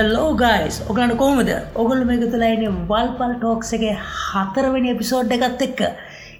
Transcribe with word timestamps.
හෙල්ලෝ 0.00 0.28
guys 0.34 0.76
ඔගලට 0.90 1.14
කොහමද? 1.22 1.50
ඔගොල් 1.74 2.00
මේක 2.08 2.22
තුලයින 2.32 2.62
වල්පල් 2.90 3.32
ටෝක්ස 3.36 3.72
එක 3.76 3.84
හතරවෙනි 4.26 4.92
එපිසෝඩ් 4.94 5.32
එකත් 5.36 5.62
එක්ක. 5.66 5.80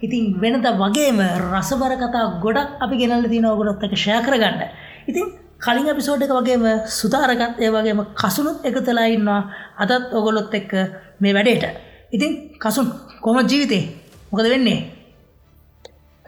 ඉතින් 0.04 0.24
වෙනද 0.42 0.66
වගේම 0.82 1.18
රසබර 1.50 1.92
කතා 2.02 2.24
ගොඩක් 2.44 2.70
අපි 2.84 3.00
ගෙනල්ල 3.00 3.26
තින 3.32 3.46
ඔගොලොත් 3.46 3.84
එක 3.86 3.94
ෂය 3.94 4.16
කරගන්න. 4.26 4.62
ඉතින් 5.10 5.26
කලින් 5.64 5.90
එපිසෝඩ් 5.94 6.24
එක 6.26 6.32
වගේම 6.38 6.64
සුතාරකත් 6.98 7.60
ඒ 7.60 7.70
වගේම 7.76 8.00
කසුනුත් 8.20 8.64
එක 8.64 8.78
තලා 8.86 9.08
ඉන්නවා. 9.08 9.42
අදත් 9.82 10.14
ඔගොලොත් 10.18 10.54
එක්ක 10.54 10.72
මේ 11.20 11.36
වැඩේට. 11.36 11.76
ඉතින් 12.12 12.32
කසුන් 12.58 12.86
කොම 13.20 13.36
ජීවිතේ? 13.42 13.84
මොකද 14.32 14.48
වෙන්නේ? 14.54 14.80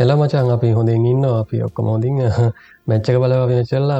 එලා 0.03 0.17
මචන් 0.17 0.51
අපි 0.51 0.69
හොඳින් 0.73 1.05
ඉන්න 1.07 1.25
අපි 1.27 1.63
ඔක්කොම 1.63 1.89
හොඳින් 1.89 2.19
මැච්චක 2.87 3.17
බලව 3.17 3.43
වෙනචල්ලා 3.51 3.99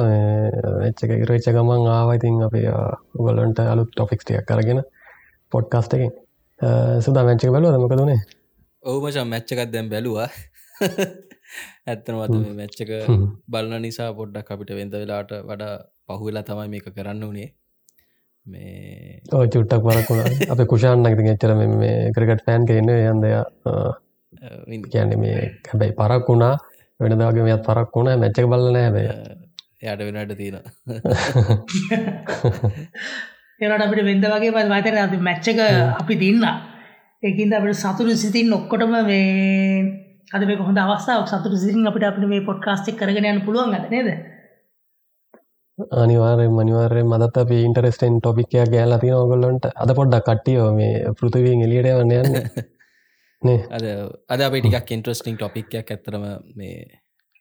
වෙච්චක 0.77 1.11
ඉරච්ච 1.15 1.47
ගමන් 1.49 1.85
ආවයිතින් 1.91 2.41
අප 2.43 2.55
උගලන්ට 3.17 3.59
අලුත් 3.65 3.91
ටොෆික්ස් 3.91 4.25
ටියක් 4.25 4.45
කරගෙන 4.45 4.81
පොඩ්කාස්ට 5.51 5.95
එකින් 5.95 6.11
සුදා 7.01 7.23
මැච්චක 7.23 7.49
බලුව 7.49 7.79
මොක 7.79 7.95
දුනේ 7.95 8.19
ඔහුමචම් 8.83 9.27
මැච්චකත් 9.27 9.69
දැම් 9.69 9.89
බැලවා 9.89 10.29
ඇත්තන 11.89 12.15
මත 12.17 12.37
මැච්චක 12.53 12.93
බලන 13.47 13.75
නිසා 13.81 14.11
පොඩ්ඩක් 14.13 14.51
අපිට 14.51 14.71
වෙන්ද 14.73 14.95
වෙලාට 14.95 15.35
වඩා 15.43 15.73
පහුවෙලා 16.07 16.43
තමයි 16.43 16.69
මේක 16.69 16.87
කරන්න 16.91 17.25
වනේ 17.25 17.49
මේ 18.45 19.19
චුට්ටක් 19.49 19.85
වරකුණ 19.85 20.49
අප 20.49 20.63
කුෂාන්නක්ති 20.67 21.29
එච්චර 21.31 21.53
මේ 21.59 21.99
කරකට 22.11 22.43
ෆෑන් 22.45 22.65
කරන්න 22.65 22.91
යන්දය 23.07 23.35
කියන්න 24.87 25.15
මේ 25.19 25.39
හැබැයි 25.67 25.93
පරක් 25.93 26.27
වුණා. 26.27 26.55
වෙනදාගේ 26.99 27.43
මෙත් 27.43 27.63
පරක් 27.63 27.89
වුණ. 27.95 28.13
මැච්චක 28.17 28.45
බලන 28.47 28.77
හැබය. 28.77 29.03
යට 29.83 30.03
වෙනට 30.07 30.35
තියෙන 30.37 30.55
ඒට 33.61 33.81
අපිට 33.85 34.03
වෙද 34.03 34.25
වගේ 34.27 34.51
ප 34.51 34.59
මතර 34.67 34.95
අපි 34.99 35.17
මැච්චක 35.21 35.59
අපි 35.99 36.15
තින්න 36.17 36.45
ඒකින්ද 37.23 37.53
අපට 37.53 37.81
සතුරු 37.81 38.15
සිතින් 38.15 38.53
ඔක්කොටම 38.53 38.93
මේ 39.03 39.23
අද 40.31 40.45
මේ 40.47 40.59
හොඳ 40.59 40.79
අවස්ථාව 40.79 41.25
සතුරු 41.27 41.57
සිසින් 41.57 41.89
අපිට 41.89 42.05
අපිට 42.07 42.29
මේ 42.29 42.47
පොඩ්කාස්ටෙක් 42.47 42.97
කරගෙන 42.97 43.27
යන්න 43.27 43.43
පුළුවන් 43.45 43.75
ගත 43.75 43.91
නේද? 43.91 44.09
අනිවාරය 45.97 46.47
මනිවාරය 46.49 47.03
මදත් 47.03 47.35
අප 47.37 47.51
ඉන්ටරෙස්ටෙන් 47.57 48.19
ටොපික්කයක් 48.19 48.71
ගෑල්ලා 48.73 49.01
තින 49.03 49.15
ඔගොල්ලොන්ට 49.15 49.65
අද 49.75 49.91
පොඩ්ඩක් 49.95 50.25
කට්ටියෝ 50.27 50.69
මේ 50.77 51.13
පෘතිවීෙන් 51.19 51.65
එලියට 51.65 51.91
වන්න 51.91 52.13
යන්න 52.19 52.39
අද 53.69 53.85
අද 54.29 54.41
අපේ 54.41 54.61
ටිකක් 54.61 54.91
ඉන්ට්‍රස්ටිං 54.91 55.37
ටොපික්යක් 55.37 55.91
ඇතරම 55.91 56.25
මේ 56.55 56.75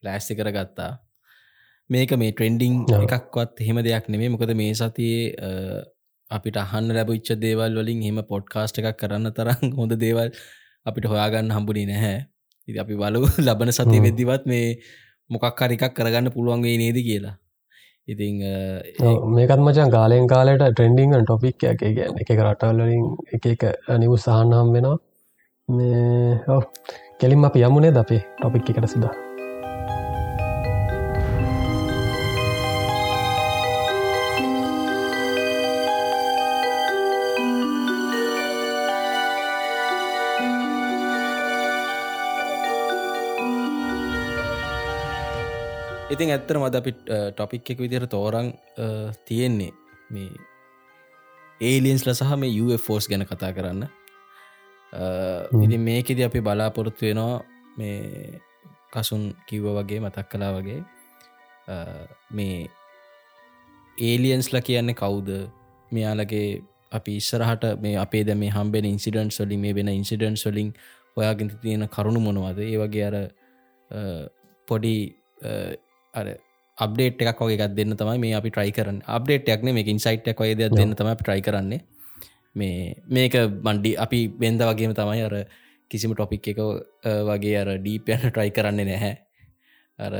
ලෑස්ති 0.02 0.38
කර 0.38 0.50
ගත්තා 0.50 0.92
මේක 1.90 2.12
මේ 2.16 2.32
ට්‍රෙන්ඩිං 2.32 2.74
එකක්වත් 2.98 3.60
එහෙම 3.60 3.82
දෙයක් 3.84 4.08
නෙමේ 4.08 4.32
මොකද 4.34 4.54
මේ 4.54 4.72
සතියේ 4.74 5.82
අපිට 6.30 6.56
අහන්න 6.56 6.90
ලැබවිච්ච 6.96 7.30
දේවල් 7.36 7.78
වලින් 7.78 8.02
හෙම 8.06 8.18
පොඩ්කාස්ට් 8.24 8.80
එකක් 8.80 8.98
කරන්න 9.00 9.32
තරම් 9.38 9.72
හොඳ 9.80 9.94
දේවල් 10.04 10.28
අපිට 10.86 11.06
හොයාගන්න 11.12 11.54
හම්බුණි 11.56 11.84
නැහැ. 11.86 12.18
ඉති 12.68 12.78
අපි 12.78 12.96
බලු 12.96 13.22
ලබන 13.46 13.72
සතිය 13.72 14.02
වෙද්දිවත් 14.06 14.44
මේ 14.46 14.66
මොකක් 15.30 15.62
හරිකක් 15.62 15.94
කරගන්න 15.98 16.34
පුළුවන්ගේ 16.34 16.76
නේද 16.82 16.98
කියලා. 17.08 17.36
ඉතිං 18.08 18.42
මේකත් 19.34 19.60
මචන් 19.60 19.90
කාලයෙන් 19.96 20.26
කාලට 20.26 20.66
ට්‍රෙන්ඩිං 20.66 21.16
ටොපික් 21.20 21.64
එක 21.64 21.82
එක 22.24 22.38
රටවල්ලින් 22.38 23.04
එක 23.36 23.44
එක 23.46 23.62
නිවු 23.98 24.16
සහනම් 24.18 24.72
වෙනවා 24.76 24.98
කෙලින් 27.20 27.44
අප 27.48 27.56
යමුණේ 27.56 27.92
ද 27.92 28.00
අපේ 28.00 28.22
ටොපික් 28.38 28.70
එකට 28.70 28.88
සිදා? 28.92 29.14
ඉතින් 46.12 46.28
ඇත්තර 46.34 46.58
මද 46.60 46.74
අපි 46.76 46.92
ටොපික් 47.32 47.70
එක 47.72 47.78
විදිර 47.80 48.04
තෝරං 48.06 48.52
තියෙන්නේ 49.24 49.72
මේ 50.12 50.28
ඒලියන්ස්ල 51.60 52.12
සහ 52.12 52.36
මේ 52.36 52.52
ෆෝස් 52.76 53.08
ගැන 53.08 53.24
කතා 53.24 53.52
කරන්න. 53.56 53.88
ඉති 54.92 55.78
මේකෙද 55.78 56.20
අපි 56.28 56.40
බලාපොරොත්තු 56.40 57.06
වෙනවා 57.06 57.40
මේ 57.78 58.40
කසුන් 58.92 59.22
කිව්ව 59.48 59.66
වගේ 59.78 60.00
මතක් 60.00 60.28
කලා 60.32 60.52
වගේ. 60.58 60.80
මේ 62.30 62.68
ඒලියන්ස්ල 63.98 64.60
කියන්නේ 64.60 64.94
කවුද? 64.94 65.30
මෙයාලගේ 65.90 66.62
අපි 66.92 67.16
ඉස්සරහට 67.16 67.64
මේ 67.80 67.96
අපේ 68.04 68.24
දැ 68.24 68.36
මේ 68.36 68.52
හම්බෙන 68.56 68.84
ඉන්සිඩන්ස් 68.84 69.40
වලින් 69.40 69.60
මේ 69.60 69.74
වෙන 69.74 69.88
ඉන්සිඩන්ස් 69.88 70.44
වලින් 70.46 70.72
ඔයාගෙන් 71.16 71.52
තියෙන 71.62 71.88
කරුණු 71.88 72.20
මොනවද? 72.20 72.58
ඒ 72.60 72.78
වගේ 72.82 73.06
අර 73.10 73.16
පොඩි 74.68 74.96
අර 76.14 76.26
අප්ඩේට් 76.78 77.22
එකක් 77.22 77.40
වගේ 77.46 77.70
දෙන්න 77.78 77.96
තමයි 77.96 78.18
මේ 78.18 78.34
අපි 78.40 78.50
ට්‍රයි 78.50 78.76
කරන්න. 78.76 79.00
අප්ඩේට්යක් 79.16 79.64
මේ 79.64 79.88
ඉන්සයිට්ක් 79.94 80.44
වගේ 80.44 80.58
දෙයක් 80.60 80.76
දෙන්න 80.76 80.94
තමයි 81.00 81.16
ට්‍රයි 81.16 81.42
කරන්නේ 81.48 81.80
මේ 82.54 82.94
මේක 83.08 83.34
බන්ඩි 83.66 83.92
අපි 84.04 84.20
බෙන්ද 84.40 84.62
වගේම 84.70 84.94
තමයි 85.00 85.26
අර 85.28 85.34
කිසිම 85.90 86.14
ටොපික් 86.14 86.48
එක 86.52 86.62
වගේ 87.28 87.58
අර 87.62 87.68
ඩීපයන්න 87.78 88.24
ට්‍රයි 88.28 88.50
කරන්නේ 88.56 88.88
නැහැ. 88.90 89.12
අර 89.98 90.12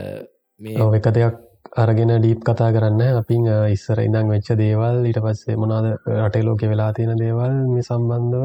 මේ 0.61 0.91
එක 0.99 1.09
දෙයක් 1.17 1.37
අරගෙන 1.83 2.13
ඩීප් 2.19 2.41
කතා 2.49 2.71
කරන්න 2.75 3.21
අපින් 3.21 3.47
ඉස්සර 3.77 4.01
ඉඳං 4.05 4.29
වෙච්ච 4.33 4.53
දේවල් 4.61 5.07
ඊට 5.09 5.21
පස්සේ 5.25 5.57
මොනාද 5.63 5.87
රටේ 6.27 6.45
ලෝක 6.47 6.63
වෙලා 6.73 6.93
තියෙන 6.97 7.21
දේවල් 7.23 7.55
මේ 7.73 7.87
සම්බන්ධව 7.89 8.45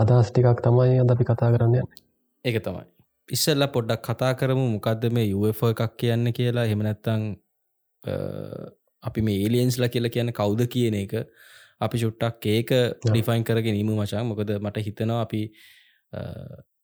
අදස් 0.00 0.30
ටිකක් 0.30 0.60
තමයි 0.66 1.00
අද 1.02 1.14
අපි 1.14 1.24
කතා 1.30 1.50
කරන්න 1.54 1.74
ඒක 2.44 2.58
තමයි. 2.66 2.84
ඉස්සල්ල 3.28 3.66
පොඩ්ඩක් 3.74 4.04
කතා 4.08 4.32
කරමු. 4.40 4.64
මොකක්ද 4.76 5.08
මේ 5.16 5.26
යුව 5.32 5.44
එකක් 5.72 5.96
කියන්න 6.00 6.32
කියලා. 6.38 6.66
හෙමනැත්තං 6.72 7.22
අපි 9.02 9.20
මේ 9.26 9.42
ඒලියන්ස්ලා 9.44 9.92
කියලා 9.94 10.14
කියන්න 10.16 10.32
කවුද 10.40 10.64
කියන 10.74 10.96
එක 11.02 11.12
අපි 11.80 11.98
චුට්ටක් 11.98 12.46
ඒක 12.46 12.70
ඩිෆයින් 13.02 13.44
කරගෙන 13.44 13.74
නීම 13.74 13.90
මචා. 13.92 14.22
මොකද 14.22 14.50
මට 14.58 14.86
හිතනවා 14.86 15.20
අපි 15.22 15.42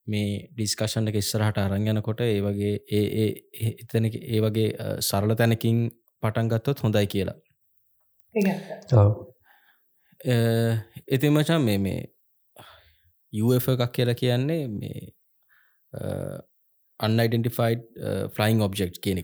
මේ 0.07 0.49
ඩිස්කශන්ට 0.53 1.15
ඉස්සරහට 1.15 1.57
අරංගනකොට 1.57 2.21
ඒ 2.21 2.39
වගේ 2.41 2.73
ඒ 2.91 3.27
එතන 3.83 4.05
ඒ 4.11 4.39
වගේ 4.39 4.69
සරල 4.99 5.35
තැනකින් 5.35 5.81
පටන්ගත්තොත් 6.23 6.83
හොඳයි 6.83 7.07
කියලා. 7.07 7.37
ඉතින් 11.07 11.33
මචන් 11.33 11.61
මේ 11.61 11.77
මේ 11.77 12.01
UF 13.33 13.67
එකක් 13.69 13.91
කියලා 13.91 14.15
කියන්නේ 14.15 14.67
මේ 14.67 15.01
අන්යිඩෙන්ටිෆයිඩ් 16.99 17.81
ෆලයින් 18.35 18.61
ඔබ්ෙක්් 18.61 19.01
කියන 19.01 19.23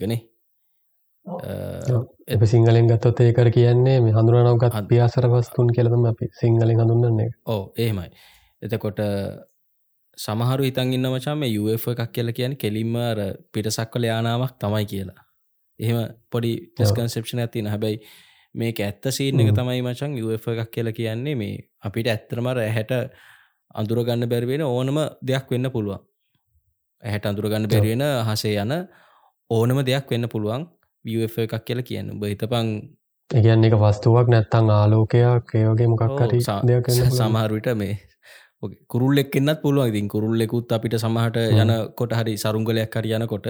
එකනේ 1.27 2.39
එ 2.39 2.47
සිංහලෙන් 2.47 2.87
ගත්තොත් 2.87 3.19
ඒකර 3.19 3.51
කියන්නේ 3.51 3.99
මේ 3.99 4.13
හඳුරනවගත් 4.13 4.81
පියාසර 4.87 5.29
පස්තුන් 5.29 5.69
කෙලතම 5.71 6.05
අපි 6.05 6.31
සිංහලෙන් 6.39 6.73
හඳුන්නන්නේ 6.77 7.29
ඕ 7.47 7.61
ඒමයි 7.77 8.09
එතකොට 8.61 8.99
සමහරු 10.17 10.63
හිතන් 10.63 10.93
ඉන්න 10.93 11.07
මචාම 11.07 11.43
UF 11.45 11.87
එකක් 11.87 12.11
කියල 12.11 12.29
කියන 12.31 12.53
කෙලින්මර 12.55 13.19
පිටසක් 13.51 13.91
කල 13.91 14.03
යානාවක් 14.03 14.53
තමයි 14.57 14.85
කියලා. 14.85 15.21
එහෙම 15.79 15.97
පොඩි 16.31 16.51
ටස්කන්සෙප්ෂන 16.73 17.39
ඇතින 17.39 17.67
හැබැයි 17.67 17.99
මේක 18.55 18.79
ඇත්ත 18.79 19.09
සීන 19.09 19.39
එක 19.39 19.51
තමයි 19.53 19.81
මචන් 19.81 20.17
UF 20.19 20.47
එකක් 20.47 20.71
කියලා 20.71 20.93
කියන්නේ 20.93 21.35
මේ 21.35 21.57
අපිට 21.81 22.07
ඇත්තරමර 22.07 22.57
ඇහැට 22.59 22.93
අඳුරගන්න 23.75 24.25
බැරිවෙන 24.25 24.63
ඕනම 24.63 24.97
දෙයක් 25.23 25.51
වෙන්න 25.51 25.69
පුළුවන්. 25.69 26.01
ඇහැට 27.03 27.25
අඳුරගන්න 27.25 27.67
බැරිවෙන 27.67 28.05
හසේ 28.25 28.55
යන 28.57 28.73
ඕනම 29.49 29.83
දෙයක් 29.83 30.09
වෙන්න 30.09 30.27
පුළුවන් 30.27 30.65
වF 31.07 31.35
එකක් 31.45 31.55
කියලා 31.67 31.87
කියන්න. 31.89 32.11
බහිතපං 32.21 32.67
ඒගැන්න 33.29 33.67
එක 33.67 33.73
වස්තුවක් 33.81 34.29
නැත්තං 34.33 34.69
ආලෝකයක් 34.73 35.55
ඒවගේ 35.61 35.87
මොකක්කරි 35.93 36.39
දෙයක් 36.69 36.91
සමහරුවිට 36.91 37.73
මේ 37.81 37.97
කුරුල්ලෙක් 38.87 39.35
එන්නත් 39.35 39.59
පුළුවන්. 39.61 39.89
ඉතින් 39.91 40.07
කුරුල්ලෙකුත් 40.07 40.71
අපිට 40.71 40.95
සමහට 40.97 41.37
යන 41.55 41.73
කොට 41.95 42.15
හරි 42.19 42.37
සරුංගලයක් 42.37 42.95
හරි 42.95 43.13
යනකොට 43.17 43.49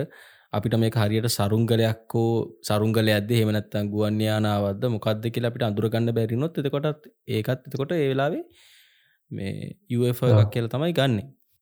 අපිට 0.53 0.77
මේ 0.79 0.91
හරියට 0.95 1.27
සරුංගලයක්කෝ 1.29 2.31
සරුංගල 2.63 3.09
ඇද 3.13 3.31
හෙමනත්තන් 3.39 3.91
ගුවන්්‍යානාවද 3.93 4.83
මොකක්ද 4.95 5.29
කියලා 5.35 5.51
අපිට 5.51 5.67
අඳුරගන්න 5.69 6.13
බැරිනොත් 6.17 6.59
එතකොටත් 6.61 7.09
ඒකත් 7.37 7.67
එතකොට 7.67 7.91
ඒවෙලාවේ 7.97 8.43
මේ 9.31 9.75
එකක් 10.09 10.51
කියල 10.53 10.69
තමයි 10.73 10.93
ගන්න. 10.99 11.21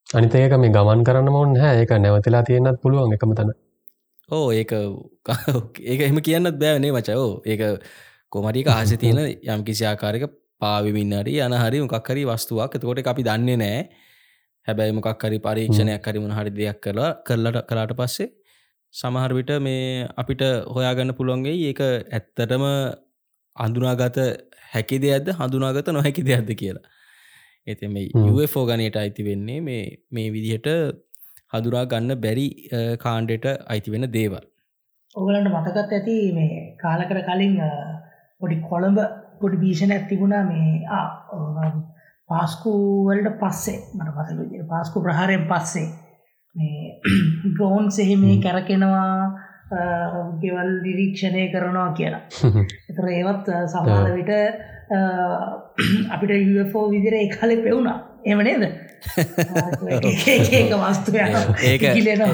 අනිතයක 0.10 0.58
මේ 0.64 0.74
ගමන් 0.76 1.06
කරන්න 1.08 1.32
මොන් 1.36 1.56
හැ 1.62 1.76
ඒක 1.82 1.94
නැවතිලා 2.00 2.44
තියෙනත් 2.50 2.82
පුළුවන් 2.82 3.16
එකම 3.18 3.34
තන 3.34 3.52
ඕ 4.30 4.48
ඒක 4.52 4.72
ඒක 5.92 6.00
එහම 6.02 6.20
කියන්නත් 6.22 6.58
බෑවනේ 6.58 6.92
මචෝ 6.92 7.42
ඒක 7.46 7.62
කොමටික 8.30 8.68
ආස 8.70 8.96
තියෙන 8.96 9.22
යම් 9.54 9.62
කිසි 9.64 9.86
ආකාරක 9.86 10.26
පාවිමින්නරි 10.60 11.38
යන 11.40 11.54
හරි 11.56 11.82
මොකක්හරි 11.82 12.26
වස්තුවක්. 12.26 12.76
එතකොට 12.76 13.06
අපි 13.06 13.24
දන්නේ 13.24 13.58
නෑ. 13.58 13.80
හැබැයි 14.68 14.98
මොකක්හරි 14.98 15.38
පරීක්ෂණයක් 15.40 16.02
කරිමුණ 16.02 16.34
හරි 16.34 16.52
දෙයක් 16.52 16.82
කරලා 16.82 17.12
කරලට 17.22 17.62
කලාට 17.70 17.94
පස්සේ 17.94 18.30
සමහරවිට 18.94 19.52
මේ 19.60 20.08
අපිට 20.16 20.42
හොයාගන්න 20.68 21.14
පුළුවන්ගේ 21.14 21.56
ඒක 21.70 21.82
ඇත්තටම 21.84 22.66
අඳුනාගත 23.56 24.20
හැකි 24.74 24.98
දෙයක්ද 25.00 25.34
හඳුනාගත 25.34 25.90
නොහැකි 25.90 26.24
දෙයක්ද 26.24 26.50
කියලා. 26.56 26.86
එති 27.68 27.88
මේ. 27.88 28.10
UFO 28.32 28.66
ගනයට 28.66 28.96
අයිති 28.96 29.24
වෙන්නේ 29.24 29.60
මේ 29.62 29.84
මේ 30.12 30.32
විදිහට 30.32 30.68
හදුරා 31.54 31.86
ගන්න 31.86 32.22
බැරි 32.22 32.48
අ, 32.70 32.80
කාණ්ඩෙට 32.98 33.46
අයිති 33.68 33.92
වෙන 33.92 34.08
දේවල්. 34.12 34.44
ඔගලන්ට 35.16 35.52
මතකත් 35.52 35.78
ඇති 35.92 36.16
මේ 36.34 36.56
කාලකර 36.82 37.20
කලින් 37.24 37.56
පොඩි 38.42 38.58
කොළඹ 38.70 39.00
පොඩි 39.42 39.58
භීෂණ 39.58 39.92
ඇතිබුණා 39.92 40.44
මේ 40.44 40.72
පාස්කූවලට 42.30 43.30
පස්සේ 43.42 43.80
මට 43.96 44.38
විදිහට 44.40 44.68
පාස්කු 44.70 45.02
ප්‍රහාරයෙන් 45.02 45.48
පස්සේ 45.48 45.88
මේ 46.56 47.02
ගෝන් 47.60 47.92
සෙහි 47.92 48.16
මේ 48.18 48.38
කැරකෙනවා 48.42 49.10
ගෙවල් 50.42 50.72
නිරීක්ෂණය 50.82 51.44
කරනවා 51.54 51.90
කියලා. 51.94 52.24
එතර 52.90 53.06
ඒවත් 53.12 53.48
සමහර 53.68 54.10
විට 54.16 54.34
අපිට 56.10 56.34
UFO 56.56 56.90
විදිර 56.92 57.16
එකලෙ 57.16 57.56
පෙවුණා. 57.64 57.98
එම 58.26 58.40
නේද 58.40 58.64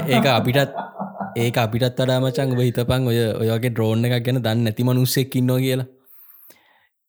ඒක 0.08 0.26
අපිටත් 0.36 0.76
ඒක 1.36 1.56
අපිටත් 1.64 2.00
වඩා 2.00 2.20
මචං 2.20 2.54
ඔබ 2.54 2.62
හිතපන් 2.66 3.08
ඔය 3.12 3.18
ඔයගේ 3.42 3.72
ඩ්‍රෝන් 3.72 4.04
එකක් 4.08 4.24
ගැන 4.26 4.42
දන්න 4.46 4.64
නැති 4.68 4.86
මනුස්සෙක් 4.88 5.36
ඉන්නවා 5.40 5.60
කියලා. 5.64 5.88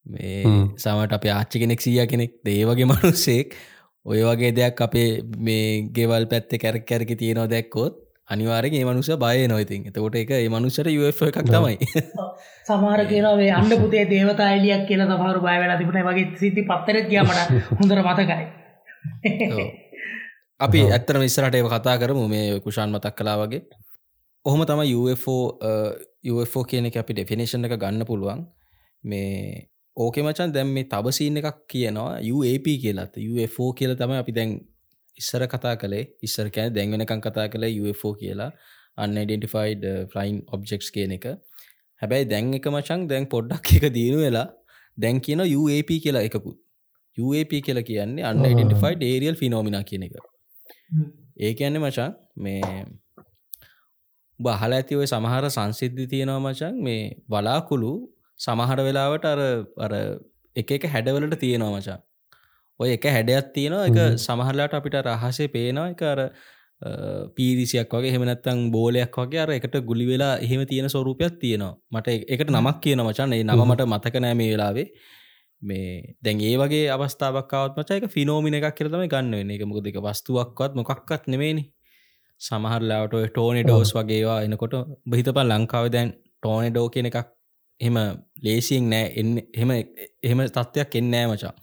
මේ. 0.06 0.44
සමට 0.77 1.19
අප 1.19 1.27
ආච්චි 1.36 1.63
කෙනෙක් 1.63 1.86
සිය 1.86 2.00
කෙනෙක් 2.13 2.39
දේවගේ 2.45 2.89
මනුස්සෙක්. 2.92 3.57
ඔය 4.06 4.24
වගේ 4.30 4.56
දෙයක් 4.56 4.81
අපේ 4.88 5.10
මේ 5.50 5.68
ගෙවල් 5.98 6.25
පැත්තේ 6.31 6.63
කැරක් 6.63 6.88
කැරකි 6.88 7.16
තියෙනවා 7.16 7.51
දැක්කොත් 7.51 8.00
අනිවාරගේ 8.30 8.83
මනුස 8.86 9.09
බය 9.24 9.48
නොයිතින් 9.48 9.88
එතකොට 9.89 10.16
එක 10.16 10.33
ඒ 10.39 10.50
මනුස්සට 10.50 10.89
UFO 11.01 11.30
එකක් 11.31 11.39
තමයි. 11.48 11.77
සමාර 12.68 13.06
කියනවේ 13.12 13.51
අන්න 13.59 13.71
පුතේ 13.83 14.04
දේවතා 14.09 14.50
එලියක් 14.57 14.83
කියලා 14.89 15.07
සමහරු 15.12 15.39
බය 15.48 15.56
වෙලා 15.63 15.80
තිබුණේ. 15.80 16.07
වගේ 16.09 16.27
සිද්ධි 16.42 16.68
පත්තරත් 16.69 17.07
ගියමට 17.12 17.39
හොඳර 17.80 18.04
මතකයි. 18.04 18.44
අපි 20.65 20.79
ඇත්තර 20.89 21.19
ඉස්සරට 21.23 21.55
ඒ 21.55 21.63
කතා 21.65 21.95
කරමු 21.97 22.27
මේ 22.27 22.59
කුෂාන් 22.59 22.91
මතක් 22.91 23.15
කලා 23.15 23.38
වගේ. 23.41 23.61
ඔහොම 24.45 24.65
තම 24.65 24.81
UFO 24.97 25.35
අ, 25.61 25.71
UFO 26.33 26.63
කියන 26.63 26.85
එක 26.85 26.97
අපි 26.97 27.13
ඩෙෆිනේෂන් 27.13 27.65
එක 27.65 27.77
ගන්න 27.77 28.05
පුළුවන්. 28.05 28.45
මේ 29.03 29.69
ඕකෙ 29.97 30.23
මචන් 30.23 30.53
දැම් 30.53 30.69
මේ 30.75 30.85
තබසීන 30.85 31.38
එකක් 31.41 31.59
කියනවා 31.67 32.19
UAP 32.33 32.67
කියලත් 32.83 33.17
UFO 33.31 33.73
කියල. 33.73 33.95
තම 33.95 34.15
අපි 34.19 34.31
දැන් 34.31 34.55
ඉස්සර 35.17 35.47
කතා 35.47 35.75
කළේ. 35.75 36.06
ඉස්සර 36.21 36.49
කෑන 36.49 36.73
දැන්වෙනකං 36.73 37.21
කතා 37.21 37.47
කළ 37.49 37.67
UFO 37.83 38.13
කියලා. 38.15 38.51
අන්ඩෙන්ටිෆයිඩ 38.97 39.85
ෆලයින් 40.11 40.41
ඔබ්ජෙක්ස් 40.47 40.91
කියන 40.95 41.15
එක. 41.17 41.25
හැබැයි 42.01 42.29
දැන් 42.29 42.53
එක 42.53 42.67
මචන් 42.67 43.07
දැන් 43.07 43.25
පොඩ්ඩක් 43.27 43.73
එක 43.77 43.94
දීනු 43.94 44.19
වෙලා 44.25 44.47
දැන් 44.97 45.19
කියන 45.21 45.41
UAP 45.44 45.89
කියලා 46.03 46.23
එකකුත්. 46.29 46.57
UAP 47.18 47.51
කියල 47.65 47.80
කියන්නේ 47.89 48.25
අන්න 48.30 48.44
ඩෙන්ටිෆයිඩ් 48.44 49.04
ඒරියල් 49.10 49.38
ෆිනෝමිනා 49.42 49.83
කියන 49.89 50.06
එක. 50.07 50.15
ඒ 51.38 51.54
කියන්නේ 51.60 51.83
මචන් 51.86 52.13
මේ 52.38 52.86
බහල 54.39 54.74
ඇතිව 54.80 55.04
සමහර 55.06 55.45
සංසිද්ධි 55.57 56.07
තියෙනවා 56.13 56.39
මචන් 56.45 56.81
මේ 56.88 57.04
වලාකුළු 57.30 57.92
සමහර 58.39 58.80
වෙලාවට 58.88 59.30
අර 59.33 59.42
අර 59.86 59.94
එක 60.56 60.71
එක 60.77 60.89
හැඩවලට 60.94 61.38
තියෙනවා 61.44 61.77
මචන් 61.77 62.01
ඔය 62.80 62.89
එක 62.98 63.06
හැඩයක් 63.16 63.54
තියෙනවා 63.56 63.86
එක. 63.89 64.00
සමහරලාට 64.25 64.75
අපිට 64.80 65.00
රහසේ 65.06 65.54
පේනවා 65.56 65.88
එක 65.94 66.04
අර 66.13 66.19
පීරිසියක් 67.38 67.94
වගේ 67.95 68.13
හෙමනත්තං 68.16 68.62
බෝලයක් 68.75 69.18
වගේ 69.21 69.42
අර 69.44 69.51
එකට 69.57 69.75
ගුලි 69.89 70.06
වෙලා 70.12 70.33
එහෙම 70.45 70.62
තියෙන 70.71 70.89
ස්වරූපයක් 70.94 71.36
තියෙනවා. 71.44 71.74
මට 71.94 72.07
එකට 72.33 72.50
නමක් 72.56 72.77
කියන 72.83 73.01
මචන් 73.07 73.36
ඒ 73.38 73.44
නම. 73.44 73.62
මට 73.69 73.86
මතක 73.94 74.16
නෑ 74.24 74.36
මේ 74.39 74.50
වෙලාවේ 74.54 74.88
මේ 75.63 76.15
දැන් 76.24 76.42
ඒ 76.42 76.56
වගේ 76.57 76.86
අවස්ථාවක්කාවත් 76.89 77.77
මචා 77.77 78.00
එක 78.00 78.07
ෆිනෝමින 78.07 78.57
එකක් 78.57 78.75
කියරතම 78.77 79.06
ගන්න 79.06 79.38
වෙන 79.39 79.54
එක 79.56 79.63
මොකද 79.65 79.88
එක 79.92 80.00
වස්තුවක්වත් 80.00 80.80
මොකක්වත් 80.80 81.24
නෙමේනි 81.27 81.63
සමහරලාට 82.42 83.13
ඔය 83.13 83.27
ටෝනෙඩෝස් 83.30 83.94
වගේවා 83.98 84.39
එනකොට 84.45 84.75
බහිතපන් 85.06 85.48
ලංකාව 85.51 85.88
දැන් 85.89 86.12
ටෝනෙඩෝ 86.36 86.88
කියන 86.89 87.10
එකක් 87.10 87.30
එම 87.81 87.98
ලේසියෙන් 88.44 88.89
නෑ 88.89 89.06
එන්න 89.15 89.36
එහෙම 89.39 89.71
එහෙම 90.24 90.39
තත්ත්වයක් 90.48 90.98
එන්නෑ 91.01 91.27
මචා. 91.27 91.54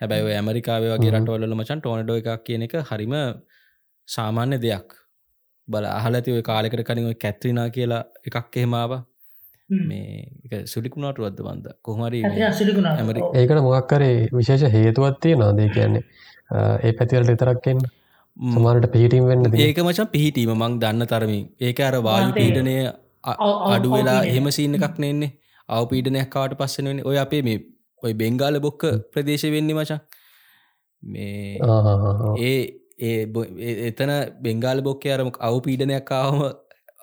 හැබැයි 0.00 0.36
ඇමරිකාව 0.36 0.82
වගේ. 0.84 1.10
රටවල්ල 1.12 1.54
මචන් 1.54 1.80
ටෝනඩෝ 1.80 2.16
එකක් 2.20 2.44
කියන 2.46 2.66
එක 2.66 2.74
හරිම 2.90 3.14
සාමාන්‍ය 4.08 4.58
දෙයක්. 4.58 4.88
බල 5.68 5.84
අහලති 5.90 6.32
ඔය 6.32 6.42
කාලෙකට 6.42 6.86
කලින් 6.88 7.10
ඔය 7.10 7.16
කැත්‍රිනා 7.16 7.68
කියලා 7.70 8.02
එකක් 8.28 8.56
එහෙමාව 8.56 8.92
මේ 9.70 10.26
එක 10.46 10.66
සුලිකුණාට 10.66 11.18
වද්ද 11.18 11.46
බන්ද 11.46 11.72
කොහමරි 11.82 12.22
ඒකට 13.34 13.62
මොක්කරේ 13.62 14.28
විශේෂ 14.32 14.72
හේතුවත් 14.72 15.18
තියෙනවා. 15.20 15.56
දේ 15.56 15.68
කියන්නේ 15.68 16.02
ඒ 16.82 16.92
පැතිවලට 16.92 17.32
විතරක්ෙන් 17.32 17.80
සමානට 18.36 18.86
පිහිටීම් 18.92 19.26
වෙන්න 19.26 19.58
ඒක 19.60 19.82
මචන් 19.84 20.12
පිහිටීම. 20.12 20.54
මං 20.54 20.78
දන්න 20.80 21.06
තරමින්. 21.06 21.44
ඒක 21.60 21.80
අර 21.80 21.98
වායු. 22.02 22.30
පීඩනය 22.34 22.76
අඩු 23.70 23.90
වෙලා. 23.92 24.20
එහෙම 24.24 24.50
සීන 24.50 24.78
එකක් 24.80 24.98
නෙන්නේ. 24.98 25.32
අවපීඩනයක් 25.68 26.30
කාට 26.30 26.54
පස්සෙන 26.54 27.02
ඔය 27.04 27.18
අපේ 27.18 27.42
මේ 27.42 27.58
ඔය 28.02 28.12
බෙංගාල 28.14 28.60
බොක්ක 28.60 28.84
ප්‍රදේශ 29.12 29.46
වෙන්නේ 29.50 29.74
මචන් 29.74 30.00
මේ 31.02 31.58
ඒ 32.40 32.58
ඒ 33.00 33.18
එතන 33.88 34.12
බෙංගාල 34.42 34.82
බොක්කේ 34.82 35.12
අරම 35.12 35.30
අවපීඩනයක් 35.40 36.12
ආවම 36.12 36.44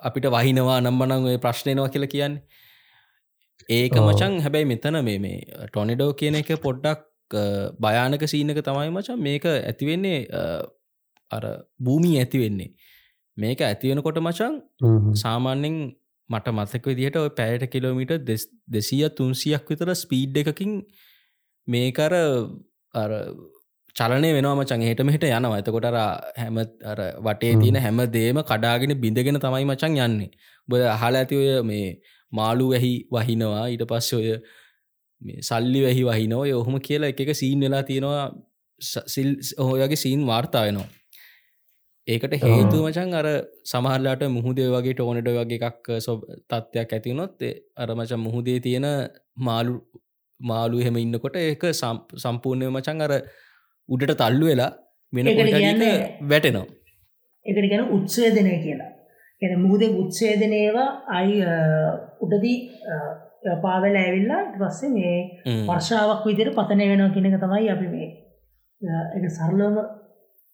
අපිට 0.04 0.28
වහිනවා 0.28 0.78
නම්බනං 0.82 1.32
ඔය 1.32 1.38
ප්‍රශ්නයනවා 1.38 1.90
කියලා 1.90 2.14
කියන්න. 2.16 2.38
ඒක. 3.70 3.98
මචන් 4.02 4.40
හැබැයි 4.40 4.66
මෙතන 4.66 5.00
මේ 5.02 5.20
මේ 5.20 5.40
ටොනිඩෝ 5.66 6.12
කියන 6.14 6.40
එක 6.42 6.54
පොඩ්ඩක් 6.60 7.02
භයානක 7.80 8.26
සීනක 8.28 8.60
තමයි 8.62 8.90
මචන් 8.90 9.20
මේක 9.20 9.46
ඇතිවෙන්නේ 9.52 10.20
අර 11.32 11.44
භූමී 11.80 12.16
ඇතිවෙන්නේ 12.20 12.70
මේක 13.38 13.62
ඇතිවෙනකොට 13.62 14.22
මචන් 14.22 14.62
සාමාන්‍යෙන් 15.16 15.78
මට 16.30 16.54
මතක 16.54 16.86
විදිහට 16.92 17.18
ඔය 17.18 17.32
පැයට 17.32 17.66
කිලෝමිට 17.70 18.14
දෙසිය 18.68 19.04
තුන්සියක් 19.12 19.66
විතර 19.70 19.94
ස්පීඩ් 19.96 20.38
එකකින් 20.44 20.78
මේකර 21.68 22.14
අර 22.94 23.12
චලනය 23.96 24.30
වෙනවා 24.36 24.56
මචන් 24.56 24.82
හට 24.84 25.06
මෙහට 25.08 25.26
යනවා. 25.30 25.60
එතකොට 25.60 25.88
හැම 26.38 26.58
වටේ 27.26 27.54
හ්ම්. 27.54 27.62
තියෙන 27.62 27.78
හැම 27.78 28.00
දේම 28.16 28.42
කඩාගෙන 28.44 28.96
බිඳගෙන 29.04 29.40
තමයි 29.40 29.66
මචන් 29.66 30.00
යන්නේ. 30.00 30.32
බොය 30.70 30.82
අහල 30.88 31.16
ඇති 31.16 31.36
ඔය 31.36 31.62
මේ 31.64 31.88
මාලු 32.32 32.70
වැහි 32.74 32.94
වහිනවා. 33.12 33.68
ඊට 33.68 33.86
පස්ස 33.86 34.14
ඔය 34.14 34.28
සල්ලි 35.42 35.86
වැහි 35.86 36.04
වහිනෝ 36.04 36.44
යොහොම 36.46 36.80
කියලා 36.80 37.14
එක 37.14 37.32
සීන් 37.36 37.60
වෙලා 37.60 37.84
තියෙනවා. 37.84 38.26
සිල් 39.08 39.30
ඔහොයගේ 39.58 39.96
සීන් 39.96 40.26
වාර්තා 40.26 40.66
වෙනවා. 40.66 40.90
ඒකට 42.08 42.34
හේතු 42.44 42.78
මචන් 42.84 43.14
අර 43.14 43.28
සමහරලාට 43.64 44.24
මුහදේ 44.30 44.68
වගේ 44.68 44.94
ටෝනට 44.94 45.30
වගේ 45.30 45.60
එකක් 45.70 45.88
සොබ 46.00 46.26
තත්ත්වයක් 46.50 46.92
ඇතිවුණොත් 46.94 47.44
අර 47.78 47.90
මචන් 47.96 48.20
මුහදේ 48.20 48.60
තියෙන 48.60 48.88
මාලු 49.38 49.76
මාලු 50.40 50.82
එහෙම 50.82 50.98
ඉන්නකොට 50.98 51.38
ඒක 51.38 51.64
සම්- 51.72 52.04
සම්පූර්ණය 52.18 52.68
මචන් 52.70 53.02
අර 53.02 53.14
උඩට 53.90 54.16
තල්ලු 54.22 54.46
වෙලා 54.52 54.72
වෙන 55.14 55.26
වැටෙනවා. 56.30 56.66
එකට 57.46 57.70
ගැන 57.72 57.86
උත්සේදනය 57.98 58.56
කියලා. 58.66 58.92
ගැන 59.42 59.62
මුහදේ 59.62 59.92
උත්සේදනයවා 60.02 60.90
අයි 61.18 61.38
උඩදී 62.22 62.58
පාවෙල 63.64 63.96
ඇවිල්ලා 63.96 64.42
ඊට 64.44 64.60
පස්සේ 64.62 64.92
මේ. 64.96 65.18
වර්ෂාවක් 65.70 66.26
විදිර 66.30 66.52
පතනය 66.60 66.90
වෙනවා 66.92 67.14
කියනක 67.16 67.40
තමයි 67.44 67.70
අපි 67.76 67.88
මේ 67.96 68.10
එක 69.18 69.26
සරලම 69.38 69.76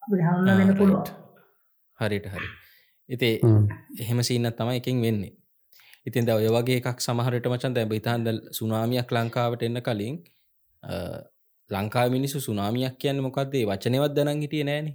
වෙන්න 0.02 0.62
right. 0.62 0.78
පුළුවන්. 0.78 1.04
හරිට 2.00 2.28
හරි 2.28 2.48
ඉතේ 3.10 3.36
එහෙම 4.02 4.24
සින්නත් 4.24 4.56
තමයි 4.58 4.82
එකින් 4.82 5.02
වෙන්නේ. 5.02 5.34
ඉතින් 6.08 6.26
ද 6.28 6.38
ඔය 6.38 6.48
වගේ 6.50 6.80
එකක් 6.82 7.02
සමහරට 7.08 7.50
මචන් 7.52 7.76
දැ 7.76 7.86
ඉතාන්ද 8.02 8.28
සුනාමියක් 8.60 9.12
ලංකාවට 9.12 9.66
එන්න 9.68 9.82
කලින් 9.88 10.16
ලංකා 11.70 12.08
මිනිසු 12.10 12.38
සුනාමියක් 12.40 12.98
කියන්න 12.98 13.22
මොකක්දේ 13.22 13.64
වචනවත් 13.66 14.14
දැනන් 14.14 14.42
හිටිය 14.42 14.64
නෑන. 14.64 14.88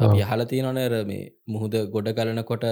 ඔව්. 0.00 0.12
යහල 0.16 0.44
තියෙනනර 0.46 0.94
මේ 1.04 1.24
මුහුද 1.46 1.74
ගොඩ 1.88 2.08
ගලනකොට 2.10 2.66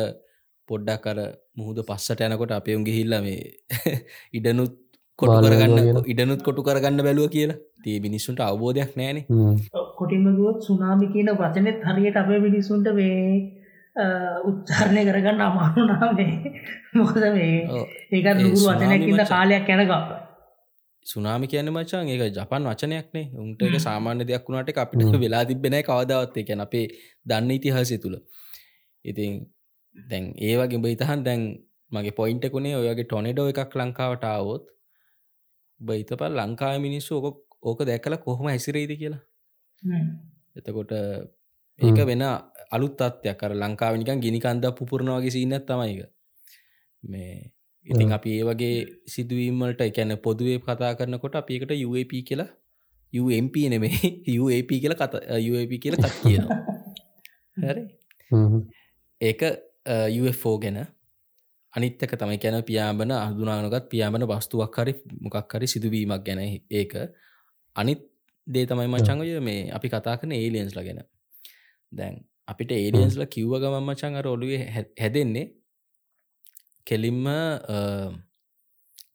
පොඩ්ඩක් 0.69 1.03
කර 1.05 1.19
මුහුද 1.55 1.79
පස්සට 1.85 2.23
යනකොට 2.23 2.53
අපයුම් 2.53 2.85
ගිහිල්ල 2.85 3.17
මේ 3.21 3.43
ඉඩනුත් 4.33 4.75
කොටු 5.19 5.39
කරගන්න 5.45 6.03
ඉඩනුත් 6.07 6.43
කොටු 6.43 6.63
කරගන්න 6.63 7.05
බැලුව 7.07 7.29
කියලා 7.29 7.59
තිය 7.85 7.97
මිනිස්සුන්ට 8.01 8.41
අවබෝධයක් 8.41 8.93
නෑනේ 8.95 9.25
කොටින්මගුවත් 9.95 10.61
සුනාමි 10.63 11.09
කියන 11.09 11.33
වචනෙත් 11.37 11.89
හරියට 11.89 12.17
අපේ 12.17 12.41
මිනිසුන්ට 12.41 12.89
මේ 12.93 13.17
උච්චාරණය 14.45 15.03
කරගන්න 15.05 15.43
අමාරුනාම 15.43 16.17
මොකද 16.95 17.25
මේ 17.31 17.55
ඔව්. 17.69 17.87
ඒකත් 18.11 18.27
ඒ 18.29 18.35
ලුගුරු 18.37 18.57
සුනාමි 18.59 18.87
වචනයක්කින්ද 18.87 19.15
මචං. 19.15 19.29
කාලයක් 19.29 19.69
යැනකක් 19.69 19.95
සුනාමි 21.11 21.47
කියන්න 21.47 21.71
මචන් 21.71 22.09
ඒක 22.09 22.23
ජපන් 22.31 22.69
වචනයක්නේ. 22.69 23.27
උන්ට 23.37 23.63
එක. 23.63 23.77
සාමාන්‍ය 23.81 24.25
දෙයක් 24.25 24.45
වුණට 24.47 24.79
අපිට. 24.79 25.17
වෙලා 25.19 25.45
තිබෙනයි 25.45 25.83
කවදාවත්තේ 25.83 26.45
කැන 26.45 26.61
අපේ 26.61 26.87
දන්න 27.27 27.51
ඉතිහාසය 27.51 27.99
තුළ. 27.99 28.17
ඉතින් 29.05 29.33
දැන් 29.95 30.25
ඒ 30.39 30.55
වගේ 30.57 30.81
බහිතහන් 30.81 31.25
දැන් 31.25 31.43
මගේ 31.93 32.13
පොයින්ටකුණේ 32.13 32.77
ඔයගේ 32.77 33.05
ටොනෙඩෝ 33.05 33.47
එකක් 33.53 33.75
ලංකාවට 33.75 34.25
ආවොත් 34.27 34.65
බයිතපල් 35.81 36.33
ලංකා 36.39 36.75
මිනිස්සු 36.79 37.13
ඕක 37.19 37.39
ඕක 37.63 37.81
දැකල 37.83 38.17
කොහොම 38.19 38.47
හැසිරේද 38.47 38.93
කියලා. 38.97 39.23
එතකොට 40.57 40.93
ඒක 41.81 41.99
වෙන 42.07 42.23
අලුත් 42.71 43.01
අත්යක් 43.01 43.37
කර 43.37 43.53
ලංකාවනිකන් 43.55 44.21
ගිනිකන්ද 44.21 44.65
පුපුරණවාගේ 44.79 45.31
සිීනත් 45.31 45.67
තමයික 45.67 46.01
මේ 47.03 47.33
ඉතින් 47.87 48.13
අපි 48.13 48.31
ඒ 48.39 48.45
වගේ 48.45 48.75
සිදුවීමට 49.07 49.81
එකැන 49.81 50.19
පොදුවේ 50.19 50.59
කතා 50.59 50.95
කරනකොට 50.95 51.35
අපිකට 51.35 51.73
UAP 51.79 52.13
කියලා 52.29 52.51
UMP 53.13 53.57
නෙමේ 53.69 53.97
UAP 54.41 54.71
කියල 54.83 54.95
කත 54.95 55.15
UAP 55.41 55.73
කියල 55.83 55.97
කත් 56.03 56.15
කියනවා. 56.23 56.59
හැරි. 57.57 57.85
ඒක 59.21 59.43
UFෝ 60.21 60.59
ගැන 60.59 60.79
අනිත්තක 61.75 62.15
තමයි. 62.17 62.39
කැන 62.39 62.63
පියාඹන 62.65 63.13
අදුනානගත් 63.13 63.89
පියාඹන 63.89 64.27
වස්තුවක් 64.27 64.77
හරි 64.77 64.95
මොකක් 65.21 65.55
හරි 65.55 65.67
සිදුවීමක් 65.67 66.25
ගැන 66.25 66.41
ඒක. 66.71 66.95
අනිත් 67.77 68.01
දේ 68.47 68.67
තමයි 68.67 68.89
මචංගය 68.89 69.41
මේ 69.41 69.71
අපි 69.71 69.89
කතා 69.89 70.17
කන 70.17 70.33
ඒලියන්ස්ල 70.33 70.81
ගැන. 70.81 71.01
දැන් 71.93 72.15
අපිට 72.47 72.73
ඒලියන්ස්ල 72.73 73.25
කිව්ව 73.27 73.57
ගමන් 73.57 73.85
මචං 73.85 74.15
අර 74.15 74.27
ඔළුවේ 74.29 74.63
හැදෙන්නේ 75.01 75.47
කෙලින්ම 76.87 77.27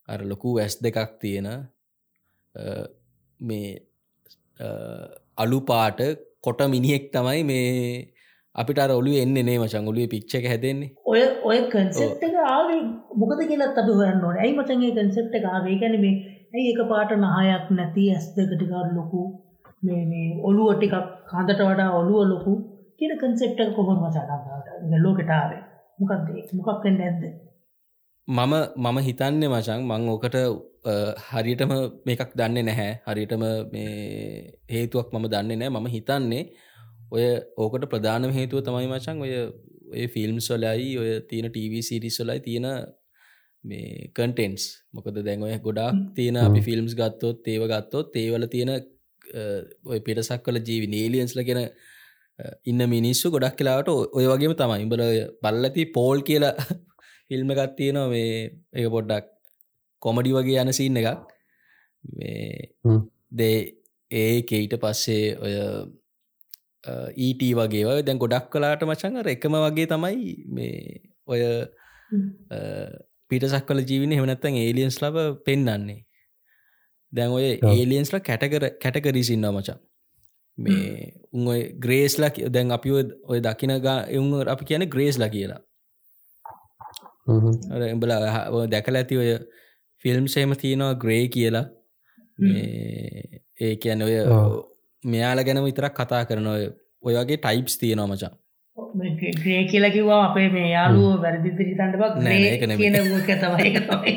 අර 0.08 0.20
ලොකු 0.24 0.56
වැස් 0.58 0.76
දෙකක් 0.80 1.00
තියෙන 1.22 1.48
මේ 3.40 3.70
අලු 5.38 5.60
පාට 5.62 6.00
කොට 6.42 6.62
මිනිහෙක් 6.70 7.06
තමයි 7.12 7.42
මේ 7.44 7.72
අපිට 8.56 8.80
ඔලු 8.92 9.16
එන්න 9.16 9.34
නේ 9.40 9.58
මචන් 9.58 9.90
ඔලුවේ 9.92 10.12
පික්්චක 10.14 10.46
හැදෙන්නේ. 10.46 10.92
ඔය 11.06 11.22
ඔය 11.44 11.58
කන්සෙප්ට 11.72 12.24
ආවේ 12.48 12.82
මොකද 13.16 13.42
කියලත් 13.42 13.80
අබ 13.82 13.90
හරන්න 13.90 14.24
ඕන. 14.24 14.38
ඇයි 14.38 14.54
මචන්ගේ 14.54 14.94
කන්සෙප්ට 14.98 15.36
ආවේ? 15.46 15.76
ගැන 15.82 15.98
මේ 16.00 16.16
ඇයි 16.54 16.70
එක 16.74 16.82
පාට 16.92 17.12
නහයක් 17.16 17.66
නැති 17.72 18.06
ඇස් 18.12 18.28
දෙකටිකාර 18.38 18.88
ලොකු 18.94 19.24
මේ 19.84 20.04
මේ 20.12 20.30
ඔලුව 20.44 20.70
ටිකක් 20.74 20.96
කඳට 21.32 21.62
වඩා 21.64 21.90
ඔලුව 22.00 22.22
ලොකු 22.32 22.54
කියන 22.98 23.18
කන්සෙප්ට 23.22 23.76
කොහොම 23.76 24.00
මචාට 24.04 25.02
ලෝකටාවේ 25.06 25.62
මොකක්ද? 26.00 26.28
මොකක් 26.58 26.88
නැද්ද 26.94 27.24
මම 28.28 28.54
මම 28.76 28.98
හිතන්නේ 29.00 29.48
මචන් 29.48 29.82
මං 29.84 30.08
ඕකට 30.10 30.36
හරියටම 31.28 31.72
මේකක් 32.06 32.32
දන්නේ 32.34 32.64
නැහැ. 32.64 32.94
හරියටම 33.06 33.44
මේ 33.72 34.58
හේතුවක් 34.68 35.14
මම 35.14 35.26
දන්නේ 35.30 35.58
නෑ 35.58 35.70
මම 35.72 35.88
හිතන්නේ 35.88 36.44
ඔය 37.12 37.26
ඕකට 37.58 37.86
ප්‍රධානම 37.92 38.32
හේතුව 38.32 38.62
තමයි 38.62 38.88
මචන් 38.88 39.22
ඔය 39.22 39.34
ඔය 39.92 40.08
ෆිල්ම් 40.08 40.38
සොලයි 40.40 40.88
ඔය 40.98 41.10
තියෙන 41.30 41.52
TV 41.52 41.82
සිරිස් 41.82 42.18
සොලයි 42.18 42.40
තියෙන 42.40 42.66
මේ 43.64 44.10
කන්ටෙන්ස් 44.12 44.64
මොකද 44.92 45.22
දැන් 45.22 45.44
ඔය 45.44 45.54
ගොඩක් 45.60 46.02
තියෙන 46.16 46.38
අපි 46.40 46.66
ෆිල්ම්ස් 46.68 46.96
ගත්තොත් 46.96 47.46
ඒව 47.48 47.68
ගත්තොත් 47.68 48.10
ඒවල 48.16 48.48
තියෙන 48.48 48.74
ඔය 49.86 50.00
පිටසක් 50.00 50.42
කල 50.42 50.58
ජීවි 50.62 50.88
නේලියන්ස්ල 50.88 51.44
ගෙන 51.44 51.62
ඉන්න 52.66 52.82
මිනිස්සු 52.90 53.30
ගොඩක් 53.30 53.58
කලාට 53.60 53.90
ඔය 53.90 54.26
වගේම 54.26 54.54
තමයි. 54.56 54.82
ඉඹල 54.82 55.04
බල්ලති 55.44 55.86
පෝල් 55.94 56.26
කියලා 56.30 56.54
ෆිල්ම් 57.30 57.52
එකත් 57.52 57.76
තියෙනවා 57.78 58.10
මේ 58.10 58.32
එක 58.74 58.90
පොඩ්ඩක් 58.90 59.32
කොමඩි 60.02 60.32
වගේ 60.32 60.62
යන 60.62 60.74
සින්න 60.74 60.98
එකක්. 60.98 61.22
මේ 62.14 63.00
දේ 63.32 63.58
ඒ 64.12 64.42
කෙයිට 64.44 64.76
පස්සේ 64.78 65.38
ඔය 65.38 65.56
ඊට 67.18 67.42
වගේ 67.56 68.02
දැන් 68.04 68.20
ගොඩක් 68.20 68.50
කලාට 68.52 68.84
මචංර 68.84 69.28
එකම 69.28 69.58
වගේ 69.58 69.88
තමයි 69.88 70.36
මේ 70.48 71.02
ඔය 71.28 71.42
පිටසක් 73.32 73.66
කල 73.66 73.82
ජීවින 73.82 74.14
හෙමනත්තන් 74.14 74.58
ඒලියන්ස් 74.58 75.02
ලබ 75.02 75.26
පෙන්න්නන්නේ 75.46 76.06
දැන් 77.14 77.32
ඔය 77.32 77.46
ඒලියන්ස්ල 77.72 78.20
කැටකර 78.22 78.70
කැටකරීසින්න 78.78 79.48
මචන් 79.50 79.82
මේ 80.58 81.14
උන් 81.34 81.48
ඔය 81.48 81.62
ග්‍රේස්ලා 81.80 82.32
දැන් 82.50 82.72
අපි 82.72 82.94
ඔය 83.26 83.40
දකිනගා 83.42 83.98
එවුන් 84.08 84.48
අපි 84.48 84.66
කියන 84.66 84.88
ග්‍රේස්ලා 84.88 85.30
කියලා 85.30 85.62
එඹල 87.28 88.14
දැකල 88.70 88.96
ඇති 88.96 89.18
ඔය 89.18 89.30
ෆිල්ම් 90.06 90.28
සේම 90.28 90.56
තියෙනවා 90.56 90.96
ග්‍රේ 90.96 91.28
කියලා. 91.28 91.66
ඒ 93.60 93.76
කියන 93.78 94.02
ඔය 94.02 94.16
මෙයාල 95.04 95.44
ගැන 95.44 95.64
විතරක් 95.64 95.96
කතා 95.96 96.26
කරන 96.26 96.48
ඔය 96.48 96.66
ඔය 97.04 97.14
වගේ 97.16 97.38
ටයිප්ස් 97.38 97.78
තියෙනවා 97.78 98.08
මචා. 98.08 98.34
ග්‍රේ 99.36 99.64
කියලා 99.66 99.90
කිව්වා 99.90 100.22
අපේ 100.26 100.50
මේ 100.50 100.70
යාලුව 100.70 101.22
වැරදිත 101.22 101.60
හිතන්ට 101.62 101.98
බක් 102.02 102.14
නෑ 102.20 102.78
කියන 102.78 102.96
තමයි 103.42 103.72
තමයි. 103.80 104.14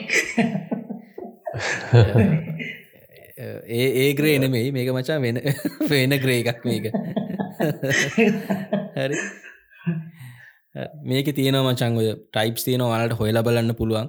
ඒ 3.70 3.88
ඒ 4.02 4.14
ග්‍රේ 4.14 4.38
නෙමෙයි. 4.38 4.72
මේක 4.72 4.92
මචා 4.92 5.20
වෙන 5.20 5.42
වෙන 5.90 6.18
ග්‍රේ 6.20 6.40
එකක් 6.44 6.64
මේක. 6.64 6.92
හරි 8.98 9.16
මේක 11.04 11.28
තියෙන 11.34 11.58
මචං 11.58 11.96
ඔය 11.96 12.08
ටයිප්ස් 12.14 12.64
තියෙන 12.64 12.84
වලට 12.84 13.18
හොයල 13.20 13.42
බලන්න 13.42 13.74
පුළුවන්. 13.74 14.08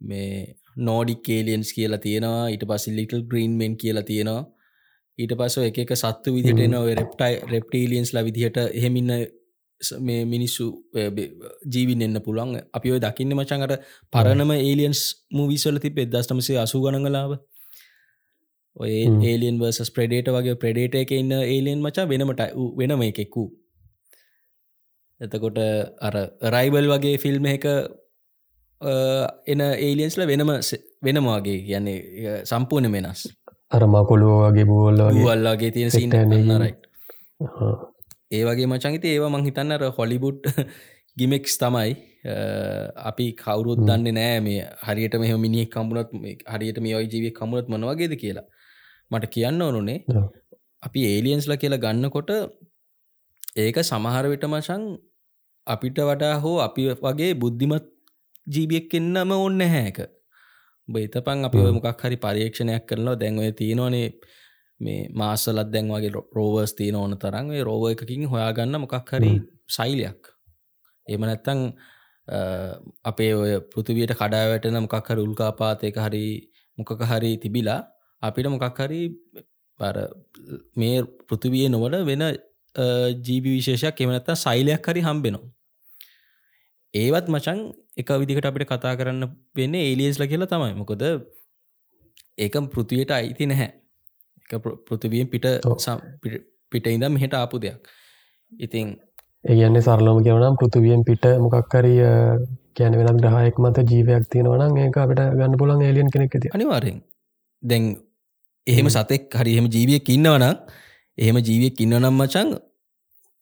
මේ 0.00 0.56
නෝඩික් 0.78 1.22
කේලියන්ස් 1.22 1.72
කියලා 1.72 1.98
තියෙනවා 1.98 2.50
ඊට 2.50 2.66
පස්ස 2.66 2.88
ලිටල් 2.88 3.22
ග්‍රීන්මෙන් 3.22 3.76
කියලා 3.76 4.02
තියෙනවා. 4.02 4.42
ඊට 5.18 5.32
පස්ස 5.38 5.58
එක 5.60 5.78
එක 5.78 5.94
සත්තු 5.94 6.34
විදිට 6.36 6.60
එන 6.60 6.74
ඔය 6.74 6.94
රෙප්ටයි 6.94 7.40
රෙප්ටීලියන්ස් 7.52 8.12
ල 8.14 8.24
විදිහට 8.24 8.58
එහෙමින්න 8.60 9.12
මේ 10.00 10.24
මිනිස්සු 10.24 10.64
ජීවින් 11.72 12.02
එන්න 12.02 12.20
පුළුවන්. 12.20 12.60
අපි 12.72 12.94
ඔය 12.94 13.00
දකින්න 13.00 13.34
මචන්කට 13.34 13.80
පරණම 14.12 14.52
ඒලියන්ස් 14.52 15.02
මූවිස්වල 15.30 15.78
ති 15.78 15.90
පෙදස්ටමසේ 15.90 16.58
අසු 16.58 16.80
ගනගලාව 16.80 17.36
ඔය 18.76 18.94
ඒලියන් 19.24 19.60
වර්සස් 19.60 19.90
ප්‍රඩේට 19.90 20.28
වගේ 20.28 20.56
ප්‍රඩේට 20.56 20.96
එක 20.96 21.12
ඉන්න 21.12 21.36
ඒලියන් 21.36 21.84
මචා 21.84 22.08
වෙනමට 22.08 22.42
වෙනම 22.78 23.02
එකෙක්කු 23.02 23.44
එතකොට 25.24 25.58
අර 26.08 26.14
රයිබල් 26.54 26.88
වගේ 26.92 27.16
ෆිල්ම් 27.24 27.46
එක 27.52 27.66
එන 29.52 29.60
ඒලියන්ස්ල 29.60 30.26
වෙනම 30.30 30.52
වෙනමවාගේ 31.06 31.58
කියන්නේ 31.68 32.38
සම්පූර්ණ 32.50 32.94
වෙනස්. 32.96 33.20
අරමකොලුව 33.76 34.34
වගේ 34.46 34.66
බූල්ල 34.70 35.04
වල්ලාගේ 35.18 35.70
තියෙන 35.76 35.90
සිට 35.90 36.16
රයි 36.64 36.72
ඒ 38.30 38.42
වගේ 38.48 38.66
මචංගත 38.72 39.06
ඒවා 39.12 39.30
මං 39.34 39.46
හිතන්නර 39.48 39.84
හොලිබුඩ් 39.98 40.50
ගිමෙක්ස් 41.16 41.54
තමයි. 41.62 41.92
අපි 43.08 43.26
කවුරුත් 43.40 43.80
දන්න 43.88 44.16
නෑ 44.18 44.38
මේ 44.46 44.62
හරියට 44.86 45.16
මෙහ 45.22 45.32
මිනි 45.44 45.64
කම්බුණත් 45.74 46.12
හරියට 46.52 46.78
මේ 46.84 46.94
ඔයි 46.98 47.08
ජීවිය 47.12 47.32
කමුණත් 47.38 47.68
මනවාගේද 47.72 48.14
කියලා. 48.22 48.46
මට 49.10 49.32
කියන්න 49.34 49.64
ඕනුනේ 49.66 49.98
අපි 50.86 51.00
ඒලියන්ස්ල 51.10 51.56
කියලා 51.62 51.82
ගන්නකොට 51.84 52.30
ඒක 53.64 53.76
සමහර 53.82 54.26
විට 54.32 54.46
මචන් 54.52 54.84
අපිට 55.66 55.98
වඩා 56.00 56.36
හෝ 56.40 56.58
අපි 56.60 56.82
වගේ 56.98 57.32
බුද්ධිමත් 57.36 57.86
ජීවියක් 58.46 58.94
එන්නම 58.94 59.32
ඔන්න 59.36 59.60
හැක 59.66 59.98
බයිතපන් 60.88 61.48
අපි 61.48 61.58
මොකක් 61.70 62.02
හරි 62.02 62.16
පරීක්ෂණයක් 62.18 62.84
කරනවා. 62.86 63.16
දැන්වය 63.16 63.52
තියෙනවනේ 63.52 64.08
මේ 64.80 65.08
මාසලත් 65.12 65.68
දැන් 65.72 65.88
වගේ 65.88 66.12
රෝවර්ස් 66.36 66.74
තියෙන 66.74 66.96
ඕන 66.96 67.16
තරන් 67.16 67.50
රෝව 67.62 67.84
එකකින් 67.90 68.26
හොයාගන්න 68.26 68.80
මොකක් 68.80 69.12
හරි 69.12 69.32
සයිලයක් 69.68 70.30
එම 71.06 71.20
නැත්තං 71.22 71.60
අපේ 73.04 73.32
ඔය 73.34 73.52
පෘතිවයට 73.72 74.14
කඩාවැටන 74.14 74.80
මොකක් 74.80 75.08
හරි 75.08 75.22
උල්කාපාතයක 75.22 75.96
හරි 75.96 76.24
මොකක 76.78 77.04
හරි 77.04 77.32
තිබිලා 77.38 77.80
අපිට 78.22 78.48
මොකක් 78.48 78.78
හරි 78.78 79.02
පර 79.78 79.96
මේ 80.76 80.96
පෘතිවිය 81.28 81.68
නොවල 81.68 81.96
වෙන 82.04 82.24
ජීවි 83.26 83.50
විශේෂයක් 83.56 84.00
එමනත්තා 84.00 84.36
සයිලයක් 84.44 84.88
හරි 84.90 85.02
හම්බෙනවා. 85.06 85.46
ඒවත් 86.94 87.28
මචන් 87.34 87.60
එක 88.00 88.10
විදිකට 88.20 88.48
අපිට 88.50 88.68
කතා 88.70 88.94
කරන්න 88.98 89.30
වෙන්න 89.56 89.74
ඒලියස්ල 89.74 90.26
කියලා 90.32 90.50
තමයි. 90.52 90.74
මොකොද 90.80 91.02
ඒක 92.38 92.54
පෘතිවයට 92.74 93.10
අයිති 93.18 93.46
නැහැ. 93.46 93.70
එක 94.44 94.52
පෘතිවියෙන් 94.86 95.30
පිට 95.32 95.46
පිට 96.72 96.86
ඉඳම් 96.86 97.14
මෙහෙට 97.16 97.34
ආපු 97.40 97.62
දෙයක්. 97.64 97.80
ඉතින් 98.52 98.86
ඒගන්නේ 99.44 99.86
සරලම 99.86 100.18
කියවනම් 100.26 100.58
පෘතිවියෙන් 100.60 101.02
පිට 101.08 101.24
මොකක්කරිය 101.44 102.02
කැන 102.76 102.96
වෙනත් 102.98 103.20
ග්‍රහයෙක් 103.24 103.58
මත 103.62 103.86
ජීවයක් 103.90 104.24
තියෙනවනම් 104.32 104.80
ඒක 104.84 104.96
අපිට 105.04 105.20
ගන්න 105.38 105.58
පුලන් 105.60 105.82
ඒලියන් 105.82 106.10
කෙනෙක් 106.14 106.34
ඇති. 106.34 106.54
අනිවාරෙන් 106.56 106.98
දැන් 107.62 107.84
එහෙම 108.66 108.88
සතෙක් 108.94 109.30
හරි 109.40 109.54
එහෙම 109.54 109.68
ජීවියක් 109.74 110.08
ඉන්නවනම් 110.16 110.56
එහෙම 111.18 111.36
ජීවියක් 111.38 111.80
ඉන්නනම් 111.80 112.06
මචන් 112.12 112.48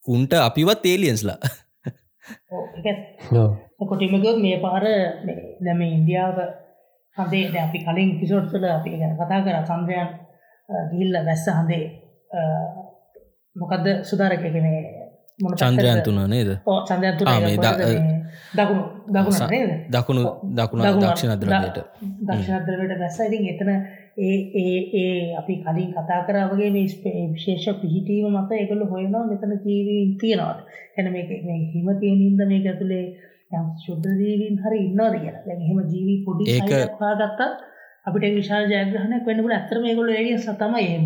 උන්ට 0.05 0.33
අපිවත් 0.39 0.85
ඒලියන්ස්ලා 0.85 1.39
කොටිමක 3.83 4.25
මේ 4.37 4.57
පාර 4.61 4.85
දැම 5.59 5.81
ඉන්දියාව 5.83 6.37
හදේ 7.17 7.51
ද 7.51 7.55
අපි 7.57 7.79
කලින් 7.79 8.11
පිසෝට්සල 8.19 8.65
අපි 8.67 8.89
ගැන 8.93 9.17
කතා 9.17 9.41
කර 9.45 9.57
සන්ද්‍රයන් 9.63 10.09
ගිල්ල 10.91 11.15
වැස්ස 11.19 11.45
හඳේ 11.49 11.83
මොකක්ද 13.55 13.85
සුදාරකක 14.03 14.45
මේ 14.57 14.81
චන්ද්‍රයන් 16.85 17.13
තුන 17.17 17.29
නේද? 17.31 17.45
මේ 17.45 17.57
දකුණු 18.57 18.83
දකුණ 19.07 19.31
ස- 19.31 19.51
නේද? 19.51 19.69
දකුණු 19.91 20.21
දකුණ 20.55 20.81
දකුණ- 20.83 21.03
දක්ෂිණ 21.03 21.31
අද්‍රවයට 21.31 21.77
දක්ෂද්‍රවට 22.21 22.99
බැස්ස 22.99 23.19
ඉතින් 23.19 23.43
එතන 23.49 23.69
ඒ 24.17 25.35
අපි 25.37 25.53
කලින් 25.55 25.91
කතා 25.91 26.21
කරාවගේ 26.27 26.69
මේ 26.69 26.85
විශේෂ 27.33 27.65
පිහිටීම 27.81 28.25
මත 28.31 28.51
එකළු 28.51 28.85
හොයනවා 28.85 29.23
මෙතන 29.25 29.53
ජීවීන් 29.65 30.17
තියෙනවාද? 30.17 30.59
හැන 30.97 31.11
මේ 31.11 31.23
මේ 31.43 31.59
හිම 31.73 31.87
තියෙනින්ද 31.99 32.41
මේක 32.47 32.65
ඇතුළේ 32.65 33.05
යම් 33.53 33.65
ශුද්ධ 33.85 34.07
ජීවීන් 34.21 34.55
හරි 34.63 34.77
ඉන්නවාද 34.85 35.13
කියලා. 35.13 35.41
දැන් 35.47 35.61
එහෙම 35.61 35.79
ජීවී 35.91 36.23
පොඩි 36.25 36.43
ඒක- 36.51 36.69
හොයාගත්තත් 37.01 37.41
අපිට 38.05 38.33
විශාල 38.35 38.63
ජයග්‍රහණයක් 38.71 39.25
වෙන්න 39.27 39.37
පුළුවන්. 39.37 39.57
ඇත්තටම 39.57 39.81
මේගොල්ලෝ 39.81 40.15
ඒලියන්ස් 40.15 40.45
තමයි 40.59 40.83
එහෙම 40.85 41.05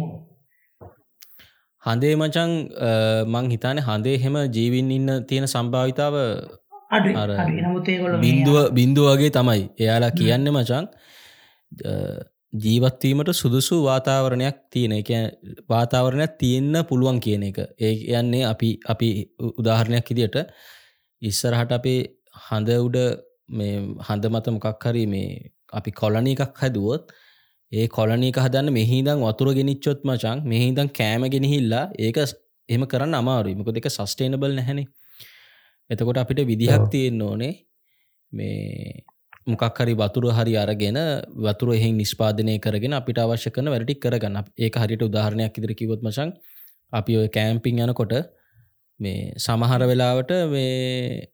හඳේ 1.88 2.13
මචං 2.15 2.53
මං 3.34 3.51
හිතාන 3.53 3.84
හඳේ 3.88 4.15
හෙම 4.24 4.38
ජීවින් 4.56 4.89
ඉන්න 4.91 5.12
තියෙන 5.29 5.48
සම්භාවිතාව 5.48 6.15
බින්දුව 8.24 8.58
බින්දුව 8.72 9.08
වගේ 9.12 9.32
තමයි. 9.32 9.63
එයාලා 9.79 10.12
කියන්න 10.20 10.50
මචං 10.51 10.86
ජීවත්වීමට 12.56 13.32
සුදුසු 13.34 13.75
වාතාවරණයක් 13.84 14.58
තියෙන 14.72 14.94
එක 14.94 15.12
වාතාවරණයක් 15.70 16.34
තියෙන්න 16.39 16.75
පුළුවන් 16.89 17.20
කියන 17.20 17.44
එක. 17.44 17.60
ඒ 17.79 17.94
යන්නේ 18.13 18.44
අපි 18.46 18.70
අපි 18.88 19.10
උදාහරණයක් 19.53 20.12
ඉදිට 20.13 20.38
ඉස්සරහට 21.22 21.72
අපේ 21.72 22.00
හඳ 22.48 22.70
උඩ 22.88 22.98
මේ 23.50 23.75
හඳ 24.08 24.25
මත 24.32 24.56
මොකක් 24.56 24.86
හරි 24.86 25.06
මේ 25.08 25.29
අපි 25.74 25.91
කොලනි 25.91 26.36
එකක් 26.36 26.62
හැදුවොත් 26.62 27.12
ඒ 27.72 27.88
කොලනීක 27.90 28.38
හදන්න 28.38 28.72
මෙහිදං 28.72 29.20
වතුර 29.22 29.50
ගෙනනිච්චොත් 29.54 30.00
මචං 30.04 30.44
මෙහිදං 30.46 30.90
කෑම 30.92 31.24
ගෙනහිල්ලා 31.28 31.86
ඒක 32.00 32.18
එහෙම 32.70 32.84
කරන්න 32.86 33.16
අමාරු 33.16 33.56
මක 33.56 33.76
දෙක 33.78 33.88
සස්ටේනබල් 33.90 34.54
නැහැන 34.54 34.80
එතකොට 35.90 36.20
අපිට 36.24 36.42
විදිහක් 36.46 36.76
ඔව්. 36.78 36.88
තියෙන්න 36.90 37.22
ඕනේ 37.22 37.54
මේ 38.32 39.04
මොකක් 39.48 39.80
හරි 39.80 39.94
වතුර 39.96 40.26
හරි 40.32 40.54
අරගෙන 40.56 41.00
වතුර 41.42 41.70
එහෙ 41.74 41.90
නිස්පාදනය 41.94 42.56
කරගෙන 42.60 42.98
අපිට 43.00 43.20
අවශ්‍ය 43.20 43.52
කරන 43.52 43.72
වැඩටික් 43.74 44.02
කරගන්න 44.04 44.40
ඒක 44.60 44.80
හරිට 44.84 45.08
උදාහරණයක් 45.10 45.60
ඉදිරි 45.60 45.76
කිවොත් 45.76 46.02
මචන් 46.02 46.34
අපි 46.94 47.20
ඔය 47.22 47.28
කෑම්පිං 47.30 47.84
යනකොට 47.86 48.18
මේ 49.00 49.22
සමහර 49.38 49.82
වෙලාවට 49.86 50.32
මේ 50.48 51.30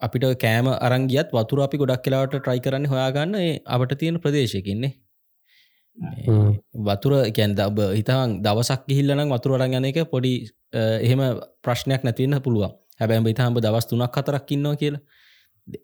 අපිට 0.00 0.30
කෑම 0.40 0.74
අරංගියත් 0.80 1.28
වතුර 1.32 1.58
අපි 1.62 1.76
ගොඩක් 1.78 2.04
කියලාවට 2.04 2.36
ට්‍රයි 2.36 2.60
කරන්න 2.60 2.92
හොයාගන්න 2.92 3.42
ඒ 3.42 3.50
අපට 3.74 3.98
තියෙන 4.00 4.18
ප්‍රදේශයකින්නේ. 4.20 4.94
වතුර 5.96 7.12
කැන් 7.32 7.54
දබ 7.56 7.78
හිතන් 7.96 8.40
දවසක් 8.42 8.84
ගිහිල්ලනම් 8.88 9.32
වතුර 9.32 9.56
අරං 9.56 9.76
යන 9.78 9.88
එක 9.90 9.98
පොඩි 10.10 10.32
එහෙම 10.72 11.20
ප්‍රශ්නයක් 11.64 12.04
නැතිවන්න 12.04 12.42
පුළුවන්. 12.42 12.72
හැබැම් 13.00 13.24
හිතාම්බ 13.24 13.60
දවස් 13.60 13.86
තුනක් 13.88 14.12
කතරක් 14.12 14.52
ඉන්නවා 14.52 14.76
කියලා. 14.76 15.02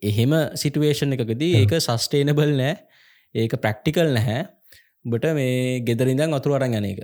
එහෙම 0.02 0.32
සිටුවේෂන් 0.54 1.14
එකකදී 1.16 1.52
ඒක 1.60 1.72
සස්ටේනබල් 1.78 2.52
නෑ. 2.60 2.74
ඒක 3.34 3.56
ප්‍රක්ටිකල් 3.56 4.12
නැහැ. 4.12 4.40
බට 5.04 5.34
මේ 5.34 5.80
ගෙදරින්දන් 5.80 6.36
වතුර 6.36 6.56
අරං 6.58 6.74
යන 6.74 6.88
එක. 6.92 7.00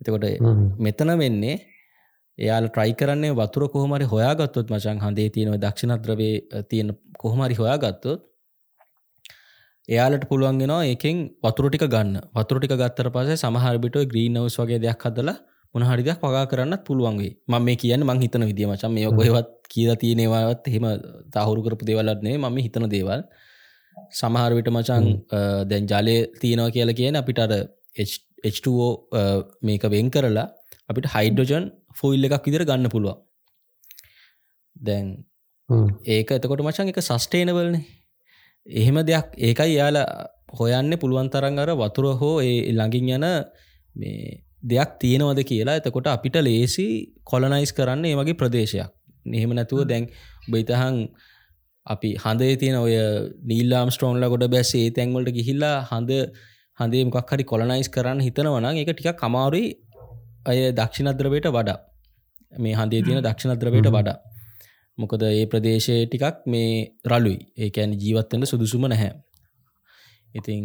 එතකොට. 0.00 0.28
මෙතන 0.78 1.16
වෙන්නේ 1.18 1.56
එයාල 2.38 2.68
ට්‍රයි 2.68 2.94
කරන්නේ 2.94 3.32
වතුර 3.32 3.68
කොහමරි 3.70 4.04
හොයාගත්තොත් 4.04 4.70
මචන් 4.70 5.00
හඳේ 5.00 5.28
තියෙනව 5.30 5.58
දක්ෂිණද්‍රවේ 5.64 6.64
තියෙන 6.68 6.92
කොහමරි 7.18 7.54
හොයාගත්තොත් 7.54 8.22
එයාලට 9.88 10.24
පුළුවන්ගෙනවා 10.30 10.84
ඒකෙන් 10.90 11.16
වතුරටික 11.44 11.84
ගන්න. 11.94 12.16
වතුරටික 12.34 12.72
ගත්තර 12.74 13.08
පසේ 13.16 13.36
සමහරබිට 13.36 13.96
ග්‍රීන් 14.12 14.38
නවස් 14.38 14.56
වගේ 14.60 14.80
දෙයක් 14.84 15.04
හදලා 15.06 15.36
මොනහරිදයක් 15.74 16.20
වගා 16.22 16.44
කරන්නත් 16.50 16.82
පුළුවන්ගේ 16.88 17.32
ම 17.48 17.54
මේ 17.66 17.76
කියන්න 17.76 18.06
මං 18.08 18.22
හිතන 18.24 18.44
විදිිය 18.50 18.68
මචන් 18.70 18.92
මේ 18.96 19.06
ඔකොහෙවත් 19.10 19.50
කියලා 19.72 19.98
තියෙනවාත් 20.02 20.70
හෙම 20.74 20.86
තහුරු 21.34 21.64
කරපු 21.66 21.88
දෙවලත්නේ 21.90 22.36
මම 22.38 22.56
හිතන 22.66 22.86
දේවල්. 22.94 23.22
සමහරවිට 24.20 24.70
මචන් 24.76 25.04
දැන් 25.70 25.90
ජලය 25.92 26.16
තියෙනවා 26.40 26.74
කියලා 26.76 26.98
කියන 27.00 27.20
අපිට 27.22 27.42
අර 27.44 27.52
H2O 28.52 28.88
මේක 29.68 29.84
වෙන් 29.94 30.08
කරලා 30.14 30.46
අපිට 30.90 31.06
හයිඩ්‍රජන් 31.14 31.66
ෆොයිල් 32.00 32.26
එකක් 32.28 32.46
විදිර 32.48 32.64
ගන්න 32.70 32.92
පුළුවන්. 32.94 33.20
දැන්. 34.76 35.06
ඒක 36.16 36.34
එතකොට 36.38 36.64
මචන් 36.66 36.90
එක 36.92 37.00
සස්ටේනවල්න 37.02 37.76
එහෙම 38.66 38.96
දෙයක් 39.02 39.36
ඒකයි 39.38 39.76
යාලා 39.76 40.28
හොයන්න 40.50 40.96
පුළුවන් 40.96 41.28
තරන් 41.28 41.58
අර 41.58 41.70
වතුර 41.74 42.06
හෝ 42.16 42.40
ඒ 42.40 42.72
ළඟින් 42.72 43.10
යන 43.10 43.26
මේ 43.96 44.40
දෙයක් 44.62 44.90
තියෙනවද 45.00 45.40
කියලා. 45.42 45.76
එතකොට 45.76 46.06
අපිට 46.06 46.36
ලේසි 46.38 46.86
කොලනයිස් 47.24 47.72
කරන්න 47.72 48.04
ඒ 48.04 48.16
වගේ 48.16 48.34
ප්‍රදේශයක්. 48.34 48.90
එහෙම 49.28 49.52
නැතුව 49.52 49.84
දැන් 49.84 50.08
බයිතහන් 50.48 50.96
අපි 51.86 52.10
හඳේ 52.16 52.56
තියෙන 52.56 52.76
ඔය 52.76 52.94
නීල්ලාම් 53.44 53.88
ස්ටෝන්ල 53.90 54.24
ගොඩ 54.26 54.48
බැස් 54.48 54.74
ඒ 54.74 54.90
තැන්වලට 54.90 55.36
ගිහිල්ලා 55.38 55.76
හඳ 55.90 56.12
හඳේ 56.78 57.04
මොකක් 57.06 57.32
හරි 57.32 57.44
කොලනයිස් 57.44 57.88
කරන්න 57.88 58.20
හිතනවනම් 58.20 58.80
එක 58.82 58.92
ටික 58.92 59.18
කමාරුයි 59.18 59.66
අය 60.46 60.58
දක්ෂිණද්‍රවයට 60.72 61.48
වඩා. 61.48 61.78
මේ 62.58 62.74
හඳේ 62.74 63.02
තියෙන 63.02 63.20
දක්ෂිණද්‍රවයට 63.20 63.90
වඩා 63.90 64.18
මොකද 64.98 65.22
ඒ 65.24 65.46
ප්‍රදේශය 65.46 65.96
ටිකක් 66.04 66.44
මේ 66.46 66.74
රලුයි 67.04 67.38
ඒකැන 67.58 67.94
ජීවත්වන්න 67.94 68.46
සුදුසුම 68.46 68.86
නැහැ. 68.86 69.12
ඉතින් 70.34 70.62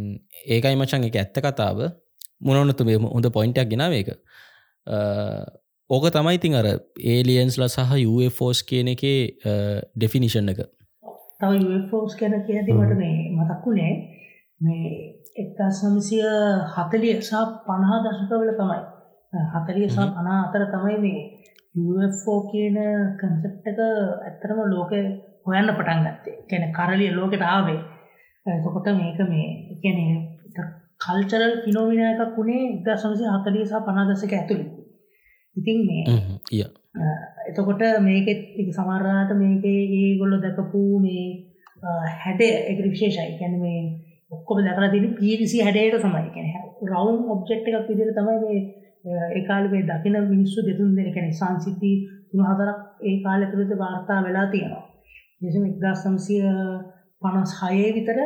ඒකයි 0.48 0.76
මචන් 0.76 1.04
එක 1.04 1.16
ඇත්ත 1.16 1.40
කතාව. 1.40 1.80
මොනොනතු 2.42 2.86
මේ 2.86 2.98
හොඳ 2.98 3.28
පොයින්ටක් 3.30 3.68
ගෙනාව 3.68 3.94
එක 3.94 4.10
ඕක 5.90 6.06
තමයි 6.10 6.36
ඉතින් 6.36 6.56
අර 6.56 6.68
ඒලියන්ස්ල 7.06 7.66
සහ 7.66 7.96
ෆෝස් 8.32 8.64
කියන 8.64 8.88
එකේ 8.88 9.20
ඩෙෆිනිෂන් 9.96 10.50
එක. 10.50 10.60
තව 11.40 11.82
ෆෝස් 11.90 12.16
ගැන 12.16 12.36
කියති 12.46 12.74
මට 12.74 12.98
මේ 12.98 13.18
මතක්කුණේ 13.34 13.94
මේ 14.62 14.86
එක්තා 15.36 15.70
සමසිය 15.72 16.24
හතලිය 16.68 17.16
සහ 17.22 17.34
පණහා 17.66 18.00
දශකවල 18.06 18.52
තමයි. 18.54 18.82
හතලිය 19.54 19.90
සහ 19.90 20.00
පනා 20.14 20.40
අතර 20.46 20.66
තමයි 20.68 20.98
මේ 20.98 21.20
UFO 21.76 22.34
කියන 22.50 22.78
කන්සෙප්ටක 23.16 23.80
ඇත්තරම 24.22 24.60
ලෝක 24.68 24.92
හොයන්න 25.46 25.70
පටන් 25.70 26.02
ගත්තේ. 26.06 26.38
කැන 26.46 26.74
කරලිය 26.74 27.12
ලෝකට 27.12 27.44
ආවේ. 27.44 27.80
එතකොට 28.46 28.88
මේක 28.94 29.20
මේ 29.28 29.48
එකන 29.74 30.00
කල්චරල් 31.00 31.54
පිනෝමින 31.64 32.02
එකක් 32.04 32.36
වුණේ 32.36 32.64
ඉදා 32.72 32.98
සමසි 32.98 33.26
හතලිය 33.28 33.66
සහ 33.66 33.86
පනාදසක 33.86 34.34
ඇතුළි 34.34 34.66
ඉතින් 35.56 35.78
මේ 35.86 36.04
එතකොට 37.48 37.82
එක 37.82 38.70
සමරාට 38.72 39.32
මේක 39.36 39.66
ඒ 39.66 40.18
ගොල්ල 40.18 40.36
දැකපු 40.38 40.82
මේ 41.00 41.24
හැඩ 42.18 42.42
එක 42.42 42.78
විශේෂයි. 42.86 43.38
කැන 43.40 43.56
මේ 43.60 43.80
ඔක්කොම 44.32 44.58
දැකලා 44.60 44.92
තින 44.92 45.06
පිරිසි 45.16 45.62
හැඩයට 45.62 46.02
තමයි. 46.02 46.30
කැන 46.34 46.48
රවුන් 46.88 47.18
ඔබ්ජෙක්් 47.30 47.68
එකක් 47.70 47.88
විදිර 47.90 48.12
තමයි 48.12 48.38
මේ 48.44 48.60
ඒකාල 49.06 49.66
මේ 49.70 49.84
දකින 49.84 50.16
මිනිස්සු 50.30 50.60
දෙතුන් 50.62 50.96
දෙන 50.96 51.14
කැනෙ 51.14 51.32
සංසිද්ධී 51.32 51.96
තුන 52.30 52.42
හතරක් 52.46 52.80
ඒ 53.02 53.16
කාල 53.24 53.42
ඇතුළත 53.42 53.74
වාර්තා 53.78 54.20
වෙලා 54.24 54.48
තියෙනවා. 54.48 54.86
පනස් 57.22 57.52
හයේ 57.62 57.90
විතර 57.96 58.20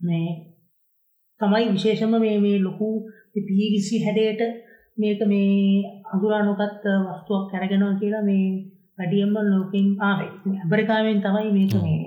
මේ 0.00 0.28
තමයි 1.40 1.66
විශේෂම 1.72 2.14
මේ 2.16 2.38
මේ 2.40 2.58
ලොකු 2.58 2.88
පිරිසි 3.46 3.96
හැඩයට 4.04 4.42
මේක 4.98 5.20
මේ 5.26 5.84
අඳුරා 6.12 6.42
නොකත් 6.42 6.84
වස්තුවක් 7.04 7.44
කැරගෙනවා 7.50 8.00
කියලා 8.00 8.24
මේ 8.24 8.46
වැඩියම්ම 8.98 9.36
ලෝකින් 9.44 9.86
ආවේ. 10.00 10.30
ඇබරිකාවෙන් 10.54 11.20
තමයි 11.20 11.50
මේක 11.52 11.74
මේ 11.76 12.00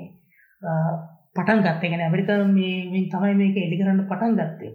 පටන් 1.36 1.60
ගත්තේ. 1.66 1.90
ගැන 1.90 2.02
ඇබරික 2.02 2.30
මේ 2.50 3.10
තමයි 3.10 3.34
මේක 3.36 3.56
එඩි 3.58 3.80
කරන්න 3.80 4.08
පටන් 4.10 4.40
ගත්තේ 4.40 4.74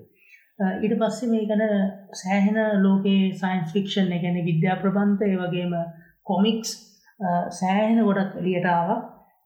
ඊට 0.58 0.94
පස්සේ 0.96 1.30
මේ 1.30 1.46
ගැන 1.46 1.62
සෑහෙන 2.14 2.58
ලෝකේ 2.82 3.22
සයින්ස් 3.34 3.72
ෆික්ෂන් 3.72 4.10
ගැන 4.14 4.36
විද්‍යා 4.44 4.76
ප්‍රබන්ධය 4.76 5.34
වගේම 5.36 5.72
කොමික්ස් 6.22 6.70
සෑහෙන 7.52 7.98
ගොඩක් 8.00 8.36
එලියටාව 8.40 8.90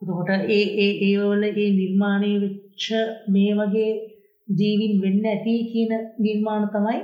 කොට 0.02 0.30
ඒ 0.48 0.64
ඒ 0.78 0.92
ඒවල 1.02 1.42
ඒ 1.44 1.68
නිර්මාණය 1.72 2.32
වෙච්ච 2.40 2.84
මේ 3.28 3.52
වගේ 3.54 3.92
ජීවින් 4.48 5.00
වෙන්න 5.02 5.24
ඇති 5.26 5.54
කියන 5.72 5.92
නිර්මාණ 6.18 6.66
තමයි 6.68 7.00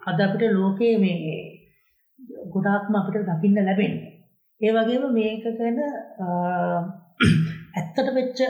අද 0.00 0.20
අපිට 0.20 0.54
ලෝකයේ 0.54 0.96
මේ 0.98 1.18
ගොඩාක්ම 2.48 2.94
අපිට 2.94 3.28
දකින්න 3.28 3.60
ලැබෙන්නේ. 3.60 4.10
ඒ 4.60 4.72
වගේම 4.72 5.04
මේක 5.12 5.44
ගැන 5.58 5.78
ඇත්තට 7.74 8.08
වෙච්ච 8.14 8.40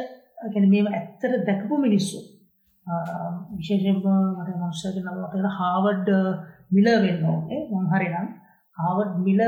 ගැන 0.53 0.70
මේ 0.70 0.87
ඇත්තට 0.90 1.44
දැකපු 1.46 1.79
මිනිස්සු 1.79 2.18
විශේෂෙන්ම 2.87 3.99
මට 3.99 4.51
මංසක 4.57 4.97
නමට 4.99 5.55
හාවඩ් 5.55 6.09
මිල 6.71 6.88
වෙන්න 6.99 7.27
ඕනේ 7.27 7.61
මංහරි 7.73 8.09
නම් 8.09 8.29
හාවඩ් 8.79 9.12
මිල 9.21 9.40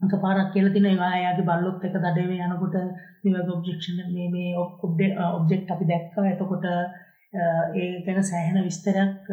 අක 0.00 0.14
පාරක් 0.18 0.52
කියල 0.52 0.72
තින 0.72 0.88
යාගේ 0.88 1.44
බල්ලොත් 1.44 1.84
එක 1.84 1.94
දඩේ 1.96 2.40
යනකොට 2.40 2.76
නිවග 3.24 3.48
ඔබ්ජෙක්ෂන් 3.50 4.02
මේ 4.32 4.56
ඔබ්ඩ 4.56 5.00
ඔබ්ජෙක්් 5.30 5.70
අපි 5.70 5.84
දැක්ක 5.86 6.18
එතකොට 6.24 6.66
ඒ 6.66 7.88
ගැන 8.04 8.22
සෑහෙන 8.24 8.64
විස්තරයක් 8.64 9.32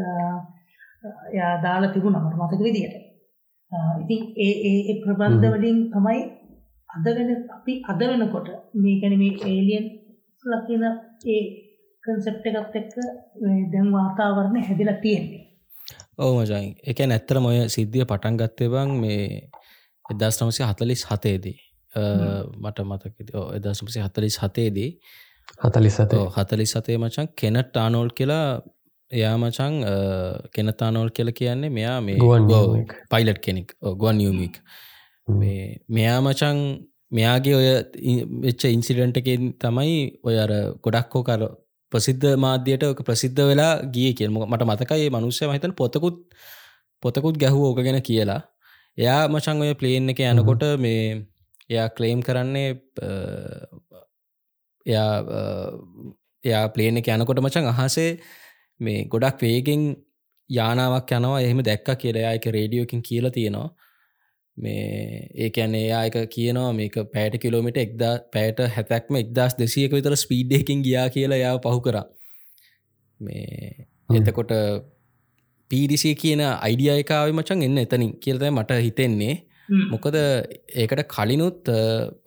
යා 1.34 1.54
දාලා 1.62 1.94
තිබුණ 1.94 2.18
මට 2.18 2.38
මතක 2.38 2.62
විදියට 2.62 2.96
ඉතින් 4.02 4.22
ඒ 4.38 4.54
ඒ 4.72 5.00
ප්‍රබන්ධ 5.02 5.48
වලින් 5.54 5.80
තමයි 5.92 6.20
අද 6.90 7.08
වෙන 7.16 7.32
අපි 7.52 7.74
අද 7.86 8.02
වෙනකොට 8.02 8.48
මේකැන 8.76 9.16
මේ 9.18 9.40
ඒලියන් 9.46 9.88
ලකින 10.44 10.84
ඒ 11.28 11.42
කන්සෙප්ට 12.08 12.50
එකත් 12.52 12.80
එක්ක 12.82 12.96
දැන් 13.72 13.92
වාතාවරණය 13.94 14.64
හැදිලා 14.70 14.98
තියෙන්නේ. 15.04 15.44
ඕ 16.18 16.32
මජයි 16.40 16.74
එක 16.86 17.04
නැත්තර 17.06 17.40
මොය 17.40 17.60
සිද්ධිය 17.76 18.06
පටන් 18.06 18.40
ගත්තේ 18.42 18.70
බං 18.70 18.98
මේ 19.04 19.28
එදස් 20.06 20.42
නමසය 20.42 20.64
හතලිස් 20.64 21.06
හතේදී 21.12 21.58
මට 22.64 22.88
මතක 22.90 23.16
එදස් 23.58 23.84
නමසය 23.84 24.06
හතලිස් 24.08 24.40
හතේදී 24.44 24.90
හතලිස් 25.64 25.96
සත 25.98 26.24
හතලිස් 26.38 26.74
සතේ 26.74 26.98
මචන් 26.98 27.32
කෙනට 27.36 27.70
ටානෝල් 27.70 28.12
කියලා 28.12 28.48
එයා 29.12 29.38
මචං 29.38 29.76
කෙනතානෝල් 30.54 31.10
කියල 31.10 31.32
කියන්නේ 31.32 31.70
මෙයා 31.70 32.02
මේ 32.02 32.18
පයිලට් 33.12 33.40
කෙනෙක්. 33.40 33.70
ගුවන් 33.94 34.18
නියමික් 34.18 34.60
මෙයා 35.90 36.20
මචං 36.22 36.60
මෙයාගේ 37.12 37.56
ඔය 37.56 37.68
වෙච්ච 38.42 38.66
ඉන්සිඩන්ටකෙන් 38.68 39.54
තමයි 39.60 40.20
ඔය 40.24 40.36
අර 40.40 40.52
ගොඩක්කෝ 40.84 41.24
කර 41.24 41.44
ප්‍රසිද්ධ 41.92 42.28
මාධ්‍යයට 42.44 42.84
ඕක 42.84 43.02
ප්‍රසිද්ධ 43.08 43.42
වෙලා 43.50 43.74
ගිය 43.96 44.12
කියල්. 44.18 44.32
මට 44.52 44.64
මතකයි 44.70 45.10
මනුස්්‍ය 45.16 45.44
මහිතන් 45.50 45.74
පොතකුත් 45.80 46.18
පොතකුත් 47.04 47.36
ගැහුව 47.44 47.64
ඕක 47.70 47.80
ගැන 47.80 48.00
කියලා. 48.10 48.42
එයා 48.98 49.22
මචං 49.30 49.64
ඔය 49.64 49.74
ප්ලේන් 49.82 50.10
එක 50.14 50.22
යනකොට 50.26 50.64
මේ 50.84 51.02
එයා 51.70 51.88
ක්ලේම් 51.98 52.20
කරන්නේ 52.28 52.70
එයා 54.86 55.14
එයා 56.44 56.66
ප්ලේන 56.76 57.00
එක 57.02 57.10
යනකොට 57.16 57.44
මචන් 57.46 57.72
අහසේ 57.74 58.12
මේ 58.80 59.00
ගොඩක් 59.12 59.44
වේගෙන් 59.46 59.84
යානාවක් 60.50 61.12
යනවා 61.18 61.44
එහෙම 61.46 61.60
දැක්ක 61.70 61.90
කියලා. 62.04 62.34
එක 62.38 62.46
රේඩියෝකින් 62.58 63.02
කියලා 63.10 63.36
තියෙනවා 63.38 63.70
මේ 64.58 65.30
ඒකැන්නේ 65.38 65.84
එයායක 65.88 66.18
කියනවා 66.36 66.70
මේක 66.80 66.96
පෑට 67.14 67.36
කිලෝමිට 67.44 67.80
එක්දා 67.86 68.14
පෑට 68.34 68.62
හැතැක්ම 68.76 69.20
එක්දස් 69.22 69.58
දෙසියක 69.60 69.96
විතර 69.98 70.16
ස්පීඩ්ඩයකින් 70.24 70.84
ගියා 70.88 71.08
කියලා 71.10 71.42
යාව 71.44 71.60
පහු 71.66 71.82
කර. 71.88 71.98
මේ 73.22 73.88
එතකොට 74.20 74.54
පීඩිසිය 75.72 76.16
කියන 76.24 76.42
අයිඩියයකාව 76.48 77.34
මචන් 77.34 77.66
එන්න 77.68 77.84
එතනින් 77.84 78.14
කියලතයි 78.24 78.52
මට 78.52 78.80
හිතෙන්නේ. 78.86 79.36
මොකද 79.94 80.18
ඒකට 80.82 81.04
කලිනුත් 81.16 81.72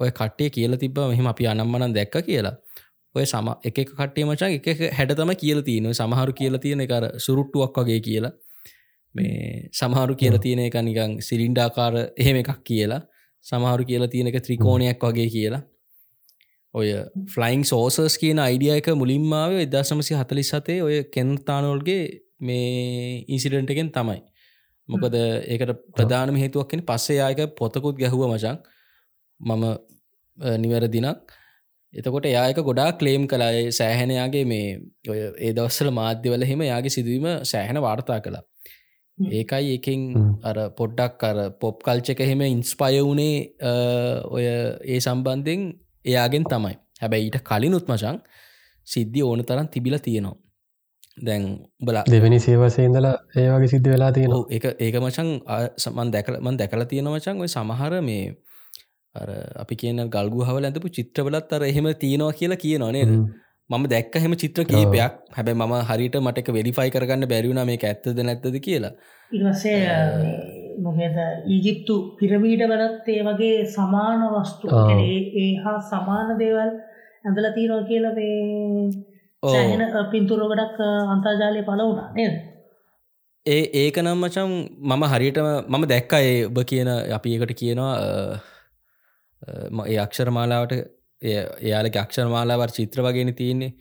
ඔය 0.03 0.11
කට්ටේ 0.19 0.51
කියල 0.57 0.77
තිබ 0.83 0.99
මෙහම 1.12 1.31
අපි 1.33 1.51
අනම්මනන් 1.53 1.97
දැක්ක 1.99 2.16
කියලා. 2.29 2.57
ඔය 3.14 3.25
සම 3.25 3.49
එක 3.69 3.79
කටේ 3.90 4.29
මචන් 4.29 4.57
එක 4.59 4.87
හැඩ 4.99 5.16
තම 5.19 5.33
කියල 5.43 5.64
තියෙන 5.69 5.90
සමහරු 5.95 6.37
කියල 6.40 6.59
තියෙන 6.64 6.87
එකර 6.87 7.05
සුරුට්ටුවක් 7.27 7.83
වගේ 7.83 8.01
කියලා 8.09 8.33
මේ 9.14 9.68
සමහරු 9.73 10.14
කියල 10.14 10.38
තියෙන 10.38 10.61
එක 10.61 10.77
නිකං 10.81 11.18
සිලින්ඩාකාර 11.20 11.94
එහෙම 12.16 12.37
එකක් 12.37 12.62
කියලා. 12.62 13.03
සමහරු 13.46 13.85
කියලා 13.85 14.09
තියෙනක 14.09 14.38
ත්‍රිකෝණයක් 14.40 15.03
වගේ 15.03 15.29
කියලා. 15.29 15.62
ඔය 16.75 16.88
ෆලයින් 17.27 17.62
සෝසර්ස් 17.64 18.16
කියන 18.16 18.38
අයිඩිය 18.38 18.73
එක 18.73 18.90
මුලින්මාව 18.94 19.59
එදසමසි 19.59 20.14
හතලි 20.14 20.44
සතේ 20.44 20.83
ඔය 20.83 21.03
කෙන්තානෝල්ගේ 21.09 22.03
මේ 22.40 23.25
ඉන්සිඩන්ට 23.29 23.70
එකෙන් 23.70 23.90
තමයි. 23.90 24.20
මොකද 24.88 25.14
ඒකට 25.14 25.73
ප්‍රධානම 25.94 26.37
හේතුවක්ෙන 26.37 26.83
පස්සේ 26.83 27.18
යායක 27.18 27.57
පොතකුත් 27.57 27.96
ගැහුව 27.96 28.27
මචන් 28.29 28.57
මම 29.40 29.64
නිවැර 30.59 30.87
දිනක් 30.88 31.35
එතකොට 31.92 32.27
යායක 32.27 32.59
ගොඩා 32.61 32.90
ක්ලේම් 32.92 33.27
කලායි 33.27 33.73
සෑහැනයාගේ 33.73 34.44
මේ 34.44 34.66
ඔය 35.09 35.18
ඒ 35.18 35.53
දවස්සල 35.53 35.90
මාධ්‍යවල 35.92 36.44
හෙම 36.44 36.62
යාගේ 36.62 36.94
සිදුවීම 36.96 37.29
සෑහෙන 37.44 37.83
වාර්තා 37.83 38.20
කළා 38.20 38.44
ඒකයි 39.31 39.77
එකින් 39.77 40.03
අර 40.43 40.57
පොඩ්ඩක් 40.73 41.25
අර 41.25 41.39
පොප් 41.61 41.83
කල්චක 41.83 42.21
එහෙම 42.21 42.45
ඉන්ස්පය 42.49 42.93
වුණේ 42.99 43.37
ඔය 44.31 44.45
ඒ 44.45 45.01
සම්බන්ධයෙන් 45.01 45.67
එයාගෙන් 46.05 46.45
තමයි. 46.45 46.77
හැබැයි 47.01 47.27
ඊට 47.27 47.43
කලිනුත් 47.43 47.89
මචන් 47.89 48.23
සිද්ධිය 48.87 49.25
ඕන 49.25 49.45
තරන් 49.45 49.69
තිබිල 49.69 49.99
තියෙනවා. 49.99 50.37
දැන් 51.19 51.45
බලා 51.81 52.05
දෙවැනි 52.07 52.39
සේවසේඉඳලා 52.39 53.17
ඒවගේ 53.37 53.69
සිද්ධ 53.69 53.91
වෙලා 53.91 54.13
තියෙන 54.13 54.33
එක 54.51 54.65
ඒක 54.79 54.97
මචන් 55.01 55.29
සමන් 55.77 56.13
දැකලමන් 56.15 56.57
දැකල 56.57 56.85
තියෙන 56.85 57.11
මචන් 57.11 57.41
ඔය 57.41 57.49
සමහර 57.49 58.01
මේ 58.01 58.25
අර 59.15 59.31
අපි 59.57 59.75
කියන 59.77 60.03
ගල්ගු 60.09 60.47
හවල 60.49 60.65
ඇඳපු 60.65 60.93
චිත්‍රවලත් 60.99 61.53
අර 61.53 61.63
එහෙම 61.63 61.89
තියෙනවා 61.95 62.33
කියලා 62.33 62.63
කියනවා 62.65 62.93
නේද 62.93 63.13
මම 63.71 63.85
දැක්ක 63.93 64.15
හෙම 64.23 64.35
චිත්‍ර 64.43 64.65
කීපයක්. 64.65 65.13
හැබැ 65.37 65.55
ම 65.57 65.75
හරිට 65.89 66.17
මටක 66.21 66.55
වෙරිෆයි 66.57 66.91
කරගන්න 66.91 67.31
බැරිවුණ 67.33 67.63
මේ 67.67 67.79
ඇත්තද 67.83 68.23
නැත්තද 68.23 68.57
කියලා. 68.67 68.93
ඉවසේ 69.33 69.79
මොකද 70.85 71.19
ඊජිප්තු 71.49 71.95
පිරමීඩ 72.19 72.65
වලත් 72.73 73.15
ඒ 73.15 73.23
වගේ 73.29 73.57
සමාන 73.77 74.27
වස්තු 74.35 74.67
ඒ 75.05 75.49
හා 75.65 75.79
සමාන 75.93 76.37
දේවල් 76.43 76.71
ඇඳල 77.25 77.49
තිීනෝ 77.57 77.81
කියලා 77.89 78.15
සෑහෙන 79.43 79.83
පින්තුර 80.13 80.45
ගඩක් 80.45 80.79
අන්තර්ජාලය 81.15 81.67
පල 81.69 81.83
වුණා 81.87 82.09
නේද? 82.15 82.39
ඒ 83.47 83.65
ඒක 83.83 83.99
නම් 83.99 84.25
මචම් 84.25 84.51
මම 84.89 85.05
හරියටම 85.13 85.51
මම 85.69 85.85
දැක්ක 85.93 86.13
ඒ 86.21 86.39
ඔබ 86.47 86.59
කියන 86.71 86.91
අපි 87.19 87.37
එකට 87.37 87.53
කියනවා 87.61 87.93
ඒ 89.87 89.99
අක්ෂර 90.05 90.31
මාලාවට 90.31 90.81
එයාලක 91.23 91.97
අක්ෂර 91.97 92.29
මාලාවර් 92.29 92.71
චිත්‍ර 92.77 93.03
වගෙන 93.03 93.35
තියෙන්නේ. 93.35 93.73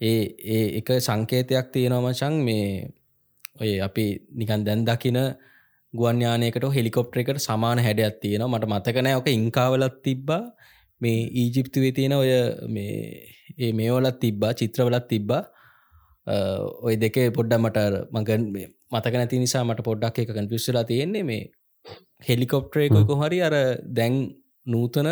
ඒ 0.00 0.20
ඒ 0.54 0.66
එක 0.78 0.88
සංකේතයක් 1.00 1.72
තියෙනවමචන් 1.72 2.34
මේ 2.48 2.68
ඔය 3.60 3.80
අපි 3.80 4.06
නිකන් 4.34 4.64
දැන් 4.66 4.84
දකින 4.84 5.18
ගුවන්යානයකට 5.94 6.66
හෙලිකොප්ටර 6.76 7.22
එකට 7.22 7.40
සමාන 7.48 7.78
හැඩයක් 7.78 8.20
තියෙනවා. 8.20 8.58
මට 8.58 8.70
මතකනෑ 8.72 9.16
ඕක 9.18 9.28
ඉංකාවලත් 9.28 9.96
තිබ්බා. 10.02 10.42
මේ 11.00 11.28
ඊජිප්තුවේ 11.40 11.92
තියෙන 11.92 12.12
ඔය 12.12 12.30
මේ 12.68 12.94
ඒ 13.58 13.72
මේවලත් 13.72 14.20
තිබ්බා 14.20 14.52
චිත්‍රවලත් 14.52 15.08
තිබ්බා. 15.08 15.42
ඔය 16.86 16.94
දෙකේ 17.00 17.28
පොඩ්ඩ 17.30 17.60
මට 17.60 17.78
මගන් 18.12 18.42
මතක 18.92 19.14
නැති 19.14 19.38
නිසා 19.38 19.64
මට 19.64 19.86
පොඩ්ඩක් 19.88 20.18
එක 20.18 20.32
කන්පිස්සලා 20.36 20.84
තියෙන්නේ. 20.84 21.22
මේ 21.22 21.42
හෙලිකොප්ටරේකො 22.28 23.20
හරි 23.22 23.38
අර 23.48 23.54
දැන් 23.98 24.14
නූතන 24.66 25.08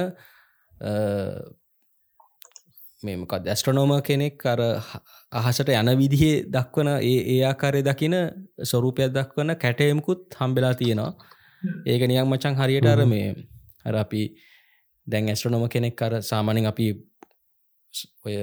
මෙමක 3.03 3.33
දැස්ට්‍රනෝම 3.41 3.93
කෙනෙක් 4.01 4.47
අර 4.47 4.61
අහසට 5.33 5.71
යන 5.71 5.91
විදිහේ 5.97 6.45
දක්වන 6.47 6.89
ඒ 7.03 7.19
ඒ 7.27 7.41
ආකාරය 7.45 7.83
දකින 7.83 8.15
ස්වරූපයක් 8.63 9.11
දක්වන 9.11 9.57
කැටයමකුත් 9.57 10.23
හම්බෙලා 10.35 10.75
තියෙනවා. 10.75 11.13
ඒක 11.87 12.03
නියක් 12.05 12.27
මචන් 12.27 12.55
හරියට 12.55 12.87
අර 12.87 13.01
මේ 13.07 13.35
අර 13.85 13.95
අපි 13.97 14.23
දැන් 15.07 15.29
ඇස්ට්‍රනොම 15.29 15.67
කෙනෙක් 15.69 16.03
අර 16.03 16.13
සාමානෙන් 16.23 16.67
අපි 16.67 16.87
ඔය 18.25 18.37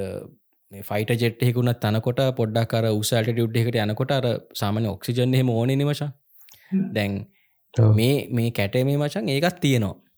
ෆයිට 0.84 1.12
ජෙට්හෙකුුණ 1.18 1.74
තනකොට 1.76 2.22
පොඩ්ඩක් 2.36 2.74
අර 2.74 2.86
උසල්ට 2.94 3.32
ඩියුඩ් 3.32 3.58
එකට 3.58 3.80
යනකොට 3.80 4.12
අර 4.12 4.26
සාමාන 4.54 4.86
ඔක්සිජන් 4.88 5.34
හෙම 5.34 5.50
ඕනෙන 5.50 5.84
මචා. 5.84 6.12
දැන් 6.94 7.12
මේ 7.94 8.16
මේ 8.30 8.52
කැටේ 8.52 8.84
මේ 8.84 8.98
මචන් 8.98 9.30
ඒකත් 9.30 9.60
තියෙනවා 9.62 10.09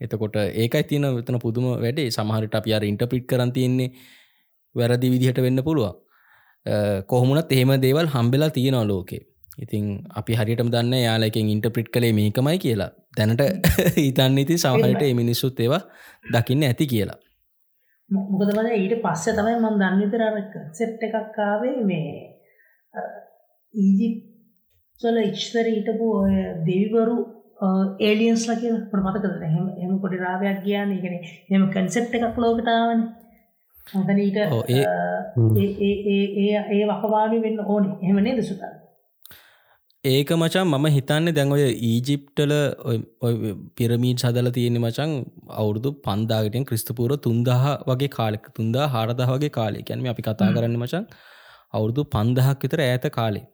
එතකොට 0.00 0.36
ඒකයි 0.36 0.84
තියෙන 0.84 1.08
වෙතන 1.16 1.38
පුදුම 1.38 1.66
වැඩේ. 1.76 2.10
සමහරට 2.10 2.54
අප 2.54 2.66
අර 2.70 2.84
ඉන්ටපිට් 2.84 3.26
කරන් 3.26 3.52
තියෙන්නේ 3.52 3.90
වැරදි 4.74 5.10
විදිහට 5.10 5.40
වෙන්න 5.40 5.62
පුළුවන්. 5.62 5.94
කොහොමුණත් 7.06 7.52
එහෙම 7.52 7.72
දේවල් 7.80 8.08
හම්බෙලා 8.08 8.50
තියෙනවා 8.50 8.86
ලෝකේ. 8.86 9.22
ඉතින් 9.58 9.84
අපි 10.16 10.32
හරිටම 10.34 10.70
දන්න 10.70 10.94
යාලකින් 11.00 11.50
ඉන්ටප්‍රිට් 11.50 11.90
කළේ 11.90 12.12
මේකමයි 12.12 12.58
කියලා. 12.58 12.90
දැනට 13.16 13.42
හිතන්න 13.98 14.38
ඉති 14.38 14.58
සමහරට 14.58 15.04
මිනිස්සුත් 15.14 15.60
ඒවා 15.60 15.82
දකින්න 16.32 16.64
ඇති 16.64 16.86
කියලා. 16.86 17.18
මොකද 18.10 18.50
බල 18.50 18.70
ඊට 18.72 18.94
පස්ස 19.02 19.26
තමයි 19.30 19.56
මන් 19.56 19.78
දන්නතරරක 19.80 20.54
සෙට් 20.72 21.02
එකක්කාවේ 21.02 21.76
මේ 21.84 22.10
ඊජිප්සල 23.74 25.20
ඉක්ෂතර 25.22 25.70
ඊටපු 25.70 26.10
ඔය 26.18 26.34
දෙවිවරු 26.66 27.18
ඒලියන්ස්ලා 28.00 28.56
කිය 28.56 28.72
ප්‍රමතකද 28.92 29.42
හෙම 29.48 29.66
එම 29.80 29.98
පොඩි 30.00 30.16
රාවයක් 30.18 30.62
ගියාන. 30.64 30.92
එකන 30.92 31.14
එම 31.50 31.68
කන්සෙප් 31.70 32.16
එකක් 32.16 32.38
ලෝකටාවන 32.38 33.04
හතන 33.86 34.18
ඊට 34.20 34.38
ඒ 36.70 36.86
වකවානි 36.86 37.42
වෙන්න 37.42 37.60
ඕන. 37.66 37.84
එහමනේ 38.02 38.36
දෙසුතා 38.36 38.72
ඒක 40.04 40.30
මචන් 40.32 40.66
මම 40.68 40.86
හිතන්න 40.88 41.34
දැන් 41.36 41.52
ඔය 41.52 41.62
ඊජිප්ටල 41.82 42.54
පිරමීට 43.76 44.24
සදල 44.24 44.50
තියෙන 44.50 44.80
මචන් 44.80 45.14
අවුරුදු 45.54 45.92
පන්දාගටෙන් 46.04 46.66
ක්‍රිස්තපුර 46.66 47.10
තුන්දහ 47.18 47.52
වගේ 47.86 48.10
කාලෙක්. 48.10 48.44
තුන්දා 48.52 48.86
හාරදහ 48.88 49.24
වගේ 49.26 49.50
කාලේ. 49.50 49.82
කැනම 49.82 50.12
අපි 50.12 50.22
කතා 50.22 50.52
කරන්න 50.52 50.78
මචන් 50.78 51.04
අවුරුදු 51.74 52.10
පන්දහක් 52.12 52.58
විතර 52.62 52.80
ඇත 52.82 53.06
කාලේ 53.12 53.44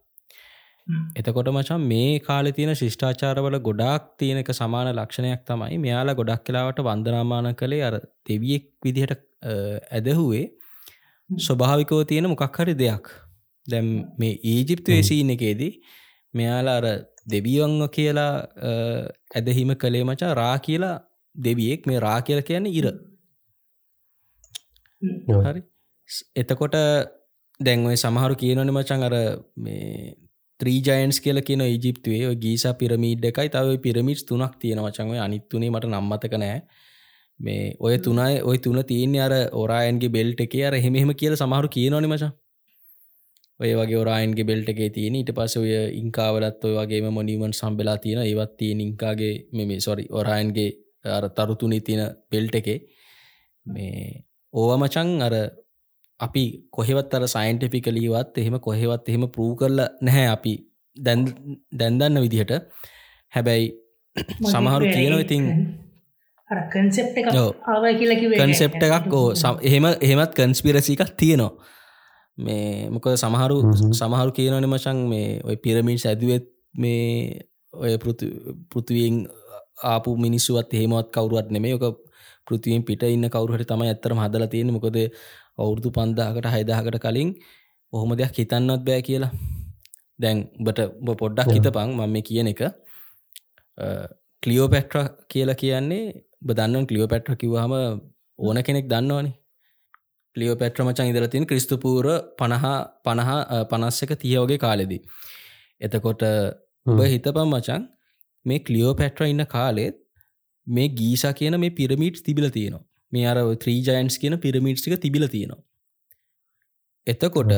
එතකොට 1.16 1.48
මචන් 1.48 1.83
මේ 1.85 2.18
කාලෙ 2.20 2.53
තියෙන 2.53 2.74
ශිෂ්ඨාචාරවල 2.74 3.57
ගොඩක් 3.61 4.07
තියෙනක 4.18 4.50
සමාන 4.53 4.90
ලක්ෂණයක් 4.92 5.42
තමයි 5.46 5.79
මෙයාලා 5.79 6.14
ගොඩක් 6.14 6.44
කලාවට 6.46 6.81
වන්දනාමාන 6.81 7.50
කළේ 7.55 7.83
අර 7.83 7.96
දෙවියෙක් 8.29 8.66
විදිහට 8.85 9.22
ඇදහුවේ. 9.92 10.46
ස්වභාවිකෝ 11.31 12.03
තියෙන 12.05 12.31
මොකක් 12.33 12.59
හරි 12.59 12.74
දෙයක්. 12.74 13.12
දැම් 13.66 13.88
මේ 14.18 14.35
ඊජිප්තු 14.44 14.92
වේසීන 14.92 15.31
එකේදී 15.31 15.72
මෙයාලා 16.35 16.76
අර 16.76 16.88
දෙවියන්ව 17.31 17.87
කියලා 17.90 18.33
ඇදහිම 19.35 19.76
කළේ 19.76 20.05
මචා 20.05 20.35
රා 20.35 20.57
කියලා 20.61 20.96
දෙවියෙක්. 21.35 21.87
මේ 21.87 22.00
රා 22.00 22.20
කියල 22.22 22.42
කියන්නේ 22.42 22.76
ඉර. 22.81 22.87
හරි. 25.44 25.62
එතකොට 26.37 26.76
දැන්වයි 27.61 27.96
සමහරු 27.96 28.35
කියනනි 28.37 28.72
මචන් 28.72 29.03
අර 29.03 29.14
මේ 29.59 30.16
ත්‍රීජයන්ස් 30.61 31.20
කියල 31.25 31.40
කියන 31.49 31.62
ඉජිප්තුවේ 31.66 32.35
ගීසා 32.44 32.75
පිරමීඩ් 32.81 33.25
එකයි. 33.31 33.49
තව 33.55 33.81
පිරමිට් 33.87 34.27
තුනක් 34.29 34.55
තියෙන 34.62 34.83
වචන්ව 34.87 35.18
අනිත්තුනේ 35.27 35.70
මට 35.75 35.90
නම්මතක 35.92 36.35
නෑ. 36.42 36.61
මේ 37.40 37.64
ඔය 37.87 37.99
තුනයි 38.07 38.37
ඔය 38.51 38.59
තුන 38.64 38.79
තියන්නේ 38.90 39.23
අර 39.27 39.35
ඔරායන්ගේ 39.62 40.14
බෙල්ට 40.16 40.40
එක. 40.46 40.55
අර 40.68 40.75
හෙමෙම 40.87 41.12
කියල 41.20 41.37
සමහරු 41.42 41.68
කියනවනි 41.77 42.11
මචා. 42.12 42.33
ඔය 43.61 43.73
වගේ 43.79 43.99
ඔරායන්ගේ 44.03 44.49
බෙල්ට 44.51 44.68
එකේ 44.73 44.90
තියෙන. 44.96 45.16
ඊට 45.20 45.33
පස 45.38 45.57
ඔය 45.62 45.73
ඉංකාවලත් 46.03 46.64
ඔය 46.68 46.75
වගේම 46.79 47.09
මොනිවන් 47.18 47.53
සම්බෙලා 47.61 47.99
තියෙන 48.05 48.23
ඒවත් 48.25 48.57
තියෙන 48.61 48.81
ඉංකාගේ 48.87 49.35
මෙම 49.57 49.73
සොරි 49.87 50.05
ඔරායන්ගේ 50.20 50.70
අර 51.16 51.25
තරුතුනි 51.37 51.81
තියෙන 51.87 52.16
බෙල්ට 52.33 52.55
එකේ. 52.61 52.79
මේ 53.66 54.25
ඕව 54.55 54.70
මචන් 54.79 55.11
අර 55.27 55.35
අපි 56.20 56.44
කොහෙවත් 56.70 57.14
අර 57.14 57.24
සයින්ටිෆිකලීවත් 57.26 58.38
එහෙම 58.38 58.56
කොහෙවත් 58.61 59.09
එහෙම 59.09 59.26
ප්‍රූ 59.28 59.52
කරල 59.56 59.80
නැහැ 60.02 60.26
අපි. 60.28 60.54
දැන්දන්න 60.96 62.20
විදිහට. 62.20 62.52
හැබැයි 63.33 63.66
සමහරු 64.44 64.85
කියනව 64.88 65.20
ඉතින් 65.20 65.44
කන්සෙප් 68.40 68.72
එකක් 68.78 69.12
ඕ. 69.14 69.28
එහෙම 69.62 69.85
එහෙමත් 70.00 70.33
කන්ස්පිරසිකක් 70.35 71.12
තියෙනවා. 71.16 71.52
මේ 72.38 72.88
මොක 72.88 73.06
සමහරු 73.16 73.59
සමහරු 73.92 74.30
කියනවන 74.33 74.66
මචන් 74.66 74.98
මේ 75.12 75.28
ඔය 75.44 75.56
පිරමිට් 75.56 76.06
ඇදුවත් 76.06 76.46
මේ 76.74 77.46
ඔය 77.74 77.92
පෘතිවෙන් 78.70 79.16
ආපු 79.85 80.16
මිනිස්සුවත් 80.16 80.74
එහෙමත් 80.74 81.09
කවරුවත් 81.14 81.48
නෙමේ 81.50 81.76
යක 81.76 81.85
පෘතිවෙන් 82.46 82.83
පිට 82.83 83.02
ඉන්න 83.06 83.28
කවරුහට 83.28 83.68
තමයි 83.68 83.90
ඇත්තරම 83.92 84.18
හදල 84.18 84.46
තියෙන 84.46 84.72
මොකද 84.74 84.98
අවුරුදු 85.62 85.90
පන්දාකට 85.96 86.46
හයිදාහකට 86.55 86.99
කලින් 87.05 87.31
ඔහොම 87.92 88.14
දෙයක් 88.20 88.38
හිතන්නත් 88.38 88.85
බෑ 88.88 89.03
කියලා. 89.03 89.33
දැන් 90.18 90.38
බට 90.64 90.81
පොඩ්ඩක් 91.23 91.53
හිතපං 91.57 91.90
මම 91.99 92.16
කියන 92.29 92.51
එක. 92.53 92.62
කලියෝ 94.42 94.68
පැට්‍ර 94.75 94.96
කියලා 95.33 95.61
කියන්නේ 95.62 96.05
බදන්න 96.42 96.88
කලියෝ 96.88 97.09
පැට්‍ර 97.12 97.37
කිවහම 97.42 97.75
ඕන 98.38 98.62
කෙනෙක් 98.66 98.90
දන්නවානේ. 98.92 99.35
ලියෝ 100.37 100.57
පැට්‍ර 100.57 100.85
මචන් 100.85 101.11
ඉදරතින් 101.12 101.46
ක්‍රිස්තුපූර 101.46 102.07
පණහා 102.38 102.77
පණහා 103.05 103.64
පනස්සක 103.70 104.12
තියෝගේ 104.23 104.59
කාලෙදී. 104.59 105.01
එතකොට 105.81 106.23
ඔබ 106.87 107.01
හිතපම් 107.07 107.49
මචන් 107.49 107.83
මේ 108.46 108.61
කලියෝ 108.61 108.94
පැට්‍ර 108.94 109.29
ඉන්න 109.33 109.44
කාලෙත් 109.46 109.96
මේ 110.66 110.88
ගීසා 111.01 111.33
කියන 111.33 111.61
මේ 111.62 111.77
පිරමිට් 111.79 112.23
තිබිල 112.27 112.49
තියෙනවා 112.51 112.89
මේ 113.12 113.27
අර 113.27 113.38
ත්‍රීජයන්ස් 113.57 114.18
කියන 114.18 114.37
පිරමිට්සික 114.38 114.96
තිබිල 115.01 115.27
තියෙනවා. 115.29 115.62
එතකොට 117.07 117.55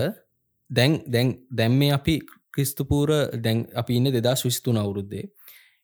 දැන් 0.70 0.92
දැන් 1.06 1.34
දැම් 1.50 1.78
මේ 1.78 1.92
අපි 1.92 2.14
ක්‍රිස්තුපූර 2.54 3.08
දැන් 3.40 3.66
අපි 3.74 3.96
ඉන්න 3.96 4.12
දෙදා 4.12 4.36
විස්තුන 4.44 4.76
අවුරුද්දේ. 4.76 5.24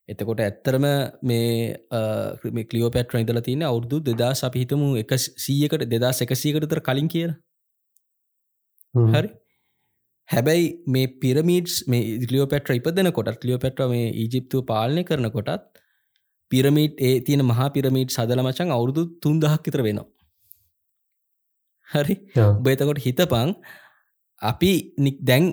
එතකොට 0.09 0.41
ඇත්තරම 0.41 0.87
මේ 1.23 2.65
කලියෝ 2.71 2.91
පැට්‍ර 2.91 3.21
ඉදල 3.21 3.41
තියන 3.41 3.63
අවුදු 3.63 3.99
දෙදා 4.01 4.33
අපිහිතමු 4.43 4.89
එක 4.97 5.13
සීයකට 5.19 5.85
දෙදා 5.87 6.13
එකසීකටතර 6.27 6.81
කලින් 6.81 7.09
කියල. 7.09 7.33
හරි? 9.15 9.29
හැබැයි 10.29 10.65
මේ 10.87 11.09
පිරමීටස් 11.23 11.77
මේ 11.89 12.03
ලියෝ 12.33 12.47
පැට්‍ර 12.47 12.79
ඉපදන 12.79 13.13
කොටත් 13.13 13.45
ලියෝ 13.45 13.59
පැට්‍ර 13.59 13.89
මේ 13.89 14.09
ඊජිප්තුව 14.15 14.65
පාලනය 14.73 15.05
කරන 15.05 15.31
කොටත් 15.31 15.78
පිරමීට් 16.51 16.95
ඒ 17.01 17.15
තියෙන 17.21 17.45
මහා 17.45 17.69
පිරමීට් 17.71 18.11
සදල 18.11 18.43
මචන් 18.43 18.71
අවුරුදු 18.71 19.05
තුන්දහක් 19.23 19.67
විතර 19.67 19.83
වෙනවා. 19.83 20.09
හරි? 21.89 22.17
බේතකොට 22.63 23.01
හිතපං 23.01 23.55
අපි 24.43 24.73
නික් 24.99 25.17
දැන් 25.23 25.47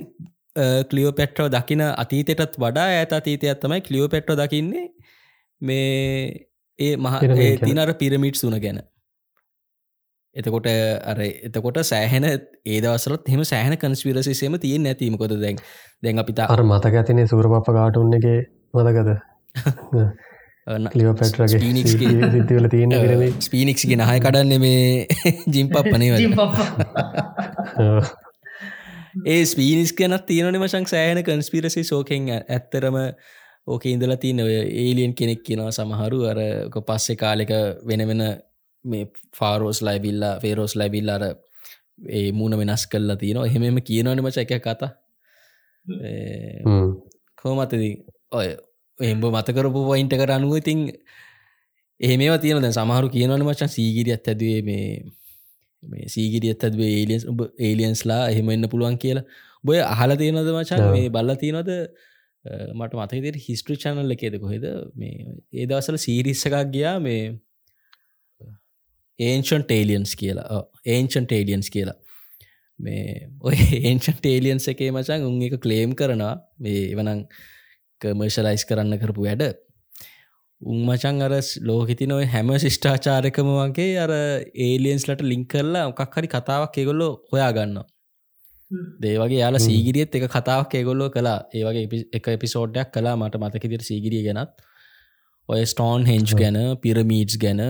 කලියෝ 0.89 1.13
පෙට්‍රෝ 1.13 1.47
දකින 1.49 1.83
අතීතයටත් 1.83 2.59
වඩා 2.59 2.89
ඇත 2.95 3.13
අතීතයක් 3.13 3.61
තමයි 3.61 3.81
කලියෝ 3.81 4.09
පෙට්‍රෝ 4.09 4.37
දකින්නේ 4.37 4.85
මේ 5.61 6.49
ඒ 6.79 6.93
මහ 6.97 7.15
තිනර 7.61 7.93
පිරමිට් 7.95 8.35
සුන 8.35 8.59
ගැන. 8.59 8.79
එතකොට 10.35 10.67
අර 11.05 11.19
එතකොට 11.19 11.79
සෑහෙන 11.83 12.25
ඒදවසලත් 12.65 13.27
හෙම 13.27 13.43
සෑහන 13.45 13.77
කන්ස්විරසිසේම 13.77 14.57
තියෙන් 14.59 14.83
නැතිමකොද 14.83 15.35
දැන් 15.39 15.59
දැන් 16.03 16.19
අපිට 16.19 16.41
අර 16.45 16.63
මතක 16.63 16.95
ඇතිනේ 16.95 17.27
සුරපප 17.27 17.69
ගාටුන්න 17.71 18.17
එක 18.17 18.25
මතකද 18.73 19.09
ස්පීනික්ස්ගේ 23.41 23.97
නහය 23.97 24.19
කඩන්න 24.19 24.61
මේ 24.61 25.05
ජිම්පප් 25.53 25.77
පනේ 25.85 26.09
ඒ 29.25 29.45
ස්පීනිස් 29.45 29.93
කනත් 29.93 30.25
තියෙනන 30.25 30.57
මශං 30.57 30.87
සෑහන 30.87 31.21
කන්ස්පිරසි 31.23 31.85
සෝකෙන් 31.85 32.31
ඇත්තරම 32.33 32.97
ඕක 33.67 33.85
ඉඳලා 33.85 34.17
තියන 34.17 34.41
ඔය 34.41 34.53
ඒලියන් 34.55 35.15
කෙනෙක් 35.15 35.41
කියනවා 35.43 35.71
සමහරු. 35.71 36.19
අර 36.25 36.39
පස්සෙ 36.81 37.15
කාලෙක 37.15 37.53
වෙනවෙන 37.85 38.23
මේ 38.85 39.05
ෆාරෝස් 39.39 39.81
ලයිබිල්ලා 39.81 40.35
ෆේරෝස් 40.41 40.75
ලැබිල් 40.75 41.09
අර 41.11 41.23
ඒ 42.11 42.31
මූුණ 42.31 42.57
වෙනස් 42.57 42.87
කල්ලා 42.87 43.17
තියෙනවා. 43.17 43.47
එහෙමම 43.47 43.81
කියනවන 43.83 44.21
මච 44.21 44.37
එක 44.39 44.55
කතා. 44.61 44.91
කෝමතදී 47.41 47.93
ඔය 48.31 48.49
එම්බ 48.99 49.23
මතකරපු 49.27 49.79
වයින්ට 49.91 50.13
කර 50.13 50.31
අනුව 50.31 50.57
ඉතින් 50.57 50.87
එහෙමවා 51.99 52.37
තියෙනද 52.37 52.67
සමහරු 52.71 53.09
කියනවන 53.09 53.43
මචන් 53.43 53.69
සීගිරියත් 53.69 54.27
ඇදේ 54.27 54.61
මේ 54.61 54.87
මේ 55.83 56.07
සීගිරියත් 56.07 56.63
ඇදේ 56.63 56.89
ඒලියන්ස් 56.91 57.25
ඔබ 57.25 57.41
ඒලියන්ස්ලා 57.59 58.29
එහෙම 58.29 58.49
එන්න 58.49 58.69
පුළුවන් 58.69 58.97
කියලා. 58.97 59.25
බොය 59.63 59.79
අහල 59.83 60.15
තියෙනද 60.15 60.51
මචන් 60.53 60.83
මේ 60.91 61.09
බල්ල 61.09 61.35
තියෙනවද? 61.35 61.71
මට 62.75 62.93
මතකතර 62.95 63.39
හිස්ට්‍රි 63.47 63.77
චනල්ල 63.77 64.15
එකෙද 64.15 64.39
කොහෙද? 64.39 64.65
මේ 64.95 65.35
ඒ 65.53 65.65
දවසල 65.65 65.97
සීරිස්ස 65.97 66.45
එකක් 66.47 66.71
ගියා 66.71 66.95
මේ 66.99 67.23
ඒන්ෂන් 69.19 69.63
ටේලියන්ස් 69.63 70.15
කියලා. 70.15 70.61
ඒන්ෂන් 70.85 71.27
ටේලියන්ස් 71.27 71.69
කියලා. 71.69 71.97
මේ 72.79 73.29
ඔය 73.41 73.57
ඒන්ෂන් 73.89 74.19
ටේලියන්ස් 74.21 74.71
එකේ 74.73 74.91
මචන් 74.91 75.27
උන් 75.29 75.41
එක 75.47 75.59
කලේම් 75.65 75.95
කරනවා. 75.95 76.35
මේ 76.59 76.87
එවනං 76.93 77.25
කමර්ශලයිස් 78.01 78.65
කරන්න 78.65 78.99
කරපු 79.01 79.27
වැඩ. 79.27 79.43
උන්මචන් 80.61 81.17
අර 81.21 81.33
ලෝහිති 81.61 82.05
නොව 82.07 82.21
හැම 82.27 82.53
ශිෂ්ඨාචාරකම 82.57 83.49
වගේ 83.53 83.91
අර 83.97 84.13
ඒලියන්ස්ලට 84.67 85.21
ලිංක් 85.23 85.49
කරලා 85.49 85.89
මොකක් 85.89 86.15
හරි 86.15 86.29
කතාවක් 86.29 86.79
ඒගොල්ලො 86.81 87.09
හොයා 87.31 87.51
ගන්න 87.51 87.83
දේවගේ 89.01 89.39
යාලා 89.39 89.61
සීගිරියත් 89.61 90.15
එක 90.17 90.25
කතාවක් 90.29 90.71
ඒගොල්ලෝ 90.73 91.09
කලා 91.09 91.39
ඒවගේ 91.53 92.05
එක 92.17 92.25
එපිසෝඩ්ඩයක් 92.27 92.89
කලා 92.91 93.15
මට 93.15 93.41
මතකතිර 93.41 93.81
සීගිරිය 93.81 94.23
ගැනත්. 94.27 94.53
ඔය 95.49 95.61
ස්ටෝන් 95.63 96.05
හෙන්ච් 96.05 96.33
ගැන 96.33 96.57
පිරමීඩ්ස් 96.81 97.37
ගැන. 97.37 97.61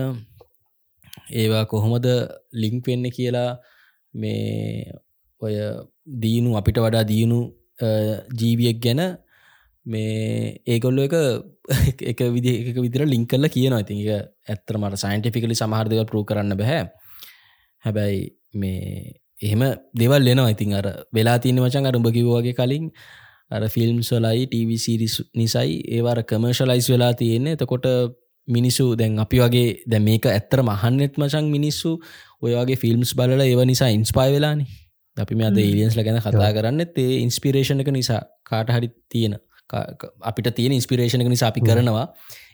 ඒවා 1.32 1.64
කොහොමද 1.66 2.06
ලිංක් 2.54 2.86
වෙන්න 2.86 3.10
කියලා 3.10 3.50
මේ 4.14 4.92
ඔය 5.40 5.54
දීනු 6.22 6.56
අපිට 6.60 6.78
වඩා 6.78 7.04
දියුණු 7.04 7.40
ජීවියක් 8.40 8.80
ගැන 8.80 9.02
මේ 9.86 10.62
ඒගොල්ල 10.66 10.98
එක 10.98 11.14
එක 12.02 12.20
විදි 12.34 12.54
එක 12.70 12.78
විදිර 12.78 13.06
ලිංක් 13.06 13.28
කල්ල 13.28 13.48
කියනවා. 13.48 13.82
ඉතින් 13.84 14.02
එක 14.02 14.32
ඇත්තර 14.48 14.78
මට 14.78 14.98
සයින්ටිෆිකලි 14.98 15.54
සමහරදව 15.54 16.02
පරූ 16.06 16.24
කරන්න 16.24 16.56
බැහැ 16.56 16.82
හැබැයි 17.84 18.24
මේ 18.54 19.14
එහෙම 19.40 19.62
දෙවල් 19.94 20.26
එනවා. 20.26 20.50
ඉතින් 20.50 20.74
අර 20.74 20.86
වෙලා 21.12 21.38
තියන 21.38 21.62
වචන් 21.62 21.86
අරඹ 21.86 22.10
කිව්වාගේ 22.10 22.54
කලින් 22.54 22.90
අර 23.50 23.68
ෆිල්ම් 23.68 23.98
සොලයි 24.02 24.46
ටීවිසිරිස් 24.46 25.16
නිසයි 25.34 25.82
ඒවාර 25.88 26.22
කමර්ශලයිස් 26.24 26.88
වෙලා 26.90 27.12
තියෙන්නේ. 27.14 27.54
එතකොට 27.54 27.86
මිනිස්සු 28.48 28.94
දැන් 28.96 29.18
අපි 29.18 29.38
වගේ 29.38 29.68
දැ 29.86 30.00
මේක 30.00 30.26
ඇත්තර 30.26 30.62
මහන්නෙත් 30.62 31.14
මචන් 31.18 31.46
මිනිස්සු 31.50 31.98
ඔයගේ 32.42 32.76
ෆිල්ම්ස් 32.76 33.14
බලල 33.14 33.40
ඒව 33.40 33.62
නිසා 33.64 33.90
ඉන්ස්පයි 33.90 34.30
වෙලානේ. 34.32 34.66
අපි 35.16 35.34
මේ 35.34 35.48
අද 35.48 35.58
ඒලියන්ස්ල 35.58 36.02
ගැන 36.02 36.20
කතා 36.20 36.52
කරන්න 36.52 36.80
ඒ 36.82 37.12
ඉන්ස්පිරේෂණ 37.24 37.82
එක 37.82 37.90
නිසා 37.92 38.20
කාට 38.44 38.70
හරි 38.70 38.88
තියෙන 39.08 39.36
අපිට 40.22 40.54
තියෙන 40.54 40.72
ඉන්ස්පිරේෂණක 40.72 41.28
නිසා 41.28 41.48
අපි 41.48 41.60
කරනවා. 41.60 42.06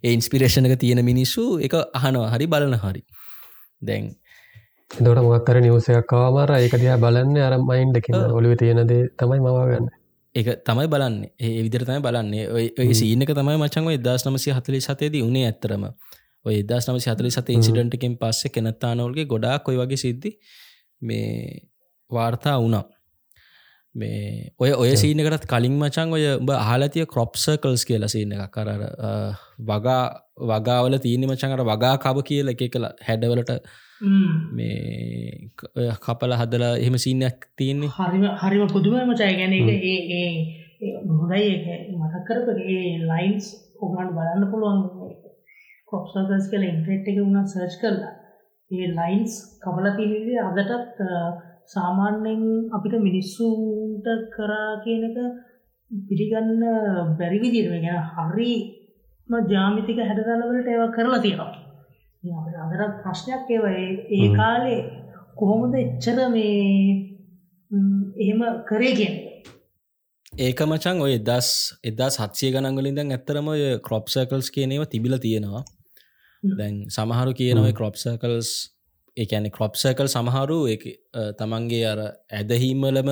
ඒ 0.05 0.12
ඉන්ස්පිරේෂණක 0.12 0.79
තියෙන 0.79 1.05
මිනිස්සු 1.05 1.59
එක 1.59 1.75
අහනවා. 1.94 2.31
හරි 2.31 2.46
බලන 2.46 2.75
හරි. 2.77 3.03
දැන් 3.83 4.14
දොට 4.90 5.22
මොක්කර 5.22 5.61
නිවසයක් 5.61 6.07
කාමාර 6.07 6.51
ඒක 6.53 6.75
දිහා 6.75 6.98
බලන්න 6.98 7.37
අර 7.38 7.59
මයින්් 7.61 7.92
දෙක 7.92 8.09
ඔලිව 8.11 8.57
තියෙනද 8.57 8.92
තමයි 9.16 9.40
මවාගන්න 9.40 9.88
ඒක 10.35 10.64
තමයි 10.64 10.88
බලන්න. 10.88 11.16
ඒ 11.38 11.62
විදිර 11.62 11.85
තමයි 11.85 12.01
බලන්නේ. 12.01 12.44
ඔය 12.79 12.94
සීනක 12.94 13.31
තමයි 13.31 13.57
මචන්ව 13.57 13.88
එදස් 13.92 14.27
නමසි 14.27 14.51
හතලි 14.51 14.81
සතේදී 14.81 15.22
උනේ 15.22 15.46
ඇත්තරම 15.46 15.85
ඔය 16.44 16.55
එදස් 16.59 16.88
නමසි 16.88 17.11
හතලි 17.11 17.31
සත 17.31 17.48
ඉන්සිඩන්ටකින් 17.51 18.16
පස්සේ 18.16 18.51
කෙනත්තානවල්ගේ 18.51 19.27
ගොඩාක් 19.27 19.68
ඔය 19.68 19.77
වගේ 19.77 19.96
සිද්ධි 19.96 20.33
මේ 21.03 21.68
වාර්තා 22.11 22.57
වුණා 22.59 22.85
මේ 23.95 24.53
ඔය 24.59 24.73
ඔය 24.73 24.93
සීනකටත් 24.97 25.47
කලින් 25.47 25.75
මචන් 25.77 26.13
ඔය 26.17 26.25
උඹ 26.33 26.51
අහලතිය 26.55 27.07
කොප්සර්කල්ස් 27.07 27.85
කියල 27.85 28.09
සින්න 28.09 28.33
එකක්. 28.35 28.51
කරර 28.51 28.83
වගා 29.63 30.03
වගාවල 30.43 30.99
තියන 30.99 31.27
මචන්කට 31.29 31.65
වගා 31.65 31.95
කබ 31.99 32.25
කියල 32.25 32.53
එක 32.53 32.63
කළ 32.67 32.89
හැඩවලට 33.03 33.53
මේ 34.53 35.51
කපල 36.01 36.35
හදලා 36.35 36.73
එහෙම 36.77 36.97
සින්නයක් 36.99 37.47
තියන්නේ. 37.57 37.93
හරිම 37.99 38.25
හරිම 38.39 38.67
පුදුම 38.69 38.97
මචය 39.05 39.31
ගැන 39.33 39.55
එක 39.55 39.69
ඒ 39.91 40.25
හොඳයි 41.11 41.51
මතක් 41.93 42.25
කරප 42.27 42.49
ඒ 42.67 42.97
ලයින්ස් 43.05 43.53
ඔගලන්ට 43.79 44.17
බලන්න 44.17 44.51
පුළුවන් 44.51 44.83
කොප්සර්කස් 45.87 46.51
කල 46.51 46.65
ඉන්ට්‍රෙට් 46.65 47.09
එක 47.09 47.19
වුණා 47.21 47.47
සර්ච් 47.47 47.81
කරලා. 47.81 48.13
ඒ 48.71 48.87
ලයින්ස් 48.91 49.41
කබල 49.63 49.87
තිවිදි 49.97 50.35
අදටත් 50.41 51.01
සාමාන්‍යෙන් 51.70 52.42
අපිට 52.72 52.94
මිනිස්සුන්ට 52.98 54.07
කරා 54.31 54.70
කියනක 54.85 55.18
පිළිගන්න 55.90 56.62
බැරිවිදිරම 57.18 57.75
ගැන 57.81 58.01
හරිම 58.12 59.29
ජාමිතික 59.48 59.98
හැඩතලවලට 60.01 60.68
ඒව 60.68 60.85
කරලා 60.92 61.20
තියෙනවා. 61.20 61.53
අදරත් 62.64 62.94
ප්‍රශ්නයක් 63.03 63.51
ඒව. 63.51 63.64
ඒ 64.11 64.29
කාලේ 64.37 64.81
කොහොමද 65.37 65.75
එච්චර 65.75 66.18
මේ 66.29 67.12
එහෙම 68.18 68.40
කරේ 68.68 68.94
කිය 68.94 69.12
ඒක 70.38 70.61
මචන් 70.62 71.01
ඔය 71.01 71.14
දස් 71.20 71.48
එදා 71.85 72.11
සත්සය 72.11 72.53
ගනංගලින්දන් 72.53 73.12
ඇත්තරම 73.12 73.48
ඔය 73.48 73.62
කොප්සකල්ස් 73.81 74.48
කියනව 74.51 74.85
තිබිල 74.87 75.18
තියෙනවා. 75.18 75.64
දැන් 76.42 76.77
සමහරු 76.88 77.33
කියනව 77.33 77.66
කොප්සකල්ස් 79.16 79.16
ඒඇන 79.16 79.51
කොප්සකල් 79.51 80.07
සමහරු 80.07 80.59
තමන්ගේ 81.38 81.85
අර 81.87 82.01
ඇදහීමලම 82.33 83.11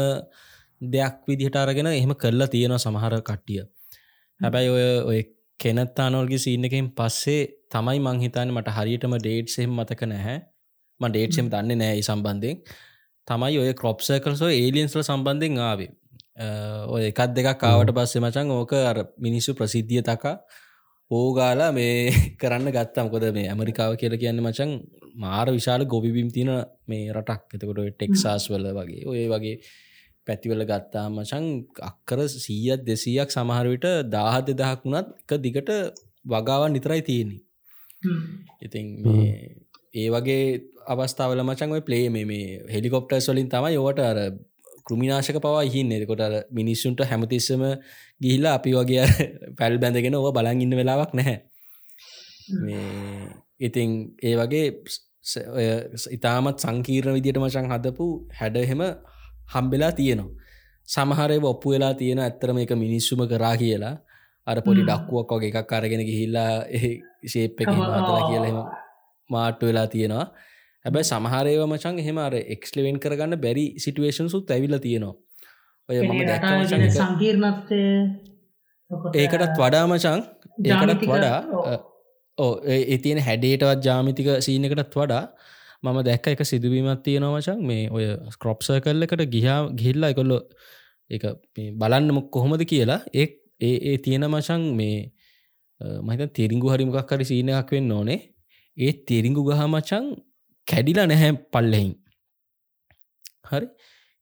දෙයක් 0.80 1.16
විදිහට 1.28 1.56
අරගෙන 1.56 1.86
එහෙම 1.88 2.14
කරලා 2.14 2.48
තියෙනවා 2.48 2.78
සමහර 2.78 3.20
කට්ටිය. 3.20 3.62
හැබැයි 4.40 4.70
ඔය 4.70 4.84
ඔය 5.02 5.20
කෙනත්තානෝල්ගේ 5.60 6.38
සිීන්නකින් 6.38 6.92
පස්සේ 6.92 7.40
තමයි 7.68 7.98
මංහිතන්න 7.98 8.52
මට 8.52 8.68
හරියටම 8.68 9.16
ඩේට්සෙම් 9.16 9.70
මතක 9.70 10.02
නැහැ. 10.04 10.38
ම 11.00 11.04
ඩේට්සෙම් 11.08 11.50
දන්න 11.50 11.78
නෑ 11.78 12.02
සම්බන්ධයෙන්. 12.02 12.56
තමයි 13.28 13.58
ඔය 13.58 13.74
කොප්සකල්සෝ 13.74 14.48
ඒලියන්ස්ල 14.50 15.02
සම්බන්ධෙන් 15.02 15.58
ආවේ. 15.58 15.90
ඔය 16.88 17.02
එකත් 17.04 17.36
දෙකක් 17.36 17.58
කාවට 17.58 17.92
පස්සේ 17.92 18.20
මචන් 18.20 18.50
ඕක 18.50 18.72
අර 18.72 18.98
මිනිස්සු 19.18 19.54
ප්‍රසිද්ධිය 19.54 20.02
තකා 20.02 20.36
ඕගාලා 21.10 21.72
මේ 21.72 22.08
කරන්න 22.40 22.72
ගත්තම් 22.72 23.08
කොද 23.10 23.24
මේ 23.32 23.48
ඇමරිකාව 23.48 23.96
කියල 23.96 24.16
කියන්න 24.16 24.40
මචන් 24.40 24.72
මාර 25.14 25.46
විශාල 25.48 25.84
ගොබිබිම් 25.84 26.28
තින 26.30 26.50
මේ 26.86 27.12
රටක්. 27.12 27.54
එතකොට 27.54 27.80
ටෙක්සාස් 27.92 28.50
වල 28.50 28.66
වගේ 28.72 29.06
ඔය 29.06 29.22
වගේ 29.26 29.56
පැතිවල 30.26 30.62
ගත්තා 30.64 31.06
මචන් 31.08 31.46
අක්කර 31.82 32.20
සීයත් 32.36 32.84
දෙසීයක් 32.84 33.30
සමහරවිට 33.30 33.86
දාහත් 34.08 34.50
දෙදහක් 34.50 34.84
වුණත් 34.84 35.08
එක 35.22 35.30
දිගට 35.38 35.70
වගාවන් 36.24 36.72
නිතරයි 36.72 37.02
තියෙන්නේ. 37.02 37.40
ඉතින් 38.60 38.86
ඒ 39.94 40.08
වගේ 40.08 40.44
අවස්ථාවල 40.86 41.42
මචන් 41.42 41.70
ඔය 41.70 41.82
ප්ලේ 41.82 42.06
මේ 42.10 42.44
හෙලිකොප්ටර් 42.68 43.20
සොලින් 43.20 43.48
තමයි 43.48 43.74
යෝට 43.74 44.00
අර 44.00 44.18
කෘමිනාශක 44.86 45.38
පවා 45.38 45.64
හින්න 45.66 45.92
එකොට 45.96 46.22
මිනිස්සුන්ට 46.52 47.00
හැමතිස්සම 47.02 47.62
ගිහිල්ලා 48.20 48.54
අපි 48.54 48.70
වගේ 48.72 49.04
පැල් 49.58 49.78
බැඳගෙන 49.78 50.14
ඕ 50.14 50.32
බලන් 50.32 50.64
ඉන්න 50.64 50.78
වෙලාවක් 50.80 51.14
නැහැ 51.14 51.38
ඉතින් 53.60 53.90
ඒ 54.22 54.34
වගේ 54.40 54.66
ඉතාමත් 56.10 56.58
සංකීර්ණ 56.64 57.16
විදිට 57.16 57.40
මචන් 57.42 57.66
හදපු 57.72 58.06
හැඩහෙම 58.40 58.82
හම්බෙලා 59.54 59.92
තියෙනවා. 59.92 60.36
සමහරය 60.88 61.38
ඔප්පු 61.52 61.74
වෙලා 61.74 61.94
තියෙන 61.94 62.18
ඇත්තරම 62.18 62.58
එක 62.64 62.72
මිනිස්සුම 62.84 63.20
කරා 63.32 63.56
කියලා. 63.62 63.96
අර 64.46 64.58
පොඩි 64.66 64.82
ඩක්කුවක් 64.88 65.32
වගේ 65.36 65.50
එකක් 65.52 65.72
අරගෙන 65.78 66.02
ගිහිල්ලා 66.08 66.52
ශේප් 67.32 67.60
එක 67.62 67.68
හතලා 67.70 68.22
කියලෙම 68.30 68.56
මාට්ටු 69.30 69.70
වෙලා 69.70 69.86
තියෙනවා. 69.94 70.26
හැබැයි 70.84 71.10
සමහරයව 71.10 71.60
මචන් 71.66 72.00
එහෙම 72.02 72.18
අර 72.18 72.34
එක්ස්ලවෙන් 72.56 72.98
කරගන්න 73.04 73.42
බැරි 73.44 73.66
සිටුවේෂන් 73.84 74.32
සුත් 74.34 74.50
ඇවිල 74.50 74.78
තියෙනවා. 74.86 75.14
ඔය 75.88 75.96
මම 76.00 76.20
දැක් 76.30 76.44
සංකීර්ණත්වය. 76.96 77.80
ඒකටත් 79.14 79.56
වඩා 79.62 79.84
මචං 79.86 80.20
ඒකටත් 80.66 81.06
වඩා 81.12 81.38
ඕ 82.40 82.52
ඒ 82.74 82.98
තියෙන 82.98 83.20
හැඩේටවත් 83.28 83.86
ජාමිතික 83.86 84.28
සීනකටත් 84.46 84.94
වඩා 84.94 85.24
මම 85.82 85.98
දැක්ක 86.08 86.26
එක 86.32 86.42
සිදුවීමත් 86.44 87.02
තියෙනවා 87.04 87.36
මචන් 87.36 87.60
මේ 87.64 87.84
ඔය 87.90 88.04
ස්ක්‍රොප්ස 88.34 88.68
කල්ල 88.84 89.06
එකට 89.06 89.22
ගිහා 89.34 89.60
ගිහිල්ලා 89.78 90.10
එකොල්ලො 90.14 90.38
එක 91.10 91.24
බලන්න 91.74 92.10
මොක් 92.16 92.26
කොහොමද 92.30 92.64
කියලා. 92.64 93.00
ඒ 93.14 93.26
ඒ 93.60 93.96
තියෙන 93.98 94.26
මචන් 94.26 94.62
මේ 94.76 94.98
මහිත 96.06 96.32
තිරිංගු 96.32 96.68
හරිමකක් 96.72 97.10
හරි 97.10 97.24
සීනයක් 97.24 97.72
වෙන්න 97.72 97.92
ඕනේ. 97.92 98.20
ඒ 98.76 98.92
තිරිංගු 99.08 99.42
ගහ 99.48 99.62
මචන් 99.66 100.04
කැඩිලා 100.68 101.06
නැහැ 101.06 101.32
පල්ලෙහින්. 101.52 101.92
හරි? 103.50 103.66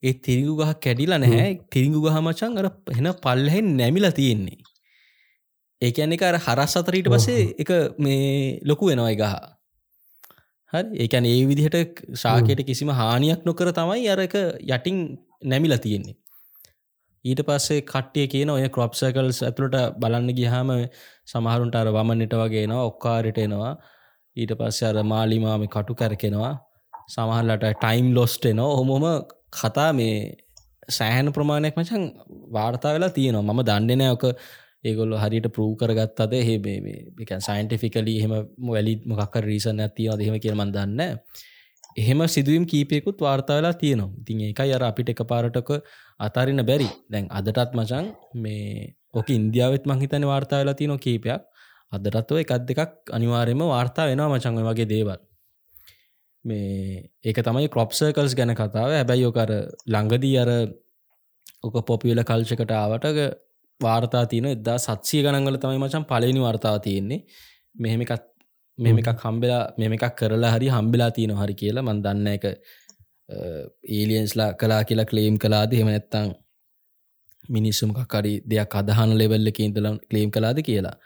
ඒ 0.02 0.14
තිරිංගු 0.24 0.54
ගහ 0.61 0.72
කැඩිලා 0.85 1.18
නැහැ. 1.18 1.50
තිරිංගු 1.72 2.00
ගහ 2.07 2.18
මචන් 2.20 2.59
අර 2.61 2.66
එෙන 2.96 3.12
පල්ලහෙන් 3.24 3.68
නැමිලා 3.76 4.14
තියෙන්නේ 4.20 4.67
ඒකැන 5.82 6.12
එක 6.12 6.24
හරස් 6.38 6.76
අතරීට 6.76 7.08
පසේ 7.08 7.54
එක 7.58 7.70
මේ 7.98 8.60
ලොකු 8.64 8.90
වෙනවයි 8.90 9.16
ගහ. 9.16 9.34
හරි? 10.72 10.82
ඒකැන 10.96 11.26
ඒ 11.26 11.42
විදිහට 11.46 12.02
ශාකයට 12.14 12.64
කිසිම 12.66 12.90
හානියක් 12.92 13.44
නොකර 13.44 13.70
තමයි 13.72 14.08
අර 14.08 14.20
එක 14.20 14.34
යටින් 14.66 14.96
නැමිලා 15.42 15.78
තියෙන්නේ. 15.78 16.16
ඊට 17.24 17.42
පස්සේ 17.42 17.82
කට්ටිය 17.82 18.26
කියන 18.26 18.50
ඔය 18.50 18.68
කොප්සකල්ස් 18.70 19.40
ඇතුළට 19.42 19.76
බලන්න 20.00 20.34
ගිහාම 20.34 20.70
සමහරුන්ට 21.26 21.74
අර 21.74 21.88
වමන්නට 21.90 22.34
වගේනවා 22.34 22.88
ඔක්කාරිට 22.90 23.38
එනවා. 23.38 23.72
ඊට 24.36 24.52
පස්ස 24.58 24.82
අර 24.82 25.02
මාලිමාම 25.04 25.66
කටු 25.68 25.94
කැරකෙනවා. 25.94 26.54
සමහල්ලට 27.08 27.66
ටයිම් 27.74 28.14
ලොස්ට 28.14 28.44
එනවා. 28.44 28.76
හොමොම 28.76 29.04
කතා 29.52 29.90
මේ 29.92 30.16
සෑහන 30.90 31.32
ප්‍රමාණයක් 31.32 31.76
මචන් 31.76 32.04
වාර්තා 32.52 32.94
වෙලා 32.94 33.10
තියෙනවා. 33.10 33.46
මම 33.48 33.62
දන්නනයක 33.62 34.24
ඒගොල්ල 34.84 35.14
හරිට 35.16 35.48
පරූ 35.54 35.74
කරගත්තද? 35.76 36.32
හෙ 36.40 37.38
සයින්ටිෆිකලි 37.40 38.14
හෙම 38.22 38.34
වැලි 38.68 38.94
මොකක් 39.06 39.38
රීසන 39.42 39.80
ඇතිව 39.80 40.18
දෙහෙම 40.18 40.38
කියරමන් 40.38 40.72
දන්න 40.72 41.22
එහෙම 41.96 42.20
සිදුවම් 42.28 42.64
කීපයකුත් 42.66 43.20
වාර්තාවෙලා 43.20 43.74
තියෙනවා. 43.74 44.14
ඉතින් 44.20 44.40
ඒකයි 44.40 44.74
අර 44.74 44.84
අපිට 44.84 45.08
එක 45.08 45.22
පාරටක 45.26 45.70
අතාරන්න 46.20 46.64
බැරි. 46.64 46.88
දැන් 47.10 47.26
අදටත් 47.30 47.72
මචන් 47.74 48.10
මේ 48.36 48.94
ඕක 49.14 49.30
ඉන්දියාවත් 49.30 49.86
මංහිතන 49.86 50.26
වාර්තාවෙලා 50.26 50.74
තියන 50.74 50.98
කීපයක්. 50.98 51.42
අදටත්ව 51.92 52.42
එකත් 52.42 52.68
දෙකක් 52.68 53.14
අනිවාර්යම 53.16 53.64
වාර්තා 53.64 54.06
වෙනවා 54.06 54.28
මචංව 54.34 54.68
වගේ 54.68 54.88
දේවල්. 54.88 55.18
මේ 56.44 57.10
ඒක 57.24 57.40
තමයි 57.40 57.68
කොප්සර්කල්ස් 57.68 58.34
ගැන 58.34 58.54
කතාව. 58.54 58.90
හැබැයි 58.92 59.22
යෝකර 59.22 59.50
ළඟදී 59.86 60.36
අර 60.38 60.50
ඕක 61.64 61.76
පොපියල 61.86 62.22
කල්චකට 62.22 62.72
ආවටක 62.72 63.18
වාර්තා 63.80 64.24
තියන 64.26 64.46
එදා 64.46 64.78
සත්සිය 64.78 65.22
ගණන්ගල 65.22 65.58
තමයි 65.58 65.78
මචන් 65.78 66.04
පලනි 66.04 66.40
වර්තාව 66.40 66.80
තියෙන්නේ. 66.80 67.20
මෙහෙම 67.74 68.02
එකත් 68.02 68.26
මෙම 68.78 68.98
එකක් 68.98 69.22
හම්බෙලා 69.24 69.62
මෙම 69.78 69.92
එකක් 69.92 70.14
කරලා 70.18 70.52
හරි 70.54 70.68
හම්බෙලා 70.68 71.10
තියෙන 71.10 71.34
හරි 71.36 71.54
කියලා 71.54 71.86
මන් 71.86 72.02
දන්න 72.04 72.28
එක 72.34 72.44
ඒලියන්ස්ලා 73.90 74.50
කලා 74.54 74.83
කියලා 74.85 75.08
කලේම් 75.10 75.38
කලාද 75.38 75.72
හෙම 75.72 75.90
නැත්තං 75.90 76.35
මිනිස්සුමකරි 77.48 78.35
දෙයක් 78.50 78.76
අදහන 78.81 79.14
ලෙවල්ලක 79.20 79.58
ඉඳල 79.60 79.88
කලේම් 80.10 80.31
කලාද 80.31 80.60
කියලා. 80.62 80.96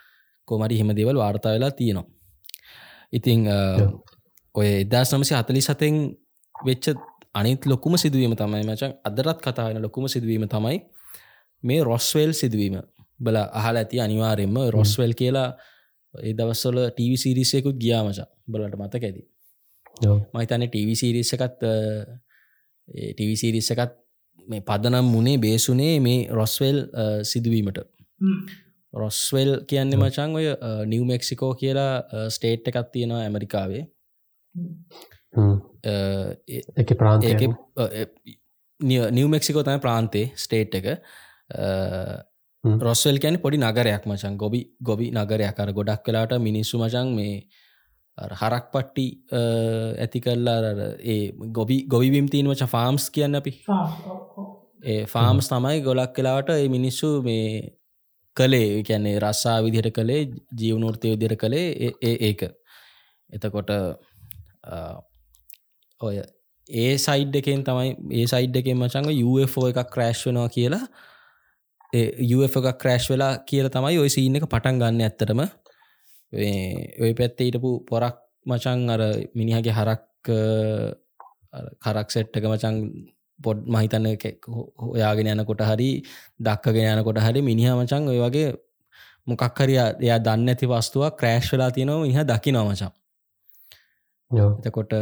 කොමරි 0.48 0.78
හෙම 0.80 0.90
දෙවල් 0.96 1.16
වාර්තා 1.16 1.54
වෙලා 1.56 1.72
තියෙනවා. 1.72 2.06
ඉතිං 3.12 3.40
ඔය 4.54 4.68
එදස් 4.82 5.12
නමසි 5.12 5.34
හතලි 5.34 5.62
සතෙන් 5.62 5.96
වෙච්ච 6.54 6.86
අනිත් 7.34 7.66
ලොකුම 7.66 7.94
සිදුවීම 7.96 8.34
තමයි 8.36 8.64
මචන් 8.64 8.92
අදරත් 9.04 9.38
කතාවෙන 9.44 9.82
ලොකුම 9.82 10.08
සිදුවීම 10.08 10.44
තමයි 10.48 10.78
මේ 11.62 11.80
රොස්වල් 11.82 12.32
සිදුවීම. 12.32 12.76
බල 13.20 13.36
අහල 13.52 13.76
ඇති 13.76 14.00
අනිවාරෙන්ම 14.00 14.56
රොස්වල් 14.70 15.12
කියලා 15.14 15.48
ඒ 16.14 16.32
දවස්සල 16.32 16.78
ටීවි 16.88 17.16
සිරිසයකුත් 17.16 17.76
ගියාමචා 17.76 18.28
බලට 18.48 18.78
මතක 18.78 19.04
ඇති. 19.04 19.22
මහිතන 20.34 20.66
ටීවි 20.66 20.94
සිරිස්සකත් 20.94 21.62
ටීවි 23.10 23.36
සිරිස්සකත් 23.36 23.94
මේ 24.46 24.62
පදනම් 24.62 25.06
මුණේ 25.06 25.38
බේසුනේ 25.38 25.94
මේ 26.00 26.18
රොස්වල් 26.30 26.78
සිදුවීමට. 27.24 27.78
රොස්වෙල් 28.94 29.50
කියන්නේ 29.66 29.98
මචන් 29.98 30.36
ඔය 30.36 30.46
නිව 30.86 31.02
මෙක්සිකෝ 31.04 31.54
කියලා 31.54 32.28
ස්ටේට් 32.28 32.68
එකත් 32.68 32.92
තියෙනවා 32.92 33.22
ඇමරිකාවේ. 33.22 33.82
එක 36.76 36.94
ප්‍රාන්ත 36.98 37.22
නිව 39.10 39.28
මෙක්සිකෝ 39.28 39.62
තම 39.62 39.80
ප්‍රාන්තේ 39.80 40.26
ස්ටේට් 40.36 40.74
එක 40.74 40.86
රොස්වල් 42.64 43.18
කැන 43.18 43.38
පොඩි 43.38 43.58
නගරයක් 43.58 44.06
මචන් 44.06 44.36
ගොබි 44.36 44.62
ගොබි 44.80 45.10
නගරයක් 45.12 45.58
අර 45.58 45.72
ගොඩක් 45.72 46.06
වෙලාට 46.06 46.38
මිනිස්සු 46.40 46.78
මචන් 46.78 47.14
මේ 47.14 47.34
හරක් 48.18 48.66
පට්ටි 48.72 49.06
ඇති 49.98 50.20
කල්ලා 50.20 50.72
ඒ 51.04 51.32
ගොබි 51.50 51.76
ගොවිවිම් 51.86 52.28
තිීන 52.28 52.48
වච 52.48 52.68
ෆාම්ස් 52.68 53.10
කියන්න 53.10 53.34
අපි. 53.34 53.52
ඒ 54.84 55.04
ෆාම්ස් 55.06 55.48
තමයි 55.48 55.80
ගොලක් 55.80 56.12
කලාවට 56.14 56.50
ඒ 56.50 56.68
මිනිස්සු 56.68 57.22
මේ 57.22 57.76
කළේ. 58.36 58.82
කැන්නේ 58.82 59.18
රස්සා 59.18 59.62
විදිහට 59.64 59.94
කළේ 59.94 60.22
ජීවනෘර්තය 60.58 61.14
විදිර 61.14 61.36
කළේ 61.36 61.92
ඒ 62.02 62.16
ඒක. 62.28 62.42
එතකොට 63.30 63.70
ඔය 66.00 66.16
ඒ 66.68 66.92
සයිඩ් 66.98 67.34
එකෙන් 67.36 67.64
තමයි 67.64 67.96
ඒ 68.12 68.26
සයිඩ් 68.26 68.56
එකෙන් 68.56 68.78
මචංග 68.78 69.08
UFෝ 69.24 69.66
එකක් 69.70 69.90
ක්‍රෑශ් 69.90 70.26
වෙනවා 70.26 70.48
කියලා 70.48 70.86
UF 71.92 72.54
එකක් 72.56 72.78
ක්‍රෑශ් 72.80 73.06
වෙලා 73.12 73.32
කියල 73.44 73.68
තමයි 73.68 73.98
ඔය 74.00 74.08
සීන 74.08 74.36
එක 74.36 74.48
පටන් 74.48 74.78
ගන්න 74.80 75.02
ඇත්තටම. 75.02 75.40
ඔය 77.02 77.12
පැත්තේ 77.14 77.48
හිටපු 77.48 77.70
පොරක් 77.84 78.16
මචං 78.46 78.88
අර 78.88 79.02
මිනිහගේ 79.34 79.72
හරක් 79.72 80.02
කරක් 81.78 82.08
සෙට්ටක 82.10 82.44
මචං 82.44 82.76
පොඩ් 83.40 83.58
මහිතන්න 83.66 84.08
හොයාගෙන 84.82 85.32
යනකොට 85.34 85.62
හරි 85.62 85.90
දක්කගෙන 86.40 86.90
යනකොට 86.94 87.20
හරි 87.20 87.42
මිනිහ 87.42 87.68
මචං 87.74 88.08
ඔය 88.08 88.18
වගේ 88.24 88.48
මොකක් 89.26 89.60
හරි 89.60 89.76
එයා 89.76 90.18
දන්න 90.18 90.48
ඇති 90.48 90.66
වස්තුවක් 90.66 91.18
ක්‍රෑශ් 91.20 91.52
වෙලා 91.52 91.70
තියෙනවා 91.70 92.08
ඉහ 92.08 92.24
දකි 92.24 92.50
නොමචන් 92.52 92.92
එතකොට 94.60 94.92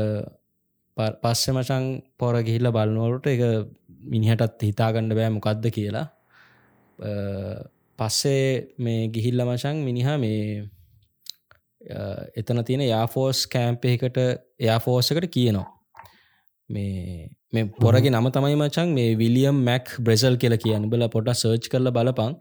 පස්සෙ 1.22 1.50
මචං 1.52 1.84
පොර 2.18 2.34
ගිහිල්ල 2.42 2.72
බලනවලට 2.72 3.26
එක 3.26 3.42
මිනිහටත් 4.12 4.62
හිතාගන්න 4.62 5.14
බෑ 5.14 5.30
මොකක්ද 5.30 5.70
කියලා 5.70 6.06
පස්සේ 7.98 8.44
මේ 8.78 9.08
ගිහිල්ල 9.08 9.44
මචං 9.44 9.82
මිනිහ 9.84 10.16
මේ 10.18 10.68
එතන 12.36 12.64
තියෙන 12.64 12.84
යාෆෝස් 12.84 13.46
කෑම්පයකට 13.48 14.18
එයාෆෝසකට 14.60 15.28
කියනවා. 15.30 15.66
මේ 16.70 17.28
මේ 17.52 17.64
පොරගේ 17.78 18.10
නම 18.10 18.30
තමයි 18.30 18.56
මචන් 18.56 18.94
මේ 18.94 19.16
විලියම් 19.16 19.62
මැක් 19.64 19.94
බ්‍රෙසල් 20.00 20.36
කියල 20.36 20.56
කියන්න. 20.56 20.90
බල 20.90 21.08
පොට 21.08 21.32
සර්ච් 21.32 21.68
කරල 21.68 21.90
බලපං 21.90 22.36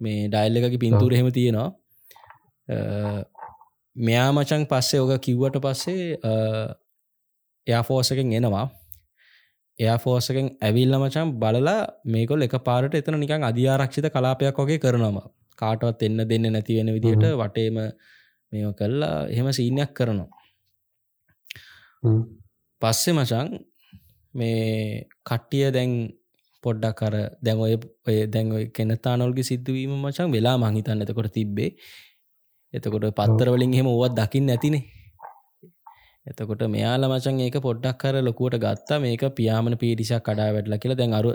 මේ 0.00 0.28
ඩයිල් 0.28 0.58
එකගේ 0.58 0.82
පින්තුර 0.84 1.12
එහෙම 1.12 1.30
තියෙනවා. 1.30 1.68
මෙයා 3.96 4.30
මචන් 4.32 4.64
පස්සේ 4.66 5.00
ඕක 5.00 5.20
කිව්වට 5.20 5.60
පස්සේ 5.60 6.06
එයාෆෝසකෙන් 7.66 8.32
එනවා. 8.32 8.66
එයාෆෝසකෙන් 9.78 10.48
ඇවිල්ල 10.60 10.94
මචන් 10.94 11.28
බලලා 11.34 11.80
මේකොල් 12.06 12.42
එක 12.42 12.56
පාරට 12.60 12.94
එතන 12.94 13.18
නිකන් 13.18 13.42
අධ්‍යාරක්ෂිත 13.42 14.08
කලාපයක් 14.08 14.58
වගේ 14.58 14.78
කරනවා. 14.78 15.26
කාටවත් 15.58 16.02
එන්න 16.02 16.20
දෙන්න 16.28 16.46
නැතිවෙන 16.48 16.92
විදිහට 16.92 17.24
වටේම 17.34 17.78
මෙ 18.52 18.60
කල්ලා 18.72 19.16
එහෙම 19.28 19.48
සීනයක් 19.50 19.92
කරනවා. 19.92 20.30
පස්සෙ 22.82 23.10
මචන් 23.12 23.48
මේ 24.34 25.06
කට්ටිය 25.24 25.66
දැන් 25.70 25.92
පොඩ්ඩක් 26.64 26.96
කර 26.96 27.14
දැන් 27.40 27.58
ඔය 27.58 27.74
ඔය 28.06 28.16
දැන් 28.26 28.48
ඔය 28.52 28.64
කෙනතානොල්ගේ 28.68 29.42
සිද්ධවීම 29.42 29.94
මචන් 29.98 30.28
වෙලා 30.30 30.56
මහිතන්න 30.58 31.04
එතකොට 31.04 31.32
තිබ්බේ. 31.32 31.70
එතකොට 32.74 33.06
පත්තරවලින් 33.12 33.74
එහෙම 33.74 33.88
ඕවත් 33.88 34.12
දකිින් 34.14 34.46
නැතිනේ 34.46 34.84
එතකොට 36.26 36.62
මෙයාල 36.68 37.08
මචන් 37.08 37.40
ඒක 37.40 37.58
පොඩ්ඩක් 37.60 37.98
කර 37.98 38.22
ලොකුවට 38.22 38.60
ගත්තා. 38.60 39.00
මේක 39.00 39.24
පියාමන 39.34 39.78
පිටිසක් 39.78 40.22
කඩා 40.22 40.52
වැටල 40.52 40.78
කියලා. 40.78 41.00
දැන් 41.00 41.18
අරු 41.20 41.34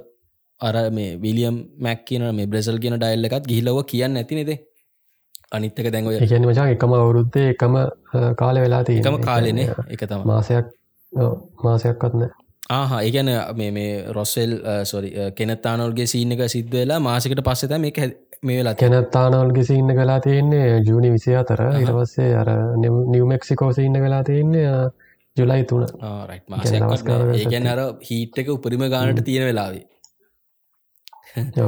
අර 0.61 0.75
මේ 0.91 1.11
විලියම් 1.17 1.55
මැක් 1.79 2.01
කියන 2.05 2.25
මේ 2.33 2.47
බ්‍රෙසල් 2.47 2.79
කියන 2.79 2.97
ඩයිල්ල 2.97 3.29
එකත් 3.29 3.45
ගිහිලව 3.45 3.83
කියන්න 3.85 4.17
ඇති 4.17 4.41
නෙද? 4.41 4.51
අනිත්තක 5.51 5.87
දැන්ව 5.87 6.09
ගැන 6.13 6.45
මචා 6.45 6.67
එකම 6.69 6.93
අවුරුද්දේ 6.95 7.45
එකම 7.51 7.75
කාල 8.35 8.57
වෙලා 8.57 8.81
තිය 8.83 8.99
එකම 9.01 9.17
කාලන 9.21 9.61
එක 9.63 10.03
තම 10.03 10.25
මාසයක් 10.25 10.73
මාසයක් 11.63 11.97
කත්න 11.97 12.25
ආහ 12.69 12.99
ඒගැන 12.99 13.31
මේ 13.55 13.71
මේ 13.71 13.91
රොස්සෙල් 14.11 14.55
සොරි 14.85 15.11
කෙනත්තානොල්ගේ 15.33 16.07
සීන 16.07 16.35
එක 16.35 16.43
සිද්ධ 16.47 16.73
වෙලා 16.73 16.99
මාසකට 17.01 17.43
පස්සත 17.43 17.79
මේක 17.79 18.01
මේ 18.43 18.59
වෙලා 18.59 18.75
කෙනත්තානොල්ගේ 18.75 19.63
සින්න 19.63 19.93
කලා 19.93 20.19
තියන්නේ 20.19 20.79
ජූනි 20.81 21.11
විසි 21.11 21.35
අතර 21.35 21.61
ඉරවස්සේ 21.79 22.31
අර 22.35 22.49
නිවමෙක්සිකෝස 23.09 23.77
ඉන්න 23.79 23.97
කලා 23.97 24.23
තියන්නේ 24.23 24.65
ජුලයි 25.37 25.63
තුන. 25.63 25.85
ඒගැන 27.35 27.67
අර 27.67 27.79
හීට් 28.01 28.37
එක 28.37 28.49
උපරිම 28.55 28.89
ගානට 28.89 29.23
තියෙන 29.25 29.45
වෙලාවේ. 29.45 29.85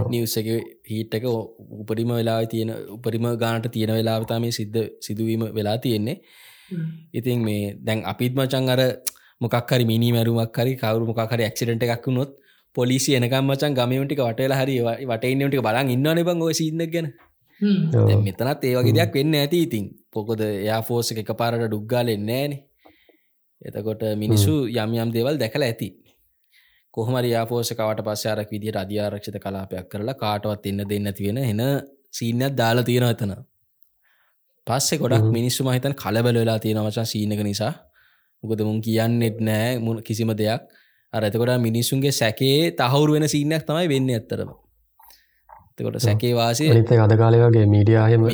නිවස 0.10 0.36
එක 0.38 0.48
හිට 0.86 1.14
එක 1.14 1.26
උපරිම 1.76 2.12
වෙලා 2.12 2.46
තියෙන 2.46 2.74
උපරිම 2.90 3.26
ගානට 3.38 3.72
තියෙන 3.72 3.92
වෙලාවතා 3.92 4.40
මේ 4.40 4.52
සිද්ධ 4.52 4.82
සිදුවීම 5.02 5.46
වෙලා 5.54 5.78
තියෙන්නේ. 5.78 6.22
ඉතින් 7.14 7.40
මේ 7.42 7.76
දැන් 7.80 8.06
අපිත් 8.06 8.34
මචන් 8.36 8.70
අර 8.70 8.82
මොකක්හරි 9.42 9.86
මිනි 9.86 10.12
මැරුමක් 10.12 10.56
හරි 10.56 10.76
කවරු 10.76 11.06
මොකහරි 11.06 11.50
ක්සිඩට 11.50 11.84
එකක් 11.88 12.08
වුණොත් 12.08 12.39
පොලිසි 12.76 13.16
එනකම් 13.16 13.46
මචන් 13.46 13.74
ගමටික 13.74 14.22
වටලා 14.22 14.62
හරි 14.62 14.78
වටන්නට 15.06 15.60
බලන් 15.62 15.90
ඉන්න 15.90 16.24
බං 16.24 16.42
ඔය 16.42 16.54
සින්න 16.54 16.86
ගැන. 16.88 17.08
මෙතනත් 18.24 18.64
ඒ 18.64 18.76
වගේ 18.78 18.98
දෙයක් 18.98 19.14
වෙන්න 19.14 19.36
ඇති 19.36 19.62
ඉතින්. 19.66 19.86
පොකොද 20.12 20.42
යා 20.64 20.82
ෆෝස 20.82 21.12
එක 21.14 21.32
පාරට 21.36 21.64
ඩුග්ගාල 21.64 22.10
එන්නේන 22.10 22.52
එතකොට 23.62 24.04
මිනිස්සු 24.16 24.54
යම් 24.74 24.92
යම් 24.96 25.10
දෙවල් 25.12 25.38
දැකල 25.38 25.64
ඇති. 25.64 25.90
කොහමර 26.94 27.26
යාපෝසකවට 27.26 28.02
පස්සාරක් 28.02 28.50
විදිට 28.50 28.78
අධ්‍යාරක්ෂත 28.78 29.38
කලාපයක් 29.38 29.90
කරලා 29.92 30.16
කාටවත් 30.16 30.66
එන්න 30.66 30.82
දෙන්න 30.84 31.10
තිවෙන 31.14 31.40
එන 31.40 31.62
සීනයක් 32.12 32.54
දාලා 32.54 32.84
තියෙන 32.84 33.06
එතන. 33.06 33.34
පස්සේ 34.68 34.98
ගොඩක් 34.98 35.28
මිනිස්සු 35.30 35.64
මහිතන් 35.64 35.94
කලබල 35.94 36.40
වෙලා 36.42 36.60
තියෙන 36.60 36.80
වචන් 36.80 37.06
සීනක 37.06 37.44
නිසා. 37.44 37.74
උකද 38.44 38.62
මුන් 38.62 38.80
කියන්නෙත් 38.82 39.38
නෑ 39.42 39.72
මුණ 39.80 40.02
කිසිම 40.02 40.32
දෙයක් 40.34 40.62
අර 41.14 41.24
එතකොට 41.24 41.54
මිනිස්සුන්ගේ 41.60 42.14
සැකේ 42.14 42.72
තහවුරු 42.72 43.14
වෙන 43.14 43.28
සීනයක් 43.28 43.64
තමයි 43.64 43.88
වෙන්න 43.88 44.10
ඇත්තරම 44.10 44.52
තකොට 45.78 46.00
සැකේ 46.00 46.34
වාසේ 46.36 46.74
නිත 46.74 46.92
අද 46.98 47.14
කාලයගේ 47.18 47.66
මීඩියහම 47.68 48.26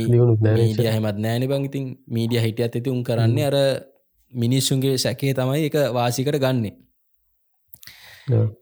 හෙමත් 0.87 1.19
නෑන 1.19 1.47
බංඉතින් 1.47 1.85
මීඩිය 2.09 2.41
හිටිය 2.41 2.65
ඇති 2.67 2.89
උන් 2.89 3.03
කරන්නේ 3.03 3.45
අර 3.45 3.57
මිනිස්සුන්ගේ 4.33 4.97
සැකේ 4.97 5.33
තමයි 5.33 5.69
එක 5.69 5.77
වාසිකට 5.93 6.37
ගන්නේ. 6.37 6.73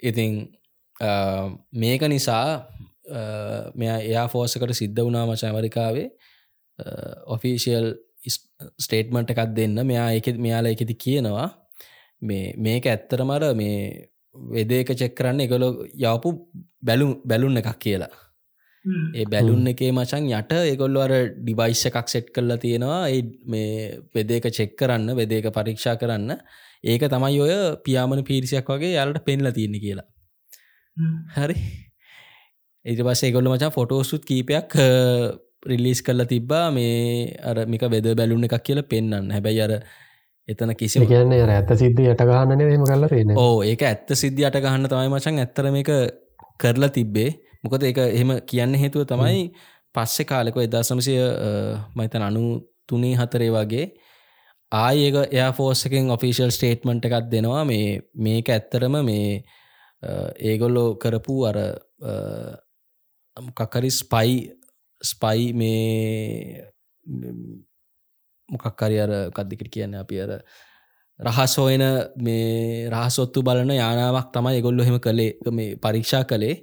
ඉතින් 0.02 0.32
මේක 1.74 2.04
නිසා 2.06 2.68
මෙ 3.76 3.88
එයා 3.90 4.28
ෆෝසකට 4.28 4.74
සිද්ධ 4.74 5.02
වුණා 5.02 5.26
මච 5.26 5.44
ඇමරිකාවේ 5.44 6.08
ඔෆිසිියල් 7.28 7.88
ස්ටේට්මන්ට් 8.80 9.32
එකක් 9.32 9.56
දෙන්න. 9.56 9.76
මෙයා 9.84 10.10
එක 10.12 10.28
මෙයාල 10.38 10.66
එකති 10.66 10.96
කියනවා 10.96 11.50
මේ 12.24 12.54
මේක 12.58 12.86
ඇත්තරමර 12.86 13.44
මේ 13.54 13.78
වෙදේක 14.54 14.90
චෙක් 14.96 15.16
කරන්න 15.16 15.46
එකලො 15.46 15.70
යවපු 16.04 16.30
බැලු 16.82 17.08
බැලුන්න 17.26 17.62
එකක් 17.62 17.80
කියලා. 17.80 18.14
ඒ 19.16 19.26
බැලුන්න 19.26 19.68
එකේ 19.72 19.92
මචන් 19.92 20.26
යට 20.32 20.54
එකොල්ල 20.74 20.98
අර 20.98 21.14
ඩිවයිස් 21.38 21.84
එකක් 21.90 22.10
සෙට් 22.10 22.28
කරලා 22.36 22.58
තියෙනවා. 22.58 23.02
ඒ 23.10 23.22
මේ 23.46 24.00
වෙදේක 24.16 24.50
චෙක් 24.52 24.76
කරන්න 24.80 25.16
වෙදේක 25.16 25.48
පරීක්ෂා 25.58 25.96
කරන්න. 25.96 26.32
ඒක 26.84 27.06
තමයි 27.14 27.40
ඔය 27.40 27.54
පියාමන 27.86 28.24
පිරිසියක් 28.24 28.68
වගේ 28.68 28.96
යාලට 28.98 29.24
පෙන්ල 29.26 29.52
තියන්න 29.52 29.80
කියලා. 29.80 30.08
හරි. 31.38 31.58
එති 32.86 33.02
පස්සේ 33.02 33.32
ගොල්ල 33.32 33.48
මචා 33.48 33.72
ෆොටෝසුත් 33.72 34.26
කීපයක් 34.26 34.76
රිල්ලිස් 35.66 36.02
කරලා 36.02 36.28
තිබ්බා. 36.28 36.66
මේ 36.72 37.38
අර 37.42 37.66
මික 37.66 37.86
වෙද 37.96 38.10
බැලුන්න 38.20 38.50
එකක් 38.50 38.60
කියලා 38.62 38.90
පෙන්න්න 38.94 39.32
හැබැයි 39.32 39.64
අර 39.68 39.74
එතන 40.48 40.76
කිසි 40.76 41.06
කියන්නේ 41.06 41.46
ඇත්ත 41.50 41.72
සිද්ධ 41.76 42.04
යට 42.04 42.24
ගහන්න 42.24 42.60
දෙම 42.62 42.84
කරලා 42.84 43.10
තියෙන 43.10 43.38
ඕ 43.38 43.64
ඒක 43.64 43.84
ඇත්ත 43.84 44.14
සිද්ධ 44.16 44.44
අට 44.44 44.60
ගහන්න 44.60 44.88
තමයි 44.88 45.10
මචන් 45.10 45.40
ඇත්තරම 45.40 45.78
එක 45.78 45.92
කරලා 46.58 46.90
තිබ්බේ. 46.90 47.30
මොකද 47.64 47.84
ඒක 47.84 48.00
එහෙම 48.00 48.32
කියන්න 48.44 48.76
හේතුව 48.76 49.06
තමයි 49.06 49.52
පස්සෙ 49.96 50.26
කාලෙක 50.26 50.58
එදා 50.60 50.84
සමසය 50.84 51.16
මයිතන 51.96 52.24
අනු 52.24 52.44
තුනේ 52.88 53.16
හතරේ 53.16 53.52
වගේ 53.52 53.86
ආයක 54.72 55.16
එයා 55.28 55.52
ෆෝස්සකෙන් 55.54 56.12
ඔෆිසිල් 56.12 56.52
ස්ටේට්මන්ට් 56.52 57.06
එකක් 57.06 57.32
දෙනවා. 57.32 57.64
මේ 57.64 58.02
මේක 58.16 58.50
ඇත්තරම 58.50 59.00
මේ 59.02 59.44
ඒගොල්ලෝ 60.42 60.90
කරපු 60.96 61.36
අර 61.46 61.58
මොකක්කරි 63.38 63.92
ස්පයි 63.92 64.36
ස්පයි 65.02 65.54
මේ 65.54 66.74
මොකක්කරි 68.50 69.00
අර 69.00 69.12
කද්දිකට 69.32 69.70
කියන්න 69.70 69.96
අපි 69.96 70.22
අර 70.22 70.32
රහසෝයන 71.20 71.84
මේ 72.18 72.90
රහසොත්තු 72.90 73.44
බලන 73.44 73.72
යානාවක් 73.72 74.32
තමයි 74.34 74.60
එගොල්ලො 74.60 74.84
හෙම 74.84 75.00
කළේ. 75.00 75.38
මේ 75.52 75.76
පරීක්ෂා 75.78 76.24
කළේ. 76.24 76.56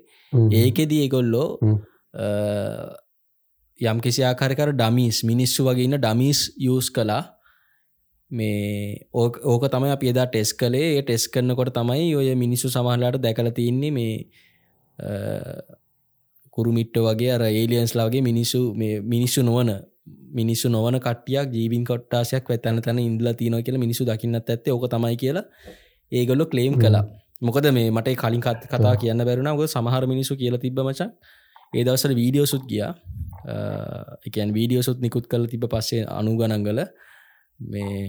ඒකෙදී 0.53 1.05
එගොල්ලෝ 1.07 1.49
යම් 3.81 4.01
කිසි 4.01 4.24
ආකාරකර 4.24 4.72
ඩමිස් 4.72 5.24
මිනිස්සු 5.24 5.64
වගේන්න 5.64 5.99
ඩමිස් 5.99 6.41
යස් 6.61 6.91
කලා 6.91 7.22
මේ 8.31 9.07
ඕක 9.12 9.64
තමයි 9.66 9.91
අප 9.91 10.03
එදා 10.05 10.26
ටෙස් 10.26 10.53
කළේ. 10.55 11.03
ටෙස් 11.03 11.28
කරනකොට 11.28 11.72
තමයි 11.72 12.14
ඔය 12.14 12.35
මිනිස්සු 12.37 12.68
සමහලාට 12.68 13.18
දැකල 13.18 13.51
තින්නේ 13.51 13.91
මේ 13.91 14.14
කුරුමිට්ට 16.51 16.99
වගේ 16.99 17.33
අර 17.33 17.43
ඒලියන්ස් 17.43 17.95
ලාගේ 17.95 18.22
මිනිස්සු 18.22 18.74
මිනිස්සු 18.74 19.43
නොවන 19.43 19.70
මිනිස්සු 20.32 20.68
නොවන 20.68 21.01
කටියක් 21.01 21.57
ජීවින් 21.57 21.84
කොට්ටාසයක් 21.84 22.48
වැතැන 22.48 22.82
තැන 22.82 23.01
ඉන්දල 23.01 23.32
තියන 23.34 23.57
කියල 23.64 23.78
මිනිසු 23.78 24.05
දකින්නත් 24.05 24.48
ඇත්තේ 24.48 24.72
ඕක 24.72 24.86
තමයි 24.88 25.16
කියලා 25.16 25.46
ඒගොල්ලො 26.12 26.46
කලේම් 26.46 26.78
කලා 26.78 27.05
මොකද 27.42 27.66
මේ 27.72 27.90
මට 27.90 28.16
කලින් 28.16 28.42
කත් 28.42 28.62
කතා 28.68 28.94
කියන්න 28.96 29.24
බැරුණ 29.24 29.53
ග 29.55 29.68
සමහර 29.68 30.05
මිනිසු 30.07 30.36
කියල 30.36 30.57
තිබ 30.59 30.80
මචන් 30.80 31.12
ඒ 31.72 31.84
දවසල 31.84 32.14
වීඩියෝ 32.14 32.46
සුත් 32.46 32.64
ගියා. 32.70 32.92
එකන් 34.26 34.51
වීඩියෝ 34.57 34.82
සුත් 34.82 34.98
නිකුත් 35.01 35.26
කල 35.26 35.46
තිබ 35.46 35.64
පස්සේ 35.66 36.03
අනුගනංගල 36.11 36.80
මේ 37.61 38.01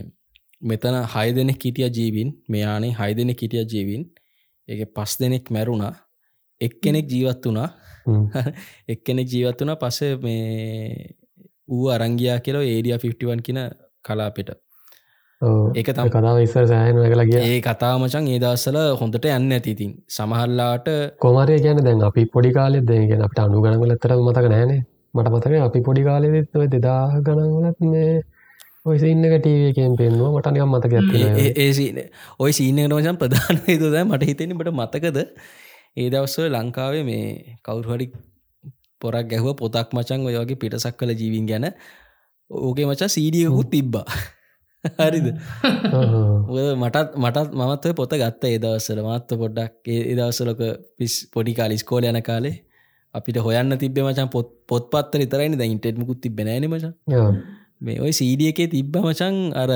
මෙතන 0.61 0.97
හය 1.13 1.27
දෙනෙක් 1.35 1.65
හිටිය 1.65 1.89
ජීවින්. 1.89 2.29
මෙයානේ 2.49 2.93
හය 2.99 3.11
දෙනෙක් 3.13 3.43
හිටිය 3.43 3.65
ජීවින්. 3.65 4.03
එක 4.67 4.81
පස් 4.95 5.13
දෙනෙක් 5.21 5.45
මැරුණා. 5.49 5.93
එක්කෙනෙක් 6.61 7.07
ජීවත් 7.13 7.45
වුණා. 7.45 7.69
එක්කෙනෙක් 8.93 9.27
ජීවත් 9.29 9.61
වුණ. 9.61 9.75
පස්සේ 9.77 10.11
මේ 10.17 11.15
ඌ 11.71 11.85
අරංගයා 11.95 12.37
කියලෝ 12.39 12.65
ඒඩිය 12.65 12.93
51 12.95 13.47
කියන 13.47 13.59
කලාපෙට. 14.05 14.51
ඒක 15.75 15.89
තම 15.89 16.09
කතාව 16.09 16.39
ඉස්සර 16.45 16.65
සෑහන 16.67 16.97
කලා 17.05 17.27
කිය 17.29 17.39
ඒ 17.43 17.59
කතාමචන් 17.61 18.27
ඒදස්සල 18.33 18.79
හොඳට 18.99 19.27
යන්න 19.29 19.55
ඇතිතින් 19.57 19.93
සමහල්ලාට 20.09 20.89
කොමරය 21.19 21.57
කියන 21.63 21.81
දැන් 21.87 22.03
අපි 22.09 22.25
පොඩි 22.35 22.51
කාලෙත් 22.57 22.85
දැගෙන 22.85 23.25
අපට 23.27 23.41
අනු 23.45 23.63
ගනගල 23.63 23.95
එතර 23.95 24.13
මතක 24.17 24.51
නෑනේ 24.53 24.81
මට 25.13 25.31
මතක 25.31 25.63
අපි 25.69 25.81
පොඩි 25.87 26.03
කාලෙත් 26.03 26.61
ඔය 26.61 26.67
දෙදා 26.67 27.01
ගනගලත් 27.25 27.79
මේ 27.87 28.11
ඔය 28.83 28.97
සින්නක 28.97 29.33
ටීවකෙන් 29.37 29.97
පෙන්වා 29.97 30.31
මටනිකම් 30.35 30.71
මතක 30.73 30.93
ඇති 30.99 31.49
ඒ 31.63 32.05
ඔය 32.39 32.51
සීනයට 32.51 32.93
මචන් 32.93 33.17
ප්‍රධාන 33.17 33.63
තුද 33.81 33.97
මට 34.03 34.23
හිතෙන 34.23 34.57
බට 34.57 34.73
මතකද? 34.73 35.19
ඒ 35.97 36.09
දවස්සව 36.09 36.47
ලංකාවේ 36.49 37.03
මේ 37.03 37.57
කවුරුහඩි 37.65 38.07
පොරක් 39.01 39.27
ගැහුව 39.27 39.55
පොතක් 39.55 39.95
මචන් 39.95 40.27
ඔය 40.27 40.35
වගේ 40.35 40.61
පිටසක් 40.61 40.95
කළ 40.97 41.13
ජීවින් 41.13 41.49
ගැන. 41.49 41.67
ඕගේ 42.51 42.85
මචා 42.85 43.09
සීඩියකුත් 43.09 43.69
තිබ්බා. 43.69 44.05
හරිද? 44.99 45.27
මටත් 46.75 47.15
මටත් 47.15 47.53
මමත්ව 47.53 47.93
පොත 47.93 48.13
ගත්ත 48.15 48.51
ඒදවස්සල 48.51 49.01
මත්ව 49.03 49.39
පොඩ්ඩක් 49.41 49.89
ඒදවසලක 49.89 50.61
පිස් 50.97 51.15
පොඩි 51.33 51.53
කාලිස්කෝල 51.53 52.05
යන 52.05 52.21
කාලේ 52.23 52.55
අපිට 53.15 53.37
හොයන්න 53.39 53.77
තිබ 53.77 53.99
මචන් 53.99 54.29
පොත් 54.29 54.53
පොත් 54.67 54.87
පත්තර 54.91 55.27
තරයි 55.27 55.51
ද 55.53 55.67
ඉන්ටෙට්මකුත් 55.67 56.21
තිබෙනෑන 56.21 56.69
මච. 56.69 56.93
මේ 57.81 57.99
ඔය 57.99 58.13
සීඩිය 58.13 58.53
එකේ 58.53 58.71
තිබ්බ 58.73 58.97
මචන් 59.01 59.37
අර 59.55 59.75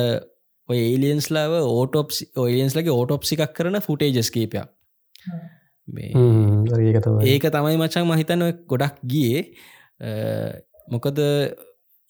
ඔය 0.69 0.79
ඒලියන්ස්ලාව 0.79 1.53
ඕටෝප් 1.59 2.09
ඔයලියන්ස්ලගේ 2.37 2.93
ඕටෝප්සි 2.93 3.37
එකක් 3.37 3.53
කරන 3.57 3.79
ෆුටේජස් 3.81 4.31
කීපයක් 4.31 4.65
ඒක 7.25 7.47
තමයි. 7.47 7.77
මචන් 7.77 8.07
මහිතන්න 8.09 8.43
ගොඩක් 8.67 8.99
ගියේ. 9.05 9.41
මොකද 10.87 11.19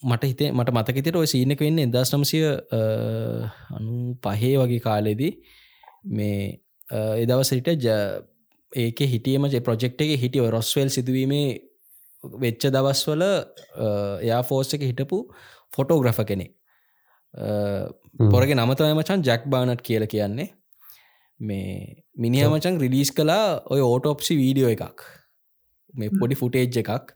මට 0.01 0.23
හිතේ 0.25 0.51
මට 0.51 0.71
මතකතට 0.71 1.15
ඔය 1.15 1.27
සීනක 1.27 1.59
වෙන්න 1.59 1.79
එදස් 1.79 2.13
නම්සය 2.13 2.41
අනු 3.71 4.15
පහේ 4.21 4.55
වගේ 4.57 4.79
කාලෙදී. 4.79 5.33
මේ 6.07 6.59
එදවසට 7.23 7.69
ජ 7.77 7.87
ඒක 8.73 8.99
හිටියම 9.13 9.47
ප්‍රජෙක්් 9.63 10.01
එක 10.01 10.19
හිටිය 10.19 10.49
රොස්වල් 10.49 10.89
සිදුවීමේ 10.89 11.47
වෙච්ච 12.41 12.67
දවස්වල 12.67 13.23
එයා 14.21 14.41
ෆෝස් 14.43 14.73
එක 14.73 14.81
හිටපු 14.81 15.19
ෆොටෝග්‍රෆ 15.71 16.19
කෙනෙක්. 16.25 16.51
පොරග 18.31 18.49
නමතම 18.51 18.93
මචන් 18.93 19.23
ජැක් 19.23 19.47
බානට් 19.47 19.81
කියල 19.81 20.07
කියන්නේ 20.07 20.49
මේ 21.39 22.03
මිනිහ 22.17 22.47
මචන් 22.47 22.79
රිලිස් 22.79 23.11
කලා 23.11 23.59
ඔය 23.65 23.81
ඕටෝප්සි 23.81 24.37
වීඩියෝ 24.37 24.71
එකක්. 24.71 25.01
මේ 25.93 26.09
පොඩි 26.19 26.35
ෆුටේජ් 26.35 26.77
එකක්. 26.77 27.11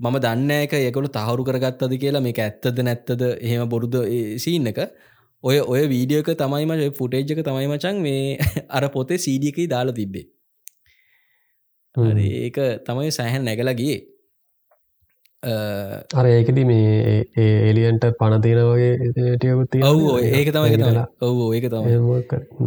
මම 0.00 0.16
දන්න 0.16 0.50
එක 0.56 0.72
යකොළු 0.80 1.08
තහවුරු 1.08 1.44
කරගත්තද 1.44 1.94
කියලා 1.98 2.22
මේ 2.22 2.34
ඇත්තද 2.38 2.82
නැත්තද 2.82 3.22
එහෙම 3.22 3.68
බොරුද 3.68 3.96
සීන් 4.38 4.66
එක. 4.66 4.80
ඔය 5.44 5.60
ඔය 5.66 5.82
වීඩියෝක 5.88 6.30
තමයිම 6.34 6.72
ෆුටේජ් 6.92 7.32
එක 7.32 7.42
තමයි 7.44 7.66
මචන් 7.68 8.02
මේ 8.02 8.38
අර 8.76 8.88
පොතේ 8.88 9.18
සීඩියකයි 9.18 9.68
දාලා 9.68 9.94
තිබ්බේ. 9.94 10.26
ඒක 12.40 12.58
තමයි 12.86 13.10
සැහැන් 13.10 13.44
නැගලගේ 13.44 13.96
අර 15.42 16.26
ඒකද 16.26 16.58
මේ 16.68 17.24
එලියන්ට 17.70 18.04
පණතින 18.18 18.58
වගේ 18.60 19.36
ටියකුත් 19.36 19.76
ඔව් 19.82 20.00
ඒක 20.20 20.50
තමයි 20.52 21.04
ඔව් 21.20 21.54
ඒක 21.54 21.68
තමයි. 21.70 21.94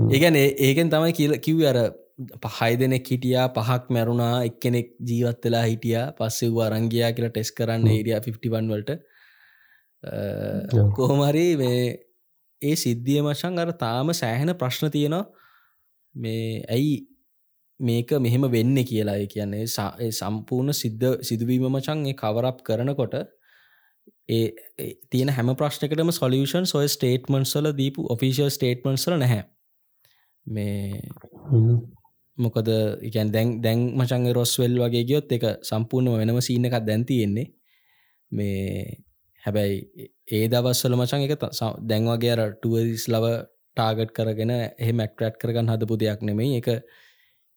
ඒගැන 0.09 0.35
ඒකෙන් 0.35 0.89
තමයි 0.89 1.13
කියල 1.13 1.37
කිව් 1.39 1.61
අර 1.69 1.77
පහයි 2.41 2.77
දෙනෙක් 2.77 3.05
හිටියා 3.05 3.45
පහක් 3.53 3.89
මැරුණා 3.89 4.41
එක්කෙනෙක් 4.49 4.89
ජීවත් 5.09 5.45
වෙලා 5.45 5.65
හිටිය 5.69 6.01
පස්සේ 6.17 6.49
වූ 6.49 6.65
අරංගයා 6.65 7.13
කියලා 7.13 7.33
ටෙස් 7.35 7.51
කරන්න 7.51 7.87
ඒඩිය 7.87 8.17
51 8.17 8.73
වලට. 8.73 8.91
කොහොමරි 10.97 11.47
මේ 11.57 11.79
ඒ 12.61 12.75
සිද්ධිය 12.75 13.21
මශන් 13.21 13.59
අර 13.59 13.71
තාම 13.85 14.13
සෑහෙන 14.13 14.55
ප්‍රශ්න 14.57 14.89
තියෙනවා. 14.89 15.25
මේ 16.15 16.63
ඇයි 16.69 16.93
මේක 17.79 18.11
මෙහෙම 18.19 18.49
වෙන්න 18.51 18.75
කියලා. 18.83 19.17
කියන්නේ 19.27 19.65
සම්පූර්ණ 20.11 20.73
සිද්ධ 20.73 21.07
සිදුවීම 21.21 21.65
මචන් 21.69 22.05
ඒ 22.05 22.13
කවරප් 22.15 22.61
කරනකොට 22.63 23.15
ඒ 24.29 24.45
තියෙන 25.09 25.29
හැම 25.29 25.55
ප්‍රශ්නකටම 25.55 26.11
සොලියෂන් 26.11 26.65
සොය 26.65 26.87
ස්ටේට්මන්සල 26.87 27.71
දීපු 27.73 28.07
ඔෆිසිල් 28.09 28.49
ස්ටේට්මන්සල 28.49 29.17
නැහැ. 29.17 29.43
මේ 30.45 31.01
මොකද 32.37 32.69
එකන් 33.01 33.31
දැන් 33.31 33.61
දැන් 33.61 33.79
මචන්ග 33.93 34.33
රොස්වෙල් 34.33 34.79
වගේ 34.79 35.03
ගියොත් 35.03 35.31
එක 35.31 35.43
සම්පූර්ණම 35.63 36.17
වෙනම 36.17 36.41
සීන 36.41 36.65
එකක් 36.65 36.79
දැන්තියෙන්නේ 36.81 37.47
මේ 38.31 38.97
හැබැයි 39.43 40.09
ඒ 40.29 40.45
දවස්සල 40.47 40.95
මචන් 40.95 41.25
එක 41.25 41.33
දැන් 41.83 42.07
වගේ 42.07 42.33
අර 42.35 42.41
ටුවරිස් 42.53 43.07
ලව 43.07 43.25
ටාගට් 43.77 44.11
කරගෙන 44.17 44.51
එහෙම 44.53 44.97
මැක්ටරට් 44.97 45.39
කරගන්න 45.41 45.71
හදපු 45.73 45.97
දෙයක් 45.97 46.21
නෙමෙයි. 46.21 46.61
එක 46.61 46.67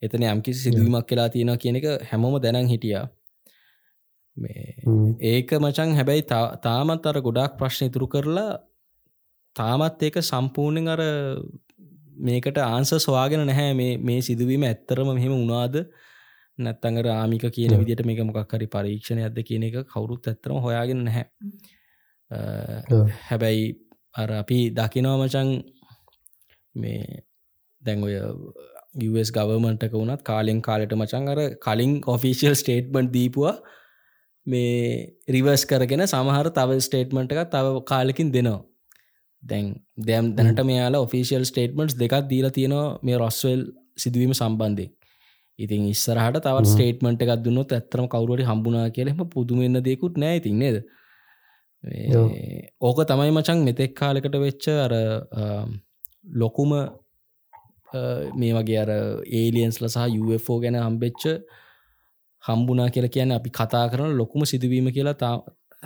එතන 0.02 0.24
යම්කිසි 0.24 0.60
සිදුවීමක් 0.60 1.06
කියලා 1.08 1.28
තියෙනවා 1.28 1.60
කියන 1.62 1.78
එක 1.80 1.86
හැමෝම 2.10 2.40
දැනන් 2.42 2.68
හිටියා. 2.68 3.04
ඒක 5.26 5.52
මචන් 5.58 5.94
හැබැයි 5.98 6.24
තාමත් 6.62 7.06
අර 7.06 7.20
ගොඩක් 7.20 7.54
ප්‍රශ්න 7.60 7.88
ඉතුරු 7.90 8.08
කරලා 8.08 8.50
තාමත් 9.56 10.02
ඒක 10.02 10.18
සම්පූර්ණෙන් 10.22 10.88
අර 10.88 11.02
මේකට 12.18 12.58
ආන්ස 12.64 12.92
ස්වාගෙන 12.98 13.46
නැහැ. 13.46 13.72
මේ 14.00 14.20
සිදුවීම 14.22 14.62
ඇත්තරම 14.62 15.14
මෙහෙම 15.14 15.34
උනාද 15.36 15.76
නැත්තඟ 16.58 17.08
ආමික 17.12 17.48
කියන 17.52 17.78
විදිට 17.80 18.04
මේක 18.04 18.20
මොකක් 18.24 18.52
හරි 18.52 18.68
පරීක්ෂණ 18.68 19.22
ඇද 19.22 19.40
කියන 19.48 19.66
එක 19.68 19.80
කවුරුත් 19.86 20.28
ඇත්තරම 20.28 20.60
හොයාගෙන 20.66 21.04
නැහැ. 21.04 21.24
හැබැයි 23.28 23.66
අර 24.14 24.30
අපි 24.42 24.58
දකිනවා 24.72 25.18
මචන් 25.18 25.48
මේ 26.74 27.22
දැන්ඔය 27.82 28.16
US 29.04 29.30
ගවමන්ටක 29.30 29.92
වුණත් 29.92 30.22
කාලෙන් 30.22 30.60
කාලට 30.62 30.94
මචන් 30.94 31.28
අර 31.28 31.40
කලින් 31.58 31.92
ඔෆිසිල් 32.06 32.54
ස්ටේට්මන්ට් 32.54 33.12
දීපුවා. 33.12 33.56
මේ 34.46 35.06
රිවර්ස් 35.28 35.64
කරගෙන 35.64 36.06
සමහර 36.06 36.50
තව 36.50 36.80
ස්ටේට්මන්ට් 36.80 37.32
එක 37.34 37.50
තව 37.50 37.84
කාලෙකින් 37.84 38.32
දෙනවා. 38.32 38.60
දැන් 39.42 39.66
දැම් 40.00 40.34
දැනට 40.36 40.62
මෙයාලා 40.64 41.02
ඔෆිසිල් 41.02 41.44
ස්ටේට්මන්ට්ස් 41.44 41.98
දෙකක් 41.98 42.14
දීලා 42.28 42.50
තියෙනවා 42.50 42.98
මේ 43.02 43.18
රොස්වල් 43.18 43.64
සිදුවීම 43.96 44.34
සම්බන්ධය 44.34 44.86
ඉතින් 45.58 45.88
ඉස්සරහට 45.88 46.38
තවත් 46.38 46.68
ස්ටේට්මන්ට් 46.68 47.22
එකක් 47.22 47.32
දුන්නොත් 47.44 47.72
ඇත්තරම 47.72 48.08
කවරුවරි 48.08 48.44
හම්බුනා 48.44 48.90
කියලෙම 48.90 49.22
පුදුමන්න 49.28 49.80
දෙකුත් 49.84 50.18
නෑ 50.18 50.40
ඉතින් 50.40 50.58
නේද? 50.58 50.76
ඕක 52.80 52.98
තමයි 53.04 53.32
මචන් 53.32 53.64
මෙතෙක් 53.64 53.94
කාලෙකට 53.94 54.36
වෙච්ච 54.36 54.68
අර 54.76 54.92
ලොකුම 56.34 56.72
මේ 58.34 58.52
වගේ 58.54 58.78
අර 58.78 58.90
ඒලියන්ස්ල 59.32 59.88
සහ 59.88 60.18
UFෝ 60.20 60.58
ගැන 60.60 60.76
හම්බෙච්ච 60.76 61.22
හම්බුනා 62.44 62.88
කියලා 62.90 63.08
කියන 63.08 63.32
අපි 63.32 63.50
කතා 63.50 63.86
කරන 63.88 64.16
ලොකුම 64.16 64.44
සිදුවීම 64.44 64.90
කියලා 64.92 65.14
තා 65.14 65.34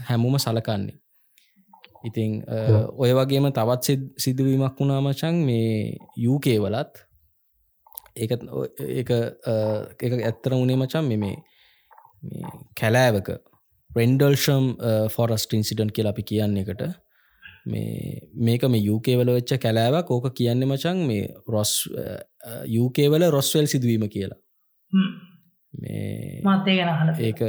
හැමෝම 0.09 0.39
සලකන්නේ. 0.39 0.97
ඉතිං 2.05 2.33
ඔය 2.97 3.13
වගේම 3.13 3.47
තවත් 3.51 3.85
සිදුවීමක් 4.19 4.81
වුණා 4.81 5.01
මචන් 5.01 5.37
මේ 5.45 5.99
යුකේ 6.17 6.59
වලත් 6.59 6.93
ඒ 8.17 8.27
ඇත්තර 10.23 10.53
වුණේ 10.53 10.77
මචන් 10.77 11.05
මෙ 11.19 11.31
කැලෑවක 12.81 13.29
ප්‍රෙන්ඩල්ෂම් 13.91 14.65
ෆොරස්ට 15.09 15.53
ඉන්සිඩන්් 15.53 15.93
කියලා 15.95 16.15
අපි 16.15 16.23
කියන්නේ 16.23 16.65
එකට 16.65 16.83
මේ 17.67 18.29
මේක 18.35 18.63
මේ 18.65 18.83
යුකේවල 18.83 19.33
වෙච්ච 19.33 19.57
කැලෑවක්. 19.59 20.11
ඕක 20.11 20.35
කියන්න 20.35 20.65
මචන් 20.65 21.07
මේ 21.07 21.35
රොස් 21.49 21.73
යුකේවල 22.67 23.31
රොස්වල් 23.31 23.67
සිදුවීම 23.67 24.09
කියලා. 24.09 24.39
මේ 25.73 26.43
ගැන 26.43 27.21
ඒක 27.21 27.41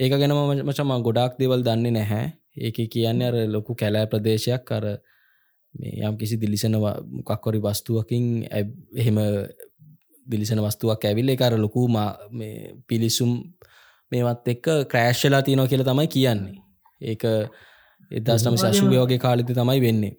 ඒක 0.00 0.12
ගැනම 0.12 0.64
මචම 0.64 0.92
ගොඩක් 1.02 1.38
දෙවල් 1.38 1.62
දන්නේ 1.62 1.90
නැහැ. 1.90 2.26
ඒක 2.56 2.78
කියන්න 2.88 3.22
අර 3.22 3.34
ලොකු 3.46 3.74
කැලෑ 3.74 4.06
ප්‍රදේශයක්. 4.06 4.64
කර 4.64 4.84
මේ 5.74 6.02
යම් 6.02 6.16
කිසි 6.16 6.36
දිලිසන 6.36 6.76
මොකක්කොරි 6.76 7.60
වස්තුවකින් 7.60 8.46
එහෙම 8.96 9.18
දිලිසන 10.26 10.60
වස්තුවක් 10.60 11.04
ඇවිල්ල 11.04 11.30
එකර 11.30 11.58
ලොකු 11.58 11.86
පිලිසුම් 12.88 13.32
මේවත් 14.12 14.48
එක්ක 14.48 14.66
ක්‍රෑශ්ලා 14.90 15.42
තියනෝ 15.42 15.66
කියල 15.66 15.84
තමයි 15.84 16.08
කියන්නේ. 16.08 16.56
ඒක 17.00 17.22
එදස් 18.10 18.44
නම 18.44 18.56
ශශුවය 18.56 18.96
වගේ 18.98 19.18
කාලිත 19.18 19.52
තමයි 19.52 19.80
වෙන්නේ. 19.80 20.14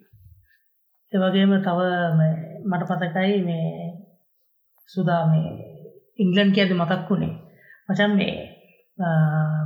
එවගේම 1.13 1.53
තව 1.59 1.79
මට 2.65 2.83
පතකයි 2.91 3.41
මේ 3.41 3.67
සුදා 4.89 5.23
මේ 5.27 5.49
ඉංගලන්් 6.19 6.53
කියද 6.53 6.71
මතක් 6.73 7.09
වුණේ. 7.09 7.33
මචන් 7.89 8.15
මේ 8.15 8.33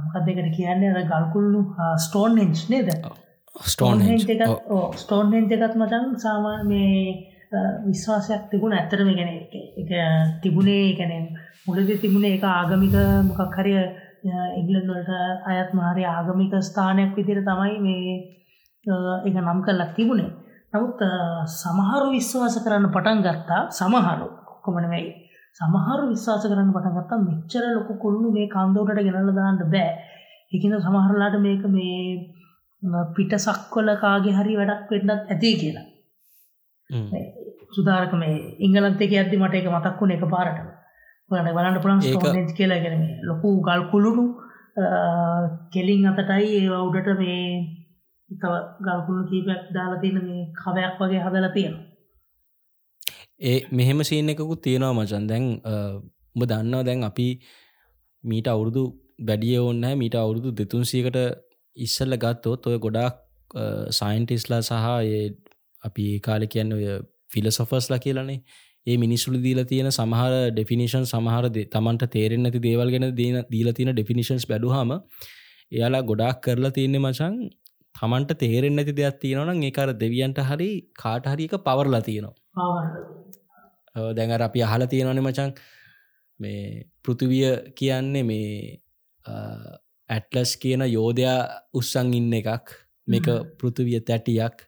මොකක් 0.04 0.26
දෙකට 0.26 0.50
කියන්නේ? 0.56 1.06
ගල්කුල්ලු 1.06 1.62
ස්ටෝන් 2.00 2.38
හෙන්ච් 2.38 2.66
නේද? 2.70 2.90
ස්ටෝන් 3.56 4.02
ස්ටෝන් 4.96 5.34
හෙන්ජ 5.34 5.54
එකත් 5.54 5.76
මචන් 5.76 6.06
සාමා 6.18 6.60
මේ 6.64 7.32
විශ්වාසයක් 7.86 8.50
තිබුණ 8.50 8.74
ඇත්තරම 8.74 9.10
ගැන 9.12 9.32
එක 9.34 9.92
තිබුණේ 10.42 10.96
ගැන 10.98 11.30
මුලද 11.66 11.94
තිබුණේ 11.98 12.36
එක 12.36 12.44
ආගමික 12.46 12.96
මොකක් 13.28 13.56
හරිය 13.58 13.80
ඉගලන් 14.60 14.88
වලට 14.90 15.12
අයත් 15.46 15.74
මාරය 15.74 16.04
ආගමික 16.06 16.54
ස්ථානයක් 16.62 17.14
විදිර 17.18 17.40
තමයි 17.50 17.78
මේ 17.86 18.16
එක 19.28 19.36
නම් 19.36 19.60
කරලක් 19.66 19.92
තිබුණේ. 19.98 20.32
නමුත් 20.74 21.00
සමහරු 21.54 22.08
විශ්වාස 22.16 22.58
කරන්න 22.64 22.90
පටන් 22.96 23.22
ගත්තා. 23.26 23.62
සමහරු 23.72 24.28
කොමන 24.66 24.90
වෙයි 24.94 25.08
සමහරු 25.60 26.04
විශ්වාස 26.14 26.44
කරන්න 26.44 26.74
පටන් 26.76 26.96
ගත්තා. 26.98 27.24
මෙච්චර 27.28 27.64
ලොකු 27.76 27.94
කොල්ලු 28.04 28.32
මේ 28.36 28.48
කන්දෝටට 28.48 29.06
ගෙනල 29.08 29.32
දාන්න 29.40 29.60
බෑ. 29.74 29.92
එකද 30.54 30.74
සමහරලාට 30.86 31.38
මේක 31.46 31.64
මේ 31.76 32.00
පිට 33.16 33.34
සක්වල 33.38 33.90
කාගේ 34.04 34.38
හරි 34.40 34.58
වැඩක් 34.60 34.90
වෙන්නත් 34.92 35.12
ඇති 35.12 35.52
කියලා. 35.62 35.86
සුදාරක 37.76 38.14
මේ 38.22 38.34
ඉංගලන්තක 38.60 39.14
ඇද්දි 39.14 39.42
මට 39.42 39.62
එක 39.62 39.70
මතක් 39.74 40.02
වුණ 40.02 40.16
එක 40.16 40.26
ගන 41.32 41.48
බලන්න 41.50 41.82
පුළන් 41.82 42.02
ඒක 42.04 42.56
කියලා. 42.56 42.80
ගැන 42.80 43.02
ලොකු 43.24 43.50
ගල් 43.62 43.84
කුළුණු 43.92 44.26
කෙලින් 45.72 46.08
අතටයි 46.08 46.52
ඒ 46.60 46.80
උඩට 46.80 47.10
මේ 47.20 47.46
තව 48.30 48.54
ගල්කුණු 48.82 49.24
කීපයක් 49.32 49.62
දාලා 49.76 50.02
තියෙන 50.02 50.20
මේ 50.22 50.44
කවයක් 50.56 51.00
වගේ 51.00 51.24
හදලා 51.26 51.54
තියෙන 51.54 51.76
ඒ 53.44 53.58
මෙහෙම 53.72 54.04
සීන 54.04 54.30
එකකුත් 54.30 54.62
තියෙනවා 54.62 54.94
මචන්. 54.96 55.26
දැන් 55.28 55.46
උඹ 56.36 56.46
දන්නවා 56.46 56.84
දැන් 56.84 57.04
අපි 57.04 57.28
මීට 58.24 58.48
අවුරුදු 58.48 58.84
බැඩිය 59.22 59.58
ඔන්න 59.62 59.86
මීට 59.98 60.18
අවුරුදු 60.18 60.50
දෙතුන්සියකට 60.54 61.20
ඉස්සල්ල 61.78 62.18
ගත්තොත් 62.18 62.68
ඔය 62.68 62.78
ගොඩාක් 62.80 63.16
සයින්ටිස්ලා 63.92 64.62
සහ 64.62 64.74
අපි 65.84 66.04
ඒ 66.12 66.20
කාලෙ 66.20 66.48
කියන්න 66.48 66.74
ඔය 66.74 66.86
ෆිලසොෆස්ලා 67.34 68.00
කියලනේ 68.00 68.40
ඒ 68.88 68.98
මිනිස්සුල 68.98 69.36
දීල 69.40 69.62
තියෙන 69.66 69.90
සමහර 69.92 70.34
ඩෙෆිනිෂන් 70.52 71.06
සමහර 71.06 71.46
තමන්ට 71.68 72.10
තේරෙන් 72.12 72.44
නැති 72.44 72.62
දේවල් 72.62 72.92
ගැන 72.92 73.08
දීන 73.16 73.38
දීල 73.50 73.70
තියෙන 73.74 73.94
ඩෙෆිනිශන්ස් 73.94 74.46
බැඩුහම 74.46 74.92
එයාලා 75.72 76.04
ගොඩාක් 76.04 76.42
කරලා 76.42 76.72
තියන්නේ 76.72 77.02
මචන් 77.02 77.38
තමන්ට 77.96 78.38
තේරෙන් 78.38 78.76
නැති 78.76 78.94
දෙයක් 78.94 79.20
තියෙනවන 79.20 79.64
ඒකර 79.64 79.94
දෙවියන්ට 79.96 80.42
හරි 80.44 80.70
කාට 80.96 81.26
හරික 81.26 81.56
පවරලා 81.60 82.02
තියෙනවා. 82.02 82.34
දැඟර 84.14 84.42
අපි 84.42 84.60
අහල 84.62 84.86
තියෙනවන 84.86 85.22
මචන් 85.22 85.52
මේ 86.40 86.86
පෘතිවිය 87.04 87.74
කියන්නේ 87.76 88.24
මේ 88.24 88.80
ඇටලස් 90.10 90.56
කියන 90.58 90.86
යෝධයා 90.88 91.38
උත්සං 91.74 92.14
ඉන්න 92.14 92.34
එකක්. 92.34 92.68
මේක 93.08 93.28
පෘතිවිය 93.60 94.00
තැටියක්. 94.02 94.68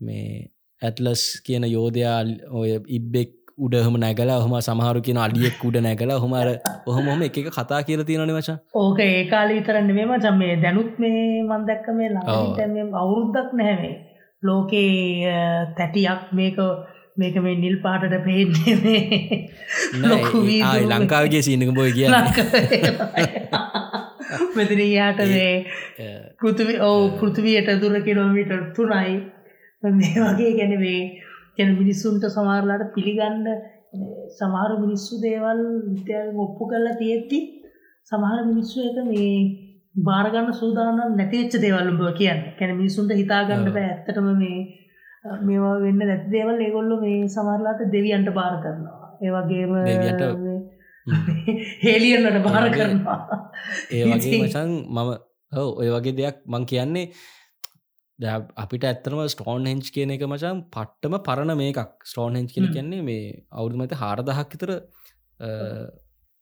මේ 0.00 0.50
ඇටලස් 0.82 1.22
කියන 1.42 1.64
යෝධයා 1.66 2.18
ඔය 2.52 2.70
ඉබ්බෙක් 2.90 3.30
උඩහම 3.58 3.96
නැගල 3.98 4.30
හම 4.32 4.54
සමහරු 4.60 5.00
කියන 5.06 5.18
අඩියෙක් 5.18 5.64
උඩ 5.64 5.78
නැගල 5.80 6.12
හොමර 6.16 6.50
ඔහොම 6.86 7.22
එක 7.22 7.38
කතා 7.48 7.80
කියල 7.82 8.02
තියෙනන 8.04 8.34
වච 8.34 8.54
ඕක 8.76 9.00
ඒකාල 9.06 9.48
විතරන්න 9.50 9.90
මේම 9.92 10.12
චම් 10.18 10.38
මේ 10.38 10.58
දැනුත් 10.62 11.00
මේ 11.04 11.24
මන්දැක්ක 11.44 11.88
මේ 11.94 12.10
ලා 12.10 12.36
අවුරුද්දක් 13.00 13.50
නැහැවේ 13.54 13.96
ලෝකේ 14.42 15.32
තැටියක් 15.74 16.30
මේක 16.32 16.60
මේක 17.16 17.38
මේ 17.38 17.56
නිල් 17.56 17.76
පාටට 17.78 18.14
පේන්නේ 18.26 19.00
ලංකාවගේ 20.92 21.42
සීනක 21.42 21.74
බොයි 21.74 21.92
කිය 21.92 22.08
මෙතින 24.54 24.84
යාට 24.84 25.24
මේ 25.26 25.50
පෘතිවි 26.38 26.78
ඔවු 26.82 27.10
පෘතිවයට 27.18 27.74
දුර 27.82 27.98
කිලෝමීට 28.02 28.54
තුනයි 28.76 29.18
මේ 29.82 30.14
වගේ 30.18 30.52
ගැනවේ 30.58 31.00
ගැන 31.56 31.70
මිනිස්සුන්ට 31.78 32.24
සමාරලාට 32.30 32.92
පිළිගන්න 32.94 33.46
සමහර 34.32 34.72
මිනිස්සු 34.80 35.20
දේවල් 35.22 35.60
විද්‍යාව 35.86 36.38
ඔප්පු 36.38 36.70
කරලා 36.70 36.98
තියෙත්ති 36.98 37.38
සමහර 38.10 38.40
මිනිස්සු 38.46 38.78
එක 38.82 38.98
මේ 39.06 39.32
බාරගන්න 40.00 40.50
සූදානම් 40.54 41.16
නැතිවෙච්ච 41.16 41.54
දේවල්ලුඹ 41.58 42.02
කියන්න. 42.16 42.42
කැන 42.58 42.76
මිනිසුන්ට 42.76 43.12
හිතාගන්න 43.12 43.64
බෑ. 43.68 43.86
ඇත්තටම 43.86 44.28
මේ 44.34 44.58
මේවා 45.42 45.76
වෙන්න 45.84 46.00
නැති 46.00 46.34
දේවල් 46.34 46.60
ඒගොල්ලු 46.60 47.00
මේ 47.00 47.28
සමරලාට 47.28 47.80
දෙවියන්ට 47.94 48.30
බාර 48.34 48.54
කරනවා. 48.62 49.08
ඒවගේම 49.20 49.72
හෙලියන්නට 51.84 52.38
බාර 52.44 52.68
කරනවා. 52.70 53.18
ඒ 53.90 54.04
වගේ 54.06 54.38
මචන් 54.42 54.70
මම 54.88 55.10
ඔව 55.52 55.68
ඔය 55.80 55.88
වගේ 55.90 56.16
දෙයක් 56.16 56.38
මං 56.46 56.64
කියන්නේ 56.66 57.06
අපිට 58.18 58.84
ඇත්තනම 58.84 59.28
ස්ටෝන් 59.28 59.66
හෙන්ච් 59.66 59.90
කියන 59.92 60.10
එක 60.10 60.22
මචන් 60.22 60.62
පට්ටම 60.70 61.22
පරණ 61.22 61.56
මේකක්. 61.56 61.78
ස්ටෝන් 62.04 62.34
හෙන්ච් 62.34 62.50
කියල 62.50 62.66
කියන්නේ 62.68 63.02
මේ 63.02 63.44
අවුරුමත 63.52 63.92
හාරදහක් 63.92 64.50
විතර 64.52 64.70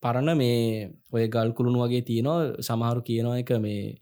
පරණ 0.03 0.37
මේ 0.37 0.89
ඔය 1.13 1.27
ගල් 1.27 1.51
කුළුණු 1.53 1.85
වගේ 1.85 2.01
තියෙනවා. 2.01 2.61
සමහරු 2.61 3.01
කියනවා 3.03 3.37
එක 3.37 3.51
මේ 3.59 3.95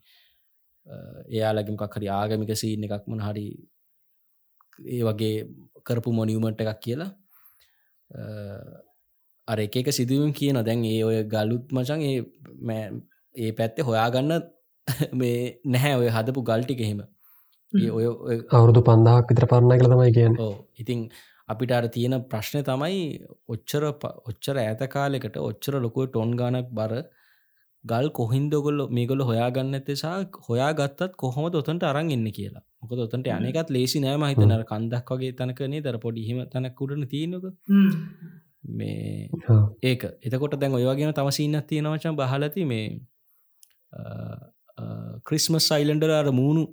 එයාලගිම 1.29 1.75
කක්හරි 1.75 2.07
ආගමික 2.09 2.55
සීන් 2.55 2.83
එකක් 2.83 3.07
මන 3.07 3.19
හරි 3.19 3.47
ඒ 4.79 5.03
වගේ 5.03 5.35
කරපු 5.83 6.13
මොනියුමට් 6.13 6.61
එකක් 6.63 6.79
කියලා. 6.79 7.11
අර 9.47 9.59
එක 9.59 9.75
එක 9.75 9.91
සිදුවම් 9.91 10.31
කියන 10.31 10.61
දැන් 10.63 10.85
ඒ 10.85 11.03
ඔය 11.03 11.17
ගලුත් 11.25 11.75
මචන් 11.75 12.01
ඒ 12.01 12.79
ඒ 13.35 13.51
පැත්තේ 13.51 13.83
හොයාගන්න 13.83 14.31
මේ 15.19 15.59
නැහැ. 15.65 15.95
ඔය 15.97 16.09
හදපු 16.09 16.41
ගල්ටික 16.41 16.79
එහෙම 16.79 17.03
ඔය 17.91 18.37
අවුරුදු 18.51 18.81
පන්දාක් 18.81 19.31
විතර 19.31 19.47
පරණ 19.51 19.79
කළ 19.79 19.93
තමයි 19.93 20.11
කියන්න. 20.13 20.37
ඉතින් 20.79 20.99
අපිට 21.47 21.71
අර 21.71 21.87
තියෙන 21.87 22.15
ප්‍රශ්නය 22.31 22.61
තමයි 22.63 23.01
ඔච්චර 23.47 23.83
ඔච්චර 24.29 24.55
ඇත 24.59 24.81
කාලෙකට 24.89 25.37
ඔච්චර 25.41 25.79
ලොකුව 25.79 26.07
ටොන් 26.07 26.31
ගානක් 26.35 26.71
බර 26.71 26.93
ගල් 27.83 28.07
කොහින්දගොල්ල 28.19 28.79
මේගොල 28.89 29.21
හොයාගන්න 29.29 29.79
ඇතෙසා 29.79 30.15
හොයා 30.47 30.71
ගත්තත් 30.73 31.11
කොහොම 31.17 31.51
ඔතන්ට 31.51 31.83
අරන් 31.83 32.09
එන්න 32.11 32.29
කියලා. 32.31 32.63
මොක 32.81 32.91
ඔතන්ට 32.99 33.29
අනෙකත් 33.29 33.69
ලේසි 33.69 34.01
නෑම 34.05 34.25
හිතනර 34.29 34.63
කන්දක් 34.71 35.11
වගේ 35.11 35.35
තනකනේ 35.39 35.83
දර 35.85 35.99
පොඩි 35.99 36.25
හිම 36.29 36.41
තැනකුරන 36.53 37.05
තියෙනක 37.07 37.45
මේ 38.71 39.29
ඒක. 39.83 40.03
එතකොට 40.21 40.57
දැන් 40.61 40.79
ඔයවාගෙන 40.79 41.13
තමසින්නත් 41.13 41.67
තියෙනවචන් 41.67 42.17
බහලති 42.21 42.65
මේ 42.65 42.87
ක්‍රිස්මස් 45.27 45.69
සයිලන්ඩර 45.71 46.11
අර 46.11 46.31
මූුණු 46.31 46.65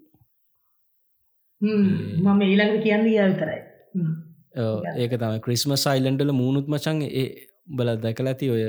මම 1.62 2.42
ඊළඟට 2.42 2.82
කියන්න 2.84 3.06
යා 3.08 3.28
විතරයි. 3.30 3.60
ඒක 4.96 5.14
තම 5.14 5.38
ක්‍රිස්ම 5.40 5.74
සයිලන්ඩල 5.76 6.32
මූුණුත් 6.40 6.68
මචන් 6.68 7.02
ඒ 7.12 7.26
බල 7.78 7.90
දැකල 8.04 8.30
ඇති 8.32 8.50
ඔය 8.50 8.64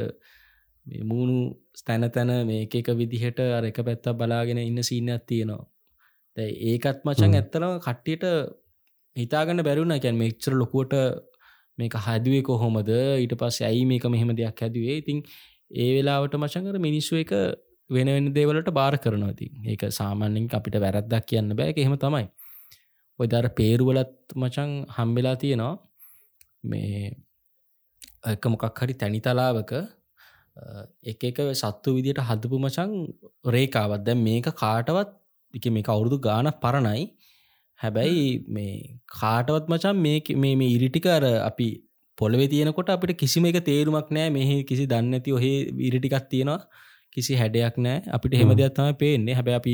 මූුණු 1.03 1.37
ස්තැන 1.73 2.09
තැන 2.11 2.33
මේ 2.47 2.63
එක 2.63 2.89
විදිහට 3.01 3.39
අර 3.49 3.65
එක 3.71 3.79
පැත්ත 3.87 4.09
බලාගෙන 4.19 4.61
ඉන්න 4.61 4.83
සීනයක් 4.83 5.25
තියෙනවා. 5.27 5.65
දැ 6.37 6.49
ඒකත් 6.71 7.01
මචන් 7.07 7.37
ඇත්තලම 7.39 7.73
කට්ටියට 7.87 8.25
හිතාගන්න 9.15 9.65
බැරුණ 9.69 9.95
කැන් 9.99 10.21
මෙක්චර 10.23 10.53
ලොකුවට 10.53 10.93
මේක 11.77 11.97
හැදුවේ 12.05 12.43
කොහොමද? 12.43 12.93
ඊට 13.23 13.35
පස් 13.41 13.61
ඇයි 13.69 13.83
මේක 13.85 14.05
මෙහෙම 14.15 14.35
දෙයක් 14.39 14.63
හැදුවේ? 14.65 14.97
ඉතින් 15.01 15.25
ඒ 15.73 15.89
වෙලාවට 15.97 16.39
මචංකර 16.41 16.77
මිනිස්සු 16.87 17.21
එක 17.23 17.33
වෙන 17.89 18.09
වෙන 18.15 18.31
දේවලට 18.37 18.71
බාර 18.79 18.95
කරනවති 19.03 19.51
ඒක 19.65 19.89
සාමාන්‍යෙන් 19.99 20.49
අපිට 20.59 20.81
වැරද්දක් 20.85 21.29
කියන්න 21.31 21.57
බෑ. 21.59 21.73
එහෙම 21.75 21.97
තමයි 22.05 22.25
ඔයදර 23.19 23.47
පේරුවලත් 23.59 24.13
මචං 24.35 24.71
හම්බෙලා 24.95 25.35
තියෙනවා. 25.35 25.73
මේ 26.63 27.11
එක 28.33 28.45
මොකක් 28.45 28.79
හරි 28.79 28.95
තැනිතලාවක 29.01 29.73
එක 31.03 31.23
එක 31.29 31.37
සත්තු 31.53 31.95
විදියට 31.97 32.23
හදපු 32.29 32.59
මචං 32.59 32.91
රේකාවත් 33.55 34.05
දැම් 34.07 34.23
මේක 34.29 34.49
කාටවත් 34.63 35.11
එක 35.53 35.65
මේ 35.71 35.89
අවුරුදු 35.95 36.19
ගාන 36.27 36.51
පරණයි. 36.63 37.01
හැබැයි 37.79 38.27
මේ 38.49 38.75
කාටවත් 39.15 39.65
මචන් 39.69 39.97
මේ 40.03 40.55
මේ 40.61 40.71
ඉරිටිකර 40.77 41.25
අපි 41.49 41.67
පොළවෙ 42.17 42.47
තියෙනකොට 42.47 42.89
අපිට 42.89 43.17
කිසිම 43.17 43.45
එක 43.45 43.59
තේරුමක් 43.69 44.09
නෑ. 44.11 44.29
මෙහි 44.29 44.57
කිසි 44.69 44.85
දන්න 44.87 45.19
ඇති 45.19 45.35
ඔහේ 45.37 45.57
ඉරිටිකක් 45.89 46.27
තියෙනවා. 46.31 46.59
කිසි 47.13 47.39
හැඩයක් 47.41 47.77
නෑ. 47.77 48.03
අපිට 48.15 48.37
හෙම. 48.39 48.53
දෙයක් 48.59 48.75
තම 48.77 48.97
පේන්නේ. 49.03 49.37
හැබැ 49.39 49.55
අපි 49.61 49.73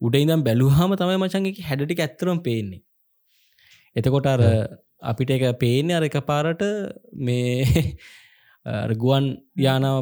උඩ 0.00 0.16
ඉදම් 0.16 0.42
බැලුහම 0.42 0.94
තමයි 0.94 1.16
මචන්ගේ 1.16 1.64
හැඩටි 1.64 2.00
ඇත්තරම් 2.00 2.40
පේන්නේ. 2.40 2.82
එතකොට 3.96 4.26
අර 4.26 4.42
අපිට 5.02 5.30
එක 5.30 5.46
පේන 5.58 5.90
අර 5.90 6.02
එක 6.02 6.18
පාරට 6.24 6.62
මේ 7.20 7.64
ගුවන් 9.02 9.26
යානාව 9.56 9.98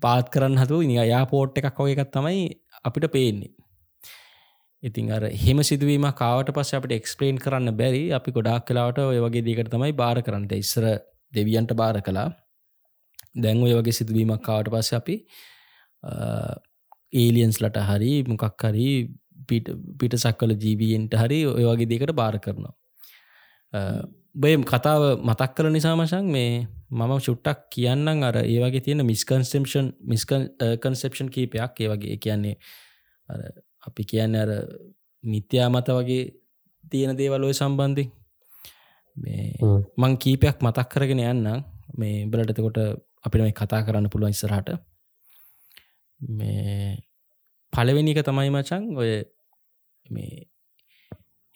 පාත් 0.00 0.30
කරන්න 0.30 0.58
හතු 0.58 0.80
යා 0.82 1.24
පෝට් 1.26 1.60
එකක් 1.60 1.78
වගේ 1.78 1.96
එකත් 1.96 2.12
තමයි 2.12 2.42
අපිට 2.84 3.08
පේන්නේ. 3.10 3.52
ඉතින් 4.82 5.10
අර 5.10 5.22
හෙම 5.36 5.58
සිදුවීම 5.62 6.06
කාවට 6.14 6.52
පස්ස 6.52 6.74
අපට 6.74 6.92
එක්ස්පලේන් 6.92 7.36
කරන්න 7.38 7.76
බැරි 7.76 8.04
අපි 8.12 8.30
ගොඩක් 8.30 8.66
කලාවට 8.68 8.98
ඔය 9.02 9.18
වගේ 9.18 9.46
දේකට 9.48 9.70
තමයි 9.70 9.92
බාර 9.94 10.16
කරන්න. 10.20 10.48
ඉස්සර 10.56 10.84
දෙවියන්ට 11.32 11.72
බාර 11.74 11.96
කලා 12.00 12.28
දැන් 13.36 13.62
ඔය 13.62 13.72
වගේ 13.72 13.98
සිදුවීමක් 14.00 14.42
කාවට 14.42 14.70
පස්ස 14.70 14.92
අපි 14.92 15.16
ඒලියන්ස්ලට 17.14 17.78
හරි 17.80 18.12
මොකක් 18.24 18.64
හරි 18.64 18.88
පිට 19.46 20.16
සක්කල 20.16 20.54
ජීවීන්ට 20.56 21.14
හරි 21.14 21.40
ඔය 21.46 21.64
වගේ 21.64 21.88
දේකට 21.88 22.14
බාර 22.14 22.38
කරනවා. 22.38 22.74
බය 24.34 24.54
කතාව 24.64 25.02
මතක් 25.20 25.50
කර 25.54 25.70
නිසාමශන් 25.70 26.26
මේ 26.28 26.66
මම 26.90 27.12
චුට්ටක් 27.18 27.60
කියන්නම් 27.70 28.22
අර 28.22 28.36
ඒ 28.38 28.58
වගේ 28.60 28.80
තියෙන 28.80 29.06
මිස්කන්සෙම්ෂන් 29.06 29.92
මිස්කන්සෙප්ෂන් 30.04 31.28
කීපයක් 31.28 31.80
ඒ 31.80 31.88
වගේ. 31.88 32.16
කියන්නේ 32.18 32.56
අපි 33.86 34.02
කියන්න 34.04 34.34
අර 34.36 34.50
මිත්‍යා 35.24 35.68
මත 35.70 35.88
වගේ 35.90 36.24
තියෙන 36.84 37.16
දේවලෝය 37.16 37.54
සම්බන්ධි 37.54 38.04
මේ 39.16 39.44
මං 39.96 40.18
කීපයක් 40.18 40.56
මතක් 40.60 40.88
කරගෙන 40.88 41.22
යන්නම්. 41.24 41.62
මේ 41.94 42.26
බලටතකොට 42.26 42.78
අපිට 43.22 43.42
මේ 43.42 43.52
කතා 43.52 43.82
කරන්න 43.82 44.10
පුළුවන් 44.10 44.30
ඉස්සරහට 44.30 44.70
මේ 46.20 46.98
පලවෙනික 47.72 48.20
තමයි 48.26 48.50
මචන් 48.50 48.84
ඔය 48.96 49.12
මේ 50.06 50.46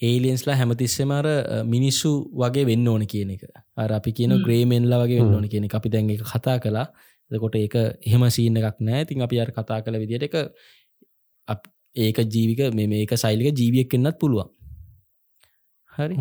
ඒලියන්ස්ලා 0.00 0.56
හැමතිස්සෙමර 0.56 1.26
මිනිස්සු 1.66 2.10
වගේ 2.42 2.66
වෙන්න 2.70 2.88
ඕන 2.88 3.06
කියන 3.06 3.30
එක. 3.36 3.42
අර 3.76 3.92
අපි 3.98 4.12
කියන 4.12 4.36
ග්‍රේමෙන්ලා 4.44 5.02
වගේ 5.04 5.22
වෙන්න 5.22 5.38
ඕන 5.38 5.48
කියන 5.48 5.70
අපි 5.80 5.88
දැන් 5.94 6.10
එක 6.10 6.22
කතා 6.32 6.58
කලා 6.62 6.86
දකොට 7.30 7.56
ඒක 7.56 7.74
එහෙම 8.06 8.22
සීන 8.30 8.56
එකක් 8.56 8.78
නෑ. 8.80 9.04
තින් 9.08 9.22
අපි 9.26 9.40
අර 9.40 9.50
කතා 9.56 9.82
කළ 9.82 9.98
විදිට 10.02 10.22
එක 10.28 10.34
ඒක 11.96 12.18
ජීවික 12.32 12.60
මේ 12.74 12.86
මේක 12.86 13.12
සයිලික 13.16 13.56
ජීවියක් 13.58 13.94
එන්නත් 13.94 14.18
පුළුවන්. 14.20 14.48
හරි. 15.96 16.16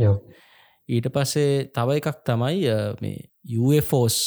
ඊට 0.89 1.07
පස්සේ 1.13 1.69
තව 1.75 1.97
එකක් 1.99 2.23
තමයි 2.25 2.71
මේ 3.01 3.29
UFෝස් 3.45 4.17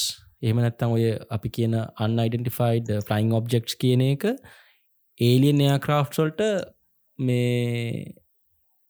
එහෙම 0.43 0.59
නැත්තම් 0.59 0.97
ඔය 0.97 1.05
අපි 1.31 1.53
කියන 1.57 1.77
අන්යිඩෙන්ටිෆයිඩ් 1.99 2.91
ෆලයින් 3.09 3.33
ඔබ්ජෙක්ස් 3.33 3.77
කියන 3.77 4.03
එක 4.07 4.27
ඒලියන් 5.21 5.61
එයා 5.61 5.79
ක්‍රාෆ්ට්වල්ට 5.79 6.43
මේ 7.19 8.15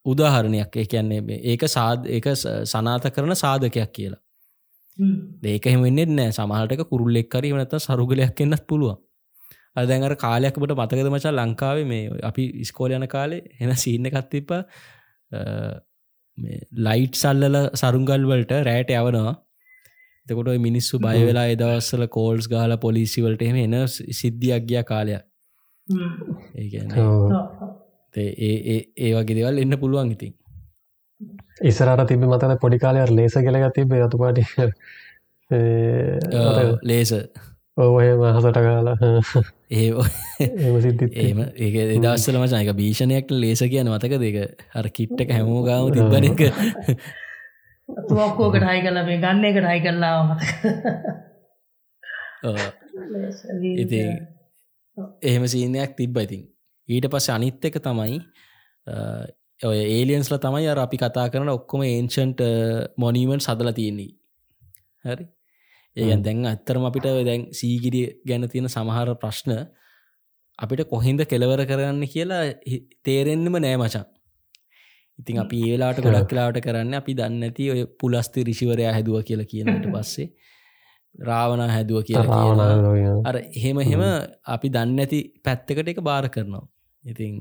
උදාහරණයක්. 0.06 0.76
ඒ 0.76 0.86
කියන්නේ 0.86 1.38
ඒක 1.44 1.62
සාධ 1.68 2.08
ඒක 2.08 2.26
සනාත 2.66 3.10
කරන 3.14 3.36
සාධකයක් 3.36 3.92
කියලා. 3.92 4.22
ඒක 5.46 5.64
හෙමෙන්න්නේ 5.66 6.08
නෑ 6.12 6.32
සමහටක 6.32 6.88
කුරුල්ලෙක් 6.90 7.28
කරී 7.28 7.54
වනත 7.54 7.80
සරුගලයක් 7.80 8.40
එන්නත් 8.40 8.66
පුළුවන්. 8.66 8.98
අදැඟර 9.76 10.14
කාලයක්කට 10.16 10.58
මතකද 10.72 11.12
මචා 11.14 11.34
ලංකාවේ 11.34 11.86
මේ 11.86 12.22
අපි 12.22 12.44
ඉස්කෝල 12.64 12.92
යන 12.92 13.06
කාලේ 13.08 13.42
එන 13.60 13.76
සීන්න 13.76 14.08
එකත්තිප 14.10 14.50
ලයිට් 16.80 17.14
සල්ලල 17.14 17.56
සරුංගල් 17.74 18.26
වලට 18.30 18.64
රෑට 18.68 18.90
යවනවා 18.92 19.34
එතකොට 20.30 20.50
මිනිස්සු 20.60 20.98
බය 21.00 21.18
වෙලා 21.22 21.46
එදවස්සල 21.48 22.06
කෝල්ස් 22.08 22.48
ගාල 22.48 22.76
පොලිසිවලට 22.78 23.42
එහෙම 23.42 23.58
එන 23.58 23.76
සිද්ධියක් 24.14 24.66
ගිය 24.66 24.82
කාලයක්. 24.84 25.22
ඒ 28.14 28.78
ඒ 28.98 29.10
වගේ 29.14 29.36
දෙවල් 29.36 29.58
එන්න 29.58 29.78
පුළුවන් 29.78 30.12
ඉතින්. 30.12 30.34
ඉස්සරට 31.62 32.06
තිබි 32.06 32.26
මතන 32.26 32.58
පොඩිකාලයක් 32.58 33.10
ලේස 33.10 33.38
කෙලග 33.38 33.70
තිබේ 33.74 34.02
අතුපාටි 34.02 34.44
ලේස 36.82 37.12
ඔය 37.78 38.08
මහසට 38.14 38.56
කාලා 38.56 38.96
ඒ 39.70 39.88
ඒම 41.16 41.40
ඒක 41.64 41.76
එදස්සල 41.78 42.38
මචායක 42.38 42.72
භීෂණයක් 42.74 43.34
ලේස 43.36 43.62
කියන 43.64 43.88
මතක 43.88 44.12
දෙක 44.18 44.38
හර 44.74 44.88
කිට්ටක 44.90 45.30
හැමෝ 45.30 45.62
ගාම 45.62 45.90
තිබන 45.92 46.24
එක 46.24 46.40
තුවක්කෝකට 48.08 48.64
හයි 48.68 48.80
කල 48.84 48.98
මේ 49.08 49.22
ගන්න 49.24 49.44
එකට 49.48 49.66
හයි 49.70 49.80
කල්ලා 49.86 50.18
මත 50.26 50.40
ඉති 53.76 54.00
එහෙම 55.22 55.44
සීනයක් 55.46 55.96
තිබ්බ. 55.96 56.16
ඉතින් 56.18 56.42
ඊට 56.88 57.06
පස්ස 57.12 57.28
අනිත් 57.30 57.64
එක 57.64 57.76
තමයි 57.80 58.20
ඔය 59.60 59.78
ඒලියන්ස්ල 59.96 60.36
තමයි 60.36 60.70
අර 60.72 60.78
අපි 60.84 60.96
කතා 61.02 61.26
කරන 61.32 61.50
ඔක්කොම 61.56 61.82
ඒන්ෂන්ට 61.84 62.40
මොනීමෙන්ට් 62.96 63.44
සදල 63.44 63.72
තියෙන්නේ. 63.72 64.12
හරි? 65.04 65.26
ඒගන් 65.96 66.22
දැන් 66.22 66.46
අත්තරම 66.46 66.86
අපිට 66.88 67.10
දැන් 67.28 67.42
සීගිරිය 67.52 68.06
ගැන 68.28 68.48
තියෙන 68.48 68.68
සමහර 68.68 69.14
ප්‍රශ්න 69.22 69.52
අපිට 70.58 70.86
කොහින්ද 70.88 71.20
කෙලවර 71.26 71.62
කරන්න 71.66 72.02
කියලා 72.14 72.42
තේරෙන්න්නම 73.04 73.60
නෑ 73.64 73.76
මචන් 73.76 74.06
ඉතින් 75.20 75.40
අපි 75.44 75.58
ඒලාට 75.70 76.00
ගොඩක් 76.00 76.28
කලාවට 76.30 76.60
කරන්න 76.60 76.94
අපි 76.94 77.14
දන්න 77.14 77.48
ඇති 77.48 77.70
ඔය 77.70 77.82
පුලස්ති 78.00 78.44
රිසිවරයා 78.44 78.92
හැදුව 78.96 79.22
කියලා 79.22 79.50
කියනට 79.52 79.88
පස්සේ. 79.94 80.28
රාවනා 81.22 81.68
හැදුව 81.68 82.04
කියලා 82.04 82.68
අර 83.24 83.36
එහෙම 83.38 83.80
එහෙම 83.80 84.04
අපි 84.48 84.68
දන්න 84.68 85.04
ඇති 85.04 85.20
පැත්තකට 85.44 85.92
එක 85.94 86.00
බාර 86.02 86.28
කරනවා. 86.28 86.64
ඉතින් 87.04 87.34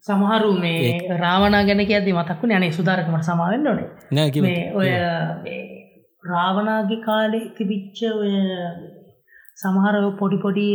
සමහරු 0.00 0.52
මේ 0.58 0.92
රාවනා 1.16 1.64
ගැන 1.64 1.82
ඇති 1.82 2.12
මතක්ුණ 2.12 2.56
යනේ 2.58 2.72
සුදාරකමට 2.72 3.28
සමාවෙන්න 3.30 3.66
ඕනේ. 3.66 3.88
නෑ 4.12 4.62
ඔය 4.74 4.88
රාවනාගේ 6.24 7.02
කාලෙ 7.04 7.40
තිබිච්ච 7.56 8.00
ඔය 8.12 8.32
සමහර 9.56 9.96
පොඩි 10.18 10.38
පොඩි 10.38 10.66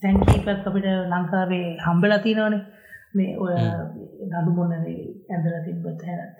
තැන්කීපත් 0.00 0.48
අපිට 0.68 0.88
ලංකාවේ 1.12 1.66
හම්බලා 1.86 2.18
තියෙනවනේ 2.18 2.62
මේ 3.14 3.32
ඔය 3.38 3.54
නඩු 4.28 4.50
මොන්න 4.56 4.74
ඇඳල 4.74 5.56
තිබ්බත් 5.66 6.04
හැනත් 6.08 6.38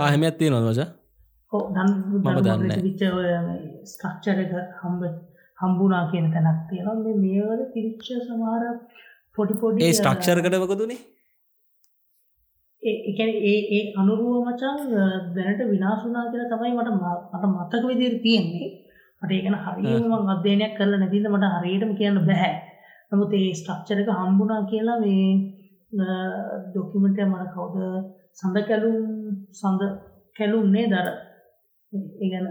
ආහෙමත් 0.00 0.38
තියෙන 0.38 0.52
නොජ 0.58 0.80
විච්ච 2.78 3.02
ඔය 3.10 3.30
ස්ට්‍රක්චර 3.84 4.42
එක 4.44 4.52
හම්බ 4.82 5.02
හම්බුනා 5.58 6.04
කියන 6.10 6.26
තැනක් 6.34 6.60
තියෙනවා. 6.68 6.98
මේ 7.04 7.16
මේවල 7.24 7.62
තිරිච්ච 7.74 8.06
සමහර 8.18 8.62
පොඩි 9.38 9.54
පොඩි 9.62 9.86
ඒ 9.86 9.96
ස්ට්‍රක්චරකටවකතුනේ 9.98 11.00
එකන 13.08 13.30
ඒ 13.46 13.58
ඒ 13.76 13.82
අනුරුව 14.00 14.36
මචන් 14.46 14.78
දැනට 15.36 15.60
විනාශනා 15.72 16.24
කියලා 16.30 16.52
තමයි 16.52 16.72
මට 16.76 16.90
මට 17.32 17.44
මතක 17.48 17.82
විදිර 17.90 18.14
තියෙන්නේ. 18.24 18.70
මට 19.22 19.32
ඒකන 19.32 19.56
හරිම 19.64 20.12
අධ්‍යයනයක් 20.34 20.72
කරල 20.76 20.92
නැතිද 20.98 21.26
මට 21.28 21.54
හරියටම 21.54 21.92
කියන්න 21.98 22.20
බැහැ 22.28 22.52
නමුත් 23.12 23.32
ඒ 23.32 23.52
ස්ට්‍රක්චරක 23.54 24.10
හම්බුනා 24.18 24.62
කියලා 24.64 24.98
මේ 25.00 25.28
ඩොක්කිමටය 26.66 27.24
මට 27.24 27.52
කවුද 27.54 27.76
සඳ 28.34 28.56
කැලුම් 28.68 28.98
සඳ 29.52 29.82
කැලුම්නේ 30.36 30.86
දර 30.86 31.08
ඒගැන 32.20 32.46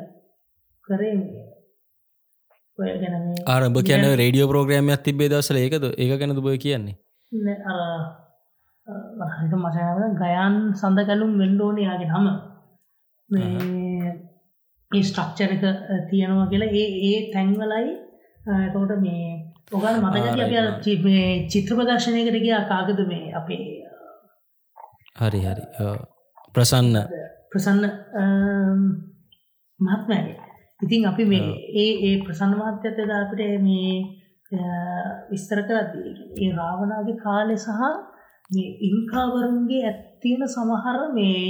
කරේ 0.88 1.14
ඔය 2.80 2.90
ගැන 3.02 3.16
ආරම්භ 3.48 3.82
කියන 3.82 4.06
රඩියෝ 4.12 4.50
ප්‍රෝග්‍රමයක් 4.52 5.04
තිබේ 5.04 5.30
දවසල 5.30 5.58
ඒකද? 5.58 5.86
ඒක 5.94 6.12
ගැනද 6.16 6.42
බොය 6.42 6.58
කියන්නේ? 6.58 6.96
හරික 9.32 9.54
මසන 9.56 10.16
ගයන් 10.18 10.56
සඳ 10.74 11.00
කැලුම් 11.08 11.32
වෙන්ඩෝන 11.38 11.78
යාගේ 11.80 12.12
හම 12.14 12.28
ඒ 14.92 15.04
ස්ට්‍රක්චර 15.04 15.50
එක 15.50 15.64
තියෙනවා 16.10 16.50
කියලා. 16.52 16.72
ඒ 16.74 16.88
ඒ 17.10 17.20
තැන්වලයි 17.34 17.92
තෝට 18.74 18.96
මේ 19.02 19.39
ඔගල් 19.72 19.96
මතක 20.02 20.28
චිත්‍ර 21.50 21.74
ප්‍රදර්ශනයකට 21.76 22.38
කිය 22.38 22.58
කාගද 22.68 23.00
මේ 23.08 23.34
අපේ 23.34 23.64
හරි 25.18 25.42
හරි. 25.42 25.64
ප්‍රසන්න. 26.54 26.96
ප්‍රසන්න 27.50 27.84
මහත්මෑගේ 29.80 30.38
ඉතින් 30.80 31.06
අපි 31.06 31.24
මේ 31.26 31.50
ඒ 31.76 31.92
ඒ 32.04 32.16
ප්‍රසන්න 32.24 32.54
මහත්‍යත 32.56 33.00
අපට 33.14 33.42
මේ 33.62 33.94
විස්තර 35.30 35.60
කරදී 35.64 36.12
ඒ 36.38 36.52
රාවනාගේ 36.54 37.18
කාලෙ 37.18 37.56
සහ 37.58 37.82
මේ 38.50 38.70
ඉන්කාවරුන්ගේ 38.88 39.84
ඇත්තියෙන 39.84 40.44
සමහර 40.48 41.00
මේ 41.14 41.44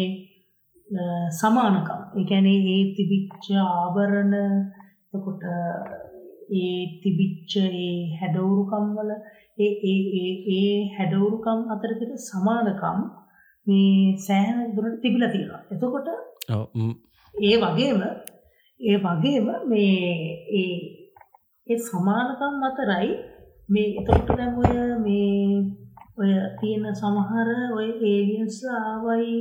සමානකම්. 1.32 2.02
එකැනේ 2.18 2.60
ඒ 2.68 2.84
තිබිච්ච 2.96 3.46
ආභරණ 3.64 4.36
කොට 5.16 5.44
ඒ 6.58 6.80
තිබිච්ච 7.02 7.52
ඒ 7.62 7.94
හැඩවුරුකම් 8.20 8.86
වල 8.98 9.12
ඒ 9.58 9.96
ඒ 10.54 10.76
හැඩවුරුකම් 10.96 11.60
අතරතිට 11.70 12.14
සමානකම් 12.22 13.00
මේ 13.68 14.18
සෑහන 14.20 14.60
දුරට 14.76 15.02
තිබිල 15.02 15.26
තියෙනවා. 15.28 15.62
එතකොට 15.72 16.08
ඒ 17.36 17.56
වගේම 17.58 18.02
ඒ 18.80 18.98
වගේම 19.00 19.48
මේ 19.66 19.98
ඒ 20.54 20.76
ඒ 21.68 21.80
සමානකම් 21.82 22.56
අතරයි 22.64 23.10
මේ 23.70 23.90
එතකොට 24.00 24.30
දැන් 24.32 24.54
ඔය 24.60 24.74
මේ 25.00 25.80
ඔය 26.18 26.32
තියෙන 26.60 26.86
සමහර 26.94 27.50
ඔය 27.72 27.88
ඒලියන්ස් 28.04 28.58
ආවයි 28.76 29.34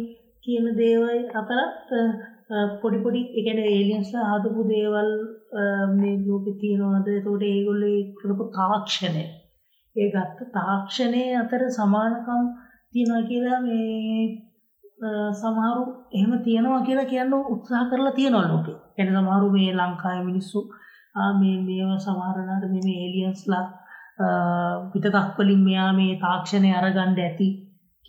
කියන 0.45 0.67
දේවල් 0.77 1.23
අතරත් 1.33 1.89
පොඩි 2.81 2.99
පොඩි 3.05 3.23
එකන 3.39 3.59
ඒලියන්ස් 3.65 4.11
හදපු 4.23 4.61
දේවල් 4.69 5.11
මේ 5.95 6.17
ලෝකෙ 6.23 6.53
තියෙනවාද 6.61 7.09
එතකොට 7.09 7.45
ඒගොල්ලෝ 7.45 7.99
කරපු 8.17 8.45
තාක්ෂණය 8.53 9.25
ඒ 9.97 10.09
ගත්ත 10.11 10.51
තාක්ෂණය 10.53 11.23
අතර 11.35 11.63
සමානකම් 11.71 12.45
තියෙනවා 12.93 13.23
කියලා 13.23 13.61
මේ 13.61 14.49
සමහරු 15.33 15.83
එහෙම 16.13 16.33
තියෙනවා 16.45 16.83
කියලා 16.83 17.07
කියන්න 17.07 17.35
උත්සාහ 17.47 17.85
කරලා 17.91 18.13
තියෙනවා 18.13 18.49
ලෝකෙ. 18.49 18.73
එන 18.99 19.09
සමහරු 19.09 19.51
මේ 19.51 19.71
ලංකාවේ 19.73 20.25
මිනිස්සු 20.25 20.61
මේ 21.41 21.57
මේව 21.63 21.91
සමහරනට 21.99 22.65
මේ 22.75 22.97
ඒලියන්ස්ලා 22.97 23.65
පිටතක් 24.93 25.39
වලින් 25.39 25.61
මෙයා 25.61 25.93
මේ 25.93 26.19
තාක්ෂණය 26.21 26.71
අරගන්න 26.75 27.21
ඇති 27.21 27.49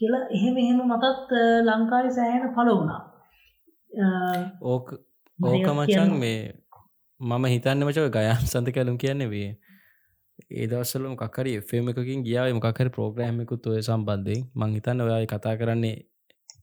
කියලා 0.01 0.23
එහෙම 0.29 0.57
එහෙම 0.57 0.79
මතත් 0.87 1.31
ලංකාවේ 1.67 2.11
සෑහෙන 2.11 2.55
පළ 2.55 2.71
වුණා. 2.71 3.01
ඕක 4.63 4.87
ඕක 5.39 5.67
මචන් 5.75 6.11
මේ 6.17 6.41
මම 7.19 7.45
හිතන්න 7.45 7.83
මචව 7.83 8.07
ගයම් 8.09 8.45
සඳ 8.45 8.71
කැලුම් 8.71 8.97
කියන්න 8.97 9.23
වේ 9.29 9.49
ඒ 10.51 10.67
දවස්සල 10.67 11.05
මොකරි 11.05 11.53
ෆෙම 11.61 11.89
එකකින් 11.91 12.23
ගියාව 12.23 12.51
මොකර 12.53 12.89
ප්‍රෝග්‍රෑමකුත් 12.89 13.67
ඔය 13.67 13.81
සම්බන්ධයෙන් 13.81 14.45
මං 14.55 14.75
හිතන්න 14.75 15.01
ඔයාය 15.01 15.27
කතා 15.27 15.55
කරන්නේ 15.55 15.97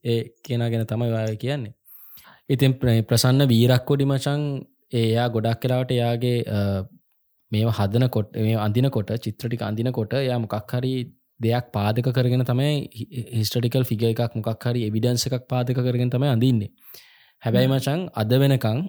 ඒ 0.05 0.19
කියෙන 0.43 0.65
ගැන 0.67 0.87
තමයි 0.87 1.11
වාය 1.11 1.37
කියන්නේ. 1.37 1.75
ඉතින් 2.51 2.73
ප්‍රසන්න 3.05 3.49
වීරක්කොඩි 3.49 4.07
මචන් 4.07 4.43
ඒයා 4.95 5.29
ගොඩක් 5.29 5.61
කලාවට 5.63 5.93
එයාගේ 5.93 6.39
මේ 7.53 7.77
හදන 7.79 8.09
කොට 8.09 8.37
මේ 8.41 8.59
අඳිනකොට 8.59 9.13
චිත්‍රටික 9.21 9.63
අඳිනකොට 9.63 10.13
යා 10.23 10.39
මොකක් 10.39 10.75
හරි 10.75 10.93
දෙයක් 11.41 11.67
පාදක 11.73 12.07
කරගෙන 12.11 12.45
තමයි 12.45 12.71
හිස්ටටිකල් 13.35 13.85
ෆිග 13.85 14.05
එකක් 14.05 14.37
මොකක් 14.37 14.65
හරි 14.65 14.87
එවිඩන්ස 14.89 15.27
එකක් 15.29 15.45
පාදක 15.47 15.79
කරගෙන 15.79 16.11
තමයි 16.11 16.37
අඳින්නේ. 16.37 16.71
හැබැයි 17.43 17.69
මචන් 17.71 18.01
අද 18.15 18.41
වෙනකං 18.43 18.81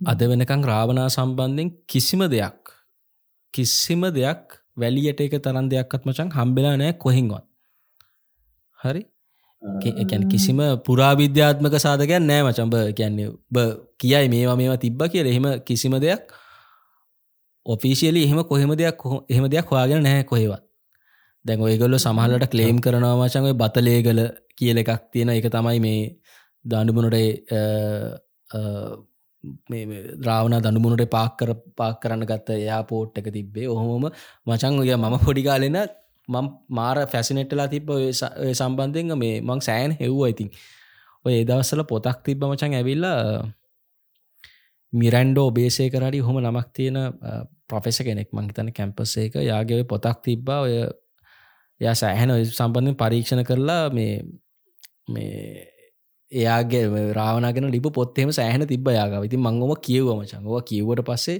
අද 0.00 0.20
වෙනකං 0.20 0.62
රාවනා 0.64 1.08
සම්බන්ධෙන් 1.08 1.68
කිසිම 1.88 2.20
දෙයක් 2.28 2.72
කිසිම 3.54 4.02
දෙයක් 4.12 4.60
වැලියට 4.76 5.20
එක 5.20 5.36
තරන් 5.40 5.68
දෙයක්ත් 5.72 6.02
මචන් 6.04 6.28
හම්බෙලා 6.36 6.76
නෑ 6.76 6.92
කොහින්වත්. 7.04 7.44
හරි? 8.78 9.02
එකැන් 10.02 10.28
කිසිම 10.28 10.60
පුරාවිද්‍යාත්මක 10.86 11.76
සාධකයන් 11.80 12.28
නෑ 12.30 12.42
මචම්බ 12.42 12.74
කියන්නේ 12.98 13.30
බ 13.50 13.56
කියයි 14.00 14.28
මේවා 14.28 14.56
මේවා 14.60 14.82
තිබ්බ 14.84 15.00
කියල. 15.12 15.26
එහෙම 15.26 15.46
කිසිම 15.64 15.96
දෙයක් 16.04 16.28
ඔෆිසිියලි 17.66 18.20
එහෙම 18.26 18.44
කොහෙම 18.44 18.76
දෙයක් 18.76 19.00
එහෙම 19.32 19.48
දෙයක් 19.48 19.66
හවාගෙන 19.72 20.04
නැහැ 20.04 20.28
කොහෙවත්. 20.30 20.62
දැන් 21.44 21.60
ඔයගොල්ල 21.60 21.96
සමහලට 21.96 22.46
කලේම් 22.52 22.78
කරනවා 22.84 23.16
මචන්ය 23.16 23.52
බතලේගල 23.62 24.20
කියල 24.58 24.76
එකක් 24.82 25.10
තියෙන 25.12 25.30
එක 25.32 25.48
තමයි 25.54 25.80
මේ 25.80 26.00
දඩුමනට 26.64 27.16
ද්‍රාවන 30.18 30.56
දනුමුණට 30.60 31.06
පාක් 31.08 31.36
කර 31.38 31.50
පාක් 31.74 32.00
කරන්න 32.00 32.24
ගත්ත 32.24 32.56
එයා 32.56 32.82
පෝට් 32.84 33.18
එක 33.18 33.28
තිබ්බේ. 33.32 33.68
ඔහොම 33.68 34.08
මචං 34.46 34.78
ඔය 34.78 34.90
මම 34.94 35.16
පොඩිකාලෙන 35.20 35.78
මං 36.28 36.46
මාර 36.70 36.98
ෆැසිනෙට්ටලා 37.06 37.68
තිබ්බ 37.68 37.90
සම්බන්ධෙන් 38.52 39.14
මේ 39.16 39.36
මං 39.40 39.60
සෑන් 39.60 39.92
හෙව්ව 39.92 40.22
ඉතින් 40.26 40.50
ඔය 41.24 41.34
ඒදවස්සල 41.34 41.82
පොතක් 41.84 42.18
තිබ්බ 42.22 42.42
මචන් 42.44 42.74
ඇවිල්ලා 42.74 43.20
මිරැන්ඩෝ 44.92 45.48
බේසය 45.50 45.90
කරඩි 45.90 46.20
හොම 46.20 46.38
නමක් 46.40 46.68
තියෙන 46.72 46.98
ප්‍රොෆෙස 47.68 47.98
කෙනෙක් 48.00 48.30
මංහිතන 48.32 48.70
කැම්පසේක 48.72 49.34
යාගේ 49.42 49.84
පොතක් 49.84 50.22
තිබ්බා. 50.22 50.60
ඔය 50.60 50.74
ය 51.80 51.94
සෑහැන 51.94 52.32
සම්බන්ධෙන් 52.48 52.96
පරීක්ෂණ 52.96 53.44
කරලා 53.44 53.90
මේ 53.90 54.22
මේ 55.08 55.75
එයාගේ 56.32 57.12
රාවනගෙන 57.12 57.70
ලිප 57.70 57.86
පොත්තෙම 57.92 58.30
සෑහන 58.30 58.66
තිබ 58.66 58.88
යාග 58.90 59.14
ඉතින් 59.20 59.40
මංගොම 59.40 59.72
කියව 59.80 60.10
මචංගව 60.12 60.58
කිව්වට 60.64 61.04
පස්සේ 61.04 61.38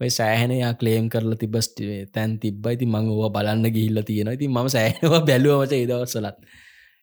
ඔය 0.00 0.10
සෑහනයා 0.10 0.72
කලේම් 0.74 1.06
කරලා 1.08 1.38
තිබස්ට 1.38 1.80
තැන් 2.14 2.38
තිබ්බයි 2.38 2.76
ති 2.76 2.86
මං 2.86 3.10
ඕව 3.10 3.32
බලන්න 3.32 3.66
ගිල්ල 3.70 4.00
තියෙන 4.02 4.30
ඉතින් 4.30 4.50
ම 4.52 4.68
සෑහවා 4.68 5.22
බැලුවමච 5.22 5.72
ඒදවස්සලත් 5.74 6.38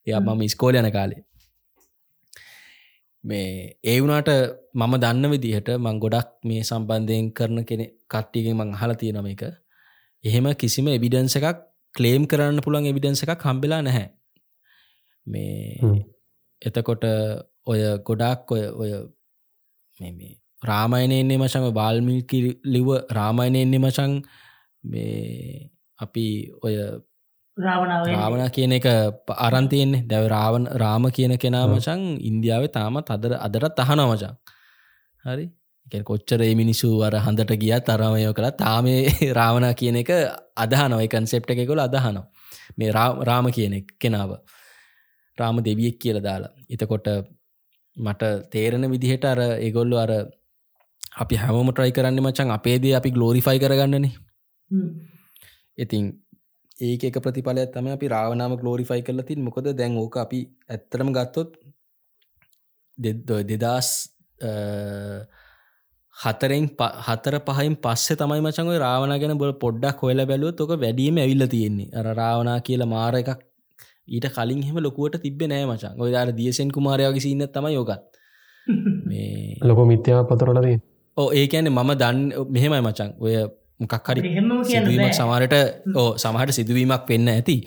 එය 0.08 0.14
මම 0.16 0.42
ඉස්කෝල 0.48 0.76
යන 0.76 0.90
කාලේ. 0.92 1.22
මේ 3.24 3.78
ඒ 3.84 3.98
වුනාට 4.00 4.32
මම 4.76 4.96
දන්න 4.98 5.32
විදිහට 5.32 5.70
මං 5.78 6.00
ගොඩක් 6.00 6.32
මේ 6.44 6.64
සම්බන්ධයෙන් 6.64 7.30
කරන 7.34 7.60
කෙනෙ 7.66 7.86
කට්ටියගෙන් 8.08 8.58
මං 8.58 8.76
හල 8.80 8.94
තියෙනම 8.96 9.28
එක 9.28 9.46
එහෙම 10.24 10.48
කිසිම 10.56 10.88
එවිඩන්ස 10.90 11.38
එකක් 11.40 11.64
කලේම් 11.96 12.24
කරන්න 12.26 12.66
පුළන් 12.66 12.92
එවිඩන්ස 12.92 13.24
එකක් 13.26 13.44
හම්බෙලා 13.44 13.82
නැහැ. 13.82 14.08
මේ 15.28 16.06
එතකොට 16.66 17.06
ඔය 17.66 17.82
ගොඩක් 18.04 18.52
ඔය 18.52 18.64
ඔය 18.76 18.92
මේ 20.00 20.34
රාමායනයන්නේ 20.62 21.38
මචං 21.38 21.66
බාල්මිල්කි 21.74 22.40
ලිව 22.66 22.88
රාමායනයන්නේ 23.12 23.80
මචං 23.80 24.14
මේ 24.84 25.70
අපි 26.00 26.26
ඔය 26.62 26.76
රාවණ 27.58 28.50
කියන 28.52 28.74
එක 28.74 28.88
අරන්තියෙන්නේ 29.40 30.04
දැව 30.04 30.26
රාවන 30.28 30.66
රාම 30.76 31.06
කියන 31.10 31.38
කෙනා 31.38 31.68
මචං 31.68 32.02
ඉන්දියාවේ 32.22 32.68
තාමත් 32.70 33.10
අදර 33.10 33.38
අදරත් 33.40 33.80
අහන 33.80 34.02
මචං. 34.02 34.36
හරි? 35.24 35.46
කොච්චර 36.04 36.42
මිනිසු 36.54 36.90
අර 37.02 37.16
හඳට 37.16 37.56
ගිය 37.56 37.74
තරමයෝ 37.82 38.34
කළ 38.34 38.50
තාමේ 38.54 39.00
රාවණ 39.40 39.72
කියන 39.74 39.98
එක 39.98 40.12
අදහනවයි 40.58 41.08
කන්සෙප්ට 41.08 41.56
එකකොල 41.56 41.80
අදහනවා. 41.80 42.26
මේ 42.78 42.92
රාම 42.92 43.48
කියන 43.50 43.86
කෙනාව 43.98 44.32
රාම 45.38 45.58
දෙවියෙක් 45.68 45.98
කියල 46.00 46.20
දාලා. 46.22 46.54
එතකොට 46.70 47.08
මට 47.98 48.24
තේරණ 48.52 48.92
විදිහට 48.92 49.26
අර 49.26 49.40
ඒගොල්ලු 49.58 49.96
අර 49.98 50.12
අපි 51.24 51.36
හැමෝම 51.36 51.72
ට්‍රයි 51.72 51.96
කරන්න 51.98 52.22
මචන් 52.22 52.54
අපේදේ 52.58 52.96
අපි 53.00 53.10
ගලෝරිෆයි 53.12 53.60
කරගන්නන. 53.60 54.08
ඉතින් 55.78 56.04
ඒක 56.80 57.04
එක 57.10 57.20
ප්‍රතිඵලයක් 57.26 57.72
තම 57.74 57.88
අපි 57.94 58.08
රාවනාම 58.08 58.58
ගලෝරිෆයි 58.62 59.02
කරල 59.02 59.24
තින් 59.24 59.44
මොකද 59.44 59.72
දැන් 59.74 59.98
ඕක 59.98 60.18
අපි 60.18 60.42
ඇත්තරම 60.70 61.14
ගත්තොත් 61.18 61.56
දෙදස් 62.98 63.90
හතරෙන් 66.16 66.68
හතර 67.08 67.36
පහයින් 67.48 67.76
පස්සේ 67.86 68.20
තමයි 68.20 68.44
මචන්ව 68.44 68.78
රාවන 68.84 69.16
ගැන 69.22 69.38
බොල 69.38 69.54
පොඩ්ඩක් 69.64 70.04
හොල 70.04 70.26
බැලුව 70.26 70.56
තොක 70.60 70.72
වැඩීම 70.84 71.18
ඇවිල්ල 71.18 71.48
තියෙන්නේ. 71.48 71.92
අර 71.94 72.06
රාවනා 72.22 72.60
කියල 72.62 72.86
මාර 72.86 73.16
එකක් 73.22 73.45
ඊට 74.08 74.28
කලින් 74.32 74.62
හෙම 74.64 74.78
ලොකුවට 74.80 75.22
තිබෙ 75.22 75.46
නෑ 75.48 75.66
මචන් 75.66 76.02
ඔය 76.02 76.12
දාර 76.12 76.30
දියසෙන් 76.32 76.72
කුමාරයාගේ 76.72 77.26
සින්න 77.28 77.48
තම 77.50 77.68
යෝගත් 77.70 78.02
මේ 79.06 79.58
ලොක 79.64 79.80
මිත්‍යා 79.86 80.24
පතරලදී 80.24 80.78
ඕ 81.18 81.30
ඒකැන 81.34 81.70
මම 81.70 81.92
දන්න 81.96 82.26
මෙහෙමයි 82.50 82.82
මචන් 82.82 83.12
ඔය 83.20 83.36
මොකක් 83.80 84.08
හරි 84.08 84.22
සිදුවීමක් 84.64 85.14
සමහරට 85.14 85.56
ඕ 85.96 86.10
සමහට 86.16 86.52
සිදුවීමක් 86.52 87.10
වෙන්න 87.10 87.28
ඇති. 87.30 87.58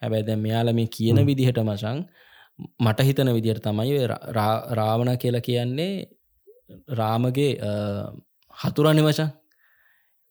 හැබැ 0.00 0.22
දැ 0.22 0.36
මෙයාල 0.36 0.72
මේ 0.72 0.88
කියන 0.88 1.20
විදිහට 1.26 1.60
මචන් 1.62 1.98
මට 2.80 3.00
හිතන 3.00 3.32
විදිහට 3.32 3.64
තමයි 3.64 3.96
රාවණ 4.78 5.12
කියලා 5.16 5.46
කියන්නේ 5.48 5.92
රාමගේ 6.92 7.50
හතුරණි 8.54 9.02
වචන් 9.02 9.30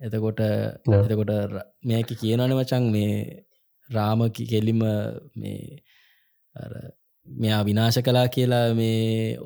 එතකොට 0.02 0.40
එතකොට 0.42 1.34
මේක 1.84 2.10
කියනන 2.16 2.56
වචන් 2.60 2.84
මේ 2.92 3.12
රාම 3.90 4.30
කෙලිම 4.30 4.82
මේ 5.36 5.82
මෙයා 7.28 7.62
විනාශ 7.64 8.00
කලා 8.00 8.28
කියලා 8.28 8.74
මේ 8.74 9.38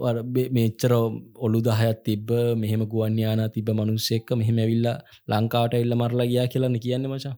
මෙච්චර 0.52 0.92
ඔලු 1.40 1.60
දහයත් 1.62 2.00
තිබ්බ 2.04 2.32
මෙහෙම 2.56 2.82
ගුවන්්‍යාන 2.86 3.44
තිබ 3.52 3.70
මනුස්සෙක්ක 3.72 4.32
මෙහෙම 4.36 4.58
ඇවිල්ලා 4.58 4.98
ලංකාවට 5.28 5.76
එල්ල 5.76 5.96
මරලා 5.96 6.28
ගියා 6.28 6.48
කියලන්න 6.48 6.80
කියන්න 6.80 7.08
මචා. 7.08 7.36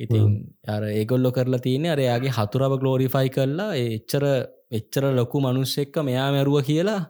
ඉතින් 0.00 0.30
අර 0.66 0.82
ඒගොල්ලො 0.90 1.30
කරලා 1.30 1.64
තියන්නේ 1.66 1.90
අරයාගේ 1.90 2.32
හතුරව 2.32 2.72
ගලෝරිෆයි 2.80 3.28
කරලා 3.28 3.70
එච්චර 3.76 4.24
එච්චර 4.70 5.04
ලොකු 5.12 5.40
මනුස්සෙක්ක 5.40 5.94
මෙයා 6.02 6.30
මැරුව 6.30 6.58
කියලා 6.62 7.02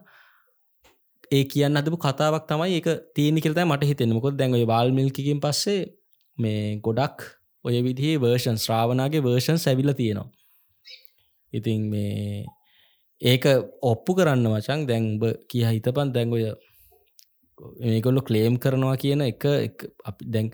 ඒ 1.31 1.43
කියන්න 1.45 1.77
අදපු 1.77 1.97
කතාවක් 1.97 2.45
තමයි 2.45 2.77
එක 2.79 2.87
තීනි 3.15 3.41
කරත 3.41 3.59
මට 3.63 3.89
හිතෙන 3.91 4.13
මොකොත් 4.13 4.37
දැන්ග 4.37 4.55
වාල්මිල්කින් 4.65 5.39
පස්සේ 5.39 5.81
මේ 6.37 6.77
ගොඩක් 6.79 7.17
ඔය 7.65 7.77
විදිහේ 7.81 8.17
වර්ෂන් 8.17 8.57
ශ්‍රාවනාගේ 8.57 9.25
වර්ෂන් 9.27 9.57
සැවිල 9.57 9.91
තියෙනවා. 9.93 10.29
ඉතින් 11.53 11.81
මේ 11.89 12.45
ඒක 13.21 13.45
ඔප්පු 13.81 14.11
කරන්න 14.17 14.47
මචන් 14.47 14.87
දැන්බ 14.89 15.23
කිය 15.49 15.65
හිතපන් 15.67 16.13
දැන්ගොය 16.15 16.45
මේකොල්ලො 17.81 18.21
කලේම් 18.21 18.55
කරනවා 18.57 18.95
කියන 18.97 19.21
එක 19.23 19.45
අපි 20.05 20.23
දැන් 20.27 20.47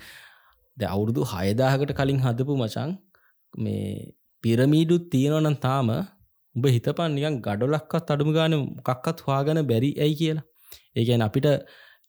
ද 0.78 0.82
අවුරුදු 0.86 1.22
හයදාහකට 1.34 1.94
කලින් 2.00 2.20
හදපු 2.20 2.54
මචන් 2.58 2.92
මේ 3.54 4.14
පිරමීඩුත් 4.44 5.04
තියෙනවනම් 5.14 5.56
තාම 5.66 5.90
උඹ 6.56 6.66
හිතපන් 6.68 7.16
නිකන් 7.18 7.36
ගඩොලක්කත් 7.46 8.12
අඩුම 8.14 8.30
ගාන 8.38 8.54
කක්කත් 8.88 9.18
හවාගන 9.26 9.62
බැරි 9.70 9.90
ඇයි 10.04 10.16
කියලා. 10.16 10.46
ඒගැන 10.96 11.26
අපිට 11.28 11.48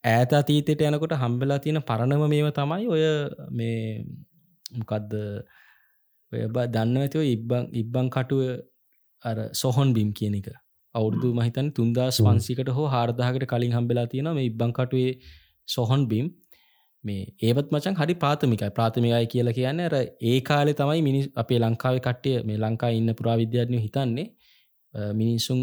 ඈත 0.05 0.32
අතීතයට 0.32 0.82
යනකොට 0.82 1.14
හම්බෙලා 1.22 1.59
තියෙන 1.64 1.80
පරණම 1.88 2.22
මේව 2.32 2.48
තමයි 2.59 2.86
ඔය 2.94 3.03
මේ 3.59 3.80
මොකක්ද 4.73 5.14
ඔය 6.33 6.43
බ 6.49 6.66
දන්න 6.75 7.01
ඇතිව 7.01 7.25
ඉබ්බං 7.29 7.64
ඉබ්බං 7.75 8.11
කටුව 8.11 8.43
අර 9.25 9.37
සොහොන් 9.55 9.95
බිම් 9.97 10.12
කියන 10.12 10.37
එක. 10.41 10.49
අවුරදු 10.95 11.33
මහිතන් 11.39 11.73
තුන්දස් 11.73 12.20
වන්සිකට 12.20 12.70
හෝ 12.77 12.87
හාර්දාහකට 12.89 13.47
කලින් 13.47 13.75
හම්බෙලා 13.79 14.07
තියෙන 14.07 14.31
මේ 14.39 14.49
ඉබ්බං 14.51 14.73
කටුවේ 14.79 15.12
සොහොන් 15.68 16.07
බිම්. 16.09 16.27
මේ 17.05 17.23
ඒවත් 17.43 17.68
මචන් 17.73 17.99
හරි 18.01 18.14
ප්‍රාථමිකයි. 18.16 18.70
ප්‍රාථමිකයි 18.70 19.27
කියලා 19.27 19.59
කියන්න 19.59 19.81
ඇර 19.81 19.95
ඒ 20.31 20.39
කාලෙ 20.43 20.73
තමයි 20.75 21.03
මිනි 21.09 21.20
අපේ 21.37 21.61
ලංකාව 21.61 21.99
කට්ටිය 21.99 22.37
මේ 22.49 22.59
ලංකා 22.59 22.93
ඉන්න 22.99 23.14
පුරා 23.14 23.37
විද්‍යාඥය 23.43 23.83
හිතන්නේ 23.87 24.29
මිනිස්සුං 25.14 25.62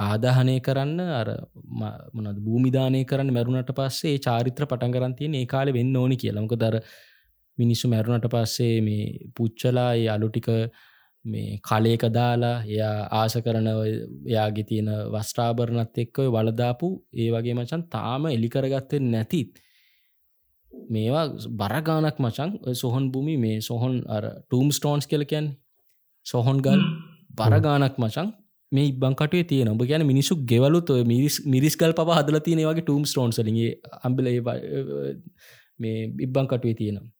ආදාහනය 0.00 0.56
කරන්න 0.60 1.00
අර 1.12 1.28
මොනද 2.14 2.38
භූමිධානය 2.40 3.00
කරන්න 3.04 3.32
මැරුණට 3.32 3.72
පස්සේ 3.72 4.18
චාරිත්‍ර 4.18 4.64
පටන් 4.64 4.92
කරන්තියෙන් 4.92 5.34
ඒ 5.34 5.46
කාලෙ 5.46 5.72
වෙන්න 5.72 5.96
ඕනි 5.96 6.16
කියලමක 6.16 6.54
දර 6.56 6.76
මිනිස්සු 7.58 7.88
මැරුණට 7.88 8.28
පස්සේ 8.28 8.76
මේ 8.80 9.04
පුච්චලා 9.34 9.90
අලුටික 10.08 10.48
මේ 11.24 11.60
කලේක 11.60 12.02
දාලා 12.10 12.56
එයා 12.64 12.96
ආස 13.12 13.34
කරන 13.38 13.68
එයාගේ 13.70 14.64
තියෙන 14.64 14.90
වස්ට්‍රාභරණත් 15.14 15.98
එක්ක 15.98 16.18
වලදාපු 16.28 16.88
ඒ 17.14 17.28
වගේ 17.30 17.54
මචන් 17.54 17.82
තාම 17.88 18.28
එලිකරගත්තෙන් 18.28 19.10
නැතිත් 19.10 19.52
මේවා 20.90 21.24
බරගානක් 21.60 22.18
මචන් 22.18 22.50
සොහොන් 22.74 23.06
භූමි 23.12 23.36
මේ 23.36 23.56
සොහොන් 23.60 23.94
ටූම් 24.24 24.68
ස්ටෝන්ස් 24.70 25.06
කලකයන් 25.06 25.48
සොහොන් 26.26 26.58
ගල් 26.58 26.82
බරගානක් 27.38 27.98
මචන් 27.98 28.28
මේ 28.72 28.86
ඉබංකටේ 28.86 29.44
තියෙන. 29.44 29.68
ඔබ 29.68 29.82
ගැන 29.82 30.06
මිනිසු 30.06 30.32
ගෙවලුත් 30.44 30.90
මිරිස් 31.06 31.36
මිරිස්කල් 31.46 31.92
පව 31.92 32.08
හදල 32.12 32.40
තියෙන 32.40 32.64
වගේ 32.64 32.82
ටූම් 32.82 33.04
ස්ටෝන්සලිගේ 33.04 33.70
අම්බල 34.02 34.26
මේ 35.80 35.96
ඉබ්බංකටුවේ 36.20 36.74
තියෙනවා 36.74 37.17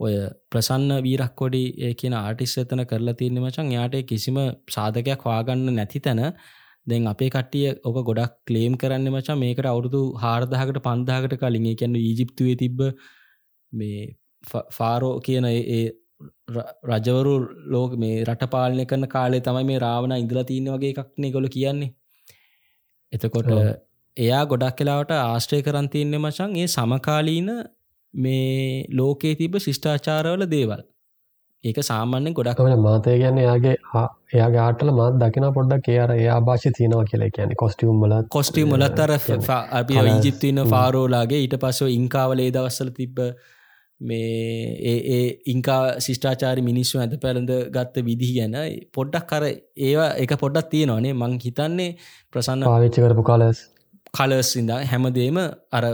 ඔය 0.00 0.14
ප්‍රසන්න 0.50 1.02
වීරක් 1.02 1.34
කොඩි 1.34 1.62
ඒ 1.78 1.92
කියන 1.94 2.16
ආටිස් 2.16 2.54
එතන 2.62 2.82
කරලා 2.84 3.14
තියන්නේ 3.14 3.44
මචන් 3.44 3.70
යාට 3.72 3.96
කිසිම 4.04 4.38
සාධකයක් 4.70 5.24
වාගන්න 5.24 5.66
නැති 5.74 6.00
තැන. 6.00 6.22
දැන් 6.86 7.06
අපේ 7.06 7.30
කට්ටිය 7.30 7.72
ඕක 7.84 7.98
ගොඩක් 8.02 8.36
කලේම් 8.46 8.76
කරන්න 8.76 9.08
මචා 9.10 9.36
මේකට 9.36 9.66
අවුරුදු 9.66 10.00
හාරදහකට 10.16 10.80
පන්දාකට 10.86 11.34
කලින්. 11.36 11.68
කියන්න 11.74 11.98
ඊජිප්තුවේ 11.98 12.56
තිබ්බ 12.56 12.80
මේ 13.72 14.00
ෆාරෝ 14.76 15.14
කියන 15.20 15.46
ඒ 15.46 15.84
රජවරු 16.88 17.34
ලෝක 17.66 17.92
මේ 17.96 18.24
රට 18.24 18.50
පාලනය 18.50 18.84
කරන 18.86 19.06
කාලේ 19.08 19.42
තමයි 19.42 19.64
මේ 19.64 19.80
රාවණ 19.80 20.16
ඉඳලා 20.16 20.44
තියන්න 20.44 20.72
වගේ 20.74 20.94
එකක්නේ 20.94 21.32
ගොල 21.32 21.48
කියන්නේ. 21.48 21.90
එතකොට 23.12 23.50
එයා 24.16 24.42
ගොඩක් 24.46 24.76
කලාවට 24.78 25.12
ආශ්‍රය 25.18 25.60
කරන්තියන්නේ 25.62 26.20
මචන් 26.20 26.56
ඒ 26.56 26.66
සමකාලීන 26.68 27.50
මේ 28.14 28.86
ලෝකයේ 28.92 29.34
තිබ 29.34 29.58
ශිෂ්ඨාචාරවල 29.58 30.46
දේවල්. 30.48 30.82
ඒක 31.64 31.78
සාමාන්‍යෙන් 31.82 32.34
ගොඩක්මට 32.34 32.80
මාතය 32.80 33.14
ගැන්න 33.18 33.38
එයාගේ 33.38 33.76
එයා 34.32 34.50
ගාටල 34.50 34.90
මත් 34.90 35.20
දකින 35.22 35.46
පොඩ්ඩක් 35.52 35.86
කියර 35.86 36.12
එයා 36.12 36.40
භාෂ 36.42 36.66
තියනවා 36.72 37.04
කියලා 37.04 37.30
කියන 37.30 37.54
කොස්ටියම්මල 37.56 38.14
කොස්ටියම් 38.30 38.70
මලත්තර 38.70 39.14
අපි 39.74 40.02
ඊජිප්තින 40.04 40.60
ෆාරෝලාගේ 40.70 41.40
ඊට 41.40 41.56
පස්සව 41.58 41.90
ඉංකාවලේ 41.92 42.50
දවස්සල 42.50 42.92
තිබ්බ 42.92 43.20
මේ 44.00 44.76
ඒ 44.84 44.96
ඒ 45.10 45.26
ඉංකා 45.46 45.82
ශිෂ්ඨාචාරි 45.98 46.62
මිනිස්සු 46.62 47.00
ඇද 47.00 47.16
පැළඳ 47.22 47.52
ගත්ත 47.74 48.04
විදිහ 48.06 48.30
ගැන 48.36 48.56
පොඩ්ඩක් 48.92 49.26
කර 49.28 49.46
ඒවා 49.82 50.08
එක 50.16 50.32
පොඩ්ඩක් 50.36 50.70
තියෙනවානේ. 50.70 51.12
මං 51.14 51.36
හිතන්නේ 51.44 51.90
ප්‍රසන්න 52.32 52.66
පාවිච්චි 52.66 53.04
කරපු 53.04 53.24
කාලස් 53.24 53.60
කලස් 54.14 54.54
ඉඳා 54.56 54.80
හැමදේම 54.86 55.42
අර 55.72 55.84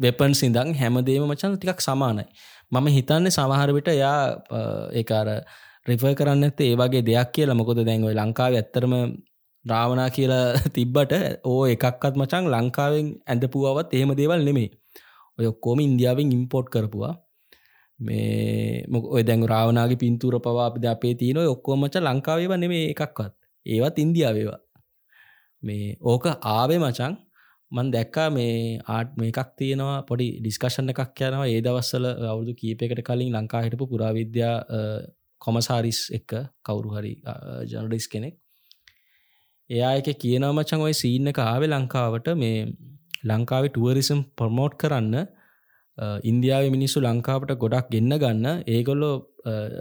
වෙපන් 0.00 0.32
සිදං 0.34 0.70
හැමදේම 0.74 1.24
මචන් 1.26 1.56
ටිකක් 1.56 1.80
සමානයි. 1.80 2.24
මම 2.72 2.86
හිතන්නේ 2.88 3.30
සමහරවිට 3.30 3.88
යා 3.94 4.20
ඒකාර 4.92 5.28
රිෆ 5.86 6.04
කරන්න 6.18 6.44
ඇත 6.44 6.60
ඒ 6.60 6.74
වගේ 6.74 7.02
දෙයක් 7.02 7.32
කියලා. 7.34 7.58
මොකොද 7.60 7.80
දැන්ව 7.80 8.12
ලංකාව 8.12 8.52
ඇත්තරම 8.54 8.94
රාවනා 9.64 10.08
කියලා 10.10 10.44
තිබ්බට 10.76 11.12
ඕ 11.44 11.62
එකක්ත් 11.66 12.14
මචන් 12.16 12.44
ලංකාවෙන් 12.48 13.08
ඇඳපුුවත් 13.26 13.92
එහෙම 13.92 14.12
දේවල් 14.16 14.44
නෙමේ 14.44 14.70
ඔය 15.38 15.46
ඔක්කෝම 15.46 15.78
ඉන්දියාවෙන් 15.80 16.32
ඉම්පෝට් 16.32 16.68
කරපුවා. 16.68 17.14
මේ 17.98 18.84
මොක 18.88 19.04
ඔය 19.14 19.22
දැන් 19.22 19.42
රාවනාගේ 19.48 20.00
පින්තුර 20.02 20.34
පවා 20.40 20.66
අපිද 20.66 20.84
අපේ 20.86 21.14
තියන 21.14 21.38
ඔක්කෝමච 21.46 21.96
ලංකාවේව 21.98 22.52
නෙමේ 22.56 22.84
එකක්වත්. 22.92 23.32
ඒවත් 23.66 23.96
ඉන්දියාවේවා. 23.98 24.60
මේ 25.62 25.96
ඕක 26.02 26.24
ආවේ 26.52 26.78
මචන් 26.78 27.14
මන් 27.72 27.90
දැක්කා 27.94 28.28
මේ 28.30 28.54
ආට් 28.88 29.10
මේකක් 29.16 29.50
තියෙනවා 29.56 29.96
පොඩි 30.02 30.26
ඩිස්කශන 30.38 30.92
එකක් 30.92 31.20
යනවා. 31.22 31.46
ඒ 31.46 31.60
දවස්සල 31.60 32.06
අවුදු 32.26 32.52
කීපයකට 32.54 33.02
කලින් 33.08 33.32
ලංකා 33.32 33.62
හිටපු 33.64 33.86
පුරාවිද්‍යා 33.86 34.54
කොමසාරිස් 35.42 36.00
එක්ක 36.18 36.32
කවුරු 36.62 36.94
හරි 36.96 37.12
ජනඩිස් 37.72 38.06
කෙනෙක්. 38.08 38.34
එයා 39.70 39.92
එක 39.96 40.08
කියනමචන් 40.18 40.86
ඔය 40.86 40.94
සීන්න 40.94 41.32
එක 41.32 41.38
ආවෙ 41.40 41.66
ලංකාවට 41.68 42.32
මේ 42.36 42.56
ලංකාවේ 43.24 43.70
ටුවරිසම් 43.70 44.20
ප්‍රමෝට් 44.36 44.74
කරන්න. 44.74 45.16
ඉන්දියාව 46.24 46.66
මිනිස්සු 46.70 46.98
ලංකාවට 47.00 47.54
ගොඩක් 47.56 47.88
ගෙන්න්න 47.94 48.18
ගන්න. 48.18 48.64
ඒගොල්ලෝ 48.68 49.14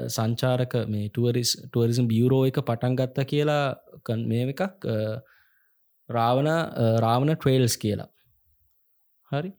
සංචාරක 0.09 0.73
මේ 0.87 1.09
ටුවරිස් 1.09 1.51
ටුවරිසම් 1.63 2.05
බියරෝ 2.07 2.43
එක 2.45 2.61
පටන් 2.61 2.95
ගත්ත 2.95 3.27
කියලා 3.27 3.65
මේ 4.25 4.45
එකක් 4.47 4.63
රාවණ 6.09 6.49
රාවණ 7.05 7.35
ට්‍රේල්ස් 7.35 7.75
කියලා. 7.83 8.09
හරි. 9.31 9.51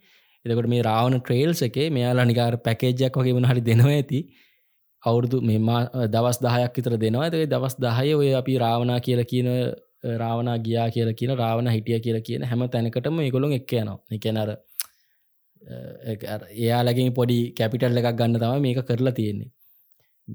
එතකොට 0.44 0.70
මේ 0.74 0.82
රාවණ 0.82 1.20
ට්‍රේල්ස් 1.20 1.62
එකේ 1.68 1.88
මෙයාලා 1.96 2.26
නිකාර 2.30 2.54
පැකේජයක් 2.66 3.20
වගේ 3.20 3.36
වන 3.38 3.50
හරි 3.50 3.66
දෙනවා 3.68 3.98
ඇති. 3.98 4.20
අවුරුදු 5.02 5.40
මෙම 5.42 5.68
දවස් 6.14 6.38
දහයක් 6.46 6.74
විතර 6.76 6.96
දෙනවා. 7.04 7.26
ඇතේ 7.26 7.46
දවස් 7.52 7.76
දහය 7.84 8.08
ඔය 8.14 8.34
අපි 8.40 8.58
රාවනා 8.64 8.98
කියලා 9.06 9.30
කියන 9.32 9.48
රාවනා 10.22 10.56
ගියා 10.66 10.88
කියලා 10.90 11.18
කියන 11.20 11.32
රාවණ 11.42 11.70
හිටිය 11.76 12.00
කියලා 12.06 12.26
කියන 12.28 12.42
හැම 12.50 12.66
තැනකටම 12.74 13.22
ඒගොලොන් 13.26 13.56
එක් 13.58 13.72
යනවා. 13.72 13.98
එකනර 14.16 14.50
එයාලගින් 16.56 17.12
පොඩි 17.18 17.38
කැපිටල් 17.58 18.00
එකක් 18.00 18.12
ගන්න 18.20 18.38
තම 18.42 18.62
මේක 18.66 18.82
කරලා 18.90 19.16
තියෙන්නේ. 19.18 19.50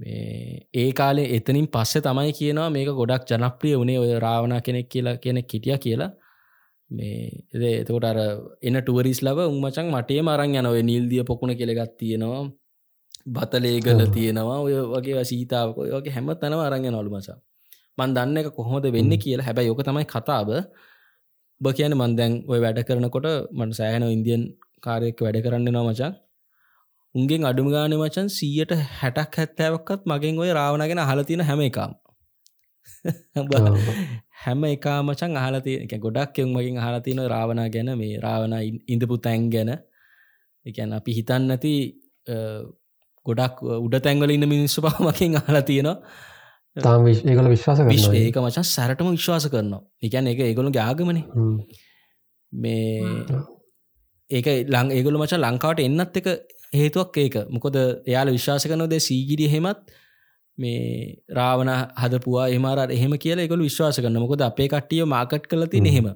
ඒ 0.01 0.91
කාලේ 0.91 1.27
එතනින් 1.35 1.67
පස්සේ 1.67 2.01
තමයි 2.01 2.33
කියනවා 2.33 2.69
මේක 2.69 2.89
ගොඩක් 2.91 3.25
ජනප්‍රිය 3.31 3.75
වනේ 3.81 3.99
ඔය 3.99 4.11
රාවනා 4.19 4.61
කෙනෙක් 4.61 4.87
කියලා 4.89 5.17
කෙනෙක් 5.17 5.53
හිටිය 5.53 5.77
කියලා. 5.77 6.11
මේ 6.91 7.79
එතකොට 7.79 8.05
අර 8.05 8.19
එන 8.61 8.77
ටුවරිස් 8.81 9.21
ලබ 9.21 9.39
උමචන් 9.47 9.87
මටේ 9.91 10.21
මරං 10.21 10.55
යනව. 10.55 10.75
නිල්දිය 10.83 11.23
පොකුණ 11.23 11.55
කෙළගත් 11.55 11.93
තියෙනවා. 11.97 12.43
බතලේගල 13.27 14.01
තියෙනවා. 14.13 14.59
ඔය 14.59 14.73
වගේ 14.93 15.23
සීතාවක 15.23 15.77
වගේ 15.93 16.15
හැම 16.15 16.27
තැනව 16.41 16.59
අරංය 16.59 16.89
නොලු 16.89 17.09
මචා. 17.09 17.37
මන් 17.97 18.11
දන්න 18.15 18.37
එක 18.37 18.49
කොහොමද 18.57 18.85
වෙන්න 18.95 19.13
කියලා. 19.17 19.45
හැබැයි 19.47 19.69
යෝක 19.69 19.81
තමයි 19.87 20.05
කතාව. 20.05 20.49
බ 21.61 21.65
කියන 21.71 21.93
මන්දැන් 21.95 22.33
ඔය 22.51 22.59
වැඩ 22.59 22.79
කරනකොට 22.87 23.27
මට 23.57 23.77
සෑහන 23.79 24.03
ඉන්දියන් 24.09 24.41
කාරයෙක් 24.83 25.19
වැඩ 25.25 25.37
කරන්න 25.43 25.67
නවා 25.67 25.87
මචා 25.89 26.11
උන්ගෙන් 27.15 27.47
අඩුම 27.49 27.67
ගාන 27.73 27.93
මචන් 27.97 28.27
සීයට 28.37 28.71
හැටක් 28.99 29.37
හැත්තෑවක්කත් 29.39 30.01
මගෙන් 30.11 30.41
ඔය 30.43 30.51
රාවණගෙන 30.59 31.01
අහලතින 31.05 31.41
හැම 31.49 31.61
එකම්. 31.67 31.93
හැම 34.43 34.63
එකා 34.65 34.99
මචන් 35.07 35.37
අහලති 35.41 35.73
ගොඩක් 36.05 36.39
එවුම් 36.39 36.53
මගින් 36.57 36.77
අහලතින 36.83 37.21
රාවනා 37.33 37.67
ගැන 37.75 37.91
මේ 38.01 38.19
රාවණ 38.25 38.55
ඉඳපු 38.93 39.17
තැන් 39.25 39.49
ගැන. 39.53 39.71
එකැන් 40.65 40.93
අපි 40.99 41.17
හිතන්න 41.17 41.43
නැති 41.51 41.73
ගොඩක් 43.25 43.65
උඩ 43.77 43.95
තැන්වල 44.05 44.35
ඉන්න 44.35 44.47
මිනිස්සු 44.53 44.85
පහමකින් 44.85 45.39
අහලා 45.41 45.65
තියෙනවා. 45.69 45.97
තාම 46.77 47.07
ඒකල 47.07 47.49
විශ්වාස 47.55 47.79
විශ් 47.89 48.07
ඒක 48.21 48.37
මචන් 48.43 48.65
සැරටම 48.75 49.11
විශ්වාස 49.17 49.47
කරනවා. 49.53 49.83
එකැන 50.05 50.31
එක 50.33 50.39
ඒගොළු 50.47 50.71
ගාගමන 50.79 51.19
මේ 52.51 52.83
ඒක 54.31 54.47
ලං 54.73 54.91
ඒගොල 54.91 55.17
මචන් 55.21 55.41
ලංකාවට 55.43 55.85
එන්නත් 55.87 56.21
එක 56.21 56.27
හේතුවක් 56.75 57.17
ඒක. 57.17 57.35
මොකොද 57.49 57.75
එයාල 57.77 58.29
විශ්වාස 58.29 58.65
කනොද 58.65 58.95
සීගිරි 58.99 59.47
හෙමත් 59.53 59.95
මේ 60.57 61.15
රාවන 61.29 61.71
හදපුවා 62.01 62.47
එමර 62.49 62.79
එහෙම 62.89 63.13
කියල 63.17 63.39
එකකු 63.39 63.57
විශ්වාස 63.59 63.99
කරන්න 63.99 64.23
මොකද 64.23 64.41
අපේ 64.41 64.67
කට්ටිය 64.67 65.03
මාකට් 65.05 65.47
කලති 65.47 65.81
නෙහෙම 65.81 66.07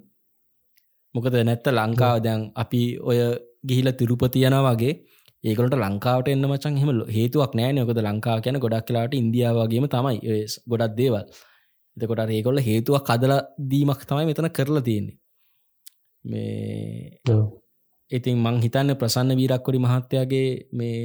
මොකද 1.16 1.38
නැත්ත 1.42 1.68
ලංකාව 1.70 2.18
දැන් 2.20 2.42
අපි 2.56 2.82
ඔය 3.02 3.20
ගිහිල 3.64 3.92
තිරුපතියන 3.92 4.56
වගේ 4.68 4.94
ඒකට 5.44 5.76
ලංකාවට 5.76 6.28
එන්න 6.28 6.46
මචන් 6.46 6.78
හෙම 6.78 6.90
හේතුවක් 7.10 7.54
නෑ 7.56 7.76
යොකද 7.76 8.02
ලංකා 8.02 8.38
කියන 8.42 8.60
ගොඩක් 8.60 8.86
කලාට 8.88 9.14
ඉන්දියාවගේම 9.14 9.88
තමයි 9.88 10.36
ගොඩක් 10.68 10.98
දේවල්. 10.98 11.26
එතකොට 11.98 12.30
ඒකොල්ල 12.30 12.60
හේතුවක් 12.60 13.04
කදල 13.08 13.34
දීමක් 13.72 14.02
තමයි 14.06 14.26
මෙතන 14.26 14.50
කරලා 14.52 14.82
තියෙන්නේ. 14.82 15.18
මේ 16.26 17.20
ඉතින් 18.12 18.38
මං 18.38 18.58
හිතන්න 18.60 18.96
ප්‍රසන්න 18.96 19.32
වීරක්කොඩි 19.34 19.80
මහත්තයාගේ 19.80 20.48
මේ 20.74 21.02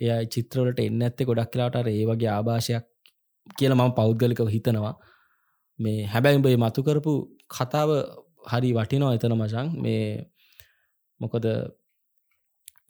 එය 0.00 0.26
චිත්‍රවලට 0.26 0.80
එන්න 0.80 1.02
ඇත්තේ 1.02 1.26
ගොඩක් 1.26 1.52
කලාට 1.52 1.76
ඒ 1.84 2.04
වගේ 2.04 2.30
ආභාෂයක් 2.30 2.84
කියල 3.50 3.74
මම 3.74 3.92
පෞද්ගලිකව 3.92 4.48
හිතනවා. 4.48 4.94
මේ 5.78 6.06
හැබැයිබේ 6.06 6.56
මතු 6.58 6.80
කරපු 6.82 7.12
කතාව 7.50 7.90
හරි 8.46 8.70
වටිනෝ 8.72 9.12
එතන 9.12 9.34
මචන් 9.34 9.68
මේ 9.78 10.04
මොකද 11.20 11.46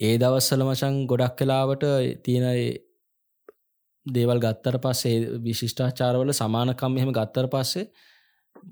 ඒ 0.01 0.15
දවස්සල 0.19 0.63
මචන් 0.65 0.95
ගොඩක් 1.07 1.37
කලාවට 1.39 1.85
තියෙන 2.25 2.47
දේවල් 4.07 4.39
ගත්තර 4.41 4.77
පස්සේ 4.79 5.17
විශිෂ්ඨාචාරවල 5.45 6.33
සමානකම් 6.33 6.99
එහෙම 6.99 7.13
ගත්තර 7.13 7.47
පස්සේ 7.47 7.87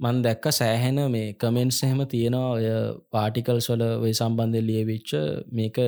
මන් 0.00 0.22
දැක්ක 0.22 0.46
සෑහෙන 0.52 0.98
මේ 1.10 1.34
කමෙන්ට්ස් 1.34 1.82
එහෙම 1.84 2.00
තියෙනවා. 2.06 2.52
ඔය 2.52 2.66
පාටිකල්ස් 3.10 3.68
වල 3.72 3.84
ඔය 4.04 4.12
සම්බන්ධය 4.12 4.62
ලියවිච්ච 4.62 5.10
මේක 5.52 5.78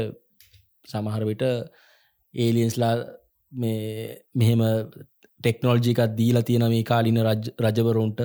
සමහර 0.88 1.24
විට 1.24 1.44
ඒලියන්ස්ලා 2.34 2.94
මේ 3.52 3.80
මෙහෙම 4.34 4.62
ටෙක්නෝල්ජිකත් 5.40 6.16
දීලා 6.18 6.42
තියෙන 6.42 6.68
මේ 6.74 6.84
කාලින 6.84 7.20
රජවරුන්ට. 7.66 8.20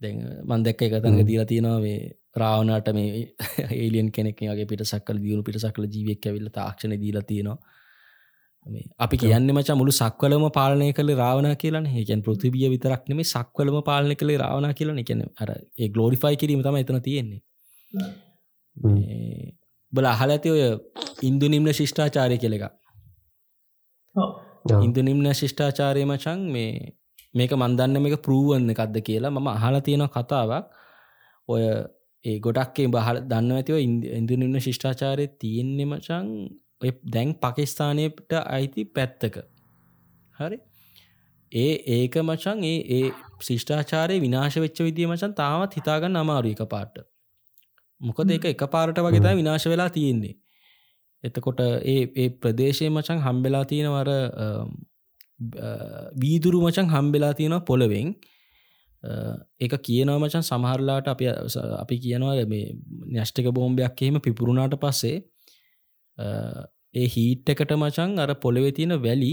දැ 0.00 0.12
මන් 0.42 0.64
දැක්ක 0.66 0.86
එකතඟ 0.86 1.20
දීලා 1.26 1.50
තියෙනවා 1.52 1.80
මේ 1.80 1.98
රාවනට 2.36 2.88
මේ 2.94 3.08
ඒලියන් 3.74 4.08
කෙනෙක් 4.12 4.40
වගේ 4.44 4.66
පිට 4.66 4.84
සක්කල 4.84 5.18
දියුණු 5.24 5.42
පිට 5.42 5.58
සකල 5.58 5.86
ජීවෙක් 5.94 6.26
ඇවිල්ල 6.26 6.50
තාක්ෂණ 6.50 7.00
දීලා 7.02 7.28
තියෙනවා 7.30 7.58
අපි 8.98 9.16
කියන්න 9.16 9.50
මචා 9.50 9.76
මුළු 9.76 9.92
සක්වලම 9.92 10.44
පාලනය 10.52 10.92
කළ 10.92 11.10
රාවන 11.16 11.48
කියලන. 11.56 11.86
ඒකන් 11.92 12.22
පෘතිබිය 12.22 12.68
විතරක් 12.68 13.08
නෙමේ 13.08 13.24
සක්වලම 13.24 13.76
පාලනය 13.82 14.14
කළේ 14.14 14.38
රාවන 14.38 14.74
කියලන. 14.74 14.98
එකන 14.98 15.22
අර 15.36 15.50
ඒ 15.78 15.88
ගලෝඩිෆයි 15.88 16.36
කිරීම 16.36 16.62
තම 16.62 16.76
එතන 16.76 17.00
තියෙන්නේ. 17.02 17.40
බල 19.92 20.06
අහල 20.06 20.30
ඇති 20.30 20.50
ඔය 20.50 20.62
ඉන්දු 21.22 21.48
නිම්න 21.48 21.72
ශිෂ්ඨාචාරය 21.72 22.38
කෙල 22.38 22.54
එක 22.54 22.64
ඉන්දු 24.80 25.00
නිම්න 25.02 25.32
ශිෂ්ඨාචාරය 25.34 26.04
මචන් 26.04 26.40
මේ 26.52 26.72
මේක 27.34 27.52
මන්දන්න 27.54 28.02
මේක 28.02 28.18
පරූවන්න 28.22 28.74
එකක්ද 28.74 28.96
කියලා 29.08 29.32
මම 29.32 29.48
අහල 29.48 29.80
තියෙන 29.80 30.06
කතාවක්. 30.08 30.64
ඔය 31.48 31.62
ඒ 32.24 32.38
ගොඩක්ේ 32.38 32.88
බහල 32.88 33.18
දන්න 33.30 33.52
ඇතිව 33.52 33.76
ඉන්දු 34.18 34.34
නිම්න 34.36 34.60
ශිෂ්ඨාචාරය 34.60 35.24
තියෙන්නේ 35.40 35.86
මචන් 35.86 36.26
ඔය 36.80 36.92
දැන් 37.12 37.34
පකිස්ථානයට 37.36 38.36
අයිති 38.38 38.84
පැත්තක. 38.88 39.40
හරි? 40.34 40.58
ඒ 41.52 41.72
ඒක 41.94 42.16
මචන් 42.18 42.64
ඒ 42.64 42.76
ඒ 42.90 43.06
ශිෂ්ඨාචාරය 43.40 44.20
විනාශ 44.20 44.58
වෙච්ච 44.58 44.82
විදිිය 44.82 45.08
මචන් 45.08 45.34
තාමත් 45.34 45.74
හිතාගන්න 45.74 46.16
අමාරු 46.16 46.52
එක 46.52 46.62
පාට 46.66 47.02
මොකද 48.00 48.30
ඒක 48.30 48.46
එක 48.46 48.62
පාරට 48.68 49.00
වගේතා 49.00 49.34
විනාශ 49.34 49.66
වෙලා 49.66 49.90
තියෙන්නේ. 49.90 50.34
එතකොට 51.24 51.60
ඒ 51.60 51.98
ඒ 52.16 52.28
ප්‍රදේශය 52.38 52.88
මචන් 52.88 53.18
හම්බෙලා 53.18 53.64
තියෙනවර 53.64 54.10
වීදුරු 56.16 56.60
මචන් 56.60 56.88
හම්බෙලා 56.88 57.32
තියෙනවා 57.34 57.60
පොළවෙෙන් 57.62 58.14
ඒක 59.60 59.74
කියනව 59.80 60.16
මචන් 60.16 60.42
සමහරලාට 60.42 61.08
අප 61.08 61.20
අපි 61.78 61.96
කියනවා 61.98 62.46
මේ 62.46 62.64
න්‍යෂ්ටික 63.08 63.50
බෝම්භයක් 63.50 64.02
එහෙම 64.02 64.20
පිපුරුණාට 64.20 64.76
පස්සේ 64.76 65.16
ඒ 66.94 67.06
හීට් 67.14 67.52
එකට 67.54 67.76
මචන් 67.76 68.18
අර 68.18 68.30
පොළවෙ 68.44 68.70
තියෙන 68.78 68.96
වැලි 69.02 69.32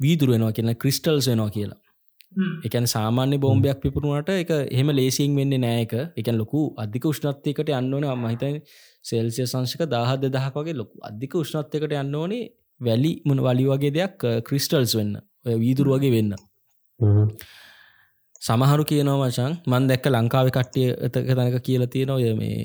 වීදුර 0.00 0.28
වෙනවා 0.34 0.52
කියන 0.52 0.74
ක්‍රිස්ටල්ස් 0.76 1.28
වෙනවා 1.30 1.50
කියලා. 1.50 1.80
එකන 2.66 2.86
සාමාන්‍ය 2.86 3.36
බෝම්භයක් 3.38 3.78
පිපුරුණට 3.82 4.30
එක 4.34 4.50
එහෙම 4.56 4.90
ලේසිං 4.98 5.36
වෙන්න 5.38 5.54
නෑක 5.60 5.94
එකන් 6.20 6.36
ලොකු 6.40 6.62
අධික 6.76 7.04
උෂ්ණත්යකට 7.10 7.70
යන්නවන 7.78 8.06
මහිතයි 8.22 8.60
සෙල්සිය 9.04 9.46
සංශක 9.46 9.82
දාහද 9.88 10.24
දහක් 10.28 10.54
වගේ 10.58 10.78
ලොකු 10.80 11.04
අධික 11.10 11.36
උෂ්ණත්යකට 11.42 11.94
යන්න 11.94 12.16
ඕනේ 12.20 12.44
වැලි 12.80 13.12
මුණ 13.26 13.44
වලි 13.46 13.66
වගේ 13.70 13.94
දෙයක් 13.98 14.18
ක්‍රිස්ටල්ස් 14.48 14.96
වෙන්න. 14.98 15.14
ඔය 15.46 15.56
වීදුර 15.60 15.88
වගේ 15.94 16.14
වෙන්න. 16.16 16.34
සමහරු 18.42 18.84
කියනවා 18.84 19.20
මචන් 19.22 19.52
මන් 19.66 19.86
දැක්ක 19.90 20.06
ලංකාව 20.08 20.48
කට්ටිය 20.50 20.88
එතක 21.06 21.30
තැනක 21.38 21.56
කියලා 21.66 21.92
තියෙන 21.94 22.10
ඔය 22.10 22.26
මේ 22.40 22.58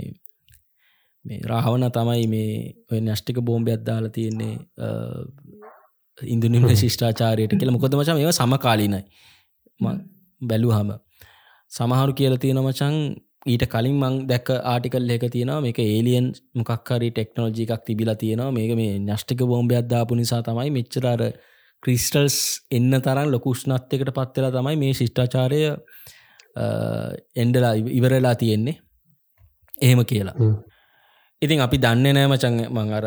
මේ 1.29 1.39
රාවන 1.45 1.85
තමයි 1.91 2.27
මේ 2.27 2.51
ඔය 2.91 2.99
න්‍යෂ්ටික 3.01 3.39
බෝම්භයක් 3.41 3.85
දාලා 3.85 4.13
තියෙන්නේ 4.17 4.53
ඉන්දුනිම 6.17 6.67
ශිෂ්ඨාචාරයට 6.81 7.53
කියල. 7.53 7.71
මොකොද 7.71 7.95
මචම 7.95 8.17
ඒ 8.19 8.31
සමකාලීනයි. 8.31 9.01
බැලූ 10.41 10.71
හම 10.71 10.91
සමහරු 11.71 12.13
කියල 12.13 12.37
තියෙන 12.37 12.61
මචන් 12.61 12.95
ඊට 13.45 13.63
කලින් 13.67 13.95
මං 13.95 14.15
දැක් 14.27 14.49
ආටිකල් 14.63 15.09
එක 15.09 15.27
තියෙනවා. 15.27 15.61
මේක 15.61 15.79
ඒලියන් 15.79 16.33
මොකක්හරි 16.55 17.11
ටෙක්නෝජි 17.11 17.67
එකක් 17.67 17.85
තිබිලා 17.85 18.15
තියෙනවා. 18.15 18.51
මේක 18.51 18.75
මේ 18.81 18.97
න්‍යෂ්ටික 19.01 19.45
බෝම්භයක් 19.45 19.87
දාපු 19.93 20.19
නිසා 20.21 20.41
තමයි 20.41 20.69
මෙච්චරර 20.71 21.23
ක්‍රිස්ටල්ස් 21.83 22.37
එන්න 22.71 23.01
තරම් 23.05 23.29
ලොකුෂ්නත්යකට 23.35 24.13
පත්වෙලා 24.17 24.53
තමයි 24.57 24.75
මේ 24.83 24.93
ශිෂ්ඨාචාරය 24.93 25.61
එන්ඩලා 27.35 27.73
ඉවරලා 27.99 28.35
තියෙන්නේ. 28.35 28.77
එහෙම 29.77 30.05
කියලා 30.05 30.35
ඉතින් 31.41 31.61
අපි 31.61 31.77
දන්න 31.77 32.15
නෑ 32.15 32.27
මචන් 32.27 32.55
මං 32.67 32.89
අර 32.93 33.05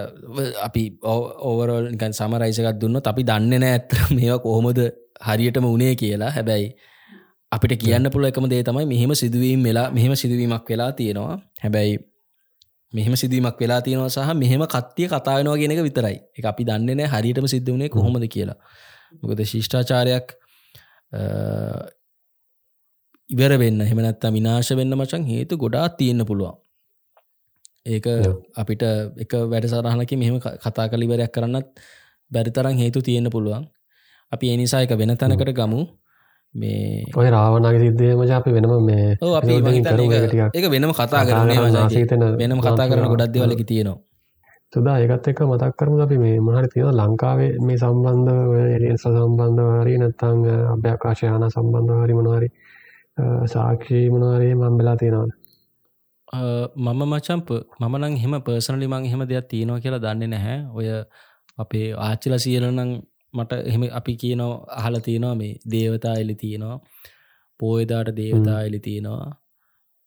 අපි 0.64 0.82
ඕවරෝල් 1.04 1.90
නිකන් 1.92 2.12
සමරයිසකත් 2.12 2.78
දුන්න 2.80 3.00
අපි 3.04 3.22
දන්න 3.22 3.60
නෑ 3.60 3.72
ඇත්තර 3.72 4.00
මේවා 4.16 4.40
කොහොමද 4.40 4.80
හරියටම 5.22 5.66
උනේ 5.66 5.92
කියලා. 5.94 6.30
හැබැයි 6.30 6.70
අපිට 7.52 7.74
කියන්න 7.78 8.10
පුළ 8.10 8.24
එකම 8.24 8.48
දේ 8.48 8.62
තමයි 8.62 8.86
මෙහෙම 8.86 9.12
සිදුවීම් 9.14 9.60
වෙලා 9.62 9.90
මෙහෙම 9.90 10.16
සිදුවීමක් 10.16 10.64
වෙලා 10.66 10.92
තියෙනවා. 10.92 11.36
හැබැයි 11.64 11.98
මෙහෙම 12.92 13.16
සිදුවීමක් 13.16 13.60
වෙලා 13.60 13.80
තියෙනවා 13.80 14.08
සහ 14.08 14.34
මෙහෙම 14.34 14.64
කත්තිය 14.66 15.08
කතාවෙනවා 15.08 15.58
කියෙනක 15.58 15.82
විතරයි. 15.82 16.16
එක 16.32 16.44
අපි 16.44 16.62
දන්න 16.64 16.96
නෑ 16.96 17.12
හරියටම 17.14 17.46
සිද්ධ 17.46 17.68
වුණේ 17.68 17.90
කොහොමද 17.90 18.28
කියලා. 18.28 18.58
මොකද 19.20 19.44
ශිෂ්ඨාචාරයක් 19.44 20.36
ඉවර 23.30 23.52
වෙන්න 23.60 23.80
හෙමනත්තා 23.84 24.32
විනාශ 24.32 24.72
වෙන්න 24.74 24.94
මචන් 24.94 25.24
හේතු 25.26 25.58
ගොඩා 25.58 25.86
තියෙන්න්න 25.92 26.26
පුළුවන්. 26.26 26.56
ඒක 27.86 28.06
අපිට 28.54 28.82
එක 29.18 29.32
වැඩසරහනක 29.44 30.12
මෙහෙම 30.14 30.38
කතා 30.38 30.86
කලිවරයක් 30.88 31.30
කරන්නත් 31.30 31.66
බැරිතරම් 32.30 32.74
හේතු 32.74 33.00
තියෙන්න 33.00 33.26
පුළුවන්. 33.28 33.66
අපි 34.32 34.46
එනිසා 34.48 34.82
එක 34.82 34.94
වෙන 34.94 35.16
තැනකට 35.16 35.52
ගමු. 35.52 35.80
මේ 36.54 37.02
ඔය 37.16 37.28
රාවනගේ 37.28 37.80
සිද්ධය 37.80 38.14
මජ 38.14 38.30
අපි 38.30 38.50
වෙනම 38.52 38.72
මේ 38.80 39.16
ඒක 40.52 40.66
වෙනම 40.68 40.92
කතා 40.92 41.22
කරන 41.24 41.50
වෙනම 42.38 42.60
කතා 42.60 42.86
කරන 42.86 43.06
ගොඩක් 43.08 43.32
දෙවලකි 43.34 43.64
තියෙනවා. 43.64 43.98
තුදා 44.72 44.96
ඒකත් 44.98 45.26
එක 45.26 45.40
මතක් 45.42 45.74
කරමු 45.74 46.00
අපි 46.00 46.16
මේ 46.18 46.38
මහරි 46.40 46.68
තියෙන 46.68 46.94
ලංකාවේ 46.94 47.52
මේ 47.60 47.78
සම්බන්ධ 47.78 48.30
එලියන්ස 48.70 49.04
සම්බන්ධ 49.06 49.60
හරි 49.80 49.94
නැත්තං 49.98 50.38
අභ්‍යකාශයන 50.70 51.44
සම්බන්ධ 51.48 51.98
හරි 51.98 52.14
මොනහරි 52.14 52.48
සාක්ෂී 53.46 54.06
මොනහරේ 54.08 54.54
මම්බෙලා 54.54 54.96
තියෙනවද 54.96 55.41
මම 56.32 57.00
මචම්ප 57.04 57.50
මම 57.80 57.94
නං 57.98 58.14
හෙම 58.16 58.34
පර්සනලි 58.40 58.86
මං 58.88 59.06
හෙම 59.06 59.22
දෙයක් 59.30 59.48
තියෙනවා 59.48 59.80
කියලා 59.80 60.02
දන්නේ 60.04 60.28
නැහැ. 60.28 60.58
ඔය 60.74 60.86
අපේ 61.58 61.86
ආච්චිල 62.00 62.34
සියලනං 62.38 62.80
මට 63.34 63.52
එහෙම 63.62 63.82
අපි 63.92 64.14
කියනෝ 64.16 64.52
අහල 64.78 64.96
තියෙනවා 65.00 65.34
මේ 65.34 65.52
දේවතා 65.72 66.14
එලි 66.14 66.34
තියෙනවා 66.34 66.78
පෝයදාට 67.60 68.10
දේවතා 68.16 68.60
එලි 68.62 68.80
තියෙනවා. 68.80 69.28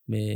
මේ 0.08 0.32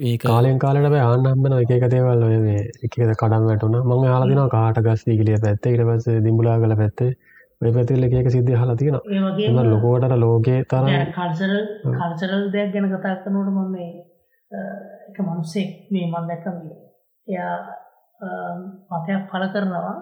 ඒ 0.00 0.14
කාලෙන් 0.18 0.58
කාලට 0.58 0.98
ආන්නම්බන 0.98 1.56
එක 1.60 1.88
දේවල් 1.88 2.28
ඔය 2.28 2.36
මේ 2.40 2.60
එකද 2.84 3.14
කඩම් 3.14 3.48
වැටුන 3.48 3.80
මං 3.80 4.06
හලදින 4.12 4.44
කාට 4.50 4.84
ගස්දී 4.86 5.18
කලිය 5.20 5.40
පැත්තේ. 5.46 5.74
ඉට 5.74 5.86
පස 5.88 6.22
දිම්බුලා 6.26 6.60
කල 6.60 6.76
පැත්තේ 6.76 7.10
ඔය 7.60 7.72
පැතිල්ල 7.72 8.08
එක 8.12 8.30
සිද්ධ 8.30 8.54
හලා 8.58 8.76
තියෙන 8.76 9.64
ලොකෝටට 9.64 10.16
ලෝකයේ 10.18 10.62
තර 10.66 10.86
කල්සරල් 11.10 12.48
දෙයක් 12.52 12.72
ගැන 12.72 12.90
කතා 12.90 13.18
කරනට 13.18 13.54
මම 13.56 14.09
එක 14.50 15.16
මනුස්සෙක් 15.20 15.68
මේ 15.92 16.10
මන් 16.12 16.28
දැක්කම 16.28 16.56
එයා 17.26 17.56
මතයක් 18.92 19.22
පල 19.30 19.44
කරනවා. 19.52 19.96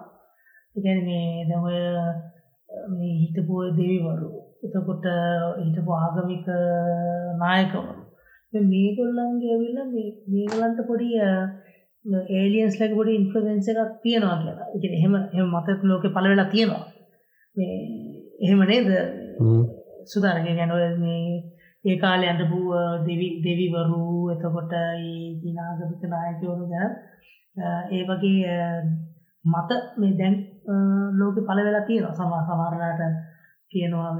ඉගැන 0.76 1.00
මේ 1.08 1.46
දමය 1.48 1.78
මේ 2.90 3.14
හිතපුය 3.20 3.66
දෙවිවරු 3.76 4.30
එතකොට 4.64 5.06
හිටපු 5.60 5.92
ආගමික 5.94 6.46
නායකවරු. 7.40 7.94
මේගොල්ලන්ගේ 8.52 9.52
ඇවිල්ල 9.54 9.78
මේගලන්ට 10.32 10.80
පොඩි 10.88 11.08
ඒලියන්ස් 12.34 12.78
ලක 12.80 12.92
පොඩි 12.98 13.18
ඉන්ෆලන්ස 13.20 13.68
එකක් 13.70 13.92
තියෙනවා 14.02 14.38
කියලා. 14.42 14.68
ඉ 14.74 14.78
එහෙම 14.88 15.14
එම 15.34 15.46
මතක 15.54 15.80
ලෝක 15.84 16.04
පල 16.14 16.26
වෙලා 16.32 16.52
තියෙනවා. 16.54 16.84
මේ 17.56 17.76
එහෙම 18.44 18.60
නේද? 18.70 18.88
සුදාරග 20.10 20.46
ගැනව 20.58 20.74
මේ 21.04 21.57
ඒ 21.84 21.96
කාලෙ 21.96 22.26
අඳපු 22.26 22.58
දෙවිවරු 23.44 24.04
එතකොට 24.32 24.72
දිනාගමික 25.42 26.02
නායකවරු 26.06 26.64
ගැන 26.72 26.92
ඒ 27.92 28.02
වගේ 28.04 28.56
මත 29.44 29.70
මේ 29.96 30.16
දැන් 30.20 30.34
ලෝක 31.18 31.36
පල 31.40 31.60
වෙලා 31.66 31.86
තියෙන 31.86 32.16
සමා 32.16 32.46
සමරලාට 32.46 33.02
කියනවා 33.70 34.10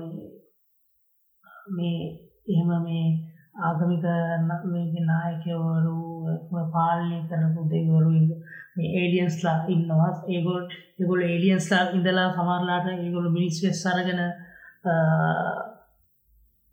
මේ 1.77 1.99
එහෙම 2.49 2.71
මේ 2.85 3.07
ආගමික 3.61 4.05
නායකවරු 5.09 5.99
පාලනය 6.73 7.19
කරපු 7.29 7.63
දෙවරු 7.73 8.13
මේ 8.77 8.91
ඒඩියන්ස්ලා 8.99 9.59
ඉන්නවා. 9.69 10.13
ඒගොල් 10.29 10.63
ඒගොල් 11.01 11.21
ඒඩියන්ස්ලා 11.23 11.91
ඉඳලා 11.91 12.29
සමරලාට 12.33 12.87
ඒගොලු 12.95 13.31
මිනිස් 13.31 13.57
වෙස් 13.65 13.83
සරගෙන 13.83 14.21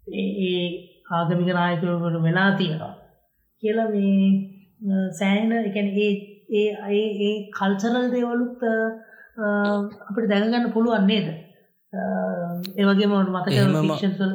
ඒ 0.07 0.65
ආගමික 1.11 1.49
නායකවරු 1.49 2.21
වෙලා 2.21 2.51
තියෙනවා. 2.57 2.93
කියලා 3.63 3.89
මේ 3.89 5.09
සෑහෙන 5.11 5.51
ඒ 5.51 6.09
ඒ 6.51 6.69
ඒ 6.89 7.07
ඒ 7.21 7.35
කල්චරල් 7.51 8.07
දේවලුත් 8.11 8.61
අපට 10.07 10.27
දැනගන්න 10.29 10.73
පුළුවන් 10.73 11.07
නේද? 11.07 11.27
ඒවගේ 12.77 13.07
මොට 13.07 13.29
මතක 13.29 13.55
ශන්සල් 13.99 14.33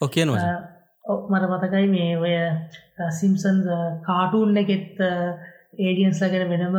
ඕකයන 0.00 0.28
මචන් 0.28 0.70
මට 1.30 1.44
මතකයි 1.52 1.86
මේ 1.88 2.12
ඔය 2.18 2.34
සිම්සන් 3.18 3.58
කාටූන් 4.06 4.56
එකෙත් 4.56 5.00
ඒඩියන්ස් 5.78 6.20
ලගෙන 6.22 6.48
වෙනම 6.50 6.76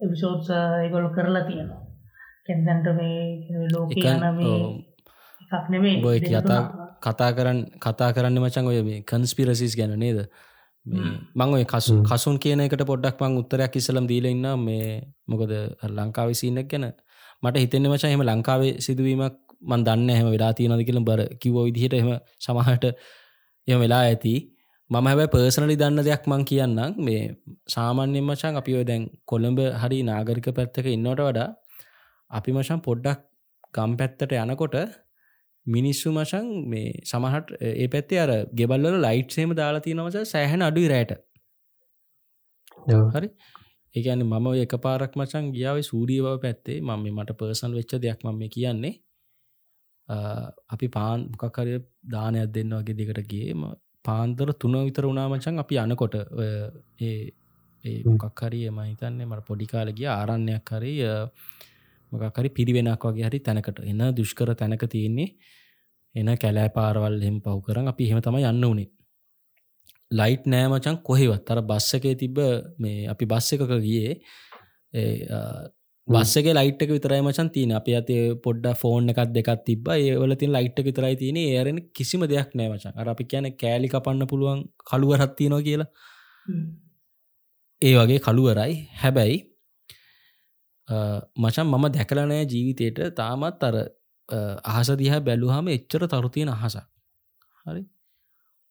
එපිසෝඩ්ස් 0.00 0.50
ඒගොලු 0.50 1.08
කරලා 1.10 1.44
තියෙනවා. 1.44 1.82
කැන්දන්ට 2.46 2.88
මේ 2.94 3.68
ලෝක 3.72 3.96
යන 3.96 4.26
මේ 4.36 4.58
එකක් 5.50 5.70
නෙමේ 5.70 6.02
බොය 6.02 6.18
කතා 6.20 6.60
කතා 7.00 7.30
කරන්න 7.32 7.60
කතා 7.78 8.10
කරන්න 8.12 8.38
මචන් 8.38 8.66
ඔය 8.66 8.82
මේ 8.82 9.00
කන්ස්පිරසිස් 9.02 9.74
ගැන 9.74 9.94
නේද? 9.96 10.18
මං 11.34 11.48
ඔය 11.50 11.64
කසු 11.64 12.02
කසුන් 12.02 12.38
කියන 12.38 12.60
එකට 12.60 12.82
පොඩ්ඩක් 12.84 13.20
මං 13.20 13.38
උත්තරයක් 13.38 13.76
ඉස්සලම් 13.76 14.06
දීල 14.06 14.26
ඉන්න 14.26 14.46
මේ 14.58 14.88
මොකද 15.26 15.52
ලංකාව 15.90 16.32
සිීනක් 16.32 16.68
ගැන. 16.68 16.86
මට 17.42 17.56
හිතෙන්න 17.56 17.86
මචා 17.86 18.10
එහම 18.10 18.22
ලංකාවේ 18.22 18.72
සිදුවීමක් 18.80 19.36
මන් 19.62 19.84
දන්න 19.84 20.10
හැම 20.10 20.28
වෙලා 20.30 20.52
තියෙනද 20.52 20.82
කියල 20.82 21.00
බර 21.02 21.22
කිවෝ 21.36 21.64
විදිහට 21.68 21.94
එම 21.94 22.10
සමහට 22.38 22.84
එම 23.68 23.78
වෙලා 23.80 24.02
ඇති. 24.02 24.34
මම 24.90 25.06
හැබැ 25.06 25.28
පර්සනලි 25.28 25.76
දන්න 25.76 26.02
දෙයක් 26.02 26.26
මං 26.26 26.42
කියන්නම්. 26.44 26.92
මේ 26.98 27.22
සාමාන්‍යෙන් 27.68 28.24
මචන් 28.24 28.54
අපි 28.56 28.76
ඔය 28.78 28.84
දැන් 28.84 29.02
කොළඹ 29.24 29.60
හරි 29.82 29.98
නාගරික 30.02 30.48
පැත්තක 30.50 30.86
ඉන්නවට 30.88 31.22
වඩා 31.22 31.48
අපි 32.30 32.50
මචන් 32.52 32.80
පොඩ්ඩක් 32.80 33.20
ගම් 33.74 33.92
පැත්තට 33.96 34.32
යනකොට 34.36 34.76
මිනිස්සු 35.66 36.12
මචන් 36.12 36.48
මේ 36.66 36.92
සමහට 37.04 37.52
ඒ 37.62 37.86
පැත්තේ 37.88 38.20
අර 38.20 38.32
ගෙබල්ල 38.54 38.98
ලයිට්සේම 39.00 39.54
දාලා 39.56 39.80
තියෙනවස 39.80 40.18
සෑහන 40.32 40.62
අඩුයි 40.62 40.88
රෑට. 40.88 41.12
හරි? 43.14 43.28
ඒකන 43.94 44.22
මම 44.24 44.46
එක 44.56 44.76
පාරක් 44.80 45.16
මචන් 45.16 45.50
ගියාව 45.52 45.80
සූරිය 45.82 46.20
බව 46.20 46.36
පැත්තේ. 46.40 46.78
මම 46.80 47.08
මට 47.14 47.38
පර්සන් 47.38 47.72
වෙච්ච 47.72 47.96
දෙයක් 47.98 48.20
මම 48.24 48.42
කියන්නේ. 48.48 48.94
අපි 50.68 50.88
පාන් 50.88 51.26
මොකක්කරය 51.32 51.74
දානයක් 52.06 52.52
දෙන්න 52.52 52.76
වගේ 52.76 52.98
දෙකට 53.00 53.26
ගේම 53.28 53.66
පාන්දර 54.04 54.48
තුන 54.54 54.76
විතර 54.80 55.04
වුණාමචන් 55.04 55.58
අපි 55.58 55.82
යනකොට. 55.84 56.14
ඒ 57.00 57.30
ඒ 57.84 58.02
මොකක් 58.04 58.40
හරි 58.40 58.60
එම 58.66 58.78
හිතන්නේ 58.82 59.26
මට 59.26 59.46
පොඩිකාල 59.48 59.88
ගිය 59.92 60.08
ආරණ්‍යයක් 60.10 60.70
හරි 60.72 60.94
මොකක්හරි 62.12 62.50
පිරිවෙනක් 62.58 63.06
වගේ 63.08 63.28
හරි 63.28 63.40
තැනකට. 63.46 63.80
එන්න 63.90 64.02
දුෂ්කර 64.18 64.54
තැනක 64.54 64.84
තියෙන්නේ 64.94 65.28
එන 66.14 66.28
කැලෑ 66.42 66.74
පාරවල් 66.76 67.22
එම 67.22 67.40
පහු 67.44 67.60
කරන් 67.66 67.88
අපි 67.92 68.10
හෙම 68.10 68.20
තම 68.26 68.38
යන්න 68.42 68.68
වනේ 68.72 68.88
ලයිට් 70.10 70.44
නෑමචන් 70.52 71.00
කොහෙවත්. 71.08 71.50
අර 71.50 71.62
බස්ස 71.70 71.96
එකේ 71.98 72.14
තිබ 72.14 72.38
මේ 72.78 73.08
අපි 73.14 73.24
බස්ස 73.32 73.52
එකක 73.54 73.72
ගියේ 73.86 74.12
බස්සක 76.08 76.52
ලයිට්ක 76.56 76.90
විතරයි 76.94 77.22
මචන් 77.22 77.48
තියන 77.54 77.72
අප 77.78 77.88
අතේ 78.00 78.24
පොඩ්ඩ 78.44 78.78
ෆෝන් 78.80 79.10
එකක් 79.12 79.20
දෙකක් 79.36 79.48
තිබ 79.66 79.88
ඒවල 79.94 80.34
තින් 80.40 80.52
ලයිට්ක 80.56 80.86
විතරයි 80.88 81.16
තියෙන 81.22 81.38
ඒරෙන 81.40 81.80
කිසිම 81.98 82.22
දෙයක් 82.32 82.52
නෑමචන් 82.58 83.00
අර 83.00 83.08
අපි 83.12 83.24
කියන 83.32 83.48
කෑලි 83.62 83.90
කපන්න 83.94 84.30
පුළුවන් 84.32 84.60
කළුවරත්තිනවා 84.90 85.66
කියලා. 85.68 85.88
ඒ 87.82 87.94
වගේ 87.98 88.20
කළුවරයි. 88.26 88.74
හැබැයි 89.02 89.38
මචන් 90.88 91.66
මම 91.66 91.86
දැකලනෑ 91.88 92.42
ජීවිතයට 92.44 92.98
තාමත් 93.16 93.62
අර 93.62 93.76
අහස 94.64 94.90
දිහා 94.94 95.20
බැලුහම 95.20 95.68
එච්චර 95.68 96.06
තරුතියෙන 96.06 96.48
අහසක්. 96.48 96.86
හරි? 97.66 97.82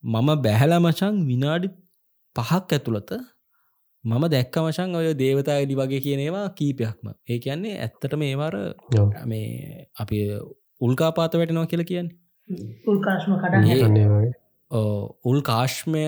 මම 0.03 0.29
බැහැල 0.41 0.79
මචන් 0.79 1.15
විනාඩි 1.27 1.67
පහක් 2.35 2.71
ඇතුළත 2.71 3.11
මම 4.03 4.23
දැක්ක 4.27 4.55
මචන් 4.57 4.95
ඔය 4.95 5.07
දේවතා 5.15 5.57
එලි 5.57 5.75
වගේ 5.75 6.01
කියනේවා 6.01 6.47
කීපයක්ම. 6.51 7.07
ඒ 7.29 7.39
කියන්නේ 7.39 7.75
ඇත්තට 7.79 8.13
මේවාර 8.15 8.55
මේ 9.25 9.87
අපි 9.99 10.17
උල්කාපාත 10.81 11.33
වැටෙනවා 11.33 11.65
කියලා 11.65 11.91
කියන්නේ. 11.91 12.17
උල් 15.23 15.41
කාශ්මය 15.41 16.03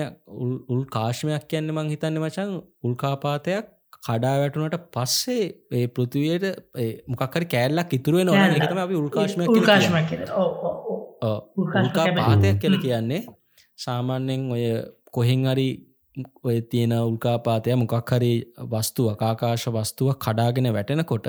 උල් 0.68 0.84
කාශ්මයක් 0.90 1.48
කියන්න 1.48 1.72
මං 1.72 1.90
හිතන්න 1.90 2.20
මචන් 2.20 2.54
උල්කාපාතයක් 2.82 3.66
කඩා 4.02 4.36
වැටුනට 4.40 4.76
පස්සේ 4.92 5.46
ඒ 5.72 5.86
පෘතිවයට 5.88 6.46
මොකක්කර 7.08 7.44
කෑල්ලක් 7.46 7.92
ඉතුරුවෙන 7.92 8.28
ඕන 8.28 8.56
එකතම 8.58 8.80
අපි 8.84 8.94
උල්කාශ්මය 8.96 9.44
උල්කා 11.80 12.06
පාතයක් 12.16 12.60
කියල 12.62 12.78
කියන්නේ 12.78 13.22
සාමාන්‍යෙන් 13.78 14.48
ඔය 14.50 14.64
කොහෙන් 15.12 15.46
අරි 15.46 15.68
ඔය 16.42 16.56
තියෙන 16.62 16.94
උල්කාපාතය 17.00 17.76
මොකක් 17.76 18.12
හරි 18.12 18.32
වස්තුව 18.72 19.12
අකාකාශ 19.14 19.66
වස්තුව 19.70 20.14
කඩාගෙන 20.16 20.72
වැටෙනකොට 20.72 21.28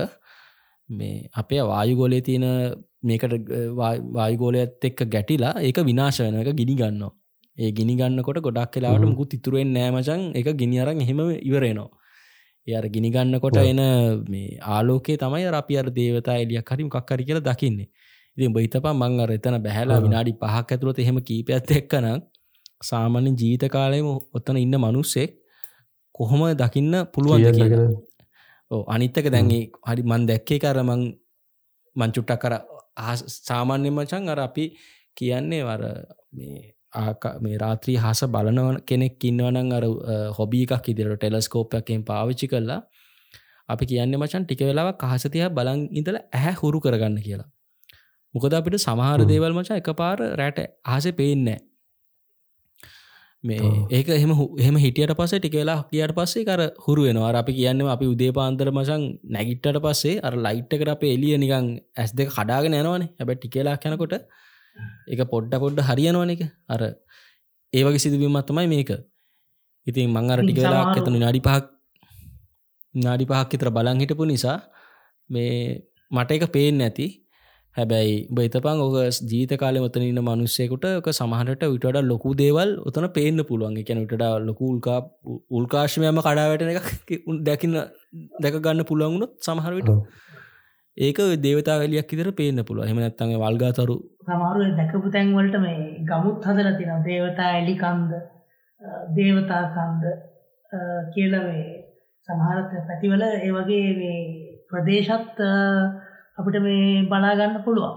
මේ 0.89 1.15
අපේ 1.33 1.61
වායුගෝලය 1.63 2.21
තියෙන 2.21 2.47
මේකට 3.03 3.33
වායුගෝලයත් 4.13 4.85
එක්ක 4.85 4.99
ගැටිලා 5.07 5.53
ඒක 5.61 5.79
විනාශ 5.83 6.19
වෙන 6.19 6.41
එක 6.43 6.51
ගිනි 6.55 6.75
ගන්නවා. 6.75 7.13
ඒ 7.57 7.71
ගිනි 7.71 7.93
ගන්නකොට 7.95 8.39
ගොඩක් 8.41 8.71
කලාට 8.73 9.05
මුකුත් 9.05 9.33
ඉතුරුවෙන් 9.33 9.73
නෑමචන් 9.73 10.21
එක 10.33 10.47
ගිනි 10.55 10.81
අරන් 10.81 11.01
එහෙම 11.01 11.19
ඉවරේනවා 11.41 11.89
එයාර 12.69 12.85
ගිනිගන්නකොට 12.89 13.59
එන 13.63 13.81
ආලෝකේ 14.69 15.17
තමයි 15.17 15.45
අපි 15.53 15.79
අර 15.81 15.87
දේවතා 15.91 16.37
එලියක් 16.37 16.71
හරි 16.71 16.83
මොකක්කරි 16.85 17.23
කියලා 17.23 17.47
දකින්නේ. 17.47 17.89
ඉතින් 18.37 18.53
බහිතපා 18.53 18.93
මං 18.93 19.19
අර 19.19 19.31
එතන 19.31 19.57
බැහැලා 19.59 19.99
විනාඩි 19.99 20.33
පහක් 20.35 20.69
ඇතුළත 20.71 20.99
එහෙම 20.99 21.17
කීපයක්ත් 21.21 21.71
එක්කනම් 21.71 22.19
සාමාන්‍යෙන් 22.81 23.35
ජීවිත 23.35 23.65
කාලයම 23.69 24.07
ඔත්තන 24.33 24.57
ඉන්න 24.57 24.75
මනුස්සෙක් 24.77 25.31
කොහොම 26.15 26.41
දකින්න 26.55 26.93
පුළුවන් 27.13 27.43
අනිත්තක 28.87 29.27
දැන්ගේ 29.27 29.63
හරි 29.83 30.01
මන් 30.03 30.27
දැක්කේ 30.27 30.59
කරමං 30.59 31.03
මංචුට්ටක් 31.95 32.41
කර 32.41 32.53
සාමාන්‍ය 33.39 33.89
මචන් 33.89 34.29
අර 34.29 34.39
අපි 34.39 34.65
කියන්නේ 35.17 35.63
වර 35.63 35.83
මේ 36.31 36.59
මේ 36.93 37.57
රාත්‍රී 37.57 37.97
හස 37.97 38.23
බලනව 38.27 38.81
කෙනෙක් 38.83 39.23
ඉන්නවනං 39.23 39.71
අර 39.71 39.85
හොබී 40.33 40.65
එකක් 40.67 40.89
ඉදිරට 40.89 41.19
ටෙලස්කෝප්යක්ෙන් 41.19 42.03
පාවිච්චි 42.03 42.47
කරලා 42.47 42.81
අපි 43.69 43.85
කියන්න 43.85 44.17
මචන් 44.17 44.45
ටික 44.45 44.61
වෙලාවක් 44.61 45.01
කහසතිය 45.03 45.47
බලන් 45.51 45.87
ඉඳල 45.93 46.17
ඇහැ 46.17 46.55
හුරු 46.55 46.79
කරගන්න 46.79 47.17
කියලා. 47.19 47.49
මොකද 48.35 48.53
අපිට 48.53 48.77
සමහර 48.77 49.25
දේවල් 49.25 49.53
මචා 49.53 49.77
එක 49.77 49.89
පාර 49.95 50.17
රෑට 50.35 50.59
ආස 50.87 51.05
පේන්නෑ 51.13 51.59
මේ 53.43 53.69
ඒක 53.91 54.09
එහම 54.09 54.31
එහම 54.59 54.75
හිටියට 54.77 55.13
පස්සේ 55.13 55.39
ටිකලා 55.39 55.77
කියට 55.87 56.13
පස්සේ 56.13 56.43
කර 56.43 56.61
හුරුවෙනවා 56.85 57.31
අපි 57.35 57.53
කියන්න 57.53 57.81
අපි 57.87 58.05
උදේ 58.05 58.31
පාන්දර 58.31 58.71
මසං 58.71 59.03
නැගිට්ට 59.29 59.79
පස්සේ 59.79 60.19
අර 60.21 60.33
ලයිට්කට 60.37 60.89
අප 60.89 61.03
එලිය 61.05 61.37
නිකං 61.37 61.67
ඇස් 61.95 62.11
දෙක 62.13 62.29
කඩාගෙන 62.29 62.73
යනවන. 62.73 63.03
හැබැ 63.15 63.37
ටිකලා 63.37 63.77
කැනකොට 63.77 64.25
එක 65.07 65.21
පොඩ්ඩ 65.31 65.53
පොඩ්ඩ 65.55 65.85
හරියනවන 65.85 66.33
එක 66.35 66.43
අර 66.67 66.81
ඒ 67.73 67.83
වගේ 67.83 68.03
සිදුවීමත් 68.03 68.47
තමයි 68.47 68.67
මේක. 68.67 68.91
ඉතින් 69.87 70.09
මං 70.09 70.31
අර 70.31 70.41
ටිකලා 70.41 70.83
ඇතන 70.87 71.17
නාඩි 71.17 71.41
පහක් 71.41 71.65
නාඩි 72.95 73.25
පහක් 73.25 73.49
විතර 73.51 73.71
බලන් 73.71 74.03
හිටපු 74.03 74.25
නිසා 74.25 74.59
මේ 75.29 75.55
මට 76.11 76.37
එක 76.37 76.45
පේෙන් 76.51 76.77
නැති. 76.77 77.07
හැබැයි 77.75 78.13
බයිතපන් 78.29 78.79
ඕක 78.83 78.95
ජීත 79.23 79.51
කාලය 79.55 79.79
ඔතන 79.79 80.03
ඉන්න 80.03 80.21
මනුස්සයකුට 80.21 80.85
සමහට 81.11 81.65
විටට 81.65 81.99
ලොකු 82.03 82.29
දේවල් 82.35 82.71
ඔතන 82.81 83.07
පේන්න 83.09 83.43
පුළුවන්. 83.43 83.77
එකැන 83.81 84.01
විට 84.03 84.25
ලොකු 84.47 84.63
උල්කා 84.73 84.99
උල්කාශ්මයම 85.51 86.19
කඩාවැටන 86.19 86.71
එක 86.73 86.89
දැකින්න 87.47 87.77
දැක 88.43 88.57
ගන්න 88.57 88.87
පුළුවන්ගුණොත් 88.89 89.33
සමහරවිට 89.41 89.91
ඒක 90.99 91.19
දේවතාවලියක් 91.39 92.13
ඉදර 92.13 92.29
පේන්න 92.33 92.63
පුළුව 92.63 92.89
හෙම 92.89 92.97
නැත්තඟ 92.97 93.35
වල්ගාතරු 93.37 93.95
සමහරුව 94.25 94.73
දැකපු 94.77 95.09
තැන්වලට 95.09 95.55
මේ 95.59 95.77
ගමුත් 96.05 96.47
හදල 96.47 96.71
තින 96.79 96.91
දේවතා 97.05 97.51
එලිකන්ද 97.59 98.11
දේවතාකන්ද 99.15 100.03
කියලවේ 101.13 101.63
සමහරත 102.29 102.73
පැතිවල 102.87 103.23
ඒ 103.27 103.51
වගේ 103.51 103.87
මේ 103.95 104.19
ප්‍රදේශත් 104.69 105.39
අපිට 106.37 106.57
මේ 106.61 107.05
බලාගන්න 107.05 107.55
පුළුවන්. 107.63 107.95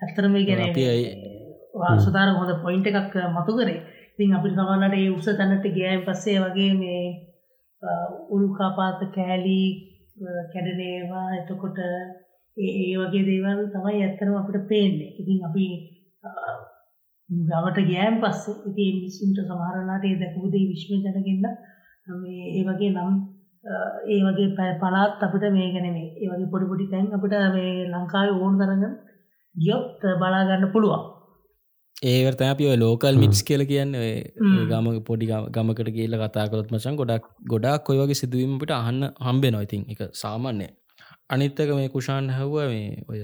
ඇත්තර 0.00 0.28
මේ 0.28 0.46
ගැන 0.46 0.76
වාසතාර 1.74 2.30
හොඳ 2.32 2.52
පොයින්ට 2.62 2.86
එකක් 2.90 3.16
මතු 3.34 3.56
කරේ. 3.58 3.80
ඉතින් 4.12 4.36
අපිට 4.36 4.54
සමන්නට 4.56 4.96
ඒ 4.96 5.10
උස 5.10 5.28
තැනට 5.32 5.66
ගෑම් 5.72 6.06
පස්සේ 6.06 6.38
වගේ 6.44 6.72
මේ 6.74 7.02
උල්කාපාත 8.30 9.00
කෑලී 9.16 9.68
කැඩනේවා. 10.52 11.26
එතකොට 11.40 11.82
ඒ 12.56 12.96
වගේ 12.98 13.24
දේවල් 13.24 13.62
තමයි 13.72 14.02
ඇත්තනම 14.02 14.36
අපිට 14.36 14.68
පේන්නේ. 14.68 15.14
ඉතින් 15.20 15.40
අපි 15.48 15.64
ගවට 17.30 17.88
ගෑම් 17.90 18.14
පස්සේ 18.22 18.54
ඉති 18.68 18.84
මිස්සුන්ට 18.96 19.40
සමහරලාට 19.42 20.04
ඒ 20.04 20.20
දැකපුදේ 20.20 20.68
විශ්ම 20.70 20.92
ජනගන්න 20.96 21.44
ඒ 22.52 22.62
වගේ 22.68 22.92
නම් 22.92 23.18
ඒ 24.06 24.20
වගේ 24.26 24.70
පලාත් 24.80 25.26
අපිට 25.26 25.44
මේ 25.56 25.68
ගැනේ 25.74 26.06
ඒ 26.14 26.30
වගේ 26.30 26.48
පොඩි 26.54 26.70
පොඩි 26.70 26.88
තැන් 26.92 27.12
අපිට 27.18 27.36
මේ 27.56 27.74
ලංකාව 27.90 28.32
ඕන් 28.36 28.56
කරගන්න 28.60 28.96
ගියොත් 29.54 30.08
බලාගන්න 30.16 30.66
පුළුවන්. 30.72 31.04
ඒවර්ත 32.04 32.40
අපි 32.44 32.72
ලෝකල් 32.76 33.20
මිට්ස් 33.22 33.42
කියල 33.42 33.66
කියන්න. 33.66 33.94
ගම 34.70 34.90
පොඩි 35.02 35.30
ගමකට 35.52 35.92
කියල 35.98 36.18
කතා 36.22 36.48
කරොත් 36.50 36.72
මචන් 36.72 36.98
ගොඩක් 37.02 37.30
ගොඩක් 37.52 37.86
කොයි 37.86 38.02
වගේ 38.02 38.20
සිදුවීමට 38.22 38.76
අහන්න 38.80 39.12
හම්බේ 39.26 39.54
නොයිතින් 39.54 39.86
එක 39.92 40.02
සාමාන්‍යය 40.24 40.72
අනිත්තක 41.30 41.70
මේ 41.78 41.92
කුෂාන් 41.94 42.30
හැව්ව 42.36 42.56
මේ 42.72 43.04
ඔය 43.10 43.20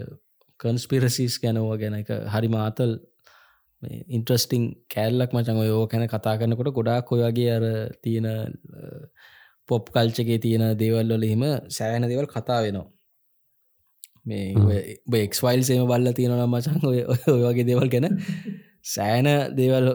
කන්ස්පිරසිස් 0.60 1.34
ගැනව 1.42 1.66
ගැන 1.82 1.98
එක 2.00 2.10
හරි 2.34 2.48
මාතල් 2.56 2.92
ඉන්ට්‍රස්ටිං 4.16 4.64
කෑල්ලක් 4.94 5.34
මචන් 5.34 5.60
ඔය 5.64 5.70
කැන 5.92 6.06
කතා 6.14 6.34
කරනකොට 6.40 6.74
ගොඩාක් 6.78 7.12
ඔයගේ 7.14 7.50
අර 7.56 7.64
තියෙන 8.04 8.28
පොප් 9.68 9.90
කල්චගේ 9.94 10.38
තියෙන 10.44 10.64
දේවල්වල 10.82 11.24
හිම 11.32 11.44
සෑන 11.78 12.08
දෙවල් 12.12 12.28
කතා 12.34 12.60
වෙනවා. 12.66 12.88
මේ 14.26 15.22
එක්වයිල් 15.26 15.62
සේම 15.68 15.86
බල්ල 15.92 16.14
තියෙනවා 16.18 16.48
මචන් 16.54 16.88
ඔය 16.90 16.98
ඔය 17.12 17.42
වගේ 17.44 17.68
දේවල් 17.70 17.92
ගැන 17.94 18.08
සෑන 18.94 19.28
දේවල් 19.60 19.86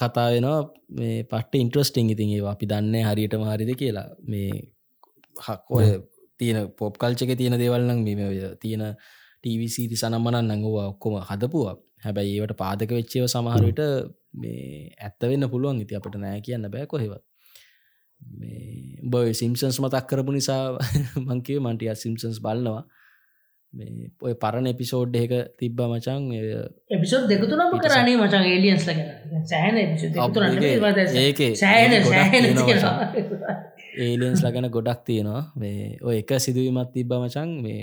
කතා 0.00 0.28
වෙනවා. 0.34 0.60
මේ 0.98 1.16
පට්ට 1.30 1.62
ඉන්ට්‍රස්ටිං 1.64 2.12
ඉතින් 2.14 2.34
ඒවා. 2.36 2.54
අපි 2.56 2.70
දන්න 2.70 3.08
හරියට 3.08 3.34
මාරිද 3.44 3.72
කියලා. 3.82 4.08
මේ 4.30 4.52
හක් 5.36 5.78
ඔය 5.78 5.88
තියෙන 6.40 6.58
පොප් 6.72 6.98
කල්චක 6.98 7.36
තියෙන 7.36 7.58
දේවල්නම් 7.58 8.02
මෙම 8.02 8.20
තියෙන 8.60 8.84
ටීවිසිති 9.40 9.96
සනම්මනන් 9.96 10.44
නඟවා 10.46 10.86
ඔක්කොම 10.92 11.16
හදපුවා. 11.22 11.76
හැබැයි 12.04 12.36
ඒවට 12.36 12.56
පාදක 12.56 12.90
වෙච්චේව 12.90 13.26
සමහරට 13.26 13.80
මේ 14.34 14.92
ඇත්ත 14.98 15.20
වෙන්න 15.22 15.50
පුළුවන්. 15.50 15.82
ඉති 15.84 15.98
අපට 15.98 16.16
නෑ 16.16 16.40
කියන්න 16.40 16.70
බෑ 16.70 16.86
කොහෙවත්. 16.86 17.24
බොයි 19.04 19.34
සිම්සන්ස් 19.34 19.80
මතක් 19.80 20.06
කරපු 20.06 20.32
නිසා 20.32 20.62
මංකිව 21.26 21.60
මන්ටිය 21.60 21.94
සිම්සන්ස් 21.96 22.40
බලනවා. 22.40 22.82
මේ 23.72 24.10
ඔය 24.22 24.34
පරණ 24.34 24.66
එපිසෝඩ් 24.66 25.16
එක 25.16 25.32
තිබ්බ 25.58 25.80
මචන් 25.86 26.22
එපිසෝඩ් 26.90 27.26
දෙකතුනම 27.28 27.74
කරන්නේ 27.76 28.16
මචන් 28.16 28.44
ඒලියන්ස් 28.46 28.86
ලගෙන 28.88 29.44
සෑන 29.44 29.76
ඒක 31.18 31.40
ඒලියන්ස් 33.98 34.42
ලගන 34.44 34.68
ගොඩක් 34.70 35.00
තියෙනවා. 35.06 35.42
මේ 35.56 35.98
ඔය 36.02 36.16
එක 36.22 36.32
සිදුවීමත් 36.38 36.92
තිබ්බ 36.94 37.12
මචන් 37.14 37.50
මේ 37.64 37.82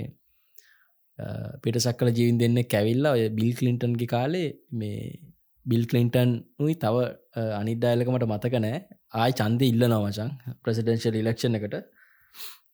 පිටසක්කල 1.62 2.10
ජීවින් 2.10 2.40
දෙන්න 2.42 2.58
කැවිල්ලා 2.66 3.14
ඔය 3.16 3.24
බිල් 3.30 3.52
කලින්ටන්ගේ 3.58 4.12
කාලේ 4.14 4.48
මේ 4.72 4.98
බිල් 5.66 5.84
කලින්ටන් 5.90 6.30
නුයි 6.58 6.74
තව 6.76 6.96
අනිද්දායලකමට 7.54 8.26
මතක 8.26 8.54
නෑ. 8.58 8.80
ආය 9.14 9.32
චන්ද 9.32 9.62
ඉල්ල 9.64 9.86
නවචන් 9.88 10.30
ප්‍රසිඩෙන්ශල් 10.62 11.20
ඉලක්ෂණ 11.22 11.58
එකට. 11.58 11.76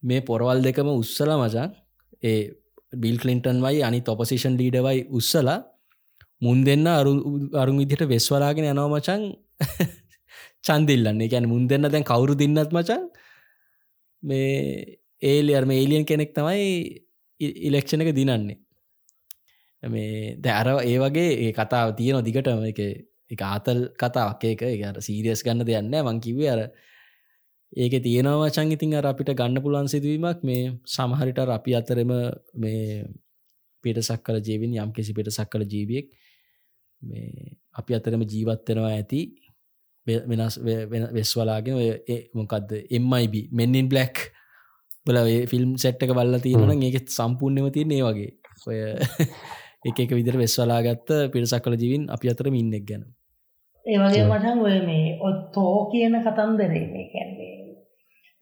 මේ 0.03 0.21
පොරවල් 0.23 0.61
දෙකම 0.63 0.89
උත්සල 0.93 1.33
මචන් 1.35 1.71
ඒ 2.23 2.41
බිල් 2.97 3.17
කලින්ටන් 3.19 3.59
වයි 3.67 3.83
අනි 3.83 4.01
ඔපසිෂන් 4.15 4.59
ලීඩවයි 4.61 5.07
උත්සලා 5.11 5.59
මුන් 6.41 6.65
දෙන්න 6.65 6.87
අරු 6.91 7.13
අරුන් 7.55 7.81
විදිහට 7.81 8.09
වෙස්වලාගෙන 8.09 8.69
යනවමචන් 8.73 9.23
චන්දිල්ලන්නේ 10.67 11.31
ගැන 11.33 11.47
මුන් 11.49 11.67
දෙන්න 11.69 11.87
දැන් 11.87 12.05
කවුරු 12.05 12.35
දින්නත් 12.35 12.73
මචන් 12.73 13.03
මේ 14.23 14.99
ඒලියර්ම 15.23 15.71
ඒලියන් 15.71 16.05
කෙනෙක් 16.05 16.35
තමයි 16.35 16.67
e-, 17.41 17.57
ඉලෙක්ෂණ 17.69 18.05
එක 18.05 18.15
දිනන්නේ. 18.15 18.59
මේ 19.83 20.37
දැර 20.39 20.69
ඒ 20.81 20.99
වගේ 20.99 21.29
ඒ 21.39 21.53
කතාව 21.53 21.97
තියෙන 21.97 22.25
දිගටම 22.25 22.65
එක 22.65 22.81
එක 23.31 23.43
ආතල් 23.45 23.85
කතාවක්. 23.95 24.45
ඒක 24.45 24.63
එක 24.65 25.01
සීරියස් 25.01 25.45
ගන්න 25.45 25.67
දෙයන්න 25.67 25.95
මං 26.03 26.21
කිවේ 26.21 26.51
අර 26.51 26.63
ඒක 27.75 27.95
තියෙනවා 28.05 28.51
චංගිතින් 28.51 28.95
අර 28.95 29.07
අපිට 29.07 29.33
ගන්න 29.33 29.63
පුළුවන් 29.65 29.89
සිදුවීමක් 29.89 30.41
මේ 30.45 30.65
සමහරිට 30.87 31.39
අපි 31.49 31.75
අතරම 31.75 32.11
මේ 32.55 33.05
පිටසක් 33.85 34.21
කල 34.23 34.39
ජීවින් 34.41 34.77
යම් 34.77 34.93
කිසි 34.93 35.15
පිටසක් 35.15 35.49
කල 35.49 35.65
ජීවියෙක් 35.65 36.11
මේ 37.03 37.57
අපි 37.73 37.93
අතරම 37.95 38.23
ජීවත්වෙනවා 38.25 38.93
ඇති 38.93 39.21
වෙනස් 40.07 40.59
වෙස්වලාගෙන 41.13 41.77
මොකක්ද 42.35 42.71
එම්යිබ 42.91 43.35
මෙන්නින් 43.53 43.89
බ්ලක් 43.89 44.17
බල 45.07 45.19
ෆිල්ම් 45.47 45.75
සෙට්ක 45.77 46.11
බල්ල 46.11 46.39
තියෙන 46.41 46.83
ඒක 46.83 47.09
සම්පූර්ණයම 47.09 47.71
තියන්නේ 47.71 48.03
වගේ. 48.03 48.31
ඔය 48.67 48.79
එක 49.89 49.99
එක 49.99 50.13
විදිර 50.13 50.39
වෙස්වලා 50.39 50.83
ගත්ත 50.83 51.33
පිරිසක් 51.33 51.63
කල 51.63 51.77
ජීවින් 51.77 52.07
අපි 52.09 52.31
අතරම 52.31 52.55
ඉන්නෙක් 52.55 52.85
ගැන. 52.85 53.03
ඒවගේ 53.85 54.25
මටන් 54.25 54.59
ඔය 54.61 54.79
මේ 54.83 55.19
ඔත්තෝ 55.21 55.91
කියන 55.91 56.19
කතන්දරේ 56.21 56.87
මේ 56.89 57.09
කැන්නේ 57.09 57.53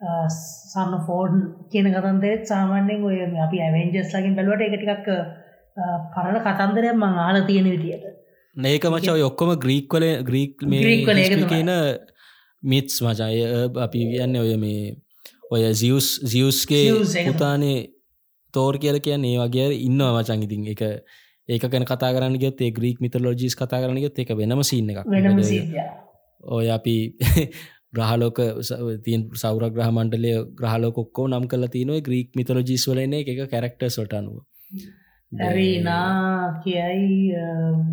සන්න 0.01 0.97
ෆෝඩ් 1.07 1.37
කියන 1.73 1.89
කතන්දෙත් 1.91 2.47
සාමාන්‍යෙන් 2.47 3.05
ඔය 3.05 3.20
අපි 3.39 3.59
ඇවෙන්ජස් 3.61 4.15
ලකින් 4.15 4.37
බැලුවට 4.37 4.66
එකටිකක් 4.66 5.09
පරණ 6.12 6.41
කතන්දරයක් 6.47 6.97
මං 6.97 7.20
ආල 7.20 7.41
තියෙන 7.47 7.69
විදියට 7.69 8.10
ඒක 8.65 8.85
මචා 8.87 9.16
ඔක්කොම 9.23 9.55
ග්‍රීක් 9.57 9.95
වල 9.95 10.07
ග්‍රීක් 10.23 10.53
කියන 11.47 11.73
මිත්ස් 12.62 13.01
මචාය 13.03 13.41
අපි 13.78 14.05
කියන්න 14.11 14.37
ඔය 14.37 14.57
මේ 14.57 14.93
ඔය 15.51 15.62
සිියස් 15.74 16.09
සිියස්ගේ 16.24 16.85
පුතානේ 17.27 17.78
තෝර් 18.55 18.78
කියල 18.78 19.01
කියන්න 19.01 19.24
ඒ 19.24 19.39
වගේ 19.39 19.66
ඉන්නවා 19.78 20.12
මචන් 20.16 20.47
ඉතින්. 20.47 20.69
එක 20.69 20.82
ඒක 21.49 21.66
ගැන 21.66 21.85
කතා 21.85 22.12
කරන්න 22.15 22.39
ගත් 22.39 22.61
ඒ 22.61 22.70
ග්‍රීක් 22.70 23.01
මිතලෝජිස් 23.01 23.57
කතා 23.57 23.82
කරන්න 23.82 24.01
ගත් 24.01 24.24
එක 24.24 24.32
වෙනම 24.37 24.62
සින්න 24.62 24.91
එකක්. 24.91 25.05
ඔය 26.45 26.70
අපි 26.70 26.97
ග්‍රහලෝක 27.95 28.39
තියන් 29.05 29.27
සෞරග්‍රහ 29.35 29.91
මණ්ඩලය 29.91 30.32
ග්‍රහලෝකොක්කෝ 30.55 31.27
නම් 31.28 31.47
කල 31.51 31.66
තියනව 31.69 32.01
ග්‍රීක් 32.03 32.37
මිතලෝජිස් 32.37 32.87
වලන 32.89 33.16
එක 33.20 33.31
කැරක්ට 33.51 33.89
සොටනුව 33.91 34.37
ඇරීනා 35.32 36.61
කියයි 36.65 37.35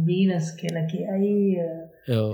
වීනස් 0.08 0.48
කියල 0.60 0.78
කියයි 0.92 1.58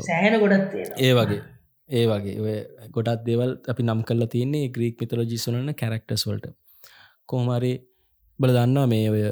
සෑහන 0.07 0.39
ගොඩත් 0.39 0.75
ඒ 0.97 1.13
වගේ 1.17 1.41
ඒ 1.89 2.05
වගේ. 2.07 2.35
ඔය 2.41 2.55
ගොඩත් 2.91 3.25
දෙවල් 3.25 3.51
අපි 3.71 3.83
නම් 3.83 4.03
කල්ල 4.09 4.25
තියන්නේ 4.35 4.69
ග්‍රීක් 4.75 5.01
මිතලෝජිස්වලන 5.01 5.73
කැරක්ටස් 5.81 6.27
වලට. 6.27 6.53
කෝමරි 7.29 7.73
බල 8.39 8.55
දන්නවා 8.57 8.87
මේ 8.87 9.09
ඔය 9.09 9.23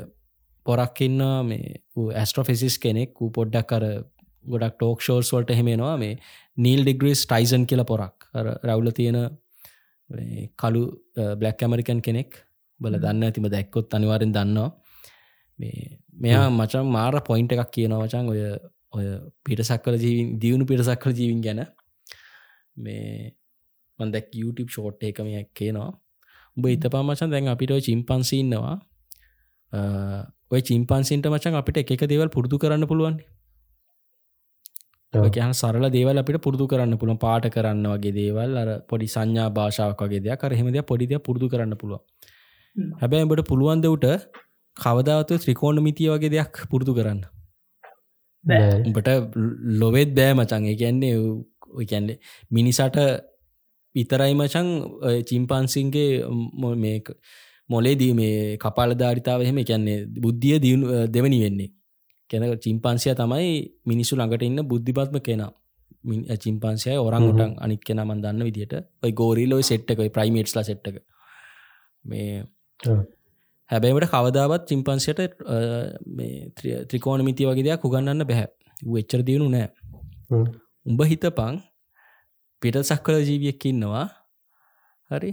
පොරක්කින්නවා 0.66 1.44
මේ 1.44 1.80
ඇස්ට්‍රොෆෙසිස් 2.22 2.78
කෙනෙක් 2.78 3.16
වූ 3.22 3.32
පොඩ්ඩක් 3.38 3.72
කර 3.72 3.86
ගොඩක් 4.46 4.76
ටෝක් 4.76 5.02
ෂෝල්ස් 5.02 5.32
වලට 5.34 5.58
හෙමෙනවා 5.60 5.96
මේ 6.04 6.20
නීල් 6.58 6.84
ඩිග්‍රිස් 6.84 7.26
ටයිසන් 7.26 7.66
කියල 7.66 7.86
පොරක්. 7.86 8.28
රවුල 8.68 8.92
තියෙන 8.92 9.20
කලු 10.62 10.84
බ්ලක් 11.40 11.64
ඇමරිකන් 11.64 12.02
කෙනෙක්. 12.02 12.32
බල 12.80 12.96
දන්න 13.00 13.24
ඇතිම 13.24 13.48
දැක්කොත් 13.56 13.94
අනිවාරෙන් 13.94 14.36
දන්නවා 14.36 14.70
මේ 15.62 15.82
මෙයා 16.24 16.46
මචන් 16.52 16.88
මාර 16.96 17.16
පොයින්ට 17.30 17.56
එකක් 17.56 17.72
කියනවා 17.76 18.02
වචන් 18.04 18.32
ඔය 18.34 18.42
ඔය 18.98 19.06
පිටසක් 19.46 19.84
කල 19.86 19.98
ජීවින් 20.04 20.30
දියුණු 20.44 20.70
පිටසක් 20.72 21.02
කල 21.04 21.18
ජීවින් 21.20 21.42
ගැන. 21.46 21.62
මේ 22.78 23.34
මන්දැක් 24.00 24.32
YouTube 24.42 24.72
ෂෝට් 24.72 25.04
එකම 25.10 25.30
කියනවා. 25.60 25.90
උඹ 26.58 26.72
ඉත 26.76 26.88
පාමචන් 26.96 27.36
දැන් 27.36 27.52
අපිට 27.56 27.76
චිම්පන්සින්නවා 27.90 28.78
ඔය 30.52 30.62
චිම්පන්සින්ට 30.70 31.32
මචන් 31.34 31.62
අපිට 31.62 31.84
එක 31.84 32.08
දේවල් 32.14 32.34
පුරුදු 32.38 32.62
කරන්න 32.64 32.90
පුළුවන්. 32.92 33.22
යන 35.14 35.54
සරල 35.54 35.86
දේවල් 35.96 36.24
අපිට 36.24 36.44
පුරදු 36.46 36.66
කරන්න 36.72 37.00
පුළුවන්. 37.00 37.22
පාට 37.26 37.48
කරන්න 37.56 37.88
වගේ 37.94 38.16
දේවල් 38.20 38.60
අර 38.62 38.70
පොඩි 38.90 39.14
සංඥා 39.16 39.50
භාෂාවක් 39.58 40.04
වගේ 40.06 40.24
දෙයක්. 40.28 40.42
කරහෙමද 40.42 40.82
පොඩිද 40.92 41.16
පුරදු 41.28 41.52
කරන්න 41.54 41.80
පුළුව 41.84 42.02
හැබැයි 43.02 43.28
බට 43.32 43.48
පුළුවන්ද 43.48 43.86
උට 43.86 44.06
කවදාවතු 44.78 45.38
ත්‍රිකෝණ 45.38 45.84
මිතිය 45.84 46.10
වගේ 46.10 46.34
දෙයක් 46.36 46.64
පුරුදු 46.70 46.94
කරන්න. 46.98 47.22
උඹට 48.88 49.10
ලොවෙත් 49.82 50.16
බෑ 50.18 50.34
මචන් 50.34 50.66
එකන්නේ 50.74 51.16
කැන්නේ 51.90 52.18
මිනිසට 52.52 52.98
විතරයි 53.96 54.34
මචන් 54.34 54.68
චිම්පන්සින්ගේ 55.30 56.10
මේ 56.76 56.98
මොලේදී 57.70 58.14
මේ 58.14 58.58
කපාල 58.58 58.92
ධාරිතාව 58.96 59.42
එහෙම 59.42 59.60
කියන්නේ 59.64 60.00
බුද්ධිය 60.24 60.58
දියුණු 60.60 60.88
දෙවනි 61.08 61.40
වෙන්නේ. 61.44 61.72
කැන 62.30 62.44
චිම්පන්සිය 62.58 63.16
තමයි 63.16 63.50
මිනිස්සු 63.86 64.14
ළඟට 64.16 64.44
ඉන්න 64.44 64.64
බුද්ධිපත්ම 64.64 65.18
කෙනා. 65.28 65.52
චිම්පන්සිය 66.44 66.98
ඔරන් 66.98 67.24
ටන් 67.28 67.52
අනිත් 67.60 67.82
කෙන 67.84 68.02
මන් 68.02 68.22
දන්න 68.24 68.46
විදිට 68.48 68.74
ඔයි 69.04 69.14
ගෝරීලෝයි 69.14 69.64
සෙට්ටකයි 69.64 70.10
ප්‍රයිමේට්ස්ලා 70.10 70.64
සෙට්ටක 70.64 70.98
මේ 72.06 72.44
හැබැයිමට 73.72 74.12
කවදාවත් 74.14 74.66
චිම්පන්සියට 74.70 75.22
ත්‍රිකෝණ 76.90 77.24
මිති 77.24 77.48
වගේ 77.50 77.66
දෙයක් 77.68 77.86
උගන්නන්න 77.86 78.28
බැහැ. 78.32 78.48
වෙච්චර 78.96 79.22
දියුණු 79.28 79.48
නෑ. 79.50 79.68
උඹ 80.86 81.02
හිතපං 81.04 81.62
පිට 82.62 82.78
සක්කල 82.82 83.22
ජීවියක්කින්නවා 83.30 84.06
හරි? 85.12 85.32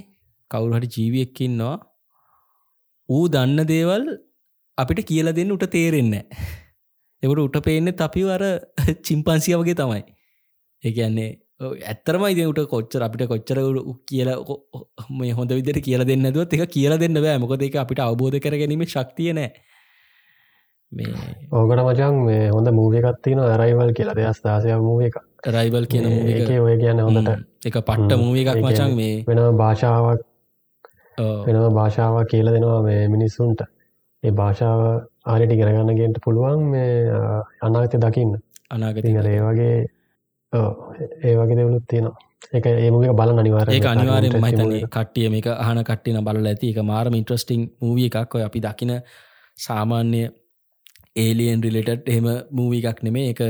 කවුරුහට 0.50 0.96
ජීවියක්කින්නවා 0.96 1.76
ඌ 3.08 3.24
දන්න 3.28 3.66
දේවල් 3.66 4.06
අපිට 4.78 5.02
කියල 5.06 5.32
දෙන්න 5.32 5.52
උට 5.52 5.66
තේරෙන්නේ 5.70 6.24
එකට 7.22 7.38
උට 7.38 7.58
පේන්න 7.64 7.92
අපි 8.00 8.24
අර 8.30 8.44
චිම්පන්සිය 9.06 9.56
වගේ 9.56 9.74
තමයි. 9.74 10.02
ඒන්නේ 10.84 11.30
ඇත්තරම 11.60 12.24
ඉදට 12.24 12.68
කොච්චර 12.70 13.02
අපිට 13.02 13.28
කොච්චර 13.28 13.58
කියල 14.06 14.28
මේ 15.18 15.32
හොඳ 15.32 15.50
විදිට 15.50 15.80
කියල 15.82 16.04
දෙන්න 16.04 16.30
දුවත් 16.32 16.54
එක 16.54 16.70
කියල 16.70 16.94
දෙන්න 16.98 17.14
බෑ. 17.16 17.38
මොකද 17.38 17.62
එක 17.62 17.76
අපිට 17.76 18.00
අවබෝධ 18.00 18.38
කර 18.40 18.54
ගැනීම 18.54 18.84
ශක්තිය 18.86 19.32
නෑ. 19.32 19.50
මේ 20.92 21.14
ඕකට 21.52 21.82
මචන් 21.86 22.22
මේ 22.26 22.46
හොඳ 22.50 22.70
මූවකත්තින 22.70 23.42
රයිවල් 23.62 23.92
කියලා. 23.92 24.14
දෙයක් 24.14 24.40
දාසය 24.44 24.78
මූව 24.78 25.02
එක. 25.08 25.18
රයිවල් 25.48 25.86
කියන 25.86 26.06
ඔය 26.60 26.78
කියන්න 26.78 27.00
හොඳට. 27.00 27.44
එක 27.64 27.82
පට්ට 27.82 28.22
මූව 28.22 28.36
එකක් 28.36 28.62
මචන් 28.62 28.96
මේ. 28.96 29.18
වෙන 29.26 29.42
භාෂාවක් 29.56 30.24
වෙනම 31.18 31.74
භාෂාවක් 31.74 32.30
කියල 32.30 32.54
දෙනවා 32.54 32.80
මේ 32.82 33.04
මිනිස්සුන්ට. 33.08 33.66
ඒ 34.22 34.30
භාෂාව 34.32 34.80
ආරිටි 35.26 35.60
කරගන්නගෙන්ට 35.60 36.24
පුළුවන් 36.24 36.66
මේ 36.72 36.90
අනාගත 37.62 38.02
දකින්න. 38.04 38.42
අනාගත 38.70 39.16
අර 39.20 39.28
ඒ 40.52 41.34
වගේ 41.36 41.52
ඒ 41.52 41.56
දෙවලුත් 41.56 41.86
තියෙනවා. 41.86 42.16
එක 42.52 42.66
ඒමක 42.66 43.08
බල 43.12 43.30
අනිවාර 43.34 43.70
ඒක 43.70 43.86
අනිවාරෙන් 43.86 44.36
මහිතන්නේ 44.38 44.82
කට්ටිය 44.88 45.30
මේක 45.30 45.48
අහන 45.54 45.80
කට්ටින 45.84 46.20
බල 46.24 46.46
ඇති. 46.46 46.70
එක 46.70 46.84
මාරම 46.84 47.14
ඉන්ට්‍රස්ටිං 47.14 47.64
මූවිය 47.80 48.10
එකක්. 48.10 48.34
ඔය 48.34 48.42
අපි 48.42 48.60
දකින 48.60 48.94
සාමාන්‍ය 49.58 50.22
ඒලියන් 51.16 51.62
රිලෙටඩ් 51.62 52.08
එහෙම 52.08 52.30
මූවී 52.52 52.82
එකක් 52.82 53.02
නෙමේ 53.02 53.28
එක 53.32 53.42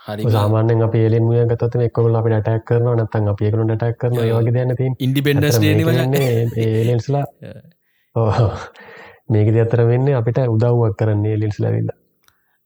හරි 0.00 0.30
සාමානෙන් 0.30 0.82
ඒලෙන් 0.94 1.24
මුය 1.24 1.40
ගතත 1.44 1.82
එක්කොල 1.82 2.18
අපි 2.20 2.32
ටක් 2.32 2.64
කරන 2.68 2.88
නත්තන් 2.94 3.30
අප 3.32 3.40
ඒකනු 3.40 3.66
ටක් 3.70 3.98
කරන 4.00 4.18
වගේ 4.20 4.54
දැන 4.56 4.76
ති 4.76 4.90
ඉන්ඩිපෙන්ඩස් 5.00 5.60
ඒලෙන්ස්ලා 5.64 7.24
මේකද 9.28 9.60
අතර 9.62 9.84
වෙන්න 9.90 10.10
අපිට 10.14 10.40
උදව්වක් 10.46 10.98
කරන්නේ 10.98 11.36
ලින්ස් 11.36 11.60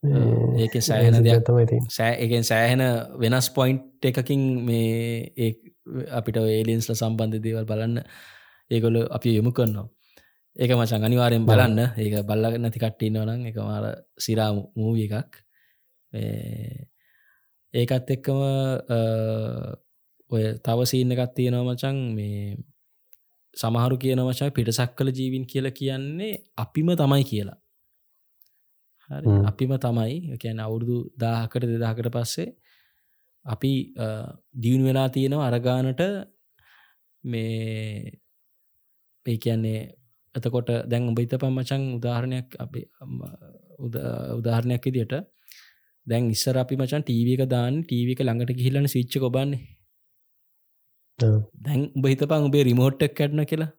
ලවිල්ලා 0.03 0.63
ඒක 0.63 0.75
සෑහෙන 0.81 1.25
දෙයක් 1.25 1.43
තමයි 1.43 1.67
ති 1.67 1.79
සෑ 1.91 2.15
එකෙන් 2.25 2.45
සෑහෙන 2.45 2.83
වෙනස් 3.19 3.51
පොයින්ට් 3.51 4.05
එකකින් 4.05 4.43
මේ 4.65 5.33
ඒ 5.37 5.51
අපිට 6.11 6.37
ඒලින්ස්ල 6.39 6.95
සම්බන්ධ 6.95 7.43
දේවල් 7.43 7.67
බලන්න 7.67 7.99
ඒගොල 8.71 8.97
අපි 9.11 9.37
යොමු 9.37 9.53
කරනවා. 9.53 9.89
ඒක 10.57 10.71
මචන් 10.71 11.05
අනිවාරයෙන් 11.05 11.47
බලන්න. 11.47 11.79
ඒක 11.97 12.15
බල්ලග 12.27 12.55
නැති 12.59 12.79
කට්ටින්න 12.79 13.21
වනන් 13.23 13.47
එක 13.51 13.59
මාර 13.59 13.85
සිරා 14.19 14.51
මූවිය 14.55 15.07
එකක්. 15.09 15.33
ඒකත් 17.75 18.11
එක්කම 18.11 18.41
ඔය 20.31 20.43
තව 20.65 20.79
සීන්න 20.87 21.15
එකත් 21.15 21.33
තියෙනව 21.35 21.63
මචන් 21.65 21.97
මේ 22.17 22.57
සමහරු 23.57 23.97
කියන 23.99 24.23
වචා 24.23 24.55
පිටසක් 24.55 24.95
කළ 24.95 25.11
ජීවින් 25.11 25.45
කියල 25.47 25.67
කියන්නේ 25.73 26.33
අපිම 26.57 26.95
තමයි 26.95 27.25
කියලා 27.25 27.59
අපිම 29.43 29.73
තමයි 29.77 30.39
කියන 30.39 30.59
අවුරුදු 30.61 30.97
දාහකට 31.17 31.65
දෙදාකට 31.65 32.09
පස්සේ 32.11 32.49
අපි 33.45 33.73
දියුණු 34.55 34.85
වෙලා 34.85 35.09
තියෙනවා 35.09 35.49
අරගානට 35.49 36.03
මේ 37.25 38.13
ඒ 39.27 39.37
කියන්නේ 39.37 39.81
එතකොට 40.35 40.71
දැන් 40.91 41.09
උඹ 41.09 41.19
හිත 41.19 41.35
පම්මචන් 41.35 41.83
උදාහරණයක් 41.99 42.47
අපි 42.59 42.81
උදාහරණයක් 44.37 44.85
විදියට 44.87 45.17
දැන් 46.07 46.31
ඉස්සර 46.31 46.57
අපි 46.57 46.75
මචන් 46.77 47.03
ටීව 47.03 47.29
එක 47.35 47.43
දාන්න 47.49 47.83
ටීව 47.83 48.09
එක 48.13 48.23
ළඟට 48.23 48.59
ගිහිල්ලන 48.59 48.89
සිච්ච 48.89 49.19
කොබන්නේ 49.19 49.65
දැන් 51.19 51.81
උඹ 51.89 52.07
හිතපන් 52.07 52.49
උබේ 52.49 52.65
රිමෝට්ටක් 52.65 53.15
කැටන 53.17 53.45
කියලා. 53.45 53.73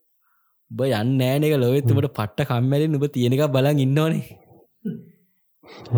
උබ 0.72 0.82
යන්න 0.88 1.18
නෑන 1.18 1.46
එක 1.46 1.56
ලොවෙත්තුමට 1.58 2.12
පට්ට 2.12 2.48
කම්මැලින් 2.50 2.98
උබ 2.98 3.06
තියෙනක 3.10 3.44
බලන් 3.54 3.80
ඉන්නවනේ 3.80 4.49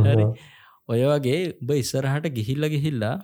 හරි. 0.05 0.25
ඔය 0.89 1.01
වගේ 1.05 1.41
උබ 1.53 1.69
ඉස්සරහට 1.73 2.31
ගිහිල්ල 2.31 2.65
ගිහිල්ලා 2.67 3.15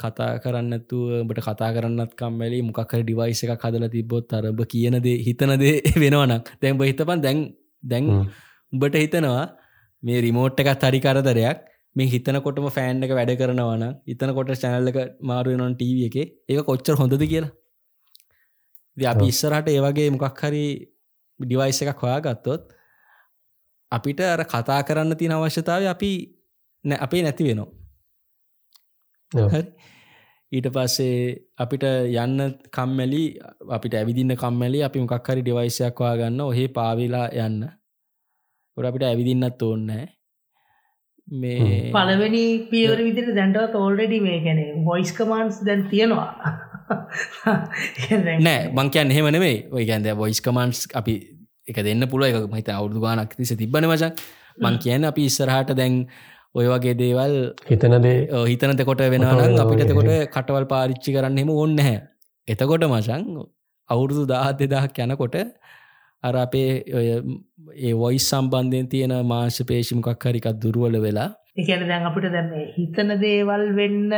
කතා 0.00 0.32
කරන්නතු 0.38 0.98
බට 1.28 1.46
කතා 1.46 1.70
කරන්නත් 1.72 2.12
කම්මැලි 2.14 2.58
මොකක්කර 2.62 3.00
ඩිවයිස 3.02 3.44
එක 3.44 3.54
කදල 3.58 3.86
තිබොත් 3.88 4.32
අරබ 4.32 4.60
කියනදේ 4.66 5.16
හිතනදේ 5.20 5.76
වෙනවනක් 6.02 6.50
දැන් 6.60 6.82
හිතපන් 6.82 7.22
දැන් 7.22 7.38
දැන් 7.82 8.04
උඹට 8.72 8.96
හිතනවා 8.96 9.44
මේ 10.02 10.20
රිමෝට් 10.20 10.60
එකත් 10.62 10.82
හරි 10.82 11.00
කරදරයක්. 11.00 11.58
මේ 11.96 12.08
හිතනකොටම 12.08 12.66
ෆෑන් 12.70 13.04
එක 13.04 13.12
වැඩ 13.18 13.32
කරනවන 13.40 13.84
ඉතනකොට 14.06 14.50
චැනල්ලක 14.54 14.98
මාරුවනොන් 15.22 15.76
ටීව 15.76 15.98
එක. 16.08 16.16
ඒක 16.48 16.60
කොච්චර 16.64 16.96
හොඳද 17.00 17.22
කියලා. 17.22 17.52
අපි 19.06 19.26
ඉස්සරහට 19.26 19.68
ඒවගේ 19.68 20.10
මොකක් 20.10 20.42
හරි 20.42 20.64
ඩිවයිස 21.40 21.80
එකක් 21.82 22.02
හොයා 22.02 22.20
ගත්තොත් 22.20 22.75
අපිට 23.92 24.20
අර 24.22 24.42
කතා 24.44 24.80
කරන්න 24.82 25.16
තින 25.16 25.32
අවශ්‍යතාව 25.32 25.86
අපි 25.86 26.10
අපේ 26.84 27.22
නැති 27.22 27.44
වෙනවා. 27.44 27.70
ඊට 30.52 30.68
පස්සේ 30.70 31.36
අපිට 31.58 31.84
යන්න 31.84 32.42
කම්මැලි 32.70 33.22
අපිට 33.70 33.94
ඇවිදින්න 33.94 34.36
කම්මැලි 34.36 34.82
අපි 34.82 35.00
මොකක් 35.00 35.28
හරි 35.28 35.42
ඩිවයිසයක් 35.42 36.00
වා 36.00 36.16
ගන්න 36.16 36.40
ඔහේ 36.40 36.68
පාවිලා 36.70 37.28
යන්න. 37.36 37.62
ොට 38.76 38.86
අපිට 38.86 39.04
ඇවිදින්නත් 39.04 39.62
ඕන්නෑ 39.62 40.06
මේ 41.28 41.90
පලවෙනි 41.92 42.44
පියවර 42.70 43.02
විදිර 43.02 43.34
දැන්ටවත් 43.34 43.74
ඕල්ඩඩි 43.74 44.20
මේ 44.20 44.40
ගැන 44.40 44.60
වොයිස් 44.84 45.12
කමන්ස් 45.12 45.64
දැන් 45.66 45.88
තියෙනවා. 45.90 46.30
නෑ 48.46 48.70
බංකයන් 48.70 49.10
එහෙම 49.10 49.30
නෙමේ 49.32 49.56
ඔය 49.72 49.86
ගැන්ද 49.86 50.06
වොයිස් 50.16 50.40
කමන්ස් 50.40 50.86
අපි 50.94 51.16
එක 51.68 51.78
දෙන්න 51.82 52.06
පුළුව 52.06 52.28
එක 52.30 52.48
මහිත 52.48 52.68
අවුදු 52.70 53.00
ගානක් 53.00 53.34
තිස 53.34 53.52
තිබන 53.54 53.86
මචක් 53.86 54.12
මං 54.58 54.78
කියන 54.78 55.04
අපි 55.04 55.22
ඉස්සරහට 55.26 55.72
දැන් 55.74 55.94
ඔය 56.54 56.66
වගේ 56.66 56.96
දේවල් 56.96 57.34
හිතනදේ 57.66 58.44
හිතන 58.44 58.74
දෙකොට 58.74 59.02
වෙනනම් 59.06 59.60
අපිට 59.60 59.86
තකොට 59.86 60.12
කටවල් 60.30 60.66
පාරිච්චි 60.66 61.16
කරන්න 61.16 61.40
හෙම 61.42 61.50
ඕන්න 61.52 61.78
හැ 61.80 61.96
එතකොට 62.48 62.86
මචන් 62.86 63.24
අවුරුදු 63.88 64.22
දාහත් 64.26 64.62
දෙදහක් 64.64 65.02
යනකොට 65.04 65.36
අර 66.24 66.34
අපේ 66.36 66.70
ඒ 67.80 67.92
වොයිස් 67.94 68.28
සම්බන්ධයෙන් 68.30 68.88
තියෙන 68.88 69.16
මාංශ 69.26 69.60
පේශිමකක් 69.64 70.24
හරිකත් 70.24 70.62
දුරුවල 70.62 70.98
වෙලා 71.00 71.28
එකන 71.56 71.84
දැන් 71.88 72.08
අපිට 72.08 72.30
දැම 72.30 72.48
හිතන 72.72 73.12
දේවල් 73.20 73.66
වෙන්න 73.78 74.16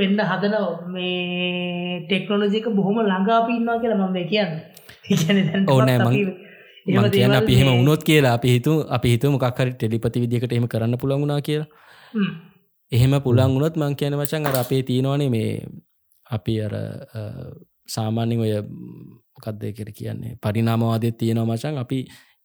වෙන්න 0.00 0.20
හදන 0.20 0.54
මේ 0.94 2.04
ටෙක්නොලජික 2.06 2.68
බොහොම 2.78 3.00
ළඟාපින්නවා 3.02 3.80
කියලා 3.82 4.08
මම 4.08 4.18
කියන්න. 4.32 4.52
ඕනෑ 5.68 5.98
මං 6.86 7.10
කියන 7.10 7.34
අපි 7.34 7.52
එහෙම 7.54 7.72
උනොත් 7.74 8.04
කියලා 8.04 8.34
අපි 8.38 8.54
හිතු 8.54 8.72
අපි 8.88 9.08
හිතු 9.14 9.30
මොකක්හරි 9.30 9.72
ටෙලිපති 9.74 10.22
විදිකට 10.22 10.52
එහෙම 10.52 10.68
කරන්න 10.68 10.98
පුළඟුණා 10.98 11.40
කියලා. 11.40 11.68
එහෙම 12.92 13.12
පුළන් 13.22 13.54
වුණොත් 13.54 13.76
මං 13.76 13.96
කියන 13.96 14.18
වචන් 14.20 14.46
අර 14.46 14.56
අපේ 14.64 14.82
තියෙනවානේ 14.82 15.30
මේ 15.30 15.52
අපි 16.26 16.54
අර 16.62 16.74
සාමාන්‍යෙන් 17.88 18.40
ඔය 18.40 18.52
මොකක්දය 19.36 19.72
කර 19.72 19.90
කියන්නේ 19.98 20.36
පරිනාමවාදය 20.42 21.12
තියෙනව 21.12 21.44
මචන් 21.46 21.78
අපි 21.84 21.98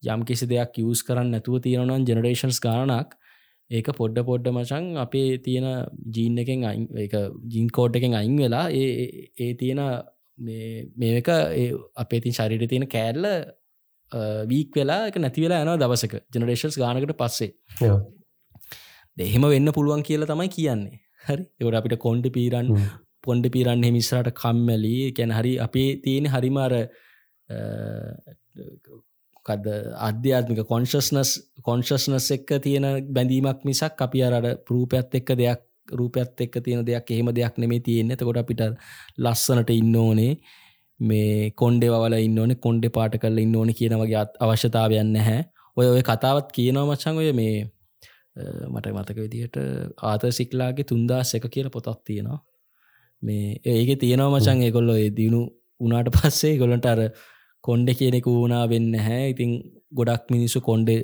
යම් 0.03 0.25
කිසි 0.25 0.45
දෙයක් 0.45 0.77
යස් 0.83 1.01
කරන්න 1.07 1.31
නැතුව 1.33 1.61
තියෙනවනම් 1.65 2.05
ජෙනරේෂන්ස් 2.09 2.59
ගානක් 2.65 3.15
ඒක 3.71 3.87
පොඩ්ඩ 3.97 4.25
පොඩ්ඩ 4.25 4.51
මචන් 4.51 4.97
අපේ 4.97 5.37
තියෙන 5.37 5.67
ජීන් 6.11 6.37
එකෙන් 6.37 6.65
එක 6.97 7.15
ජීන් 7.49 7.69
කෝඩ් 7.69 7.95
එකෙන් 7.95 8.13
අයින් 8.13 8.35
වෙලා 8.37 8.65
ඒ 8.71 9.29
ඒ 9.39 9.53
තියෙන 9.53 9.81
මේක 10.97 11.29
අපේ 11.95 12.19
තින් 12.19 12.33
ශරිට 12.33 12.67
තියෙන 12.69 12.87
කෑල්ල 12.87 13.25
වීක් 14.47 14.75
වෙලා 14.75 15.07
එක 15.07 15.17
නැති 15.17 15.41
වෙලා 15.41 15.63
යන 15.63 15.79
දවසක 15.79 16.21
ජනරේෂන්ස් 16.29 16.77
ගානකට 16.77 17.15
පස්සේ. 17.17 17.51
දෙහෙම 19.17 19.49
වෙන්න 19.49 19.71
පුළුවන් 19.71 20.03
කියලා 20.03 20.27
තමයි 20.27 20.49
කියන්නේ. 20.49 21.01
හරි? 21.25 21.43
එවට 21.59 21.75
අපිට 21.75 21.99
කොන්්ඩ 21.99 22.29
පීරන් 22.29 22.69
පොන්්ඩ 23.23 23.49
පිරන්න 23.49 23.83
හිමිස්රට 23.83 24.31
කම්මැලි. 24.33 25.11
කැන 25.13 25.31
හරි 25.31 25.57
අපේ 25.59 25.89
තියෙන 26.03 26.27
හරිමාර 26.27 26.73
කද 29.45 29.75
අධ්‍යාත්මික 30.07 30.61
කොන්ශස්නස් 30.65 31.31
කොන්ශස්නස් 31.61 32.27
එක්ක 32.37 32.51
තියෙන 32.63 32.85
බැඳීමක් 33.09 33.63
මිසක් 33.63 34.01
අපි 34.01 34.23
අරට 34.23 34.65
පරූපයත් 34.67 35.17
එක්ක 35.19 35.31
දෙයක් 35.41 35.61
රූපයත් 35.91 36.41
එක්ක 36.41 36.55
තියෙන 36.63 36.85
දෙයක් 36.85 37.11
එහෙම 37.11 37.29
දෙයක් 37.31 37.57
නෙමේ 37.57 37.79
තියෙන්නේ. 37.79 38.15
තකොට 38.15 38.37
අපිට 38.37 38.61
ලස්සනට 39.17 39.69
ඉන්න 39.71 39.95
ඕනේ 39.95 40.33
මේ 40.99 41.51
කොන්්ඩෙ 41.51 41.91
වල 41.93 42.17
ඉන්න 42.19 42.39
ඕනේ 42.39 42.55
කොන්්ඩෙ 42.57 42.89
පාට 42.89 43.17
කරල 43.17 43.37
ඉන්න 43.37 43.55
ඕන 43.55 43.73
කියන 43.73 43.95
වගේ 44.01 44.25
අවශ්‍යතාවයන්න 44.39 45.15
හැ 45.19 45.39
ඔය 45.77 45.87
ඔය 45.87 46.01
කතාවත් 46.01 46.51
කියනවා 46.51 46.85
මචන් 46.87 47.17
ඔය 47.17 47.31
මේ 47.33 47.55
මට 48.67 48.93
මතක 48.93 49.17
විදිහට 49.17 49.57
ආත 50.03 50.25
සික්ලාගේ 50.31 50.85
තුන්දස් 50.85 51.35
එක 51.35 51.47
කියල 51.49 51.69
පොතක් 51.69 52.01
තියෙනවා. 52.03 52.39
මේ 53.23 53.59
ඒක 53.65 53.99
තියෙනවා 53.99 54.33
මචන් 54.33 54.63
ඒකොල්ලො 54.63 54.97
දියුණු 55.17 55.41
උනාට 55.81 56.11
පස්සේ 56.15 56.57
ගොලන්ට 56.57 56.85
අර 56.85 57.01
කොන්්ඩ 57.67 57.89
කියනෙකු 57.99 58.31
වුණා 58.37 58.63
වෙන්න 58.73 58.93
හැ 59.07 59.23
ඉතින් 59.33 59.51
ගොඩක් 59.99 60.31
මිනිස්සු 60.35 60.61
කොන්්ඩෙ 60.69 60.95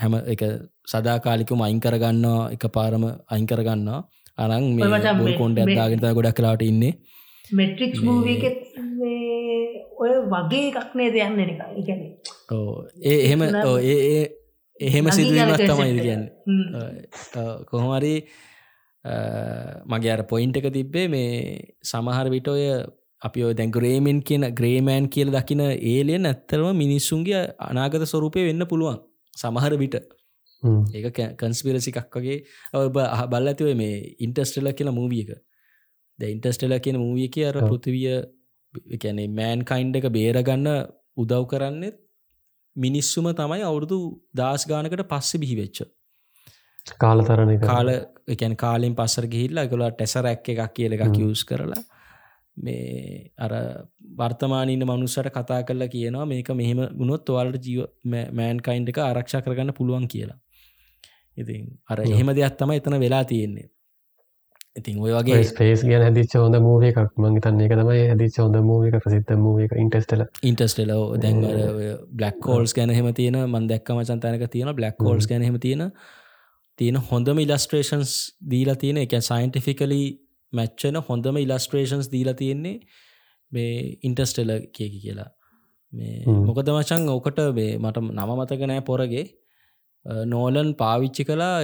හැම 0.00 0.14
එක 0.34 0.42
සදාකාලිකම 0.86 1.64
අයින් 1.66 1.80
කරගන්නවා 1.80 2.50
එක 2.56 2.66
පාරම 2.76 3.04
අයින් 3.28 3.46
කරගන්නවා. 3.46 4.00
අනං 4.38 4.64
මේ 4.76 5.38
කොන්ඩ 5.38 5.58
ඇදාගෙනත 5.58 6.06
ගොඩක් 6.18 6.36
කලාට 6.38 6.62
ඉන්නේ. 6.62 6.92
මෙට්‍රික්ස් 7.50 8.00
ඔය 10.02 10.12
වගේ 10.32 10.62
එකක්නේ 10.70 11.10
දෙයන්න 11.16 11.40
එක 11.44 11.60
එකන 11.80 12.00
ඕ 12.52 12.86
ඒ 13.02 13.18
එහෙම 13.26 13.42
ඒ 13.42 14.22
එහෙම 14.80 15.10
සිදුවීමක් 15.16 15.62
තමයි 15.70 16.00
කියන්න. 16.06 16.24
කොහොමරි 17.70 18.14
මගේ 19.92 20.12
අර 20.14 20.22
පොයින්ට 20.32 20.58
එක 20.60 20.72
තිබ්බේ 20.78 21.06
මේ 21.14 21.30
සමහර 21.82 22.26
විට 22.34 22.48
ඔය 22.48 22.64
අපි 23.22 23.46
දැන් 23.52 23.70
ග්‍රේමෙන් 23.70 24.18
කියන 24.22 24.48
ග්‍රේමෑන් 24.52 25.08
කියල 25.08 25.30
දකින 25.30 25.62
ඒලියන් 25.92 26.26
ඇත්තරම 26.26 26.76
මිනිස්සුන්ගේ 26.76 27.42
අනාගත 27.60 28.04
ස්වරූපය 28.04 28.44
වෙන්න 28.48 28.66
පුළුවන් 28.66 28.98
සමහර 29.36 29.78
විට. 29.78 29.96
ඒක 30.94 31.18
කන්ස්පිරසිකක් 31.36 32.16
වගේ. 32.16 32.38
ඔබ 32.74 32.98
බල් 33.30 33.48
ඇතිව 33.48 33.72
මේ 33.76 33.96
ඉන්ටස්ටෙල 34.18 34.72
කියලා 34.72 34.98
මූවියක 35.00 35.32
ද 36.18 36.22
ඉන්ටස්ටෙල 36.26 36.74
කියන 36.80 36.98
මූවිය 36.98 37.28
කිය 37.28 37.48
අර 37.48 37.58
පෘතිවිය 37.62 38.14
කැනෙ 38.98 39.24
මෑන් 39.30 39.64
කයින්් 39.64 39.94
එක 39.94 40.08
බේරගන්න 40.10 40.68
උදව් 41.16 41.46
කරන්නෙත් 41.46 41.96
මිනිස්සුම 42.76 43.26
තමයි 43.32 43.62
අවුරුදු 43.62 43.98
දස් 44.34 44.66
ගානකට 44.66 45.04
පස්සෙ 45.08 45.38
බිහිවෙච්ච 45.38 45.82
කාලතරණ 46.98 47.58
කාල 47.62 47.88
එකන් 48.28 48.54
කාලින් 48.56 48.94
පස්සර 48.94 49.26
ගිහිල්ලා 49.26 49.66
ගොලා 49.66 49.90
ටෙසරැක් 49.92 50.48
එකක් 50.48 50.72
කියල 50.74 50.96
එකක් 50.96 51.18
යස් 51.22 51.44
කරලා 51.44 51.82
මේ 52.56 53.32
අර 53.38 53.52
වර්තමානීන 54.18 54.84
මනුස්සට 54.84 55.30
කතා 55.30 55.62
කරලා 55.64 55.88
කියනවා 55.88 56.26
මේක 56.26 56.48
මෙහෙම 56.52 56.80
ගුණොත් 56.98 57.28
ඔයාලට 57.28 57.64
ජීව 57.64 57.84
මෑන් 58.32 58.60
කයින්් 58.60 58.88
එක 58.88 58.98
ආරක්ෂා 59.00 59.42
කරගන්න 59.42 59.74
පුළුවන් 59.74 60.08
කියලා. 60.08 60.38
ඉතින් 61.36 61.68
අර 61.88 62.00
එහෙම 62.00 62.34
දෙයක් 62.34 62.56
තම 62.56 62.72
එතන 62.72 62.98
වෙලා 63.00 63.24
තියෙන්නේ. 63.24 63.68
ඉතින් 64.76 64.98
ඔය 64.98 65.12
වගේ 65.12 65.42
ස්පේස් 65.44 65.82
ගැන 65.84 66.02
හැදිච 66.02 66.34
හොඳ 66.34 66.56
මූව 66.64 66.84
එකක් 66.88 66.98
මං 67.18 67.34
තන්නේ 67.40 67.66
එක 67.66 67.74
තමයි 67.74 68.04
හැදිච 68.04 68.38
හොඳ 68.40 68.56
මූව 68.62 68.86
එක 68.88 68.96
ප්‍රසිද්ධ 69.04 69.32
මූව 69.36 69.58
එක 69.64 69.74
ඉන්ටස්ටල 69.76 70.24
ඉන්ටස්ටල 70.50 70.92
දැන් 71.20 71.40
බ්ලක් 72.12 72.38
කෝල්ස් 72.40 72.72
ගැන 72.78 72.92
හෙම 72.92 73.08
තියෙන 73.12 73.36
මන් 73.42 73.68
දැක්ක 73.68 73.92
මචන්තනක 73.92 74.48
තියෙන 74.48 74.72
බ්ලක් 74.74 74.96
කෝල්ස් 74.98 75.28
ගැන 75.28 75.44
හෙම 75.44 75.58
තියෙන 75.60 75.90
තියෙන 76.78 77.00
හොඳම 77.10 77.42
ඉලස්ට්‍රේෂන්ස් 77.44 78.14
දීලා 78.50 78.76
තියෙන 78.76 79.02
එක 79.02 79.16
සයින්ටිෆිකලි 79.20 80.02
මැච්චන 80.52 80.98
හොඳම 81.08 81.38
ඉලස්ට්‍රේෂන්ස් 81.44 82.10
දීලා 82.14 82.34
තියෙන්නේ 82.34 82.76
මේ 83.52 83.72
ඉන්ටස්ටෙල 84.02 84.52
කියකි 84.74 84.98
කියලා. 84.98 85.30
මේ 85.92 86.36
මොකද 86.48 86.68
මචන් 86.74 87.08
ඕකට 87.14 87.40
මේ 87.58 87.78
මට 87.78 88.04
නම 88.08 88.36
මතක 88.36 88.70
නෑ 88.70 88.84
පොරගේ. 88.90 89.26
නෝලන් 90.26 90.70
පාවිච්චි 90.74 91.24
කලා 91.24 91.56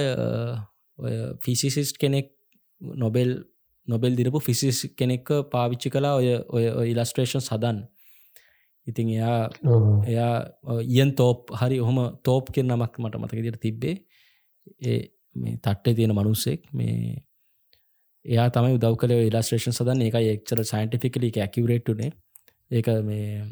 ෆිසිසිස්ට් 1.45 1.97
කෙනෙක් 1.97 2.27
නොබෙල් 2.81 3.31
නොබෙල් 3.87 4.13
දිරපු 4.15 4.39
ෆිසිස් 4.39 4.81
කෙනෙක්ක 4.99 5.29
පාවිච්චි 5.53 5.89
කලා 5.89 6.15
ඔය 6.19 6.29
ඔය 6.79 6.91
ඉලස්ට්‍රේෂන් 6.93 7.41
සදන් 7.41 7.79
ඉතින් 8.87 9.09
එයා 9.15 9.39
එයා 10.07 10.33
ඉයන් 10.89 11.11
තෝප් 11.15 11.51
හරි 11.61 11.79
ඔහොම 11.83 11.99
තෝප් 12.23 12.51
කෙන් 12.55 12.67
නමක් 12.67 12.93
මට 12.99 13.21
මතක 13.21 13.41
දිට 13.45 13.61
තිබ්බේ. 13.61 13.95
ඒ 14.81 14.99
මේ 15.35 15.57
තට්ටේ 15.57 15.95
තියෙන 15.97 16.15
මනුස්සෙක් 16.15 16.61
මේ 16.73 17.23
එයා 18.29 18.49
තමයි 18.49 18.75
උදව 18.77 18.95
කල 18.95 19.15
ඉලස්ට්‍රේෂන් 19.19 19.73
සදන් 19.73 20.03
එක 20.03 20.19
එක්චර 20.27 20.63
සයින්ටිෆිකලි 20.65 21.31
ඇකිවරේට්ටුනේ 21.37 22.11
ඒක 22.71 22.89
මේ 23.03 23.47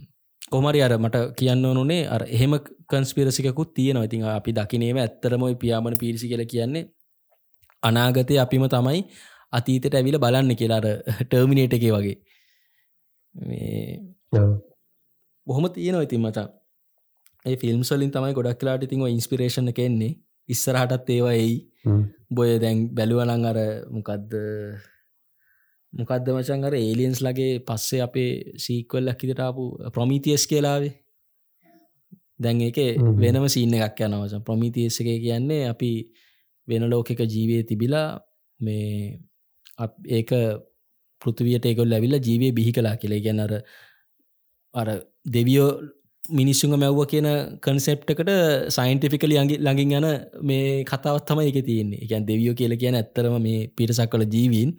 කොමරි 0.51 0.81
අර 0.81 0.93
මට 0.97 1.23
කියන්න 1.35 1.65
ඕනුනේ 1.65 2.03
අර 2.07 2.23
එහෙම 2.27 2.53
කන්ස්පිරසිකුත් 2.87 3.73
තියෙන 3.73 3.97
ඉතින් 3.99 4.27
අපි 4.31 4.51
දකිනේම 4.53 4.97
ඇත්තරමයි 4.97 5.55
පියාමන 5.55 5.97
පිරිසි 5.97 6.27
කියල 6.27 6.45
කියන්නේ 6.45 6.85
අනාගතය 7.83 8.39
අපිම 8.39 8.67
තමයි 8.67 9.01
අතීතයට 9.53 9.95
ඇවිල 9.95 10.19
බලන්න 10.19 10.55
කියලාර 10.55 10.87
ටර්මිනේට 11.21 11.73
එක 11.73 11.85
වගේ. 11.89 12.15
බොහොම 15.47 15.65
තියෙනවා 15.69 16.03
ඉතින් 16.03 16.21
මචා 16.21 16.47
ඒ 17.45 17.55
ෆිල්ම් 17.55 17.83
සලින් 17.83 18.11
තමයි 18.11 18.33
ගොඩක් 18.33 18.59
කලාට 18.59 18.83
ඉතින් 18.83 19.05
ඉන්ස්පිරේෂණ 19.07 19.73
කෙන්නේ 19.73 20.17
ඉස්සරහටත් 20.49 21.09
ඒවා 21.09 21.35
එයි 21.35 21.55
බොය 22.29 22.59
දැන් 22.59 22.87
බැලුවනං 22.95 23.49
අර 23.49 23.57
මොකක්ද 23.95 24.31
මොකක්ද 25.93 26.29
මචන් 26.33 26.67
අර 26.67 26.75
ඒලියන්ස් 26.75 27.21
ලගේ 27.25 27.59
පස්සේ 27.67 28.01
අපේ 28.01 28.31
සීක්වල්ලක් 28.63 29.21
හිතටාපු 29.23 29.63
ප්‍රමිතියස් 29.95 30.47
කියලාවේ? 30.51 30.93
දැන් 32.39 32.61
එක 32.61 32.79
වෙනම 33.21 33.47
සීන්න 33.49 33.77
එකක් 33.79 34.01
යනවච 34.07 34.41
ප්‍රමිතියස් 34.47 34.99
එක 35.01 35.09
කියන්නේ 35.25 35.69
අපි 35.73 35.91
වෙන 36.67 36.89
ලෝකෙක 36.91 37.21
ජීවය 37.25 37.63
තිබිලා 37.63 38.07
මේ 38.59 39.19
ඒක 40.17 40.31
පෘතිවියට 41.21 41.65
ඒකොල් 41.65 41.93
ඇවිල්ල 41.93 42.19
ජීවය 42.19 42.51
බිහි 42.57 42.71
කලා 42.73 42.97
කියලේ. 43.01 43.23
ගැන 43.25 43.39
අර 43.39 43.53
අර 44.73 44.89
දෙවියෝ 45.25 45.69
මිනිස්සුම 46.29 46.71
මැව්ව 46.75 47.01
කියන 47.07 47.27
කන්සෙප්ටකට 47.61 48.29
සයින්ටිෆිකලි 48.69 49.37
අගේ 49.37 49.59
ළඟින් 49.59 49.95
යන 49.99 50.07
මේ 50.43 50.83
කතාවත් 50.83 51.25
තම 51.25 51.41
එක 51.41 51.59
තියන්නේ. 51.65 52.03
එකන් 52.05 52.27
දෙවියෝ 52.27 52.55
කියල 52.55 52.75
කියන 52.77 52.95
ඇත්තරම 52.95 53.37
මේ 53.41 53.67
පිටසක් 53.69 54.09
කල 54.11 54.25
ජීවීන්. 54.27 54.75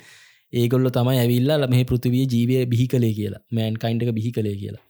ඒගොල්ල 0.53 0.91
තමයි 0.91 1.19
ඇවිල්ලා 1.19 1.69
මේ 1.69 1.85
පෘතිවිය 1.85 2.27
ජීවය 2.27 2.67
බිහි 2.67 2.87
කළේ 2.87 3.15
කියලා. 3.15 3.43
මෑන් 3.53 3.77
කයින්්ක 3.77 4.15
බිහි 4.15 4.33
කළේ 4.33 4.57
කියලා. 4.57 4.85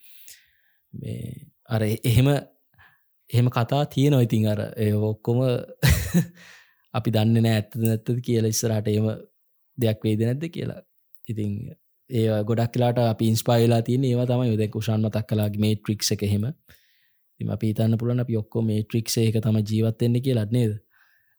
මේ 0.94 1.35
අර 1.68 1.82
එහෙම 1.82 2.28
එහෙම 3.30 3.51
කතා 3.51 3.82
තියෙනවා 3.86 4.22
ඉතින් 4.22 4.47
අර. 4.47 4.60
ඒ 4.76 4.93
ඔක්කොම 4.93 5.40
අපි 6.97 7.10
දන්න 7.10 7.43
නෑ 7.43 7.59
ඇත්ත 7.59 7.76
නැත්තද 7.82 8.22
කියලා 8.22 8.55
ඉස්සරට 8.55 8.89
එම 8.89 9.10
දෙයක් 9.78 10.01
වේද 10.05 10.24
නැද්ද 10.26 10.48
කියලා. 10.51 10.80
ඉතිං 11.28 11.52
ඒ 12.10 12.43
ගොඩක් 12.43 12.72
කලාට 12.74 12.98
අපි 13.05 13.30
ඉන්ස්පයිලා 13.32 13.82
තියන 13.82 14.05
ඒවා 14.05 14.26
තමයි. 14.26 14.51
යොද 14.51 14.64
කුෂාන් 14.70 15.02
මතක් 15.02 15.26
කලාගේ 15.28 15.60
මේ 15.60 15.74
ට්‍රික් 15.76 16.02
එක 16.14 16.22
හෙම 16.32 16.44
එම 17.40 17.48
අපි 17.51 17.74
තන්න 17.74 17.98
පුලන 17.98 18.20
අපි 18.20 18.36
ඔක්කො 18.36 18.62
මේ 18.62 18.85
ට්‍රික් 18.85 19.09
එක 19.20 19.40
තම 19.40 19.59
ජීවත්වෙන්නේ 19.62 20.24
කිය 20.24 20.35
ලත්නේද 20.35 20.78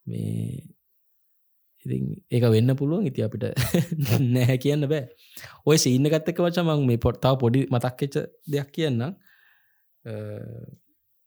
මේ 0.06 0.62
ඉති 1.86 1.98
ඒක 2.30 2.44
වෙන්න 2.46 2.76
පුළුවන්. 2.76 3.08
ඉති 3.08 3.24
අපිට 3.24 3.44
නැහැ 4.36 4.58
කියන්න 4.58 4.88
බෑ. 4.88 5.08
ඔය 5.66 5.78
සීන්න 5.78 6.06
ගත්තක 6.06 6.44
වචමං 6.46 6.86
මේ 6.86 6.98
පොට්තාව 6.98 7.40
පොඩි 7.40 7.66
මතක්කෙච්ච 7.72 8.16
දෙයක් 8.48 8.72
කියන්නම්. 8.72 9.16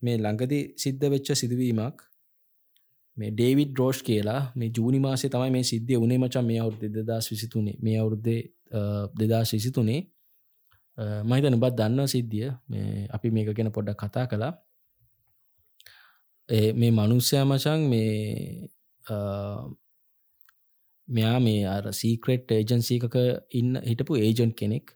මේ 0.02 0.16
ළඟදී 0.18 0.64
සිද්ධ 0.76 1.06
වෙච්ච 1.08 1.32
සිදුවීමක්. 1.34 2.02
මේ 3.16 3.30
ඩේවිඩ් 3.30 3.78
රෝෂ් 3.78 4.02
කියලා. 4.02 4.40
මේ 4.56 4.72
ජූනි 4.76 5.00
මාසේ 5.00 5.30
තමයි 5.30 5.50
මේ 5.50 5.64
සිද්ධිය 5.64 5.98
උනේ 5.98 6.18
මචන් 6.18 6.46
මේ 6.46 6.60
අවුරුදු 6.60 6.92
දෙදස් 7.00 7.30
විසිතුනේ. 7.32 7.76
මේ 7.80 7.98
අවුරුද්දේ 7.98 8.40
දෙදා 9.14 9.44
ශිසිතුනේ 9.44 10.00
මහිතන 10.98 11.56
බත් 11.56 11.74
දන්න 11.74 12.06
සිද්ධිය. 12.06 12.50
මේ 12.68 13.08
අපි 13.08 13.30
මේක 13.30 13.54
ගැන 13.56 13.72
පොඩ්ඩක් 13.72 14.00
කතා 14.00 14.26
කළා. 14.26 14.52
මේ 16.48 16.90
මනුස්්‍යයා 16.90 17.44
මචන් 17.44 17.80
මේ 17.88 18.68
මෙයා 21.08 21.38
මේ 21.40 21.66
අර 21.66 21.84
සීක්‍රෙට් 21.92 22.50
ඒජන්සීකක 22.50 23.16
ඉන්න 23.50 23.80
හිටපු 23.80 24.16
ඒජන්් 24.16 24.52
කෙනෙක්. 24.52 24.86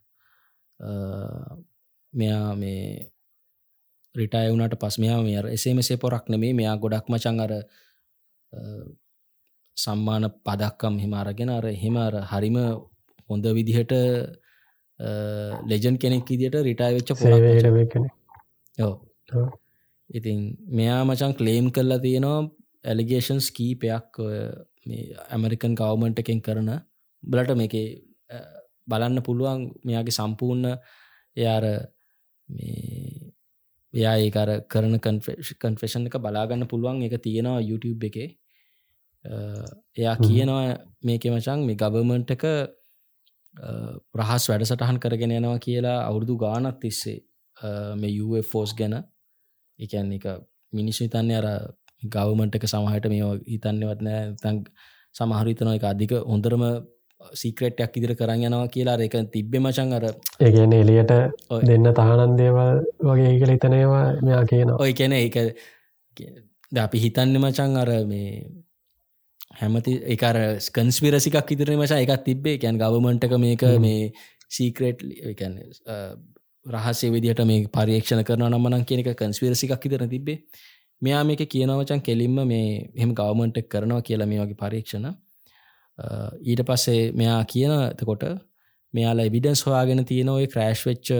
මෙයා 2.13 2.55
මේ 2.55 3.13
රිටය 4.15 4.47
වුණට 4.51 4.77
පස් 4.77 4.99
මෙයා 4.99 5.23
මේ 5.23 5.41
එසේ 5.51 5.75
මෙසේ 5.75 5.97
පොරක් 5.97 6.29
නෙමේ 6.29 6.53
මෙයා 6.53 6.77
ගොඩක් 6.77 7.09
මචන් 7.09 7.41
අර 7.41 7.53
සම්මාන 9.77 10.25
පදක්කම් 10.45 10.95
හිමාරගෙන 10.99 11.51
අර 11.51 11.65
හෙම 11.75 11.97
අර 11.99 12.15
හරිම 12.31 12.57
හොඳ 13.31 13.45
විදිහට 13.59 13.95
ලෙජන් 15.71 15.97
කෙනෙක් 16.03 16.31
ඉදිට 16.31 16.57
රිටයි 16.69 16.93
වෙච්ච 16.97 17.11
පොලට 17.21 17.47
කෙනෙ 17.93 18.11
ඉතින් 20.11 20.39
මෙයා 20.69 21.03
මචන් 21.05 21.33
ක්ලේම් 21.39 21.69
කරලා 21.77 22.03
තියෙනවා 22.05 22.39
ඇලිගේෂන්ස් 22.85 23.47
කීපයක් 23.57 24.21
ඇමරිකන් 25.35 25.75
කවමන්ට 25.75 26.23
එකෙන් 26.23 26.41
කරන. 26.47 26.71
බලට 27.23 27.57
මේක 27.61 27.75
බලන්න 28.91 29.23
පුළුවන් 29.27 29.63
මෙයාගේ 29.87 30.17
සම්පූර්ණ 30.19 30.67
එයාර 31.37 31.65
එයා 33.95 34.15
ඒකර 34.23 34.51
කරන 34.73 34.97
කන්ෆෙෂන් 35.03 36.09
එක 36.09 36.19
බලාගන්න 36.27 36.71
පුළුවන් 36.73 37.03
එක 37.09 37.19
තියෙනවා 37.27 37.67
YouTube 37.71 38.07
එකේ. 38.09 38.29
එයා 39.97 40.17
කියනවා 40.25 40.65
මේක 41.03 41.25
මචන් 41.35 41.67
මේ 41.69 41.81
ගවමන්ට 41.83 42.31
එක 42.37 42.45
රහස් 44.21 44.49
වැඩසටහන් 44.51 44.99
කරගෙන 45.05 45.37
යනවා 45.39 45.59
කියලා 45.67 45.99
අවුරුදු 46.09 46.37
ගානත් 46.45 46.81
තිස්සේ 46.81 47.19
මේ 47.97 48.43
ෆෝස් 48.53 48.75
ගැන. 48.75 48.97
එකන් 49.79 50.13
එක 50.19 50.27
මිනිස්සු 50.73 51.07
හිතන්න 51.07 51.33
අර 51.39 51.47
ගවමන්ට 52.15 52.59
එක 52.59 52.69
සමහට 52.73 53.09
මේ 53.09 53.31
හිතන්නවත් 53.53 54.03
නෑ. 54.03 54.35
තැන් 54.43 54.65
සමහරිතන 55.15 55.73
එක 55.73 55.89
අධික 55.93 56.13
හොඳරම 56.33 56.65
සීක්‍රට්යක් 57.41 57.97
ඉදිර 57.99 58.13
කරන්න 58.21 58.45
යනවා 58.49 58.69
කියලා. 58.75 58.99
එක 59.07 59.17
තිබ්බෙ 59.33 59.59
මචන් 59.59 59.97
අර 59.99 60.05
ඒගැන 60.41 60.73
එලියට 60.73 61.15
දෙන්න 61.71 61.89
තානන් 62.01 62.37
දේවල් 62.41 62.85
වගේ 63.09 63.33
කියල 63.41 63.55
හිතනේවා 63.55 64.05
මෙයා 64.23 64.45
කියන 64.53 64.77
ඔය 64.77 64.93
කැන 64.93 65.17
එක 65.17 65.37
අපි 66.85 66.99
හිතන්න 67.05 67.41
මචන් 67.41 67.77
අර 67.83 67.91
මේ 68.13 68.31
හැමති 69.51 69.99
එකර 70.07 70.37
ස්කන්ස්පිරසිකක් 70.61 71.53
ඉදිර 71.53 71.77
මචා 71.77 71.99
එකක් 71.99 72.25
තිබ්බේ. 72.25 72.57
කැන් 72.59 72.79
ගවමන්ටක 72.79 73.37
මේක 73.39 73.63
මේ 73.81 74.13
සීක්‍රේට් 74.51 75.03
රහසේ 76.67 77.11
විදිහට 77.11 77.45
මේ 77.45 77.67
පරීක්ෂණ 77.71 78.25
කරන 78.25 78.47
නම්මනන් 78.49 78.85
කියන 78.85 79.03
එක 79.03 79.13
කන්ස්පිරසිකක් 79.17 79.87
ඉදිර 79.87 80.03
තිබේ 80.09 80.39
මෙයා 81.03 81.23
මේක 81.25 81.43
කියනවචන් 81.47 82.03
කෙලින්ම 82.03 82.41
මේ 82.45 82.67
එහෙම 82.97 83.15
ගවමන්ට 83.15 83.69
කරනවා 83.69 84.03
කියලා 84.03 84.27
මේ 84.27 84.41
වගේ 84.43 84.61
පරීක්ෂණ 84.63 85.07
ඊට 86.45 86.63
පස්සේ 86.63 87.03
මෙයා 87.13 87.43
කියනතකොට 87.47 88.25
මෙයාලා 88.95 89.29
එවිඩන්ස් 89.31 89.63
හොයාගෙන 89.67 90.05
තියෙන 90.05 90.29
ඔය 90.29 90.47
ක්‍රෑශ් 90.47 90.83
වෙච්ච 90.87 91.13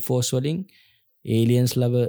ෆෝස් 0.00 0.32
වලින් 0.32 0.62
ඒලියන්ස් 1.24 1.76
ලව 1.76 2.04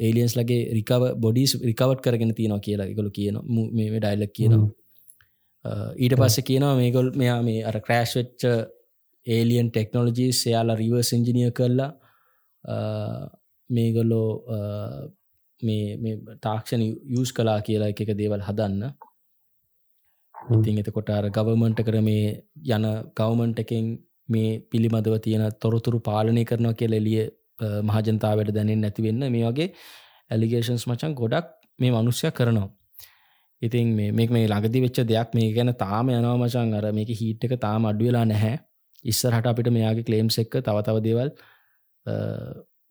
ඒලියන්ස් 0.00 0.36
ලගේ 0.36 0.62
රිකව 0.72 1.06
බොඩිස් 1.18 1.56
රිකවට් 1.62 2.00
කරගෙන 2.00 2.34
තියෙනවා 2.34 2.64
කියලා 2.66 2.86
එකකළු 2.86 3.12
කියන 3.18 3.40
මේ 3.74 3.88
ඩයිලක් 3.96 4.32
කියනවා 4.32 4.66
ඊට 5.96 6.14
පස්ස 6.20 6.46
කියනවා 6.48 6.74
මේගොල් 6.80 7.10
මෙයා 7.22 7.40
මේ 7.48 7.64
අර 7.70 7.76
ක්‍රෑශ් 7.86 8.14
වෙච්ච 8.18 8.46
ඒලියන් 9.26 9.68
ටෙක්නෝලජී 9.70 10.30
එයාලා 10.46 10.80
රිවර්ස් 10.82 11.12
ඉංජිනිය 11.12 11.50
කරලා 11.58 11.90
මේගොල්ලෝ 13.70 14.30
මේ 15.62 16.16
තාක්ෂණ 16.40 16.82
යස් 17.18 17.32
කලා 17.32 17.58
කියලා 17.68 17.92
එක 17.94 18.12
දේවල් 18.20 18.46
හදන්න. 18.48 18.82
ඉතින් 20.56 20.78
එතකොට 20.82 21.10
අර 21.10 21.26
ගවමන්ට 21.30 21.82
කර 21.86 21.98
මේ 22.08 22.26
යන 22.76 22.86
ගවමන්ට 23.18 23.64
එකෙන් 23.64 23.86
මේ 24.28 24.60
පිළිබඳව 24.70 25.18
තියෙන 25.26 25.44
තොරතුරු 25.62 26.00
පාලනය 26.00 26.44
කරනවා 26.44 26.78
කියල 26.80 26.98
එලිය 27.00 27.22
මහජනතාවට 27.82 28.54
දැනෙන් 28.56 28.82
නැතිවෙන්න 28.84 29.30
මේ 29.34 29.46
වගේ 29.48 29.68
ඇලිගේෂන්ස් 30.30 30.86
මචන් 30.86 31.14
ගොඩක් 31.14 31.46
මේ 31.78 31.92
මනුෂ්‍ය 31.92 32.30
කරනවා. 32.30 32.68
ඉතින් 33.62 33.86
මේක 34.18 34.30
මේ 34.30 34.46
ළඟදි 34.46 34.82
වෙච්ච 34.84 34.98
දෙයක්. 35.10 35.28
මේ 35.34 35.52
ගැන 35.56 35.72
තාම 35.84 36.10
යනවා 36.10 36.36
මචන් 36.36 36.74
අර 36.78 36.92
මේක 36.92 37.10
හිට් 37.20 37.44
එක 37.44 37.54
තාම 37.60 37.88
අඩුවෙලා 37.90 38.24
නැහැ. 38.24 38.56
ඉස්සරහට 39.04 39.46
අපිට 39.46 39.70
මෙයාගේ 39.76 40.06
ක්ලේම්ස් 40.08 40.38
එක්ක 40.42 40.54
තව 40.58 40.76
තව 40.86 40.96
දේවල් 41.06 41.30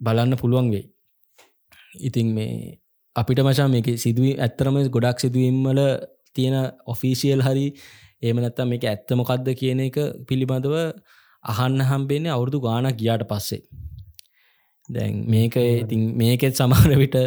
බලන්න 0.02 0.40
පුළුවන් 0.42 0.72
වෙයි. 0.74 0.86
ඉතින් 2.08 2.28
මේ 2.38 2.80
අපිට 3.16 3.40
මචා 3.42 3.68
මේක 3.68 3.88
සිදුව 3.98 4.26
ඇත්තරම 4.38 4.78
ගොඩක් 4.96 5.24
සිදුවීම්මල 5.24 5.82
තියෙන 6.36 6.58
ඔෆිසිියල් 6.88 7.42
හරි 7.48 7.68
ඒම 8.22 8.38
නැත්තම් 8.38 8.72
මේක 8.72 8.84
ඇත්ත 8.86 9.10
මොකක්ද 9.20 9.48
කියන 9.62 9.82
එක 9.88 9.98
පිළිබඳව 10.28 10.76
අහන්න 11.44 11.82
හම්බෙන්නේ 11.90 12.36
අවුරදු 12.36 12.60
ගානක් 12.60 12.98
ගියාට 13.02 13.26
පස්සේ. 13.32 13.62
දැන් 14.90 15.14
මේක 15.28 15.56
ඉතින් 15.56 16.02
මේකෙත් 16.18 16.56
සමහර 16.56 16.92
විට 17.04 17.18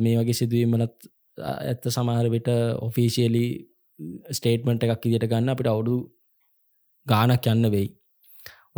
මේ 0.00 0.16
වගේ 0.18 0.38
සිදුවීමලත් 0.40 0.96
ඇත්ත 1.44 1.90
සමහර 1.90 2.30
විට 2.30 2.48
ඔෆිසිියලි 2.86 3.44
ස්ටේට්මට 4.30 4.84
එකක් 4.86 5.06
ඉදිට 5.06 5.28
ගන්න 5.30 5.54
අපිට 5.54 5.70
අවුඩු 5.72 5.96
ගානක් 7.06 7.48
යන්න 7.52 7.70
වෙයි. 7.70 7.88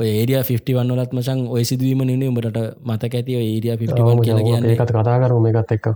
51 0.01 0.93
වලත් 0.95 1.13
මචන් 1.13 1.41
ඔය 1.55 1.65
සිදුවීම 1.65 2.05
නෙ 2.09 2.29
උඹට 2.29 2.61
මතක 2.83 3.15
ඇති 3.15 3.37
ඒරිය 3.39 3.75
51 3.77 4.25
කියලා 4.25 4.47
කියන්න. 4.47 4.71
එකත් 4.75 4.93
කතා 4.93 5.19
කරුම 5.25 5.51
එකත් 5.51 5.75
එක්ක. 5.77 5.91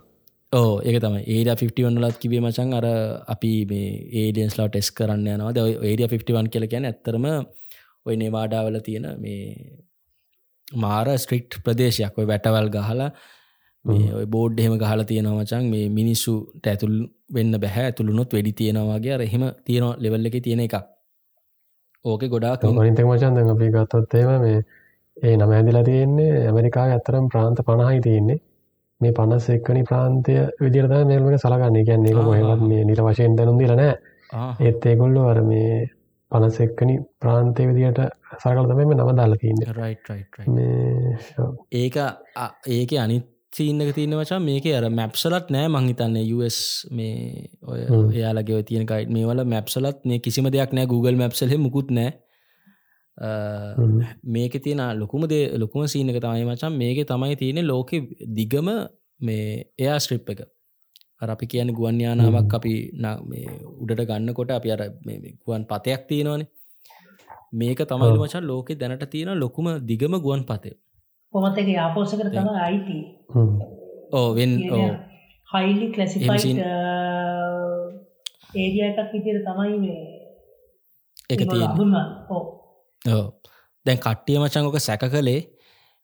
ඕ 0.52 0.72
ඒක 0.82 0.98
තමයි. 1.00 1.22
ඒඩ 1.26 1.50
51 1.54 2.02
ලත් 2.02 2.20
කිවේ 2.22 2.42
මචන් 2.42 2.74
අර 2.78 2.86
අපි 3.34 3.52
මේ 3.70 3.88
ඒඩියන්ස්ලා 4.22 4.68
ටෙස් 4.68 4.90
කරන්න 4.98 5.30
යනවාද 5.36 5.60
ඒඩිය 5.62 6.08
51 6.08 6.52
කියල 6.52 6.68
කියන 6.68 6.90
ඇත්තරම 6.90 7.26
ඔය 8.06 8.14
නවාඩාවල 8.20 8.80
තියෙන 8.84 9.08
මේ 9.20 9.78
මාර 10.74 11.08
ස්ට්‍රික්් 11.16 11.62
ප්‍රදේශයක්. 11.64 12.18
ඔය 12.18 12.26
වැටවල් 12.26 12.68
ගහලා 12.76 13.10
ඔය 13.84 14.26
බෝඩ් 14.26 14.60
එහෙම 14.60 14.78
ගහලා 14.78 15.04
තියෙනවා 15.04 15.36
මචන් 15.38 15.68
මේ 15.70 15.88
මිනිස්සුට 15.98 16.66
ඇතුල් 16.66 16.94
වෙන්න 17.34 17.58
බැහැ 17.60 17.84
ඇතුළුනොත් 17.84 18.32
වැඩි 18.32 18.52
තියෙනවාගේ 18.52 19.18
රහෙම 19.18 19.44
තියෙනවා 19.64 19.96
ලෙවල්ල 19.98 20.30
එක 20.30 20.38
තියෙන 20.42 20.64
එකක්. 20.66 20.76
ඕක 22.04 22.24
ගොඩාක් 22.30 22.64
ගනිතක 22.70 23.04
මචන් 23.04 23.36
දැන් 23.36 23.52
අපි 23.54 23.70
ගත්තොත්තේම 23.74 24.32
මේ 24.40 24.58
ඒ 25.16 25.36
නම 25.36 25.52
ඇදිලා 25.52 25.84
තියෙන්නේ 25.84 26.32
ඇමරිකා 26.40 26.86
ඇතරම් 26.88 27.28
ප්‍රාන්ත 27.28 27.64
පණහයි 27.66 28.00
තියෙන්නේ. 28.00 28.40
මේ 29.00 29.12
පනස් 29.12 29.48
එක්කනි 29.50 29.82
ප්‍රාන්තය 29.84 30.34
විදිරත 30.60 30.94
මේල්මට 31.04 31.40
සලගන්න 31.40 31.86
කියන්නේ 31.88 32.14
මොහවත් 32.20 32.62
මේ 32.70 32.84
නිල 32.84 33.02
වශයෙන් 33.06 33.36
දැනුම් 33.38 33.58
දිලනෑ 33.58 33.92
ඒත් 34.60 34.86
ඒගොල්ලු 34.86 35.26
අර 35.30 35.40
මේ 35.42 35.74
පනස් 36.32 36.60
එක්කනි 36.60 36.96
ප්‍රාන්තය 37.20 37.68
විදියට 37.70 38.00
සරකල් 38.38 38.70
තමම 38.70 38.94
නම 38.96 39.12
දාලා 39.20 39.40
තින්න 39.42 39.58
ඒක 41.74 41.96
ඒක 42.70 42.98
අනිත් 43.04 43.24
සීන්නක 43.54 43.94
තියන්න 43.94 44.16
වචා 44.18 44.40
මේක 44.40 44.66
අර 44.70 44.86
මැප්සලත් 44.90 45.50
නෑ 45.54 45.68
මංහිතන්න 45.68 46.16
US 46.36 46.58
මේ 46.90 47.48
ඔය 47.64 47.80
එයාලගේ 48.14 48.62
තියෙන 48.62 48.86
ගයිඩ් 48.86 49.12
මේ 49.14 49.26
වල 49.26 49.42
මැප්සලත් 49.46 50.00
මේ 50.04 50.18
කිසිම 50.18 50.48
දෙයක් 50.50 50.72
නෑ 50.72 50.86
Google 50.86 51.16
මැප්සලහ 51.16 51.54
මුකුත් 51.58 51.90
නෑ. 51.90 52.10
මේක 54.28 54.56
තියෙන 54.58 54.82
ලොකුම 54.98 55.28
දේ 55.28 55.44
ලොකුම 55.56 55.86
සීනක 55.86 56.18
තමයි 56.18 56.44
මචන් 56.44 56.74
මේක 56.74 56.98
තමයි 57.04 57.36
තියෙන 57.36 57.62
ලෝක 57.66 57.94
දිගම 58.38 58.70
මේ 59.20 59.46
එයා 59.78 59.98
ස්ට්‍රිප් 59.98 60.30
එක. 60.30 60.40
අපි 61.26 61.46
කියන 61.46 61.70
ගුවන් 61.72 62.00
යානාවක් 62.00 62.54
අපි 62.54 62.74
උඩට 63.80 64.06
ගන්න 64.08 64.34
කොට 64.34 64.50
අපි 64.50 64.68
අර 64.70 64.82
ගුවන් 65.42 65.62
පතයක් 65.64 66.08
තියෙනවානේ. 66.08 66.50
මේක 67.52 67.86
තමයි 67.86 68.10
මචන් 68.16 68.44
ලෝකෙ 68.44 68.74
දැනට 68.76 69.06
තියෙන 69.10 69.38
ලොකුම 69.38 69.70
දිගම 69.82 70.18
ගුවන් 70.18 70.42
පතය 70.44 70.74
කොමත් 71.34 71.58
එක 71.58 71.68
යාපෝසකට 71.68 72.28
තම 72.30 72.50
අයිති 72.60 72.98
ඕවෙන් 74.14 74.52
ඕ 74.70 74.90
හයිලි 75.48 75.86
කලසිෆයි 75.90 76.52
ඒරිය 78.54 78.84
එකක් 78.84 79.10
විදිර 79.12 79.40
තමයි 79.42 79.78
මේ 79.78 80.02
එක 81.30 81.42
තියෙන 81.44 81.70
දැන් 83.86 83.98
කට්ටිය 83.98 84.38
මචංගොක 84.38 84.78
සැක 84.80 85.04
කළේ 85.06 85.40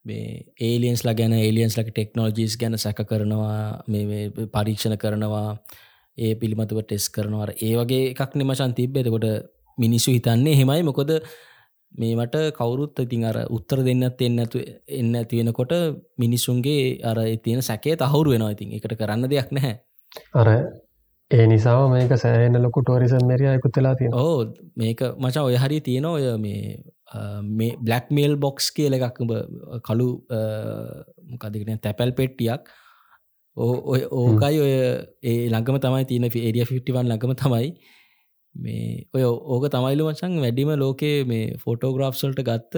මේ 0.04 0.26
ඒලියන්ස්ලා 0.60 1.14
ගැන 1.14 1.34
ඒලියන්ස්ලක 1.34 1.88
ටෙක්නෝජිස් 1.90 2.56
ගැන 2.56 2.78
සැක 2.78 3.04
කරනවා 3.04 3.84
මේ 3.88 4.20
පරීක්ෂණ 4.48 4.96
කරනවා 4.98 5.48
ඒ 6.18 6.32
පිළිමතුව 6.34 6.82
ටෙස් 6.82 7.06
කරනවාර 7.10 7.54
ඒ 7.58 7.74
වගේ 7.74 8.10
එකක් 8.12 8.34
නිමචන් 8.34 8.74
තිබ්බෙතකොට 8.74 9.26
මිනිස්සු 9.78 10.10
හිතන්නේ 10.10 10.56
හෙමයි 10.56 10.82
මොකොද 10.82 11.10
මේමට 11.92 12.36
කවුරුත් 12.58 13.00
ඉතින් 13.00 13.24
අර 13.24 13.38
උත්තර 13.50 13.82
දෙන්නත් 13.86 14.22
එන්න 14.22 14.38
ඇතු 14.38 14.62
එන්න 14.98 15.16
ඇතිවෙනකොට 15.16 15.72
මිනිස්සුන්ගේ 16.18 17.00
අර 17.04 17.18
තියෙන 17.42 17.62
සැකේ 17.62 17.96
තහවුරු 17.96 18.30
වෙනවා 18.30 18.52
ඉතින්. 18.52 18.72
එකට 18.72 18.94
කරන්න 18.98 19.28
දෙයක් 19.28 19.50
නැහැ. 19.52 19.74
අර 20.34 20.48
ඒ 21.30 21.46
නිසා 21.46 21.88
මේක 21.88 22.12
සෑහන 22.16 22.62
ලොකු 22.62 22.82
ටෝරිසම් 22.82 23.26
මරිය 23.26 23.50
යකුත්තලා 23.56 23.94
තියෙන 23.94 24.14
ඕ 24.14 24.38
මේක 24.76 25.02
මචා 25.18 25.44
ඔය 25.44 25.56
හරි 25.56 25.80
තියෙන 25.80 26.04
ඔය 26.04 26.24
මේ 26.38 26.78
මේ 27.50 27.76
බ්ලක් 27.78 28.10
මේල් 28.10 28.36
බොක්ස් 28.36 28.70
කියල 28.72 28.96
එකක් 28.98 29.20
කළු 29.86 30.08
මොකදගෙන 31.30 31.78
තැපැල් 31.80 32.12
පෙට්ටියක්. 32.12 32.62
ඔය 33.56 34.02
ඕකයි 34.10 34.60
ඔය 34.64 34.74
ඒ 35.22 35.48
ළඟම 35.48 35.78
තමයි 35.84 36.04
තියෙන 36.04 36.28
ඒරිය 36.30 36.64
ෆිට්ටිවන් 36.64 37.10
ළඟම 37.10 37.34
තමයි 37.34 37.74
මේ 38.54 39.06
ඔය 39.14 39.24
ඕක 39.24 39.64
තමයිලු 39.68 40.08
මචන් 40.08 40.38
වැඩිම 40.40 40.70
ලෝකයේ 40.76 41.24
මේ 41.24 41.56
ෆෝටෝග්‍රාෆ්සල්ට 41.56 42.40
ගත්ත 42.42 42.74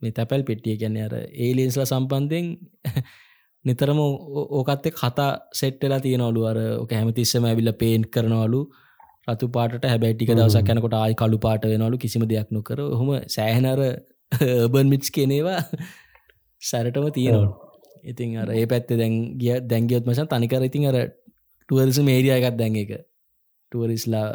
මේ 0.00 0.12
තැපැල් 0.12 0.42
පෙට්ටිය. 0.42 0.76
ගැන්න 0.76 0.96
අර 0.98 1.14
ඒලින්ස්ල 1.16 1.84
සම්බන්ධයෙන් 1.84 2.46
නිතරම 3.64 3.98
ඕකත්ත 4.00 4.86
කතා 4.92 5.30
සෙට්ටලා 5.52 6.00
තියෙනවලු. 6.00 6.44
අර 6.44 6.58
ඕක 6.78 6.92
හැමතිස්සම 6.92 7.44
ඇවිල්ල 7.44 7.72
පේන්් 7.74 8.08
කරනවලු. 8.08 8.62
රතු 9.28 9.48
පාට 9.48 9.84
හැබැටික 9.84 10.32
දවසක් 10.32 10.72
යනකොට 10.74 10.94
ආයි 10.94 11.14
කළු 11.14 11.38
පාට 11.38 11.64
වෙනවලු 11.64 11.98
කිසිම 11.98 12.24
දෙයක් 12.24 12.48
නොකර. 12.50 12.80
හොම 12.92 13.12
සෑහනර 13.28 13.80
බන් 14.72 14.88
මිච් 14.88 15.10
කෙනේවා 15.10 15.60
සැරටම 16.62 17.06
තියෙනවලු. 17.10 17.52
ඉතින් 18.04 18.38
අර 18.38 18.48
ඒ 18.50 18.66
පැත්තේ 18.66 18.98
දැන් 18.98 19.14
ගිය 19.38 19.60
දැංගියොත් 19.64 20.06
මසන් 20.06 20.28
තනිකර 20.28 20.62
ඉතින් 20.62 20.90
අර 20.90 20.98
ටුවරිස 21.68 21.98
මේරිය 22.02 22.34
එකත් 22.34 22.56
දැන් 22.58 22.76
එක 22.76 22.90
ටුවරිස්ලා 23.72 24.28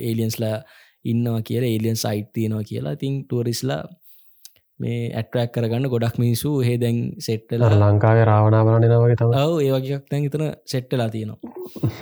ඒලියන්ස්ලා 0.00 0.56
ඉන්නවා 1.04 1.42
කියල 1.42 1.64
ඒලියන් 1.64 1.96
සයිට් 1.96 2.32
තියෙනවා 2.32 2.62
කියලා. 2.64 2.92
ඉතින් 2.92 3.24
ටුවරිස්ලා 3.24 3.82
මේ 4.80 5.00
ඇට්‍රක් 5.12 5.52
කරගන්න 5.54 5.88
ගොඩක් 5.88 6.16
මිනිසු 6.18 6.52
හෙ 6.60 6.76
දැන් 6.76 6.98
සෙට්ටල 7.18 7.64
ලංකාවේ 7.78 8.24
රාවනා 8.24 8.62
බලන 8.64 8.88
නවගේ 8.88 9.18
තම 9.20 9.36
ඔව 9.42 9.58
ඒවගේක් 9.60 10.08
තැන් 10.08 10.30
තන 10.30 10.46
සෙට්ටලා 10.66 11.08
තියෙනවා. 11.08 11.38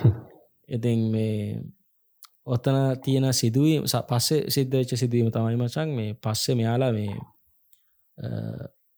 ඉතින් 0.75 0.99
මේ 1.11 1.59
ඔත්තන 2.47 2.79
තියෙන 3.03 3.29
සිදුවීම 3.33 3.83
පස්සේ 4.07 4.41
සිද්ධවෙච්ච 4.49 4.95
සිදුවීම 4.95 5.31
තමයි 5.31 5.57
මචන් 5.57 5.89
මේ 5.91 6.17
පස්සේ 6.17 6.55
මෙයාලා 6.55 6.91
මේ 6.91 7.13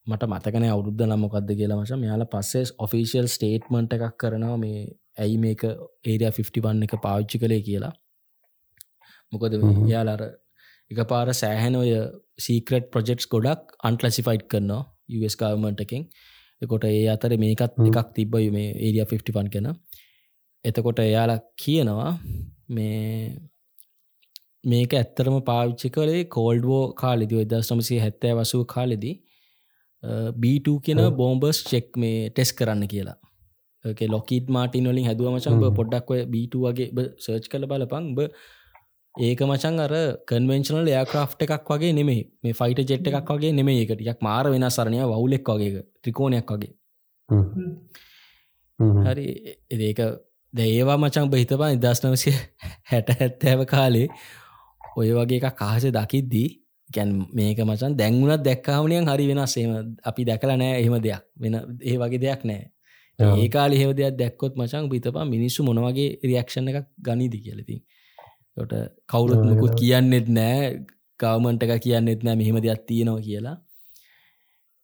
මට 0.07 0.23
මතකන 0.25 0.65
අවුද්ධ 0.67 1.05
නම්මොකක්ද 1.05 1.49
කියලා 1.53 1.81
මච. 1.81 1.91
මෙයාලා 1.97 2.31
පස්සේ 2.33 2.65
ඔෆිසිියල් 2.77 3.27
ස්ටේට්මන්ට් 3.27 3.93
එකක් 3.93 4.17
කරනවා 4.17 4.57
මේ 4.57 4.81
ඇයි 5.23 5.37
මේක 5.45 5.63
ඒරිය 5.65 6.29
51 6.29 6.87
එක 6.87 6.95
පාවිච්චි 7.05 7.41
කළේ 7.43 7.61
කියලා. 7.67 7.93
මොකද 9.31 9.57
යාලාර 9.91 10.21
එක 10.91 11.01
පාර 11.11 11.33
සෑහැන 11.41 11.79
ඔය 11.81 11.91
සීක්‍රට් 12.45 12.91
ප්‍රජෙක්ස් 12.93 13.29
ගොඩක් 13.33 13.75
අන්ටලසිෆයිට් 13.89 14.45
කරනවා 14.51 14.83
US 15.17 15.35
ගවමට 15.41 15.85
එකෙන්. 15.85 16.03
එකොට 16.61 16.87
ඒ 16.89 17.05
අතර 17.15 17.37
මේකත් 17.43 17.79
එකක් 17.89 18.09
තිබ්බයි 18.17 18.49
මේ 18.57 18.73
ඒරිය 18.77 19.05
51 19.05 19.53
කෙන 19.55 19.71
එතකොට 20.65 20.99
එයාලා 20.99 21.39
කියනවා 21.63 22.11
මේ 22.69 23.33
මේක 24.71 24.93
ඇත්තරම 24.93 25.37
පාවිච්චි 25.49 25.89
කළේ 25.95 26.23
කෝල්ඩ්වෝ 26.35 26.83
කාලෙදි 26.93 27.39
වෙදස් 27.39 27.69
සමසි 27.69 27.99
හැත්තෑ 28.05 28.33
වසූ 28.39 28.63
කාලෙදී. 28.75 29.15
B2 30.41 30.77
කියෙන 30.85 31.01
බෝම්බර්ස් 31.17 31.59
චෙක් 31.63 31.97
මේ 31.97 32.29
ටෙස් 32.29 32.51
කරන්න 32.53 32.87
කියලා 32.93 33.17
ලොකීට 34.07 34.49
මාටින් 34.49 34.85
වලින් 34.85 35.05
හැදුවමචන් 35.05 35.61
පොඩ්ඩක් 35.73 36.09
B2 36.27 36.63
වගේ 36.63 37.07
සර්ච් 37.17 37.47
කළ 37.47 37.65
බලපං 37.65 38.15
බ 38.15 38.27
ඒක 39.15 39.41
මචන් 39.41 39.79
අර 39.79 39.93
කන්වෙන්ශනල් 40.25 40.87
යාක්‍රාෆ් 40.87 41.35
එකක් 41.37 41.67
වගේ 41.67 41.93
නෙමේ 41.93 42.21
මේ 42.41 42.53
ෆයිට 42.53 42.79
ජෙට් 42.85 43.07
එකක් 43.09 43.27
වගේ 43.29 43.51
නෙමේ 43.51 43.81
එකටියක් 43.83 44.21
මාර 44.21 44.45
වෙන 44.47 44.69
සරණය 44.69 45.03
වුලෙක් 45.03 45.43
වගේ 45.45 45.83
ත්‍රිකෝණයක් 46.01 46.47
වගේ. 46.47 46.73
හරි. 49.05 49.25
ඒක 49.69 49.99
දේවා 50.53 50.97
මචන් 50.97 51.29
බහිතපා 51.29 51.69
ඉදස්නවසය 51.71 52.31
හැට 52.83 53.09
හැත්තෑව 53.11 53.65
කාලේ. 53.65 54.07
ඔය 54.95 55.11
වගේ 55.11 55.39
එකක් 55.39 55.57
කාහස 55.57 55.85
දකිද්දී 55.89 56.47
ගැන් 56.89 57.11
මේක 57.33 57.59
මචන් 57.59 57.97
දැංගුණත් 57.97 58.43
දැක්කාවනයන් 58.43 59.07
හරි 59.07 59.27
වෙනස්සේම 59.27 59.95
අපි 60.03 60.25
දැකල 60.25 60.55
නෑ 60.55 60.79
එහෙම 60.79 60.95
දෙයක්. 60.99 61.23
වෙන 61.35 61.53
ඒ 61.81 61.97
වගේ 61.97 62.19
දෙයක් 62.19 62.43
නෑ 62.43 62.70
ඒකාල 63.21 63.71
හෙව 63.73 63.91
දෙයක් 63.99 64.15
දැක්කොත් 64.17 64.53
මචන් 64.55 64.89
බිතපා 64.89 65.25
මිනිස්සු 65.35 65.63
මොනවගේ 65.63 66.09
රියක්ෂණ 66.23 66.71
එකක් 66.71 66.87
ගනිදි 67.07 67.39
කියලති 67.45 67.77
ට 68.57 68.73
කවුරුත් 69.07 69.43
මුකුත් 69.43 69.75
කියන්නෙත් 69.79 70.27
නෑ 70.29 70.63
ගවමන්ට 71.19 71.63
එක 71.65 71.83
කියන්නෙත් 71.85 72.23
නෑ 72.23 72.35
මෙහෙම 72.35 72.57
දෙයක් 72.61 72.83
තියෙනවා 72.87 73.21
කියලා. 73.21 73.57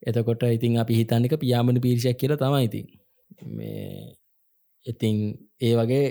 එතකොට 0.03 0.43
ඉතින් 0.49 0.77
අපි 0.79 0.99
හිතන්නක 0.99 1.35
පියාමණ 1.39 1.81
පිරිෂක් 1.81 2.17
කියල 2.17 2.35
තමයි 2.35 2.63
ඉතින්. 2.69 2.87
මේ 3.47 4.15
ඉතිං 4.85 5.17
ඒ 5.61 5.73
වගේ 5.75 6.05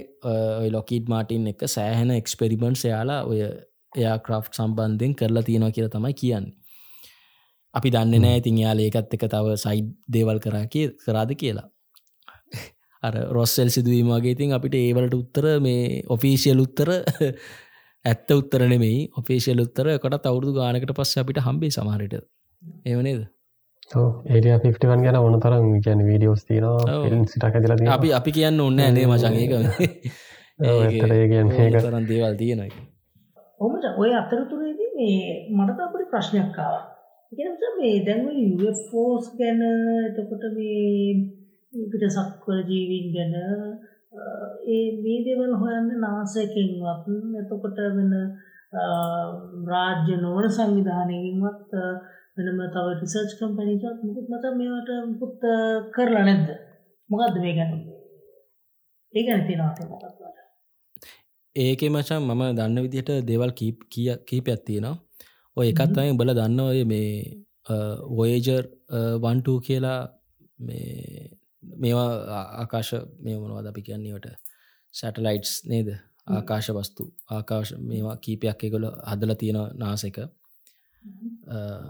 ලොකීඩ් 0.71 1.09
මාටින් 1.09 1.47
එක 1.53 1.65
සෑහෙන 1.69 2.11
එක්ස්පෙරිමෙන්ට් 2.11 2.85
එයාලා 2.85 3.21
ඔය 3.25 3.41
එයා 3.41 4.19
ක්‍රෆ් 4.19 4.53
සම්බන්ධයෙන් 4.53 5.15
කරලා 5.15 5.43
තියෙනවා 5.43 5.75
කියලා 5.77 5.95
තමයි 5.97 6.15
කියන්න. 6.15 6.47
අපි 7.75 7.89
දන්න 7.91 8.23
නෑ 8.23 8.43
ඉතින් 8.43 8.61
යාල 8.65 8.85
ඒකත් 8.85 9.17
එක 9.17 9.25
තව 9.33 9.57
සයිඩ් 9.65 9.89
දේවල් 10.13 10.43
කරා 10.45 10.67
කිය 10.75 10.93
කරාද 11.05 11.33
කියලා 11.43 11.69
අර 13.03 13.15
රොස්සෙල් 13.31 13.71
සිදුවීම 13.71 14.11
වගේ 14.11 14.33
ඉතින් 14.33 14.53
අපිට 14.53 14.77
ඒවලට 14.77 15.15
උත්තර 15.15 15.47
මේ 15.61 16.03
ඔෆිසිියල් 16.09 16.61
උත්තර 16.61 16.91
ඇත්ත 18.11 18.31
උත්තර 18.33 18.67
නෙමෙයි. 18.67 18.99
ඔෆිසිියල් 19.17 19.61
උත්තර 19.61 19.95
කොට 19.99 20.21
තවුරුදු 20.23 20.53
ගානකට 20.55 20.93
පස්ස 20.95 21.19
අපිට 21.19 21.43
හම්බේ 21.43 21.73
සමහරයට 21.73 22.21
ඒවනේද 22.85 23.23
ඒඩිය 24.29 24.73
ෆිවන් 24.75 25.03
ගැන 25.03 25.17
ඕන 25.17 25.39
තරම් 25.41 25.67
ගැන 25.81 26.01
වීඩියෝස් 26.03 26.43
තියනවා 26.45 27.25
සිටක 27.27 27.59
දල 27.63 27.89
අපි 27.91 28.13
අපි 28.13 28.31
කියන්න 28.33 28.61
ඔන්න 28.61 28.81
ඇනේ 28.81 29.07
මචන්ඒක 29.07 29.53
තරන් 31.79 32.09
දේවල් 32.09 32.35
තියෙනයි 32.37 32.71
ඔමට 33.61 33.87
ඔය 33.97 34.11
අතරතුරේදී 34.15 34.91
මේ 34.97 35.19
මටත 35.53 35.81
අපට 35.81 36.11
ප්‍රශ්නයක්කාව 36.11 36.75
මේ 37.79 37.97
දැන්ව 38.03 38.29
ෆෝස් 38.87 39.31
ගැන 39.39 39.63
එතකොට 40.03 40.45
මේ 40.55 41.46
පිට 41.91 42.05
සක්වල 42.09 42.61
ජීවින් 42.69 43.07
ගැන 43.15 43.35
ඒ 44.69 44.87
මේ 45.03 45.25
දෙවල් 45.27 45.53
හොයන්න 45.63 45.89
නාසයකින්වත් 46.01 47.09
එතකොට 47.41 47.79
වෙන 47.97 48.13
රාජ්‍ය 49.71 50.15
නොවන 50.23 50.49
සංවිධානයකින්වත් 50.51 51.71
වෙනම 52.37 52.63
තව 52.69 52.87
රිසර්ච් 52.95 53.31
කම්පැනිකත් 53.39 54.03
මුකුත් 54.03 54.27
මත 54.33 54.45
මේවට 54.57 54.91
මුකුත් 55.11 55.45
කරලා 55.95 56.25
නැද්ද? 56.25 56.49
මොකක්ද 57.11 57.37
මේ 57.45 57.55
ගැන? 57.59 57.71
ඒ 59.15 59.23
ගැන 59.27 59.47
තියෙනවාට 59.47 59.81
මොකක්වට 59.85 60.37
ඒක 61.57 61.83
මචන් 61.87 62.23
මම 62.23 62.43
දන්න 62.57 62.85
විදිහට 62.85 63.11
දෙවල් 63.29 63.53
කීප 63.53 63.77
කීපයක් 64.29 64.61
තියෙනවා. 64.67 64.97
ඔය 65.57 65.67
එකත් 65.73 65.99
අයි 65.99 66.13
බල 66.13 66.33
දන්න 66.39 66.61
ඔය 66.63 66.81
මේ 66.85 67.11
වෝයජර් 68.11 68.65
වන්ටූ 69.23 69.59
කියලා 69.61 70.01
මේ 70.59 71.36
මේවා 71.77 72.11
ආකාශ 72.61 72.93
මේ 73.23 73.37
මොනවද 73.41 73.71
අපි 73.71 73.83
කියන්නේවට 73.83 74.27
සැටලයිට්ස් 74.95 75.53
නේද? 75.65 75.89
ආකාශ 76.29 76.71
වස්තු. 76.71 77.05
ආකාශ 77.31 77.73
මේවා 77.81 78.17
කීපයක් 78.17 78.65
එකගොල 78.67 78.87
හදල 79.11 79.33
තියෙන 79.43 79.59
නාසක. 79.75 80.19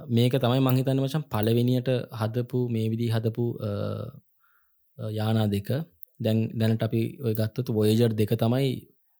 මේක 0.09 0.35
තමයි 0.36 0.61
මංහිතන්න 0.61 1.03
වචන් 1.05 1.24
පලවෙනියට 1.32 1.90
හදපු 2.20 2.59
මේ 2.69 2.86
විදි 2.93 3.12
හදපු 3.15 3.44
යානා 4.98 5.47
දෙක. 5.48 5.69
දැන් 6.20 6.39
දැනට 6.59 6.82
අපි 6.82 7.01
ඔය 7.24 7.35
ගත්තතු 7.35 7.70
වෝයජර් 7.74 8.12
දෙක 8.15 8.32
තමයි 8.43 8.69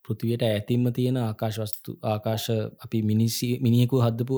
පෘතිවයට 0.05 0.43
ඇතින්ම 0.45 0.85
තියෙන 0.93 1.17
ආකාශවස්තු 1.19 1.99
ආකාශ 2.05 2.49
අපි 2.85 2.99
මිනිස්සි 3.03 3.49
මිනිියකු 3.61 3.97
හදපු 3.99 4.35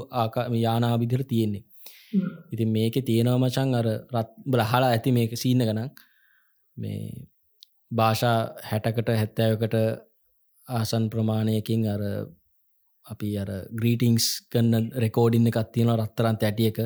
යානා 0.67 0.95
විදිර 0.99 1.23
තියෙන්නේ. 1.25 1.65
ඉතින් 2.53 2.69
මේක 2.69 2.95
තියෙනවා 3.09 3.39
මචන් 3.39 3.75
අර 3.75 3.89
රත් 4.15 4.31
බ්‍රහලා 4.47 4.91
ඇති 4.91 5.11
මේක 5.13 5.33
සීන්න 5.37 5.65
ගනක් 5.69 6.08
මේ 6.79 7.27
භාෂා 7.91 8.39
හැටකට 8.65 9.09
හැත්තෑවකට 9.13 9.77
ආසන් 10.69 11.11
ප්‍රමාණයකින් 11.11 11.87
අර 11.87 12.03
අපි 13.07 13.31
අර 13.39 13.51
ග්‍රීටිංස් 13.75 14.27
කන්න 14.53 14.89
රෙකෝඩින්න 14.97 15.51
එකත් 15.51 15.71
තියෙන 15.73 15.93
රත්තරන්ත 15.95 16.43
ඇටියක 16.43 16.81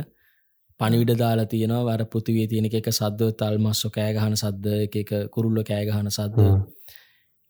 පනිවිඩ 0.80 1.14
දාලා 1.18 1.46
තියෙනවා. 1.46 1.84
වර 1.88 2.04
පෘතිවේ 2.06 2.46
තියෙන 2.46 2.68
එක 2.70 2.90
සද්ද 2.90 3.30
තල්මස්සො 3.34 3.90
කෑගහන 3.90 4.36
සද්ද 4.36 4.66
එක 5.02 5.10
කුරුල්ල 5.30 5.62
කෑගහන 5.62 6.10
සද්ද. 6.10 6.50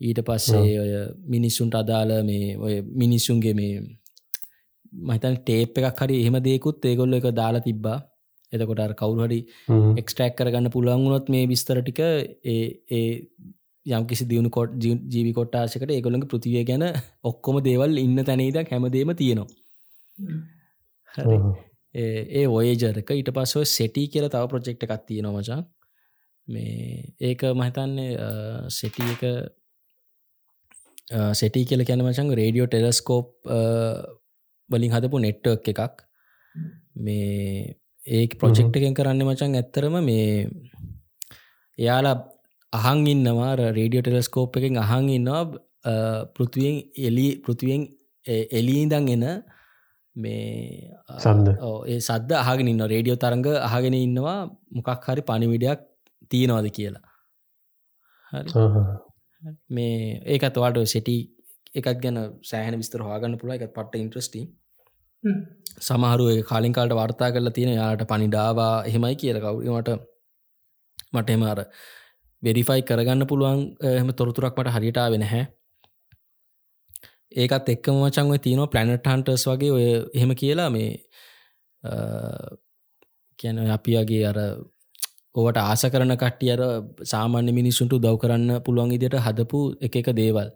ඊට 0.00 0.20
පස්සේ 0.20 0.78
ඔය 0.80 0.92
මිනිස්සුන්ට 1.26 1.74
අදාළ 1.74 2.14
මේ 2.24 2.56
ඔය 2.58 2.74
මිනිස්සුන්ගේ 2.94 3.54
මේ 3.54 3.74
මහිතන් 5.02 5.36
ටේප් 5.40 5.78
එකක් 5.80 6.00
හරි 6.00 6.22
එහෙම 6.22 6.38
දෙකුත් 6.40 6.84
ඒගොල්ල 6.84 7.18
එක 7.18 7.28
දාලා 7.32 7.66
තිබ්බා 7.68 7.98
එතකොට 8.52 8.94
කවුරහරි 8.96 9.40
එක්ස්ට්‍රක් 9.96 10.36
කරගන්න 10.38 10.70
පුළුවන් 10.70 11.04
වුණොත් 11.04 11.26
මේ 11.28 11.48
විස්තර 11.48 11.80
ටික 11.80 12.00
ඒ 12.46 12.62
යම් 13.86 14.04
කිසි 14.06 14.24
දියුණු 14.24 14.50
කොට් 14.50 14.74
ජීවි 14.78 15.32
කොට්ටාශකට 15.34 15.90
ඒගොළඟ 15.90 16.26
පෘතිවය 16.26 16.62
ගැන 16.64 16.84
ඔක්කොම 17.24 17.56
දේවල් 17.64 17.98
ඉන්න 17.98 18.24
තැනේදක් 18.24 18.70
හැමදේම 18.70 19.12
තියෙනවා. 19.16 19.48
ඒ 21.94 22.46
ඔයජරක 22.48 23.10
ඊට 23.10 23.30
පස්සව 23.30 23.64
සෙටි 23.68 24.04
කියල 24.08 24.28
තව 24.28 24.44
ප්‍රජෙක්්ට 24.48 24.86
එකක් 24.86 25.02
තියෙන 25.08 25.28
මචා. 25.30 25.60
මේ 26.48 27.14
ඒක 27.20 27.42
මහිතන්නේ 27.54 28.12
සෙටි 28.70 29.02
එක 29.14 29.22
සෙටි 31.34 31.64
කියල 31.64 31.84
කැන 31.84 32.04
මචන් 32.04 32.32
රේඩියෝ 32.34 32.68
ටෙලස්කෝප් 32.68 33.28
වලින් 34.70 34.94
හදපු 34.94 35.16
නෙට්ටක් 35.18 35.68
එකක්. 35.74 36.06
මේ 36.96 37.76
ඒ 38.06 38.26
ප්‍රොජෙක්් 38.34 38.76
එකෙන් 38.76 38.94
කරන්න 38.94 39.24
මචන් 39.24 39.54
ඇත්තරම 39.54 39.96
මේ 40.02 40.28
එයාලා 41.78 42.16
අහන් 42.72 43.06
ඉන්නවා 43.06 43.52
රේඩියෝ 43.56 44.02
ටෙලස්කෝප් 44.02 44.56
එකෙන් 44.56 44.78
අහන් 44.78 45.08
ඉන්නවා 45.08 45.42
පෘතිවෙන් 46.34 46.78
එලි 47.00 47.26
පෘතිවෙන් 47.38 47.82
එලීදං 48.52 49.08
එන 49.08 49.26
මේ 50.16 50.90
සද්ද 51.18 51.54
ඒ 51.86 52.00
සද්ද 52.00 52.32
අහගෙන 52.34 52.68
ඉන්න 52.68 52.84
රේඩියෝ 52.86 53.18
තරඟ 53.18 53.48
අහගෙන 53.60 53.96
ඉන්නවා. 53.96 54.38
මොකක් 54.70 55.06
හරි 55.06 55.22
පණිවිඩයක් 55.22 55.80
තියෙනවාද 56.30 56.68
කියලා. 56.70 57.06
හරි. 58.32 58.50
මේ 59.70 60.20
ඒකත් 60.26 60.56
වාට 60.56 60.82
සෙටි 60.86 61.16
එකත් 61.74 61.98
ගැන 62.02 62.18
සෑහන 62.42 62.78
විස්තර 62.78 63.02
හාගන්න 63.02 63.38
පුළ 63.40 63.54
එකත් 63.54 63.74
පට්ට 63.76 64.02
ඉන්ට්‍රස්ටි 64.04 64.42
සමහරුව 65.78 66.42
කාලින් 66.44 66.72
කාලට 66.72 66.94
වර්තා 66.94 67.30
කරලා 67.30 67.52
තියෙන 67.52 67.74
යාට 67.74 68.04
පනිඩාවා 68.04 68.84
එහෙමයි 68.84 69.16
කියල. 69.16 69.38
කවුීමට 69.38 69.90
මට 71.12 71.30
එමාර 71.30 71.58
වෙරිෆයි 72.42 72.82
කරගන්න 72.82 73.26
පුළුවන් 73.26 73.60
එහම 73.90 74.12
තොරතුරක් 74.12 74.58
මට 74.58 74.74
හරිටාව 74.76 75.16
නැහැ. 75.16 75.44
ඒකත් 77.34 77.68
එක්කම 77.68 77.96
මචන්ව 78.00 78.38
තියන 78.38 78.62
පලනට් 78.66 79.06
හන්ටර්ස් 79.06 79.46
වගේ 79.48 79.72
ඔය 79.72 79.86
එහෙම 80.14 80.34
කියලා 80.34 80.68
මේ 80.70 80.90
කියන 83.38 83.58
අපියගේ 83.68 84.24
අර 84.26 84.38
ඕවට 85.34 85.58
ආස 85.58 85.84
කරන 85.92 86.14
කට්ටිය 86.16 86.52
අර 86.54 86.62
සාමාන්‍ය 87.04 87.52
මිනිස්සුන්ට 87.52 87.96
දව් 87.96 88.14
කරන්න 88.18 88.62
පුළුවන් 88.66 88.94
ඉදිට 88.96 89.18
හදපු 89.26 89.60
එක 89.80 89.96
එක 89.96 90.12
දේවල්. 90.12 90.48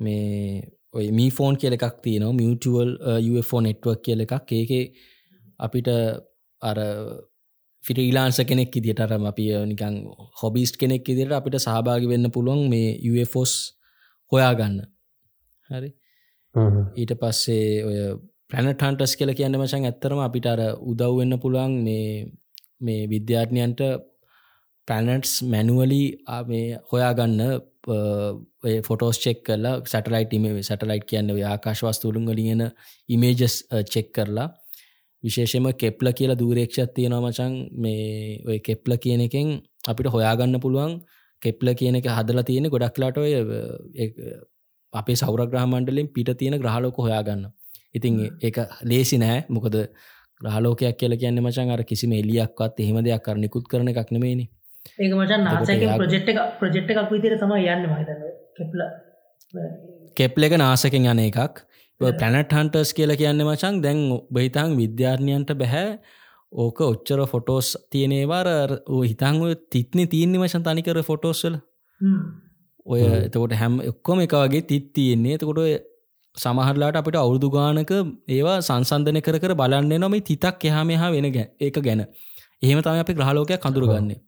මේ 0.00 0.62
ඔය 0.94 1.06
මී 1.10 1.30
ෆෝන් 1.30 1.56
කියල 1.56 1.76
එකක් 1.76 2.00
තියනවා 2.04 2.38
මියටුවල් 2.38 2.90
UFෝ 3.30 3.60
නෙට්වක් 3.60 4.02
කියල 4.04 4.24
එකක්. 4.24 4.52
ඒක 4.52 4.72
අපිට 5.58 5.88
අර 6.62 6.78
ෆිටීලාන්ස 7.84 8.38
කෙනෙක් 8.48 8.76
ඉදිටරම 8.76 9.24
අපි 9.26 9.46
නිකං 9.70 9.94
හොබිස්ට 10.40 10.76
කෙනෙක් 10.76 11.08
ඉදිට 11.08 11.32
අපිට 11.32 11.58
සහභාගි 11.58 12.12
වෙන්න 12.12 12.30
පුළුවන් 12.30 12.68
මේ 12.68 12.90
UFෝස් 13.10 13.54
හොයාගන්න. 14.32 14.76
හරි? 15.70 15.90
ඊට 16.94 17.12
පස්සේ 17.20 17.66
ඔය 17.88 17.98
ප්‍රැනටහන්ටස් 18.50 19.16
කියල 19.18 19.32
කියන්න 19.34 19.58
මචන් 19.58 19.88
ඇත්තරම 19.88 20.20
අපිට 20.20 20.46
අර 20.46 20.60
උදව් 20.82 21.12
වෙන්න 21.18 21.40
පුළුවන් 21.42 21.74
මේ 21.86 22.06
මේ 22.80 23.08
විද්‍යාර්ථනයන්ට 23.08 23.80
පැනට්ස් 24.88 25.32
මැනුවලි 25.44 26.02
මේ 26.48 26.80
හොයාගන්න 26.90 27.40
ෆොටෝස් 27.84 29.18
චෙක් 29.18 29.42
කරලා 29.42 29.80
සැටලයිට 29.84 30.34
ම 30.34 30.60
සැටලයිට් 30.62 31.06
කියන්න 31.06 31.30
ආකාශවස්තුූලුන් 31.44 32.26
ගලියෙන 32.26 32.70
ඉමේජස් 33.08 33.64
චෙක් 33.86 34.12
කරලා. 34.12 34.48
විශේෂම 35.24 35.66
කෙප්ල 35.74 36.06
කියලා 36.12 36.38
දූරේක්ෂත් 36.38 36.94
තියෙනවා 36.94 37.20
මචන් 37.22 37.52
මේ 37.76 38.38
ඔය 38.46 38.58
කෙප්ල 38.60 38.96
කියන 38.96 39.20
එකෙන් 39.20 39.48
අපිට 39.88 40.06
හොයාගන්න 40.08 40.60
පුළුවන්. 40.60 41.02
කෙප්ල 41.42 41.74
කියන 41.74 41.96
එක 41.96 42.06
හදලා 42.08 42.44
තියෙන 42.44 42.70
ගොඩක්ලාට 42.70 43.18
ඔය 43.18 43.32
අපේ 44.92 45.16
සෞරග්‍රහමණ්ඩලින් 45.16 46.08
පිට 46.08 46.30
තියෙන 46.38 46.58
ග්‍රහලෝක 46.58 46.96
හොයාගන්න. 46.96 47.46
ඉතින් 47.94 48.14
ඒක 48.40 48.56
ලේසි 48.82 49.18
නෑ. 49.18 49.44
මොකද 49.48 49.76
ග්‍රහලෝකයක් 50.40 50.96
කියල 50.96 51.14
කියන්න 51.16 51.38
මචන් 51.40 51.70
අර 51.70 51.82
කිසිම 51.84 52.12
එලියක්වත් 52.12 52.80
එහෙම 52.80 52.98
දෙයක් 53.04 53.22
කර 53.22 53.36
නිකුත් 53.36 53.66
කරන 53.66 53.88
එකක් 53.88 54.10
නෙමේනි 54.10 54.46
ඒක 54.98 55.12
මචන් 55.12 55.44
නාසක 55.44 55.84
ප්‍රජෙට් 55.96 56.28
එක 56.28 56.38
ප්‍රජෙට් 56.58 56.90
එකක් 56.92 57.10
විදිර 57.10 57.34
තම 57.38 57.52
යන්න 57.56 57.84
මහිතන්න 57.88 58.22
කෙප්ල 58.56 58.80
කෙප්ල 60.16 60.42
එක 60.42 60.56
නාසකෙන් 60.58 61.06
යන 61.06 61.20
එකක්. 61.20 61.62
පැනට් 62.00 62.52
හන්ටර්ස් 62.52 62.90
කියලා 62.92 63.16
කියන්න 63.16 63.44
මචන් 63.44 63.80
දැන් 63.80 64.00
බහිතන් 64.30 64.74
විද්‍යාර්ණයන්ට 64.76 65.54
බැහැ 65.54 65.86
ඕක 66.56 66.80
ඔච්චර 66.82 67.22
ෆොටෝස් 67.26 67.68
තියනේවාර 67.90 68.48
හිතන් 69.02 69.38
තිත්න 69.70 70.02
තියන්නේ 70.06 70.42
වශන් 70.42 70.64
තනිකර 70.64 71.00
ෆොටෝස්වල 71.02 71.56
ඔය 72.86 73.00
එතකොට 73.20 73.54
හැම් 73.54 73.78
එක්කොම 73.82 74.20
එක 74.20 74.36
වගේ 74.36 74.64
තිත් 74.64 74.90
තියෙන්නේ. 74.92 75.36
එතකොට 75.36 75.62
සමහරලාට 76.36 76.96
අපිට 76.96 77.16
අවුරුදු 77.16 77.48
ගානක 77.50 77.94
ඒවා 78.30 78.58
සංසන්ධනය 78.60 79.22
කර 79.22 79.38
කර 79.38 79.54
බලන්න 79.54 79.96
නොම 80.00 80.18
තිතක් 80.22 80.68
එහා 80.68 80.84
මෙහා 80.84 81.10
වෙන 81.10 81.30
ගැ 81.30 81.48
ඒක 81.60 81.80
ගැන. 81.80 82.04
එහෙම 82.62 82.78
තම 82.80 83.00
අපි 83.00 83.14
ග්‍රහලෝකයක් 83.14 83.60
කඳුරගන්නේ 83.60 84.20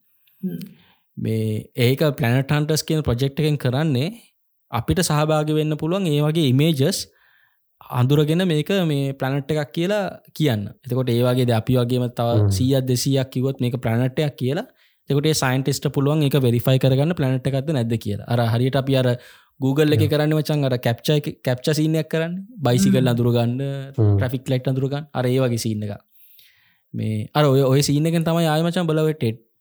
මේ 1.16 1.70
ඒක 1.78 2.06
පලනටන්ටස් 2.18 2.82
කියන 2.82 3.02
ප්‍රජෙක්් 3.02 3.34
එකෙන් 3.34 3.58
කරන්නේ 3.58 4.14
අපිට 4.72 5.02
සහභාග 5.02 5.52
වෙන්න 5.58 5.76
පුළුවන් 5.76 6.06
ඒ 6.06 6.20
වගේ 6.20 6.48
ඉමේජස් 6.52 6.98
අඳුරගෙන 7.80 8.46
මේක 8.46 8.70
මේ 8.86 9.12
ප්ලනට් 9.12 9.50
එකක් 9.52 9.72
කියලා 9.72 10.20
කියන්න. 10.32 10.62
එතකොට 10.84 11.08
ඒවාගේ 11.08 11.52
අපි 11.52 11.76
වගේම 11.76 12.08
තව 12.10 12.50
සීයක් 12.50 12.86
දෙසියක් 12.86 13.30
කිවොත් 13.30 13.60
මේක 13.60 13.76
ප්ලනට්ටයක් 13.76 14.36
කියලා. 14.36 14.66
එකොට 15.10 15.28
සයින්ටිස්ට 15.34 15.88
පුළුවන් 15.92 16.22
එක 16.22 16.36
වෙරිෆයි 16.40 16.78
කරගන්න 16.78 17.14
ප්ලනට් 17.14 17.46
එකක්ද 17.46 17.72
නැද 17.72 17.94
කියලා. 17.96 18.26
අර 18.26 18.40
හරියට 18.54 18.76
අපි 18.76 18.96
අර 18.96 19.08
Google 19.60 19.94
එක 19.94 20.08
කරන්න 20.10 20.32
වචන් 20.32 20.64
අර 20.64 20.78
කැප්ච 20.78 21.08
කැප්ච 21.42 21.66
සිීනයක් 21.70 22.08
කරන්න. 22.08 22.34
බයිසිකල් 22.58 23.06
අඳුරගන්න 23.06 23.54
ට්‍රෆික් 23.92 24.48
ලෙක්ට 24.48 24.68
අඳුරගන්න 24.68 25.10
අර 25.12 25.24
ඒ 25.26 25.38
වගේ 25.38 25.58
සින්න 25.58 25.84
එක 25.84 26.00
මේ 26.94 27.28
අර 27.34 27.44
ඔය 27.44 27.62
ඔය 27.62 27.80
සිීනකෙන් 27.82 28.24
තමයි 28.24 28.48
ආයමචන් 28.48 28.86
බලව 28.86 29.14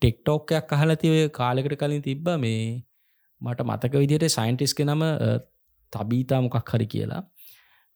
ටෙක්ටෝක්කයක් 0.03 0.73
අහලති 0.77 1.13
ඔය 1.15 1.21
කාලෙකට 1.37 1.75
කලින් 1.81 2.03
තිබ්බ 2.07 2.27
මේ 2.43 2.63
මට 3.41 3.67
මතක 3.67 3.93
විදියට 4.03 4.27
සයින්ටිස්ක 4.35 4.83
නම 4.85 5.03
තබීතා 5.93 6.41
මොකක් 6.45 6.73
හරි 6.73 6.87
කියලා. 6.93 7.23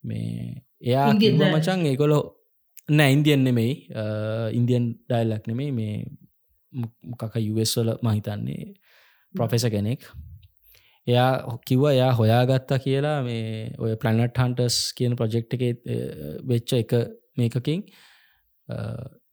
මේ 0.04 0.64
එයා 0.82 1.08
මචන් 1.54 1.86
ඒකොලො 1.92 2.20
නෑ 2.90 3.12
ඉන්දියන් 3.18 3.44
නෙමෙයි. 3.48 3.74
ඉන්දියන් 4.60 4.86
ඩයිල්ලක් 5.10 5.52
නෙමේ 5.52 5.72
මේ 5.72 5.96
මොකක 6.74 7.36
යුවස්වල 7.48 7.90
මහිතන්නේ 8.06 8.74
ප්‍රොෆෙස 9.36 9.66
කෙනෙක්. 9.76 10.02
එයා 11.08 11.58
කිව්ව 11.68 11.88
එයා 11.92 12.12
හොයාගත්තා 12.20 12.84
කියලා 12.86 13.18
මේ 13.24 13.72
ඔය 13.84 13.96
පලනට් 14.02 14.44
හන්ටස් 14.44 14.78
කියන 14.98 15.16
ප්‍රජෙක්් 15.20 15.56
එක 15.56 15.64
වෙච්ච 16.52 16.74
එක 16.82 16.94
මේකකින්. 17.38 17.82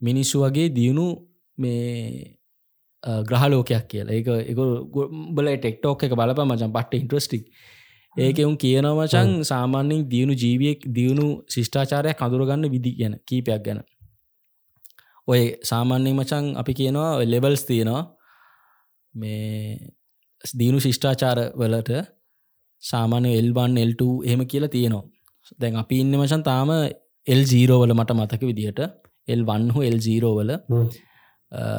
මිනිස්සු 0.01 0.43
වගේ 0.45 0.69
දියුණු 0.79 1.07
මේ 1.59 2.39
ග්‍රහලෝකයක් 3.25 3.87
කියලා. 3.89 4.13
ඒක 4.13 4.29
එක 4.45 4.59
බල 5.31 5.49
ටෙක්ටෝක් 5.55 6.05
එක 6.05 6.13
බලප 6.13 6.41
මචන් 6.43 6.73
පට්ට 6.73 7.01
ඉන්ට්‍රස්ටික් 7.01 7.45
ඒක 8.17 8.39
උන් 8.41 8.57
කියනවචන් 8.57 9.31
සාමාන්‍යෙන් 9.45 10.05
දියුණු 10.09 10.35
ජීවියෙක් 10.35 10.87
දියුණු 10.91 11.27
ශිෂ්ඨාචාරයක් 11.49 12.17
කඳුරගන්න 12.17 12.71
විදි 12.71 12.93
ගැන 12.99 13.15
කීපයක් 13.27 13.63
ගැන. 13.65 13.81
ඔය 15.29 15.43
සාමාන්‍යෙන් 15.63 16.17
මචන් 16.17 16.45
අපි 16.57 16.73
කියනවා 16.75 17.11
ලෙබල්ස් 17.25 17.65
තියෙනවා. 17.65 18.03
මේ 19.15 19.79
දියුණු 20.55 20.81
ශිෂ්ඨාචාර 20.81 21.39
වලට 21.55 21.91
සාමාන්‍ය 22.83 23.31
එල්වන් 23.35 23.79
එල්ට 23.79 24.03
එහෙම 24.25 24.47
කියලා 24.47 24.69
තියෙනවා. 24.69 25.05
දැන් 25.61 25.77
අපි 25.77 26.01
ඉන්න 26.01 26.15
මචන් 26.17 26.43
තාම 26.43 26.71
එල් 27.27 27.43
ජීරෝවල 27.45 27.93
මට 27.93 28.11
මතක 28.13 28.43
විදිහට. 28.43 28.81
එල් 29.29 29.43
වන්හු 29.43 29.81
එල් 29.83 29.99
ජීරෝවල 29.99 30.51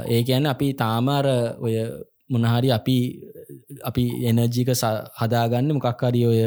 ඒ 0.08 0.22
ගැන 0.24 0.46
අපි 0.46 0.68
තාමාර 0.74 1.26
ඔය 1.60 1.76
මොනහරි 2.30 2.72
අපි 2.72 2.98
අපි 3.84 4.04
එනජික 4.30 4.72
හදාගන්න 5.20 5.72
මොකක්හරි 5.78 6.22
ඔය 6.26 6.42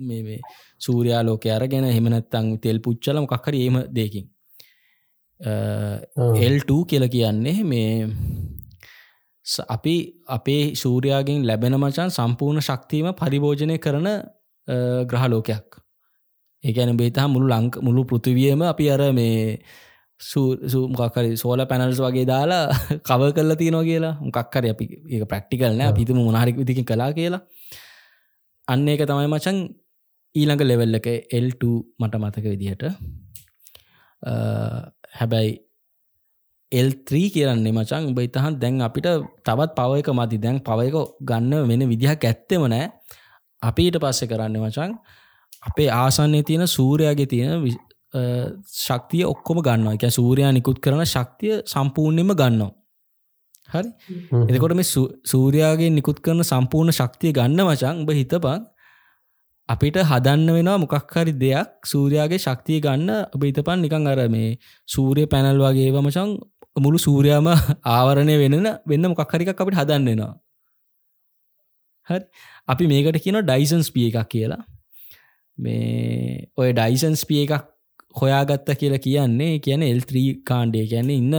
මේ 0.00 0.38
සූරයා 0.78 1.22
ලෝක 1.22 1.46
අරගෙන 1.48 1.88
හෙමනත්තං 1.88 2.46
තෙල් 2.58 2.78
පුච්චල 2.80 3.20
මොකක්හරි 3.20 3.64
ඒම 3.64 3.78
දෙකින් 3.90 4.26
එල්2 6.40 6.84
කියල 6.86 7.04
කියන්නේ 7.08 7.58
මේ 7.64 7.92
අපි 9.68 9.94
අපේ 10.28 10.74
සූරයාගෙන් 10.74 11.46
ලැබෙන 11.46 11.74
මචන් 11.74 12.10
සම්පූර්ණ 12.10 12.60
ශක්තිීම 12.60 13.08
පරිභෝජනය 13.12 13.78
කරන 13.78 14.08
ග්‍රහලෝකයක්. 15.06 15.68
ඒගැන 16.64 16.96
බේතා 16.96 17.26
මුළු 17.28 17.48
ලංක 17.48 17.82
මුළු 17.82 18.04
පෘතිවියම 18.04 18.62
අපි 18.62 18.90
අර 18.90 19.02
මේ 19.12 19.58
සූමකරි 20.22 21.30
සෝල 21.36 21.60
පැනල්ස් 21.70 22.00
වගේ 22.00 22.26
දාලා 22.26 22.64
කව 23.08 23.30
කල්ල 23.36 23.54
තියනවා 23.54 23.84
කියලා. 23.84 24.14
මොකක්කර 24.20 24.64
අපි 24.72 24.84
ඒ 25.10 25.24
ප්‍රක්ටිකල් 25.24 25.74
නෑ. 25.74 25.92
පිතුම 25.92 26.20
මොනහරික් 26.20 26.56
විදිකින් 26.56 26.86
කලා 26.86 27.10
කියලා. 27.12 27.42
අන්න 28.68 28.88
ඒක 28.88 29.04
තමයි 29.04 29.28
මචන් 29.28 29.58
ඊළඟ 30.34 30.62
ලෙවල් 30.62 30.98
එක 31.00 31.08
L2 31.34 31.62
මට 31.98 32.22
මතක 32.22 32.44
විදිහට. 32.46 32.84
හැබැයි 35.18 35.52
එල්3 36.72 37.24
කියරන්නේ 37.34 37.72
මචන් 37.72 38.08
උඹ 38.10 38.20
ඉතහන් 38.20 38.60
දැන් 38.60 38.80
අපිට 38.80 39.08
තවත් 39.44 39.70
පව 39.78 39.90
එක 40.00 40.12
මති 40.12 40.38
දැන් 40.38 40.60
පවයක 40.60 40.96
ගන්න 41.22 41.68
වෙන 41.70 41.88
විදිහක් 41.92 42.24
ඇත්තෙම 42.24 42.64
නෑ. 42.66 42.86
අපිට 43.62 43.98
පස්සෙ 43.98 44.26
කරන්න 44.26 44.60
මචන් 44.60 44.92
අපේ 45.62 45.90
ආසන්නේ 45.92 46.42
තියෙන 46.42 46.68
සූරයාගේ 46.68 47.26
තියෙන 47.26 47.66
ශක්තිය 48.14 49.24
ඔක්කොම 49.24 49.62
ගන්නවා. 49.62 49.94
එක 49.94 50.04
සූරයා 50.10 50.52
නිකුත් 50.52 50.80
කරන 50.80 51.04
ශක්තිය 51.06 51.62
සම්පූර්ණයම 51.64 52.32
ගන්නවා. 52.32 52.72
හරි? 53.68 53.88
එතකොට 54.48 54.74
මේ 54.74 54.88
සූරයාගේ 55.24 55.90
නිකුත් 55.90 56.20
කරන 56.20 56.44
සම්පූර්ණ 56.44 56.92
ශක්තිය 56.92 57.32
ගන්න 57.32 57.64
මචන් 57.64 58.02
උඹ 58.02 58.12
හිතපන්. 58.12 58.68
අපිට 59.68 59.96
හදන්න 60.02 60.48
වෙනවා 60.50 60.78
මොකක් 60.78 61.14
හරි 61.14 61.32
දෙයක් 61.34 61.68
සූරයාගේ 61.84 62.38
ශක්තිය 62.38 62.80
ගන්න. 62.80 63.10
ඔබ 63.32 63.40
හිතපන් 63.42 63.80
නිකං 63.80 64.06
අර 64.06 64.28
මේ 64.28 64.58
සූරය 64.88 65.26
පැනල් 65.26 65.58
වගේ 65.58 65.90
වමචන් 65.90 66.36
මුළු 66.76 66.98
සූරයාම 66.98 67.48
ආවරණය 67.96 68.36
වෙන 68.38 68.56
වෙන්න 68.86 69.08
මොකක්හරිකක් 69.08 69.56
අපිට 69.56 69.80
හදන්නෙනවා 69.80 70.32
හරි? 72.08 72.20
අපි 72.68 72.84
මේකට 72.86 73.22
කියන 73.24 73.40
ඩයිසන්ස් 73.42 73.90
පිය 73.90 74.08
එකක් 74.10 74.28
කියලා. 74.28 74.62
මේ 75.58 76.48
ඔය 76.56 76.72
ඩයිසන්ස් 76.72 77.24
පිය 77.24 77.44
එකක් 77.44 77.71
හොයාගත්ත 78.20 78.72
කියලා 78.80 79.04
කියන්නේ 79.06 79.52
කියන 79.58 79.82
එල්3 79.82 80.24
කාණ්ඩය. 80.44 80.86
කියන්නේ 80.86 81.16
ඉන්න 81.16 81.34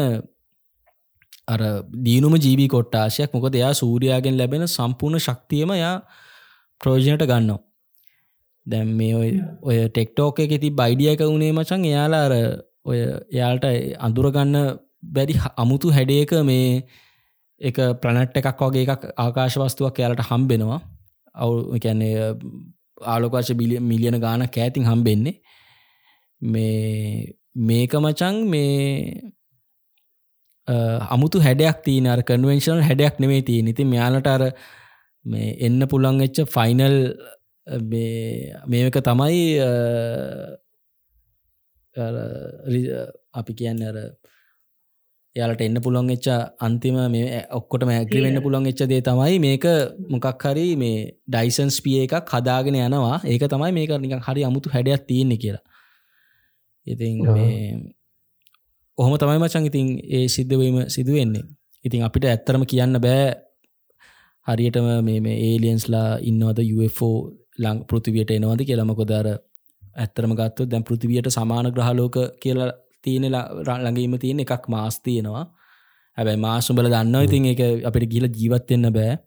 අර 1.47 1.61
දීනුම 2.05 2.35
ජීවී 2.37 2.69
කොට්ටාශයක්. 2.75 3.33
මොකද 3.33 3.55
එයා 3.55 3.73
සූරයාගෙන් 3.73 4.37
ලැබෙන 4.37 4.67
සම්පූර්ණ 4.67 5.25
ශක්තියම 5.27 5.71
යා 5.75 5.95
ප්‍රෝජනයට 6.81 7.25
ගන්නවා. 7.25 7.61
දැම් 8.65 8.89
මේ 8.99 9.15
ඔය 9.15 9.31
ඔය 9.61 9.77
ටෙක්ටෝක 9.87 10.39
එක 10.39 10.53
ති 10.61 10.69
බයිඩිය 10.71 11.09
එක 11.13 11.23
වුණේ 11.23 11.51
මචන් 11.51 11.85
එයාලා 11.85 12.23
අර 12.27 12.35
ඔය 12.85 12.99
එයාල්ට 13.31 13.65
අඳුරගන්න 13.99 14.55
බැරි 15.15 15.35
අමුතු 15.57 15.91
හැඩේක 15.91 16.31
මේ 16.49 16.67
එක 17.61 17.77
ප්‍රනට් 18.01 18.39
එකක් 18.41 18.61
වගේ 18.61 18.85
එකක් 18.85 19.03
ආකාශවස්තුවක් 19.17 19.99
එයාලට 19.99 20.27
හම්බෙනවා. 20.29 20.79
අවු 21.35 21.79
කැන්නේ 21.83 22.13
ආලෝකාශ 23.05 23.53
බිලිය 23.59 23.79
මිලියන 23.81 24.19
ගාන 24.19 24.47
කෑතින් 24.55 24.87
හම්බෙන්නේ. 24.89 25.35
මේ 26.43 27.35
මේක 27.55 27.93
මචන් 27.95 28.35
මේ 28.45 29.33
අමුතු 31.09 31.39
හැඩයක් 31.39 31.83
තියන 31.83 32.07
කන්වෙන්ශනල් 32.23 32.81
හැඩයක් 32.81 33.19
නෙමේ 33.19 33.41
තිය 33.41 33.61
ඉති 33.65 33.83
මෙයාලට 33.85 34.27
අර 34.27 34.43
මේ 35.25 35.55
එන්න 35.59 35.87
පුළන් 35.87 36.21
එච්ච 36.21 36.43
ෆයිනල් 36.47 36.97
මේක 38.67 38.99
තමයි 39.01 39.41
අපි 43.33 43.53
කියන්න 43.53 43.83
අර 43.83 43.97
යාලට 45.35 45.61
එන්න 45.61 45.81
පුළොන් 45.81 46.09
එච්ච 46.09 46.27
අන්තිම 46.59 46.97
මේ 47.09 47.43
ඔක්කොට 47.51 47.85
මැග්‍රිවෙන්න 47.85 48.41
පුළොන් 48.41 48.67
එච්ච 48.67 48.83
දේ 48.85 49.01
තමයි 49.01 49.39
මේක 49.39 49.65
මොකක් 50.09 50.43
හරි 50.43 50.65
මේ 50.75 51.11
ඩයිසන්ස් 51.27 51.79
පිය 51.81 52.01
එකක් 52.03 52.27
හදාගෙන 52.29 52.75
යනවා. 52.77 53.21
ඒක 53.23 53.45
තමයි 53.47 53.71
මේක 53.71 53.95
නික 53.99 54.19
හරි 54.21 54.43
අමුතු 54.43 54.69
හැඩයක් 54.69 55.07
තියෙන්නේ 55.07 55.37
කියලා 55.37 55.72
ඉතින් 56.87 57.15
ඔහොම 58.97 59.13
තමයි 59.15 59.39
මචන් 59.39 59.65
ඉතින් 59.65 59.87
ඒ 60.09 60.27
සිද්ධවීම 60.27 60.77
සිදුවෙන්නේ 60.87 61.45
ඉතින් 61.85 62.03
අපිට 62.03 62.25
ඇත්තරම 62.25 62.63
කියන්න 62.65 62.99
බෑ 62.99 63.23
හරියටම 64.47 64.87
මේ 65.01 65.35
ඒලියන්ස්ලා 65.39 66.09
ඉන්නවද 66.21 66.59
UFO 66.75 67.09
ලං 67.59 67.83
පෘතිවියට 67.85 68.31
එනවද 68.31 68.61
කියලමකොදර 68.61 69.27
ඇත්තරම 69.95 70.33
ගත්තු 70.33 70.65
දැන් 70.65 70.83
පෘතිවියට 70.83 71.29
සමාන 71.29 71.69
ග්‍රහලෝක 71.69 72.15
කියලා 72.39 72.71
තියෙන 73.03 73.25
ළඟීම 73.29 74.15
තියෙන 74.17 74.39
එකක් 74.39 74.67
මාස් 74.67 74.99
තියෙනවා. 74.99 75.45
හැබැයි 76.17 76.39
මාසුඹල 76.39 76.87
දන්න 76.87 77.15
ඉතින් 77.21 77.45
එක 77.47 77.61
අපිට 77.85 78.09
ගිල 78.09 78.25
ජීවත්වෙන්න 78.29 78.91
බෑ. 78.91 79.17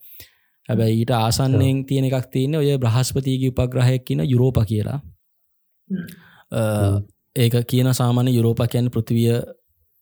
හැබැයි 0.69 1.01
ඊට 1.01 1.13
ආසන්නෙන් 1.13 1.85
තියෙන 1.85 2.05
එකක් 2.05 2.31
තියෙන 2.31 2.55
ඔය 2.55 2.71
බ්‍රහස්පතිගේ 2.77 3.53
උපග්‍රහයක් 3.53 4.03
කියන 4.05 4.25
යුරෝප 4.25 4.59
කියලා 4.65 4.99
ඒක 7.37 7.55
කියන 7.65 7.93
සාමාන්‍ය 7.93 8.31
යුරෝප 8.31 8.61
කියන්න 8.67 8.91
පෘතිවිය 8.91 9.33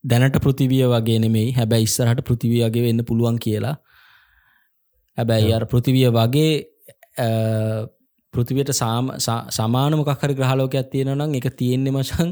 දැනට 0.04 0.38
පෘතිවිය 0.38 0.84
වගේ 0.86 1.18
නෙමෙයි. 1.18 1.52
හැබැයි 1.52 1.82
ඉස්සරහට 1.82 2.22
පෘතිවියගේ 2.22 2.82
වෙන්න 2.82 3.04
පුළුවන් 3.04 3.38
කියලා. 3.38 3.76
හැබැයි 5.18 5.52
අර 5.52 5.66
පෘතිවිය 5.66 6.06
වගේ 6.10 6.52
පෘතිවයට 8.34 8.70
සමාන 9.50 9.92
මොකක්හරි 9.94 10.34
ග්‍රහලෝකයක් 10.34 10.90
තියෙන 10.90 11.10
නම් 11.14 11.34
එක 11.34 11.48
තියෙන්නේ 11.54 11.92
මචන් 11.92 12.30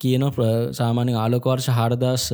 කියන 0.00 0.24
සාමාන්‍ය 0.72 1.12
ආලෝකවර්ෂ 1.14 1.68
හාරදස් 1.70 2.24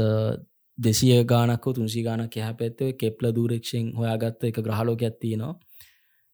දෙසිය 0.79 1.25
ගානක් 1.25 1.67
තුන්සි 1.71 2.03
ගානක් 2.03 2.37
හැ 2.39 2.55
පැත්තව 2.55 2.93
කෙප්ල 2.95 3.33
දූරක්ෂෙන් 3.33 3.91
හොයාගත්ත 3.95 4.45
එක 4.45 4.61
ග්‍රහලෝකයක් 4.61 5.19
තියෙනවා. 5.21 5.55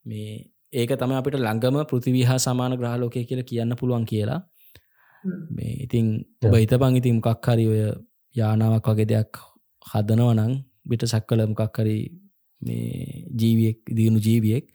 මේ 0.07 0.37
ඒක 0.73 0.91
තම 0.95 1.13
අපිට 1.13 1.39
ළඟම 1.39 1.81
පෘතිවිහා 1.85 2.39
සමාන 2.39 2.77
ග්‍රහලෝකය 2.77 3.25
කියල 3.25 3.43
කියන්න 3.45 3.77
පුළුවන් 3.77 4.05
කියලා 4.05 4.41
මේ 5.25 5.75
ඉතිං 5.85 6.07
බහිත 6.43 6.73
පං 6.83 6.97
ඉතින් 7.01 7.19
මොකක් 7.19 7.47
හරි 7.47 7.67
ඔය 7.73 7.83
යානාවක් 8.35 8.89
වගේ 8.93 9.09
දෙයක් 9.13 9.43
හදනවනං 9.83 10.53
බිට 10.89 11.07
සක්කල 11.13 11.47
මොකක් 11.53 11.79
හරි 11.79 11.97
මේ 12.63 13.25
ජීවියෙක් 13.41 13.79
දියුණු 13.97 14.21
ජීවියෙක්. 14.21 14.67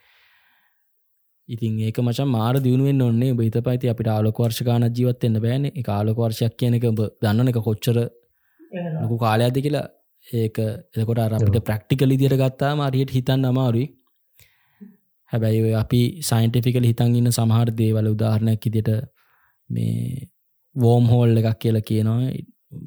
ඉතින් 1.50 1.80
ඒක 1.88 1.98
මචන් 2.00 2.30
මාර 2.38 2.56
දියුණුවෙන් 2.66 3.02
ඔන්නේ 3.02 3.38
බහිත 3.40 3.58
පයිති 3.68 3.92
අපිට 3.94 4.08
ආලෝකවර්ෂකාන 4.08 4.88
ජීවත්වෙන්න 4.98 5.42
බෑන. 5.46 5.66
එක 5.80 5.88
ආලෝකවර්ෂයක් 5.90 6.58
කියන 6.60 6.78
එක 6.80 6.86
දන්නන 7.24 7.52
එක 7.52 7.60
කොච්චර 7.70 7.98
ලොකු 9.02 9.18
කාලයක්ද 9.26 9.58
කියලා. 9.66 9.88
ඒක 10.28 10.58
එකොට 11.04 11.20
අපිට 11.20 11.66
ප්‍රක්ටිකල් 11.70 12.16
ඉදිර 12.18 12.36
ගත්තා 12.42 12.76
මාරියට 12.76 13.16
හිතන්න 13.18 13.50
අමාරුයි. 13.52 13.88
හැබැයි 15.32 15.64
ඔය 15.68 15.74
අපි 15.84 16.02
සයින්ටිෆිකල් 16.30 16.86
හිතන් 16.90 17.16
ඉන්න 17.20 17.32
සමහර 17.32 17.70
දේවල 17.82 18.08
උදාහරණයක් 18.14 18.66
ඉදිට 18.70 18.90
මේ 19.72 20.28
වෝම් 20.76 21.06
හෝල් 21.06 21.38
එකක් 21.38 21.60
කියලා 21.60 21.82
කියනවා. 21.82 22.20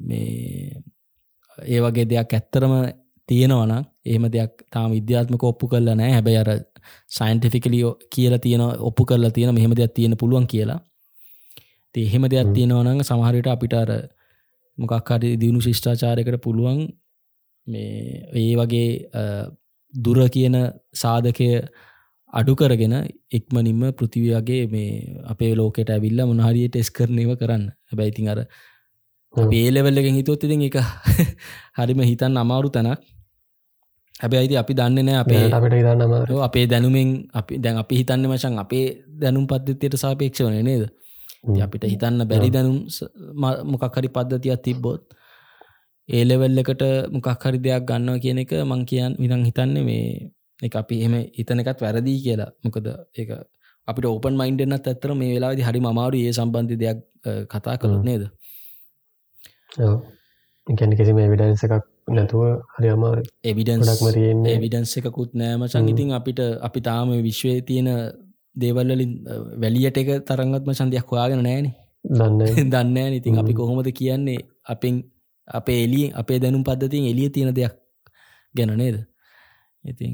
මේ 0.01 0.83
ඒ 1.57 1.79
වගේ 1.81 2.09
දෙයක් 2.09 2.33
ඇත්තරම 2.33 2.73
තියෙනවනම් 3.29 3.83
එහෙම 4.05 4.25
දෙයක් 4.31 4.65
තාම 4.71 4.89
විද්‍යාත්මක 4.91 5.43
ඔප්පු 5.43 5.67
කරලා 5.67 5.95
නෑ 5.95 6.11
හැබැයි 6.11 6.37
අර 6.37 6.51
සයින්ටිෆිකලියෝ 7.09 7.93
කියලා 8.15 8.39
තියෙන 8.39 8.61
ඔප්පු 8.61 9.05
කරලා 9.05 9.31
තියෙන 9.31 9.55
මෙහෙම 9.55 9.73
දෙයක් 9.75 9.93
තියෙන 9.93 10.17
පුළුවන් 10.17 10.47
කියලා. 10.47 10.79
එහෙම 11.95 12.23
දෙයක් 12.29 12.53
තියෙනවනං 12.53 13.03
සමහරයට 13.03 13.47
අපිට 13.47 13.73
අර 13.73 13.91
මොකක් 14.77 15.09
හරි 15.09 15.29
දියුණු 15.37 15.61
ශිෂ්ඨාචාරයකට 15.61 16.41
පුළුවන් 16.43 16.79
මේ 17.67 18.29
ඒ 18.33 18.53
වගේ 18.55 18.89
දුර 19.93 20.19
කියන 20.29 20.55
සාධකය 20.93 21.49
අඩු 22.35 22.53
කරගෙන 22.55 22.95
එක්මනින්ම 23.31 23.81
පෘතිවයාගේ 23.93 24.63
මේ 24.67 24.89
අපේ 25.25 25.51
ලෝකට 25.55 25.89
ඇවිල්ල 25.89 26.21
මොනහරිය 26.25 26.67
ටෙස් 26.67 26.89
කරනව 26.91 27.31
කරන්න. 27.39 27.63
හැබැයිතින් 27.89 28.29
අර 28.29 28.39
පේලෙවල්ලගෙන් 29.33 30.15
හිතොත් 30.15 30.43
ඉතින් 30.43 30.65
එක 30.67 30.77
හරිම 31.77 32.01
හිතන් 32.01 32.37
අමාරු 32.37 32.69
තැනක්. 32.69 32.99
හැබැයිති 34.15 34.57
අපි 34.57 34.73
දන්න 34.73 35.05
නෑ 35.05 35.17
අපේ 35.17 35.43
අපිට 35.49 35.75
ඉදන්නම 35.75 36.13
අපේ 36.41 36.65
දැනුමෙන් 36.67 37.09
අපි 37.33 37.59
දැන් 37.59 37.77
අපි 37.77 37.99
හිතන්න 37.99 38.27
මචන් 38.27 38.59
අපේ 38.59 38.85
දැනුම් 39.21 39.47
පද්ධතියට 39.47 39.97
සාපේක්ෂ 39.97 40.43
වන 40.43 40.63
නේද? 40.63 40.85
අපිට 41.59 41.83
හිතන්න 41.85 42.23
බැරි 42.25 42.49
දැනුම් 42.49 42.77
මොකක්හරි 43.65 44.09
පද්ධතියක් 44.09 44.61
තිබ්බොත් 44.61 45.03
ඒලෙවල් 46.09 46.57
එකට 46.57 46.83
මොකක් 47.11 47.43
හරි 47.43 47.59
දෙයක් 47.59 47.85
ගන්නවා 47.85 48.19
කියන 48.19 48.39
එක 48.39 48.51
මං 48.61 48.81
කියන් 48.85 49.13
විදං 49.17 49.45
හිතන්න 49.45 49.77
මේ 49.85 50.31
එක 50.59 50.75
අපි 50.75 50.95
එහෙම 51.01 51.15
හිතන 51.33 51.59
එකත් 51.59 51.81
වැරදිී 51.81 52.19
කියලා. 52.21 52.51
මොකද 52.63 52.87
ඒ 53.15 53.39
අපිට 53.87 54.05
ඕපන් 54.05 54.37
මයින්ඩන්නත් 54.41 54.87
ඇත්තර 54.87 55.13
මේ 55.13 55.31
වෙලාදි 55.35 55.61
හරි 55.61 55.79
මමාරු 55.79 56.17
ඒ 56.19 56.33
සම්බන්ධි 56.33 56.77
දෙයක් 56.77 56.99
කතා 57.51 57.75
කළු 57.77 58.03
නේද? 58.03 58.23
ගැන 60.67 60.91
කිසිම 60.97 61.17
එවිඩන්ස 61.19 61.63
එකක් 61.67 61.83
නැතුව 62.09 62.43
හරි 62.75 62.89
අමාර 62.89 63.17
එවිඩන්ස්ම 63.43 64.05
තියෙන්නේ. 64.09 64.55
එවිඩන්ස 64.57 64.97
එකකුත් 64.97 65.33
නෑම. 65.33 65.65
සංගිතින් 65.67 66.13
අපිට 66.13 66.39
අපි 66.61 66.79
තාම 66.81 67.09
විශ්වය 67.21 67.55
තියෙන 67.61 67.89
දේවල්ලින් 68.55 69.11
වැලියට 69.61 69.97
එක 69.97 70.09
තරංගත්ම 70.23 70.71
සන්ධයක් 70.73 71.11
හොයාගෙන 71.11 71.43
නෑන. 71.43 71.67
දන්න 72.11 72.69
දන්න 72.73 73.19
ඉතින් 73.19 73.41
අපි 73.41 73.53
කොහොමද 73.53 73.91
කියන්නේ? 73.93 74.39
අපෙන් 74.65 75.03
අපේ 75.47 75.83
එලිය 75.83 76.05
අපේ 76.13 76.39
දැනුම් 76.39 76.63
පද්ධතින් 76.63 77.05
එලිය 77.05 77.29
තියෙන 77.29 77.53
දෙයක් 77.53 77.73
ගැන 78.55 78.73
නේද 78.75 78.97
ඉතින් 79.85 80.13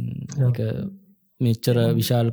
මෙච්චර 1.41 1.77
විශාල 1.93 2.27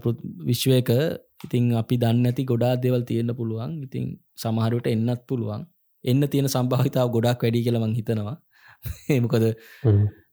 විශ්වයක 0.44 0.90
ඉතින් 1.38 1.64
අපි 1.74 1.94
දන්න 1.96 2.26
ඇති 2.26 2.44
ගොඩා 2.44 2.74
දෙවල් 2.76 3.02
තියෙන්න්න 3.02 3.34
පුළුවන්. 3.34 3.72
ඉතින් 3.82 4.04
සමහරුවට 4.36 4.86
එන්නත් 4.88 5.22
පුළුවන්. 5.26 5.62
එන්න 6.04 6.22
තියෙන 6.24 6.48
සම්භාවිතාව 6.48 7.08
ගොඩක් 7.10 7.42
වැඩි 7.42 7.64
කියලමං 7.64 7.94
හිතනවා. 7.94 8.36
මොකද 9.24 9.44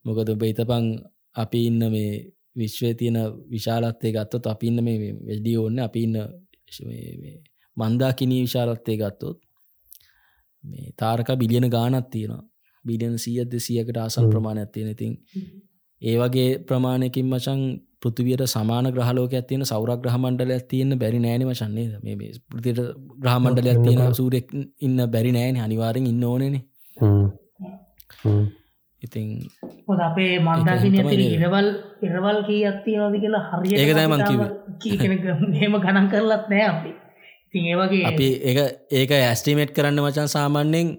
මොකද 0.04 0.28
බේතපං 0.36 0.84
අපි 1.36 1.60
ඉන්න 1.68 1.82
මේ 1.90 2.10
විශ්වය 2.56 2.90
තියෙන 2.94 3.18
විශාලත්තය 3.48 4.12
ගත්තොත් 4.12 4.46
අපි 4.46 4.66
ඉන්න 4.66 4.84
මේ 4.84 5.12
වැඩිය 5.20 5.56
ඕන්න 5.56 5.78
අපි 5.80 6.02
ඉන්න 6.02 6.16
මන්දාකිනී 7.76 8.42
විශාලත්තය 8.42 8.96
ගත්තොත් 8.96 9.38
මේ 10.64 10.92
තාරක 10.96 11.28
බිලියන 11.36 11.68
ගානත් 11.68 12.10
තියෙනවා. 12.10 12.42
බිලියන 12.84 13.14
සීයද 13.18 13.52
සියකට 13.58 13.96
ආසල් 13.96 14.26
ප්‍රමාණයක් 14.30 14.70
තියෙන. 14.72 14.90
ඉතින් 14.90 15.12
ඒ 16.02 16.16
වගේ 16.18 16.48
ප්‍රමාණයකින් 16.60 17.26
මචන් 17.26 17.62
පෘතිවියට 18.00 18.44
සමාන 18.46 18.86
ග්‍රහලෝක 18.90 19.32
ඇතියෙන 19.32 19.64
සෞරක් 19.64 20.00
ග්‍රහමණ්ඩලයක් 20.00 20.68
තියන්න 20.68 20.98
බැරි 20.98 21.18
නෑන 21.18 21.46
වශන්නේ 21.46 22.00
මේ 22.02 22.30
පෘතිට 22.50 22.80
ග්‍රහමණ්ඩලයක් 23.18 23.80
තියෙන 23.82 24.14
සූරෙක් 24.14 24.52
ඉන්න 24.80 24.98
බැරි 25.08 25.32
නෑන 25.32 25.60
අනිවාරෙන් 25.60 26.06
ඉන්න 26.06 26.24
ඕනනේ 26.24 26.62
ඉතින් 29.02 29.26
හොද 29.86 30.00
අපේ 30.00 30.30
මන්දාසිනය 30.40 31.00
ඉරවල් 31.28 31.68
ඉරවල් 32.02 32.38
කී 32.42 32.62
අත්තිය 32.64 32.96
නොද 32.96 33.16
කියලා 33.16 33.42
හරි 33.50 33.74
ඒකදයි 33.76 34.06
මංකිව 34.08 34.40
හෙම 35.56 35.74
ගණන් 35.76 36.08
කරලත් 36.08 36.46
නෑ 36.48 36.64
අපි. 36.66 36.92
ඉතින් 37.46 37.64
ඒවගේ 37.66 38.04
අපි 38.04 38.28
ඒ 38.44 38.64
ඒක 38.92 39.10
ඇස්ටිමේට් 39.14 39.72
කරන්න 39.72 40.02
මචන් 40.02 40.28
සාමාන්‍යෙන් 40.28 40.94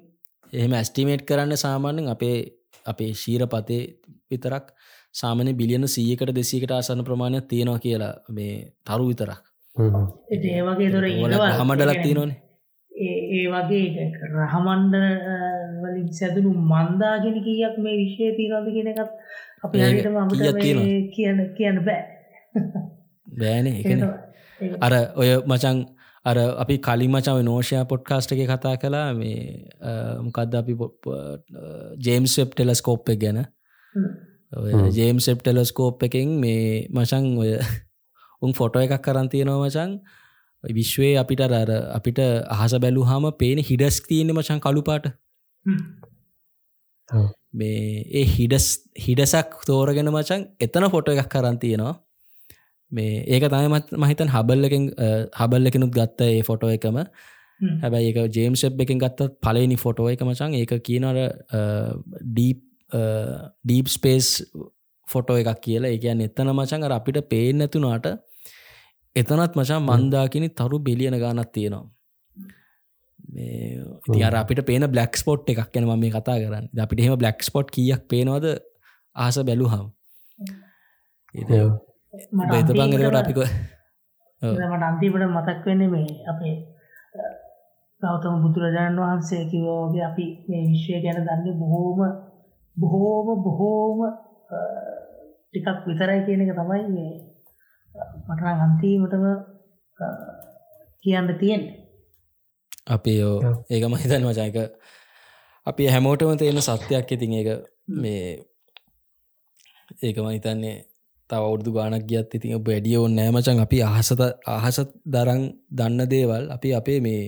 එහෙම 0.53 0.73
ඇස්ටිමේට් 0.73 1.25
කරන්න 1.25 1.57
සාමාන්‍යෙන් 1.57 2.13
අපේ 2.13 2.37
අපේ 2.85 3.11
ශීර 3.15 3.45
පතේ 3.47 3.83
විතරක් 4.29 4.73
සාමන 5.15 5.51
බිලියන 5.57 5.87
සීයකට 5.87 6.33
දෙසීකට 6.35 6.71
ආසන්න 6.71 7.03
ප්‍රමාණයක් 7.03 7.47
තියෙනවා 7.47 7.79
කියලා 7.79 8.13
මේ 8.29 8.57
තරු 8.83 9.07
විතරක්. 9.07 9.39
ඒ 10.31 10.61
වගේ 10.63 10.91
තොර 10.91 11.05
හමඩලක් 11.59 12.03
තියෙනවනේ. 12.03 12.37
ඒ 12.91 13.45
වගේ 13.53 14.05
රහමන්ඩ 14.35 14.95
වලින් 15.81 16.07
සැදුණු 16.19 16.53
මන්දාගෙන 16.71 17.37
කියක් 17.43 17.75
මේ 17.79 17.97
විශ්වය 18.01 18.31
තිීනද 18.37 18.69
කියෙන 18.69 18.89
එකත් 18.93 19.11
අප 19.63 19.71
කියන්න 21.15 21.43
කියන්න 21.57 21.83
බෑ. 21.85 22.03
බෑන 23.27 23.67
එක 23.69 23.85
අර 24.81 24.93
ඔය 25.15 25.29
මචන් 25.43 25.83
අර 26.25 26.37
අපි 26.63 26.77
කලින් 26.79 27.11
මචාව 27.11 27.41
නෝෂය 27.41 27.83
පොඩ්කාස්ට 27.91 28.33
එක 28.35 28.41
කතා 28.51 28.75
කලා 28.77 29.09
මේ 29.13 29.41
මොකක්ද 30.25 30.57
අපි 30.61 30.73
ජේම්ස් 32.07 32.39
වෙබ් 32.39 32.55
ටෙලස්කෝප් 32.55 33.13
එක 33.13 33.21
ගැන 33.23 33.39
ජේම් 34.91 35.19
සෙප් 35.19 35.41
ටෙලස්කෝප් 35.41 36.03
එකෙන් 36.03 36.39
මේ 36.39 36.87
මචන් 36.89 37.25
ඔය 37.37 37.51
උන් 38.41 38.53
ෆොටෝ 38.53 38.81
එකක් 38.81 38.97
කරන්තියනවා 39.01 39.59
මචන් 39.59 39.99
විශ්වයේ 40.63 41.15
අපිට 41.17 41.41
අර 41.41 41.71
අපිට 41.91 42.19
අහස 42.49 42.75
බැලු 42.79 43.03
හම 43.03 43.31
පේන 43.35 43.59
හිඩස් 43.61 44.01
තියන්න 44.03 44.33
මචන් 44.33 44.59
කළුපාට 44.59 45.07
මේ 47.53 48.03
ඒ 48.13 48.25
හිඩස් 48.29 48.67
හිඩසක් 48.97 49.63
තෝරගෙන 49.65 50.11
මචන් 50.11 50.45
එතන 50.59 50.89
ෆොටෝ 50.89 51.15
එකක් 51.15 51.31
කරන්තියනවා 51.31 51.95
මේ 52.91 53.23
ඒක 53.27 53.43
තමයිමත් 53.45 53.91
මහිතන් 53.93 54.29
හබල්ලකින් 54.29 54.85
හබල්ලකෙනුත් 55.35 55.91
ගත්ත 55.91 56.29
ඒ 56.29 56.41
ෆොටෝ 56.43 56.69
එකම. 56.69 56.99
හැබැයි 57.77 58.09
ඒක 58.09 58.31
ජේම්සබ් 58.31 58.81
එකින් 58.81 58.99
ගත්තත් 58.99 59.29
පලනි 59.41 59.77
ෆොටෝ 59.77 60.07
එක 60.09 60.21
මචන් 60.21 60.55
ඒක 60.55 60.73
කියනට 60.81 61.19
ඩීප් 62.23 62.63
ඩීප් 62.91 63.87
ස්පේස් 63.97 64.29
ෆොටෝ 65.07 65.37
එකක් 65.41 65.61
කියලා. 65.65 65.91
ඒකයන් 65.95 66.23
එතන 66.27 66.53
මචන් 66.53 66.87
අර 66.87 66.95
අපිට 66.99 67.19
පේෙන් 67.33 67.61
නැතුනාට 67.63 68.07
එතනත් 69.15 69.53
මචා 69.59 69.79
මන්දාකිනි 69.81 70.49
තරු 70.61 70.79
බිලියන 70.87 71.19
ගානත් 71.19 71.51
තියෙනවා. 71.51 71.85
ඉති 74.07 74.23
අර 74.23 74.35
අපිට 74.41 74.65
පේන 74.71 74.87
බ්ලක් 74.95 75.13
ස්පොට් 75.21 75.53
එකක් 75.53 75.77
යන 75.81 75.91
මේ 75.99 76.15
කතා 76.15 76.37
කරන්න. 76.41 76.65
අපිට 76.85 76.99
එහෙම 77.03 77.19
බ්ලක් 77.23 77.39
ස්පොට් 77.49 77.71
කියක් 77.77 78.03
පේනවද? 78.13 78.47
ආස 79.15 79.37
බැලු 79.47 79.67
හම් 79.73 79.87
ඒත 81.35 82.69
බංගරට 82.69 83.17
අපික 83.21 83.39
මට 84.41 84.83
අන්තිපට 84.89 85.23
මතක් 85.27 85.63
වෙන්න 85.67 85.83
මේ 85.93 86.09
අපේ 86.31 86.55
ගෞතම 88.01 88.35
බුදුරජාණන් 88.43 89.01
වහන්සේ 89.01 89.43
කිවෝගේ 89.51 90.03
අපි 90.09 90.25
මේ 90.49 90.63
විශ්වය 90.69 90.99
ගැන 91.05 91.19
දන්න 91.27 91.59
බොහෝම 91.61 91.99
බොහෝම 92.77 93.27
බොහෝම 93.43 93.99
ටිකක් 95.49 95.85
විතරයි 95.87 96.21
කියන 96.25 96.43
එක 96.43 96.53
තමයි 96.55 96.83
මේ 96.89 97.13
මට 98.27 98.41
අන්තිීමටම 98.57 99.25
කියන්න 101.03 101.29
තියෙන් 101.39 101.63
අපි 102.87 103.13
යෝ. 103.19 103.37
ඒක 103.69 103.83
මහිතන් 103.85 104.23
වචයක 104.23 104.57
අපි 105.67 105.83
හැමෝටම 105.85 106.37
තියෙන 106.37 106.61
සත්‍යයක් 106.61 107.11
ඉතින් 107.11 107.33
ඒක 107.33 107.49
මේ 107.93 108.27
ඒක 110.03 110.17
මහිතන්නේ 110.17 110.77
තව 111.29 111.39
අවුරදු 111.39 111.71
ගානක් 111.73 112.05
ගියත් 112.05 112.31
ඉතින් 112.31 112.55
ඔබ 112.55 112.63
වැඩිය 112.63 112.97
ඔන්න 112.97 113.15
නෑමචන් 113.15 113.59
අපි 113.59 113.77
අහසත 113.83 114.21
අහස 114.47 114.77
දරං 115.05 115.41
දන්න 115.71 116.07
දේවල් 116.07 116.43
අපි 116.51 116.69
අපේ 116.73 116.99
මේ 116.99 117.21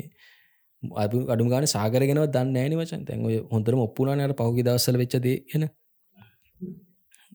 අඩු 1.03 1.47
ගාන 1.47 1.67
සාගරගෙනව 1.67 2.25
දන්න 2.27 2.55
ෑනි 2.55 2.75
වචන් 2.75 3.03
තැන් 3.05 3.25
ඔය 3.25 3.37
හොඳරම 3.51 3.79
ඔප්පුනානයට 3.79 4.35
පහුගි 4.37 4.63
දවසල 4.63 4.97
වෙච්චද 4.97 5.27
එන 5.55 5.67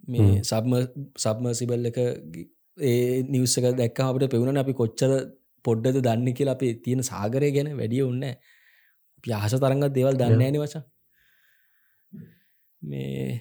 මේ 0.09 0.43
සබ්ම 0.43 0.75
සබ්ම 1.19 1.47
සිබල් 1.53 1.91
එක 1.91 2.01
ඒ 2.79 3.23
නිවස්සක 3.29 3.71
දැක්ක 3.75 4.03
අපට 4.03 4.27
පෙවුණ 4.31 4.63
අපි 4.65 4.75
කොච්චර 4.75 5.13
පොඩ්ඩද 5.65 6.01
දන්න 6.01 6.29
කියලා 6.33 6.57
අපේ 6.59 6.75
තියෙන 6.81 7.03
සාගරය 7.05 7.51
ගැන 7.51 7.71
වැඩිය 7.75 8.03
ඔන්න 8.03 8.25
පියහස 9.25 9.57
තරගත් 9.57 9.93
දේවල් 9.93 10.21
දන්න 10.21 10.43
ඇනි 10.43 10.61
වචා 10.61 10.85
මේ 12.83 13.41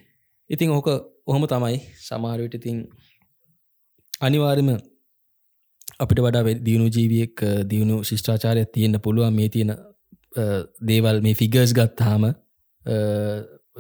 ඉතින් 0.49 0.69
ඕක 0.71 0.87
ඔහොම 1.25 1.43
තමයි. 1.45 1.79
සමාරයට 1.99 2.55
ඉතින් 2.55 2.77
අනිවාර්යම 4.21 4.69
අපිට 5.99 6.19
වඩා 6.19 6.43
දියුණු 6.59 6.87
ජීවියෙක් 6.87 7.35
දියුණු 7.69 8.03
ශිෂ්ඨාචාරයක් 8.03 8.69
තියෙන්න්න 8.69 8.99
පුළුවන්. 8.99 9.33
මේ 9.33 9.49
තියෙන 9.49 9.71
දේවල් 10.83 11.21
මේ 11.21 11.35
ෆිගර්ස් 11.35 11.73
ගත්තාම 11.73 12.29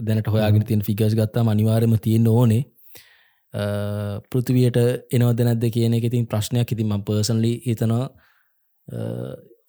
දැනට 0.01 0.27
හොයාගෙන 0.27 0.65
තියෙන 0.65 0.81
ෆිගර්ස් 0.81 1.15
ගත්තාම 1.15 1.49
අනිවාර්යම 1.49 1.95
තියෙන්න්න 1.99 2.27
ඕනේ. 2.29 2.63
පෘතිවයට 4.29 4.77
එනවද 5.11 5.41
නැද්ද 5.41 5.65
කියන 5.69 5.93
එක 5.93 6.05
ඉතින් 6.05 6.27
ප්‍රශ්නයක්. 6.27 6.69
ඉතින් 6.69 6.87
ම 6.89 7.03
පර්සන්ලි 7.03 7.55
හිතනවා 7.63 8.05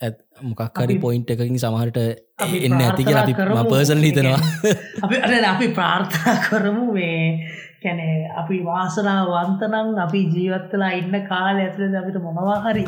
ඇත් 0.01 0.16
මොකක්කරි 0.43 0.97
පොයින්ට් 0.98 1.31
එකකින් 1.31 1.59
සමහට 1.59 1.98
එන්න 1.98 2.78
ඇති 2.78 3.05
කියලා 3.05 3.23
අපි 3.23 3.35
ම 3.35 3.69
පර්සන් 3.69 4.01
හිතනවා. 4.01 4.40
අපි 5.05 5.20
අර 5.20 5.35
අපි 5.47 5.69
ප්‍රාර්ථනා 5.70 6.36
කරමු 6.44 6.86
මේ 6.93 7.20
කැනේ 7.82 8.16
අපි 8.36 8.61
වාසනා 8.65 9.20
වන්තනං 9.27 9.98
අපි 10.01 10.20
ජීවත්තලා 10.28 10.93
ඉන්න 10.94 11.16
කාල 11.28 11.56
ඇතුළද 11.56 11.94
අපිට 11.94 12.19
මොනවා 12.23 12.61
හරි 12.65 12.85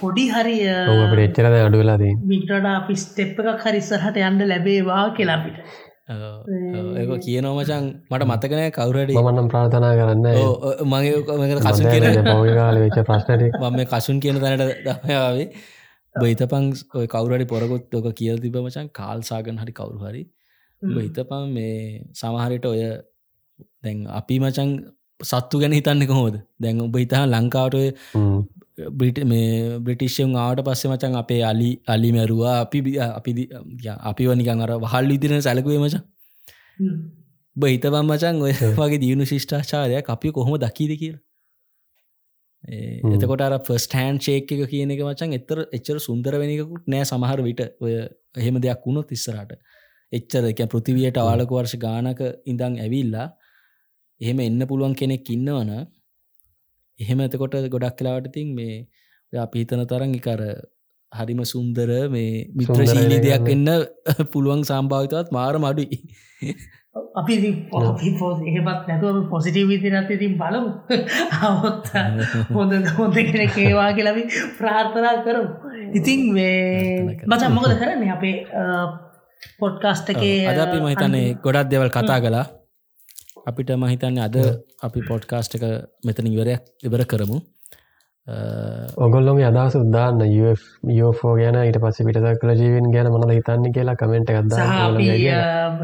පොඩි 0.00 0.24
හරි 0.28 0.54
අපට 0.68 1.20
එච්චරද 1.20 1.56
අඩු 1.58 1.78
වෙලාදී 1.78 2.14
මිටට 2.26 2.70
අපි 2.70 2.94
ස්ටෙප් 2.98 3.42
එකක් 3.44 3.66
හරිස්සරහට 3.66 4.18
යන්න 4.20 4.44
ලැබේවා 4.44 5.04
කියලා 5.12 5.36
අපිට. 5.38 5.58
ඒක 6.06 7.12
කියනවමචන් 7.20 7.86
මට 8.10 8.26
මතකනය 8.26 8.66
කවුරට 8.72 9.14
මන්නම් 9.16 9.48
ප්‍රාර්ථනා 9.48 9.94
කරන්න 9.94 10.26
මගේ 10.86 11.22
කසු 11.60 11.88
වෙච්ච 12.76 12.98
ප්‍රශ්නට. 13.02 13.42
මම 13.62 13.80
කසුන් 13.86 14.20
කියන 14.20 14.38
තැනට 14.38 14.64
දමයාවේ 14.84 15.48
බහිතපං 16.14 16.70
ඔය 16.94 17.06
කවුරට 17.08 17.48
පොරගොත් 17.48 17.94
ඕක 17.94 18.08
කියල් 18.14 18.38
තිබ 18.38 18.58
මචන් 18.58 18.92
කාල්සාගන් 18.92 19.58
හරි 19.58 19.72
කවුරු 19.72 20.02
හරි. 20.04 20.22
බහිතපං 20.82 21.52
මේ 21.52 21.76
සමහරයට 22.14 22.66
ඔය 22.66 22.82
දැන් 23.82 24.06
අපි 24.12 24.38
මචන් 24.38 24.78
සත්තු 25.20 25.60
ගැන 25.60 25.72
හිතන්න 25.72 26.06
කොහෝද 26.06 26.38
දැන් 26.60 26.80
ඔබ 26.80 26.96
හිතා 26.96 27.24
ලංකාවට 27.26 27.76
බ්‍රිට 28.92 29.18
මේ 29.24 29.78
බ්‍රිටිශ්යම් 29.80 30.34
ආවට 30.36 30.64
පස්සේ 30.64 30.90
මචන් 30.90 31.14
අපේ 31.16 31.42
අලි 31.42 31.70
අලි 31.88 32.10
මැරුවා 32.12 32.56
අපි 32.60 32.82
අපි 33.00 33.32
අපි 34.04 34.26
වනිකන් 34.26 34.60
අර 34.60 34.72
වහල් 34.78 35.08
විදිරෙන 35.08 35.42
සැලකුවේ 35.42 35.78
මචන් 35.78 36.02
බහිතබම් 37.56 38.04
මචන් 38.06 38.42
ඔය 38.42 38.52
වගේ 38.74 38.98
දියුණු 38.98 39.24
ශිෂ්ඨාචාරයක් 39.24 40.10
අපි 40.10 40.32
කොහොම 40.32 40.58
දකීද 40.58 40.92
කියලා. 40.96 41.22
එතකොට 43.14 43.46
අර 43.46 43.56
ෆස්ටෑන් 43.60 44.20
ශේක 44.20 44.52
එක 44.52 44.62
කියන 44.70 44.92
එක 44.92 45.02
මචන් 45.06 45.34
එතර 45.38 45.64
එච්චර 45.70 45.98
සුන්දර 46.00 46.36
වෙනකුත් 46.42 46.92
නෑ 46.94 47.04
සමහර 47.04 47.44
විට. 47.48 47.64
ඔය 47.80 47.92
එහෙම 48.36 48.60
දෙයක් 48.60 48.86
වුණොත් 48.86 49.16
ඉස්සරට 49.18 49.56
එච්චර 50.12 50.52
එක 50.52 50.62
පෘතිවයට 50.68 51.18
ආලක 51.18 51.50
වර්ෂ 51.50 51.80
ගානක 51.80 52.22
ඉඳං 52.44 52.78
ඇවිල්ලා 52.78 53.28
එහෙම 54.20 54.40
එන්න 54.40 54.62
පුළුවන් 54.66 54.94
කෙනෙක් 54.94 55.28
ඉන්නවන 55.30 55.72
එහෙම 56.98 57.20
එතකොට 57.20 57.58
ගොඩක් 57.68 57.98
කලාවට 57.98 58.32
තින් 58.32 58.54
මේ 58.54 58.86
අපිහිතන 59.32 59.84
තරන් 59.84 60.14
එකර 60.14 60.42
හරිම 61.12 61.42
සුන්දර 61.44 61.90
මේ 62.08 62.32
මිත්‍රශීලී 62.54 63.20
දෙයක් 63.20 63.46
එන්න 63.48 63.68
පුළුවන් 64.32 64.64
සම්භාවිතවත් 64.64 65.32
මාර 65.32 65.54
මඩුයි 65.58 66.00
අපි 67.16 67.34
එහෙමත් 67.36 68.82
නැතුව 68.88 69.16
පොසිටව 69.30 69.68
විදිරත් 69.68 70.10
ඉතින් 70.10 70.36
බලමු. 70.36 70.70
අවොත් 71.42 71.88
හොඳ 72.50 72.72
හොඳ 72.90 73.14
කෙන 73.14 73.48
කේවා 73.50 73.90
කියලබි 73.92 74.22
ප්‍රාර්ථනා 74.58 75.16
කරු 75.22 75.42
ඉතින් 75.92 76.20
මේ 76.32 77.16
මචන් 77.24 77.52
මොකද 77.52 77.74
කරන්නේ? 77.74 78.10
අපේ 78.10 78.36
පොඩ්කාස්ට 79.58 80.08
එකේ 80.08 80.38
අද 80.46 80.60
අපි 80.60 80.78
මහිතන්නේ 80.80 81.26
ගොඩක් 81.42 81.70
දෙවල් 81.70 81.90
කතා 81.90 82.20
කලා 82.20 82.46
අපිට 83.46 83.70
මහිතන්න 83.76 84.18
අද 84.18 84.36
අපි 84.82 85.00
පොඩ්කාස්ට් 85.08 85.56
එක 85.56 85.64
මෙතන 86.06 86.26
ඉවරයක් 86.26 86.62
ඉවර 86.82 87.02
කරමු. 87.04 87.38
ඔගොල්ලොම 88.96 89.38
අදහස 89.40 89.74
උදාන්න 89.76 90.22
යෝෆෝ 90.92 91.34
ගැන 91.40 91.58
ඊට 91.60 91.78
පස්ස 91.82 92.06
පිට 92.06 92.18
කල 92.40 92.52
ජීවන් 92.60 92.88
ගැන 92.94 93.08
මනද 93.10 93.36
හිතන්න 93.38 93.74
කියලා 93.76 93.96
කමෙන්ට් 93.96 94.32
එකක්ද 94.32 94.54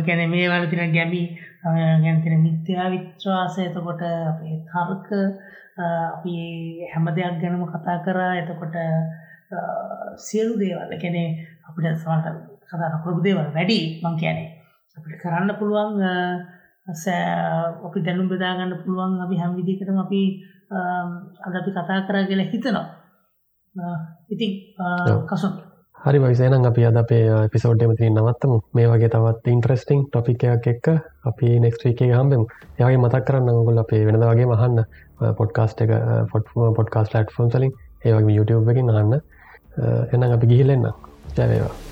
ගැන 0.08 0.22
මේ 0.30 0.48
වලතින 0.52 0.94
ගැමි 0.96 1.22
ගැනතින 2.04 2.34
මිත්‍යා 2.46 2.86
විශ්වාසය. 2.94 3.60
එතකොට 3.68 4.02
අපේ 4.02 4.56
තර්ක 4.68 5.08
අපි 6.14 6.34
හැම 6.92 7.06
දෙයක් 7.18 7.36
ගැනම 7.42 7.62
කතා 7.68 7.98
කරා. 8.06 8.32
එතකොට 8.40 8.74
සියලු 10.18 10.58
දේවල් 10.58 10.96
කැනෙ 10.98 11.22
අපිට 11.68 11.86
සට 11.94 12.26
කතා 12.64 12.88
නොකරපු 12.88 13.22
දේවල් 13.22 13.54
වැඩි 13.54 13.78
මං 14.02 14.18
කියනේ 14.18 14.50
අපිට 14.96 15.16
කරන්න 15.22 15.54
පුළුවන් 15.60 16.02
අපි 17.86 18.04
දැනුම් 18.06 18.28
බෙදාගන්න 18.28 18.78
පුළුවන් 18.84 19.20
අපි 19.26 19.36
හැම 19.42 19.52
විදිකටම 19.58 19.98
අපි 20.04 20.22
අද 21.46 21.54
අපි 21.60 21.70
කතා 21.70 22.00
කරා 22.08 22.24
කියලා 22.28 22.50
හිතනවා. 22.52 22.86
ඉතින් 24.30 24.50
කසු 25.30 25.48
හරි 25.98 26.18
වයිසේනම් 26.18 26.64
අපි 26.70 26.84
අද 26.84 26.96
අපේ 26.96 27.24
පිසෝඩ්ඩම 27.52 27.92
තින් 27.98 28.14
නවත්තමු. 28.14 28.56
මේ 28.74 28.86
වගේ 28.88 29.12
තවත් 29.14 29.54
ඉන්ට්‍රස්ටිං 29.54 30.00
ටොපිකයක් 30.06 30.66
එක්ක 30.72 30.86
අපි 31.30 31.48
නෙක්ස්ට්‍රීකේ 31.60 32.10
හම්බෙමු. 32.12 32.46
යගේ 32.78 32.98
මතක් 32.98 33.22
කරන්න 33.26 33.64
ගොල් 33.68 33.82
අපේ 33.84 34.02
වෙනද 34.08 34.24
වගේ 34.24 34.50
මහන්න 34.52 34.84
පොඩ්කාස්ට 35.38 35.84
එක 35.84 35.94
ෆොට් 36.32 36.52
පොඩ්කාස් 36.78 37.14
ලට් 37.14 37.38
ෆොන්සලින් 37.38 37.72
ඒවගේ 38.04 38.36
YouTube 38.38 38.74
එකින් 38.74 38.90
අහන්න. 38.90 39.16
එනම් 40.12 40.30
අපි 40.36 40.52
ගිහිලෙන්න්න 40.52 40.92
ජැවේවා 41.36 41.91